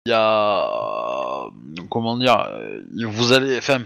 il 0.06 0.10
y 0.10 0.12
a, 0.12 0.64
euh, 1.46 1.50
comment 1.90 2.16
dire, 2.16 2.48
euh, 2.50 2.82
vous 3.06 3.32
allez, 3.32 3.58
enfin, 3.58 3.84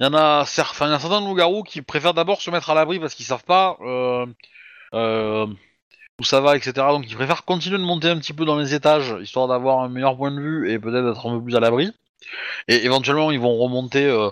il 0.00 0.04
y 0.04 0.06
en 0.06 0.14
a, 0.14 0.44
certains 0.46 1.20
loups-garous 1.20 1.62
qui 1.62 1.80
préfèrent 1.82 2.14
d'abord 2.14 2.42
se 2.42 2.50
mettre 2.50 2.70
à 2.70 2.74
l'abri 2.74 2.98
parce 2.98 3.14
qu'ils 3.14 3.24
savent 3.24 3.44
pas. 3.44 3.78
Euh, 4.94 5.46
où 6.18 6.24
ça 6.24 6.40
va, 6.40 6.56
etc. 6.56 6.72
Donc 6.76 7.04
ils 7.10 7.14
préfèrent 7.14 7.44
continuer 7.44 7.76
de 7.78 7.82
monter 7.82 8.08
un 8.08 8.18
petit 8.18 8.32
peu 8.32 8.46
dans 8.46 8.56
les 8.58 8.74
étages, 8.74 9.14
histoire 9.20 9.48
d'avoir 9.48 9.80
un 9.80 9.88
meilleur 9.88 10.16
point 10.16 10.30
de 10.30 10.40
vue 10.40 10.70
et 10.70 10.78
peut-être 10.78 11.04
d'être 11.04 11.26
un 11.28 11.38
peu 11.38 11.44
plus 11.44 11.56
à 11.56 11.60
l'abri. 11.60 11.92
Et 12.68 12.84
éventuellement 12.86 13.30
ils 13.30 13.40
vont 13.40 13.56
remonter 13.58 14.30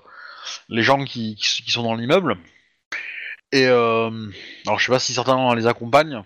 les 0.71 0.83
gens 0.83 1.05
qui, 1.05 1.37
qui, 1.37 1.71
sont 1.71 1.83
dans 1.83 1.95
l'immeuble. 1.95 2.39
Et 3.53 3.67
alors 3.67 4.79
je 4.79 4.85
sais 4.87 4.93
pas 4.93 4.99
si 4.99 5.13
certains 5.13 5.55
les 5.55 5.67
accompagnent 5.67 6.23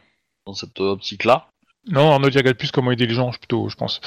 dans 0.47 0.55
cette 0.55 0.79
optique-là. 0.81 1.51
Non, 1.89 2.19
regarde 2.19 2.53
plus 2.57 2.71
comment 2.71 2.91
aider 2.93 3.07
les 3.07 3.15
gens, 3.15 3.31
plutôt, 3.31 3.69
je 3.69 3.77
pense. 3.77 4.01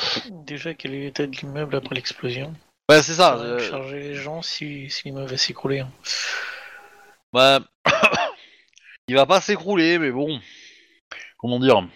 Déjà, 0.45 0.73
quel 0.73 0.93
est 0.93 0.99
l'état 1.01 1.25
de 1.27 1.35
l'immeuble 1.35 1.75
après 1.75 1.95
l'explosion 1.95 2.53
Ouais, 2.89 3.01
c'est 3.01 3.13
ça. 3.13 3.37
Euh, 3.37 3.59
Charger 3.59 3.99
les 3.99 4.15
gens 4.15 4.41
si, 4.41 4.89
si 4.89 5.03
l'immeuble 5.05 5.29
va 5.31 5.37
s'écrouler. 5.37 5.79
hein. 5.79 5.91
bah, 7.33 7.59
il 9.07 9.15
va 9.15 9.25
pas 9.25 9.41
s'écrouler, 9.41 9.97
mais 9.97 10.11
bon, 10.11 10.39
comment 11.37 11.59
dire? 11.59 11.87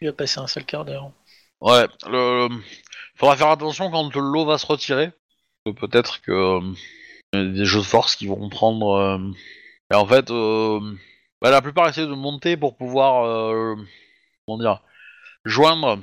Il 0.00 0.08
va 0.08 0.12
passer 0.12 0.40
un 0.40 0.46
seul 0.46 0.64
quart 0.64 0.84
d'heure. 0.84 1.10
Ouais, 1.60 1.86
le... 2.08 2.48
faudra 3.16 3.36
faire 3.36 3.48
attention 3.48 3.90
quand 3.90 4.14
l'eau 4.16 4.44
va 4.44 4.58
se 4.58 4.66
retirer. 4.66 5.10
Euh, 5.68 5.72
Peut-être 5.72 6.20
que 6.22 6.32
euh, 6.32 6.60
il 7.32 7.40
y 7.40 7.42
a 7.42 7.46
des 7.52 7.64
jeux 7.64 7.80
de 7.80 7.84
force 7.84 8.16
qui 8.16 8.26
vont 8.26 8.48
prendre. 8.48 8.92
euh, 8.94 9.18
Et 9.92 9.94
en 9.94 10.06
fait, 10.06 10.30
euh, 10.30 10.80
bah, 11.42 11.50
la 11.50 11.62
plupart 11.62 11.88
essaient 11.88 12.06
de 12.06 12.14
monter 12.14 12.56
pour 12.56 12.76
pouvoir, 12.76 13.24
euh, 13.26 13.76
comment 14.46 14.58
dire, 14.58 14.82
joindre 15.44 15.98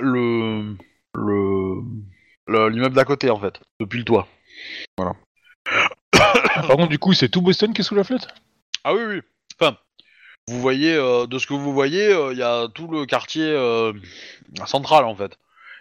le 0.00 0.76
le 1.14 1.82
le- 2.46 2.68
l'immeuble 2.68 2.94
d'à 2.94 3.04
côté 3.04 3.30
en 3.30 3.38
fait, 3.38 3.60
depuis 3.80 3.98
le 3.98 4.04
toit. 4.04 4.28
Par 6.12 6.68
contre, 6.68 6.88
du 6.88 6.98
coup, 6.98 7.12
c'est 7.12 7.28
tout 7.28 7.40
Boston 7.42 7.72
qui 7.72 7.80
est 7.80 7.84
sous 7.84 7.94
la 7.94 8.04
flotte? 8.04 8.28
Ah 8.84 8.92
oui, 8.94 9.00
oui. 9.06 9.20
Enfin, 9.60 9.76
vous 10.48 10.60
voyez, 10.60 10.94
euh, 10.94 11.26
de 11.26 11.38
ce 11.38 11.46
que 11.46 11.54
vous 11.54 11.72
voyez, 11.72 12.12
euh, 12.12 12.32
il 12.32 12.38
y 12.38 12.42
a 12.42 12.68
tout 12.68 12.88
le 12.88 13.06
quartier 13.06 13.44
euh, 13.44 13.92
central 14.66 15.04
en 15.04 15.14
fait. 15.14 15.38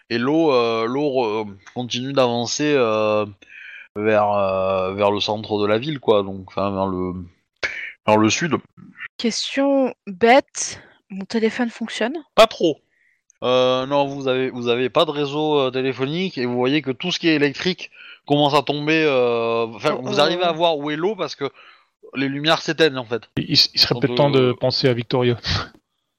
Et 0.10 0.18
l'eau, 0.18 0.52
l'eau 0.88 1.24
euh, 1.26 1.46
continue 1.76 2.14
d'avancer 2.14 2.74
euh, 2.76 3.26
vers 3.96 4.32
euh, 4.32 4.94
vers 4.96 5.12
le 5.12 5.20
centre 5.20 5.60
de 5.62 5.68
la 5.68 5.78
ville, 5.78 6.00
quoi. 6.00 6.24
Donc, 6.24 6.46
enfin, 6.48 6.72
vers 6.72 6.88
le 6.88 7.14
vers 8.08 8.18
le 8.18 8.30
sud. 8.30 8.56
Question 9.18 9.94
bête, 10.08 10.82
mon 11.10 11.26
téléphone 11.26 11.70
fonctionne 11.70 12.14
Pas 12.36 12.48
trop. 12.48 12.80
Euh, 13.44 13.86
non, 13.86 14.06
vous 14.06 14.28
avez 14.28 14.50
vous 14.50 14.68
avez 14.68 14.90
pas 14.90 15.06
de 15.06 15.12
réseau 15.12 15.60
euh, 15.60 15.72
téléphonique 15.72 16.38
et 16.38 16.46
vous 16.46 16.56
voyez 16.56 16.82
que 16.82 16.92
tout 16.92 17.12
ce 17.12 17.20
qui 17.20 17.30
est 17.30 17.36
électrique 17.36 17.90
commence 18.28 18.54
à 18.54 18.62
tomber. 18.64 19.02
euh, 19.06 19.66
Enfin, 19.68 19.96
Oh, 19.98 20.02
vous 20.04 20.18
oh. 20.18 20.20
arrivez 20.20 20.44
à 20.44 20.52
voir 20.52 20.78
où 20.78 20.92
est 20.92 20.98
l'eau 20.98 21.16
parce 21.16 21.36
que 21.36 21.46
les 22.16 22.28
lumières 22.28 22.62
s'éteignent 22.62 22.98
en 22.98 23.06
fait. 23.06 23.24
Il, 23.38 23.46
il 23.52 23.58
serait 23.58 23.96
peut-être 24.00 24.16
temps 24.16 24.30
de 24.30 24.40
euh, 24.52 24.54
penser 24.54 24.90
à 24.90 24.94
Victoria. 24.94 25.38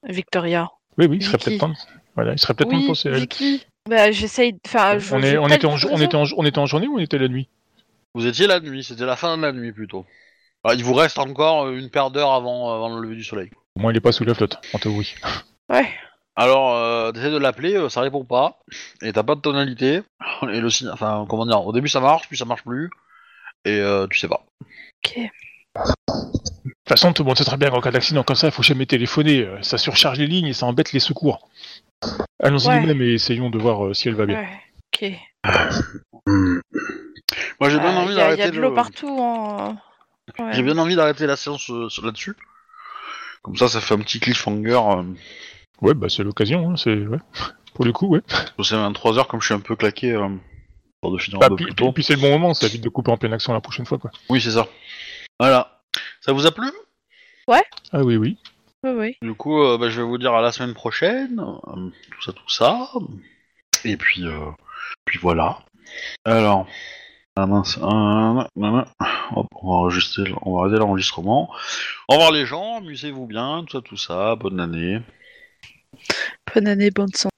Victoria. 0.08 0.70
Oui, 0.98 1.06
oui, 1.06 1.18
il 1.20 1.22
serait 1.24 1.36
Vicky. 1.36 1.50
peut-être 1.50 1.60
temps. 1.60 1.68
de- 1.68 1.74
Voilà, 2.14 2.32
il 2.32 2.38
serait 2.38 2.54
peut-être 2.54 2.70
temps 2.70 2.76
de 2.76 2.82
Oui, 2.82 2.86
penser 2.88 3.08
à 3.08 3.12
elle. 3.12 3.20
Vicky. 3.20 3.66
Bah, 3.88 4.10
j'essaye. 4.12 4.56
Enfin, 4.66 4.98
je- 4.98 5.14
On, 5.14 5.22
est, 5.22 5.36
on, 5.38 5.48
était 5.48 5.66
en, 5.66 5.72
on, 5.74 5.76
ça. 5.78 6.02
était 6.04 6.14
en, 6.16 6.24
on 6.36 6.44
était 6.46 6.58
en 6.58 6.66
journée 6.66 6.86
ou 6.86 6.96
on 6.96 7.00
était 7.00 7.18
la 7.18 7.28
nuit? 7.28 7.48
Vous 8.14 8.26
étiez 8.26 8.46
la 8.46 8.60
nuit, 8.60 8.82
c'était 8.82 9.06
la 9.06 9.16
fin 9.16 9.36
de 9.36 9.42
la 9.42 9.52
nuit 9.52 9.72
plutôt. 9.72 10.04
Alors, 10.64 10.76
il 10.76 10.84
vous 10.84 10.94
reste 10.94 11.18
encore 11.18 11.64
euh, 11.66 11.76
une 11.76 11.90
paire 11.90 12.10
d'heures 12.10 12.32
avant, 12.32 12.74
avant 12.74 12.94
le 12.96 13.02
lever 13.02 13.16
du 13.16 13.24
soleil. 13.24 13.50
Au 13.76 13.80
moins, 13.80 13.92
il 13.92 13.96
est 13.96 14.00
pas 14.00 14.12
sous 14.12 14.24
la 14.24 14.34
flotte, 14.34 14.58
en 14.74 14.78
théorie. 14.78 15.14
Ouais. 15.68 15.88
Alors, 16.36 16.74
euh, 16.74 17.12
t'essaies 17.12 17.30
de 17.30 17.38
l'appeler, 17.38 17.74
euh, 17.76 17.88
ça 17.88 18.00
répond 18.00 18.24
pas, 18.24 18.58
et 19.02 19.12
t'as 19.12 19.22
pas 19.22 19.34
de 19.34 19.40
tonalité, 19.40 20.02
et 20.42 20.60
le 20.60 20.70
signe, 20.70 20.88
enfin, 20.92 21.26
comment 21.28 21.46
dire, 21.46 21.64
au 21.66 21.72
début 21.72 21.88
ça 21.88 22.00
marche, 22.00 22.28
puis 22.28 22.36
ça 22.36 22.44
marche 22.44 22.62
plus, 22.64 22.90
et 23.64 23.78
euh, 23.78 24.06
tu 24.08 24.18
sais 24.18 24.28
pas. 24.28 24.44
Ok. 25.04 25.18
De 25.76 26.70
toute 26.70 26.88
façon, 26.88 27.12
tout 27.12 27.22
le 27.22 27.28
monde 27.28 27.38
sait 27.38 27.44
très 27.44 27.56
bien 27.56 27.70
qu'en 27.70 27.80
cas 27.80 27.90
d'accident 27.92 28.22
comme 28.24 28.36
ça, 28.36 28.48
il 28.48 28.52
faut 28.52 28.62
jamais 28.62 28.86
téléphoner. 28.86 29.42
euh, 29.44 29.62
Ça 29.62 29.78
surcharge 29.78 30.18
les 30.18 30.26
lignes 30.26 30.46
et 30.48 30.52
ça 30.52 30.66
embête 30.66 30.92
les 30.92 30.98
secours. 31.00 31.48
Allons-y 32.42 32.66
Ouais. 32.68 32.80
nous-mêmes 32.80 33.02
et 33.02 33.12
essayons 33.14 33.50
de 33.50 33.58
voir 33.58 33.86
euh, 33.86 33.94
si 33.94 34.08
elle 34.08 34.14
va 34.14 34.26
bien. 34.26 34.40
Ouais. 34.40 34.60
Ok. 34.92 35.12
Moi 37.60 37.70
j'ai 37.70 37.78
bien 37.78 37.96
envie 37.96 38.08
a, 38.10 38.12
y 38.12 38.16
d'arrêter 38.16 38.42
a 38.42 38.50
de 38.50 38.60
l'eau 38.60 38.70
le- 38.70 38.74
partout. 38.74 39.18
Hein. 39.22 39.78
Ouais. 40.38 40.52
J'ai 40.52 40.62
bien 40.62 40.76
envie 40.78 40.96
d'arrêter 40.96 41.26
la 41.26 41.36
séance 41.36 41.70
euh, 41.70 41.88
sur- 41.88 42.04
là-dessus. 42.04 42.34
Comme 43.42 43.56
ça, 43.56 43.68
ça 43.68 43.80
fait 43.80 43.94
un 43.94 43.98
petit 43.98 44.20
cliffhanger. 44.20 44.72
euh, 44.98 45.02
Ouais, 45.80 45.94
bah 45.94 46.08
c'est 46.10 46.22
l'occasion, 46.22 46.70
hein, 46.70 46.76
c'est... 46.76 46.94
Ouais. 47.06 47.18
Pour 47.74 47.84
le 47.84 47.92
coup, 47.92 48.08
ouais. 48.08 48.20
c'est 48.62 48.74
23h, 48.74 49.26
comme 49.28 49.40
je 49.40 49.46
suis 49.46 49.54
un 49.54 49.60
peu 49.60 49.76
claqué, 49.76 50.12
euh, 50.12 50.28
pour 51.00 51.12
de 51.12 51.18
finir 51.18 51.38
un 51.38 51.40
Bah, 51.40 51.48
peu 51.48 51.56
puis, 51.56 51.64
plus 51.66 51.74
tôt. 51.74 51.92
puis 51.92 52.02
c'est 52.02 52.14
le 52.14 52.20
bon 52.20 52.30
moment, 52.30 52.52
ça 52.52 52.66
évite 52.66 52.82
de 52.82 52.88
couper 52.90 53.10
en 53.12 53.16
pleine 53.16 53.32
action 53.32 53.52
la 53.54 53.60
prochaine 53.60 53.86
fois, 53.86 53.96
quoi. 53.98 54.10
Oui, 54.28 54.40
c'est 54.40 54.50
ça. 54.50 54.66
Voilà. 55.38 55.80
Ça 56.20 56.32
vous 56.32 56.46
a 56.46 56.50
plu? 56.52 56.68
Ah 57.92 58.02
oui, 58.04 58.16
oui. 58.16 58.36
Oui, 58.84 58.90
oui. 58.94 59.16
Du 59.22 59.34
coup, 59.34 59.62
euh, 59.62 59.78
bah, 59.78 59.88
je 59.90 60.00
vais 60.00 60.06
vous 60.06 60.18
dire 60.18 60.34
à 60.34 60.42
la 60.42 60.52
semaine 60.52 60.74
prochaine. 60.74 61.40
euh, 61.40 61.90
tout 62.10 62.22
ça, 62.22 62.32
tout 62.32 62.48
ça. 62.50 62.90
Et 63.84 63.96
puis, 63.96 64.24
euh, 64.26 64.50
puis 65.04 65.18
voilà. 65.18 65.60
Alors. 66.24 66.66
Ah 67.36 67.46
ah. 67.82 68.48
Hop, 69.36 69.46
on 69.62 69.88
va 69.88 69.96
on 70.42 70.56
va 70.56 70.60
arrêter 70.62 70.78
l'enregistrement. 70.78 71.50
Au 72.08 72.14
revoir 72.14 72.32
les 72.32 72.44
gens, 72.44 72.78
amusez-vous 72.78 73.26
bien, 73.26 73.64
tout 73.66 73.76
ça, 73.76 73.82
tout 73.82 73.96
ça, 73.96 74.36
bonne 74.36 74.58
année. 74.58 75.00
Bonne 76.52 76.66
année, 76.66 76.90
bonne 76.90 77.12
santé. 77.14 77.28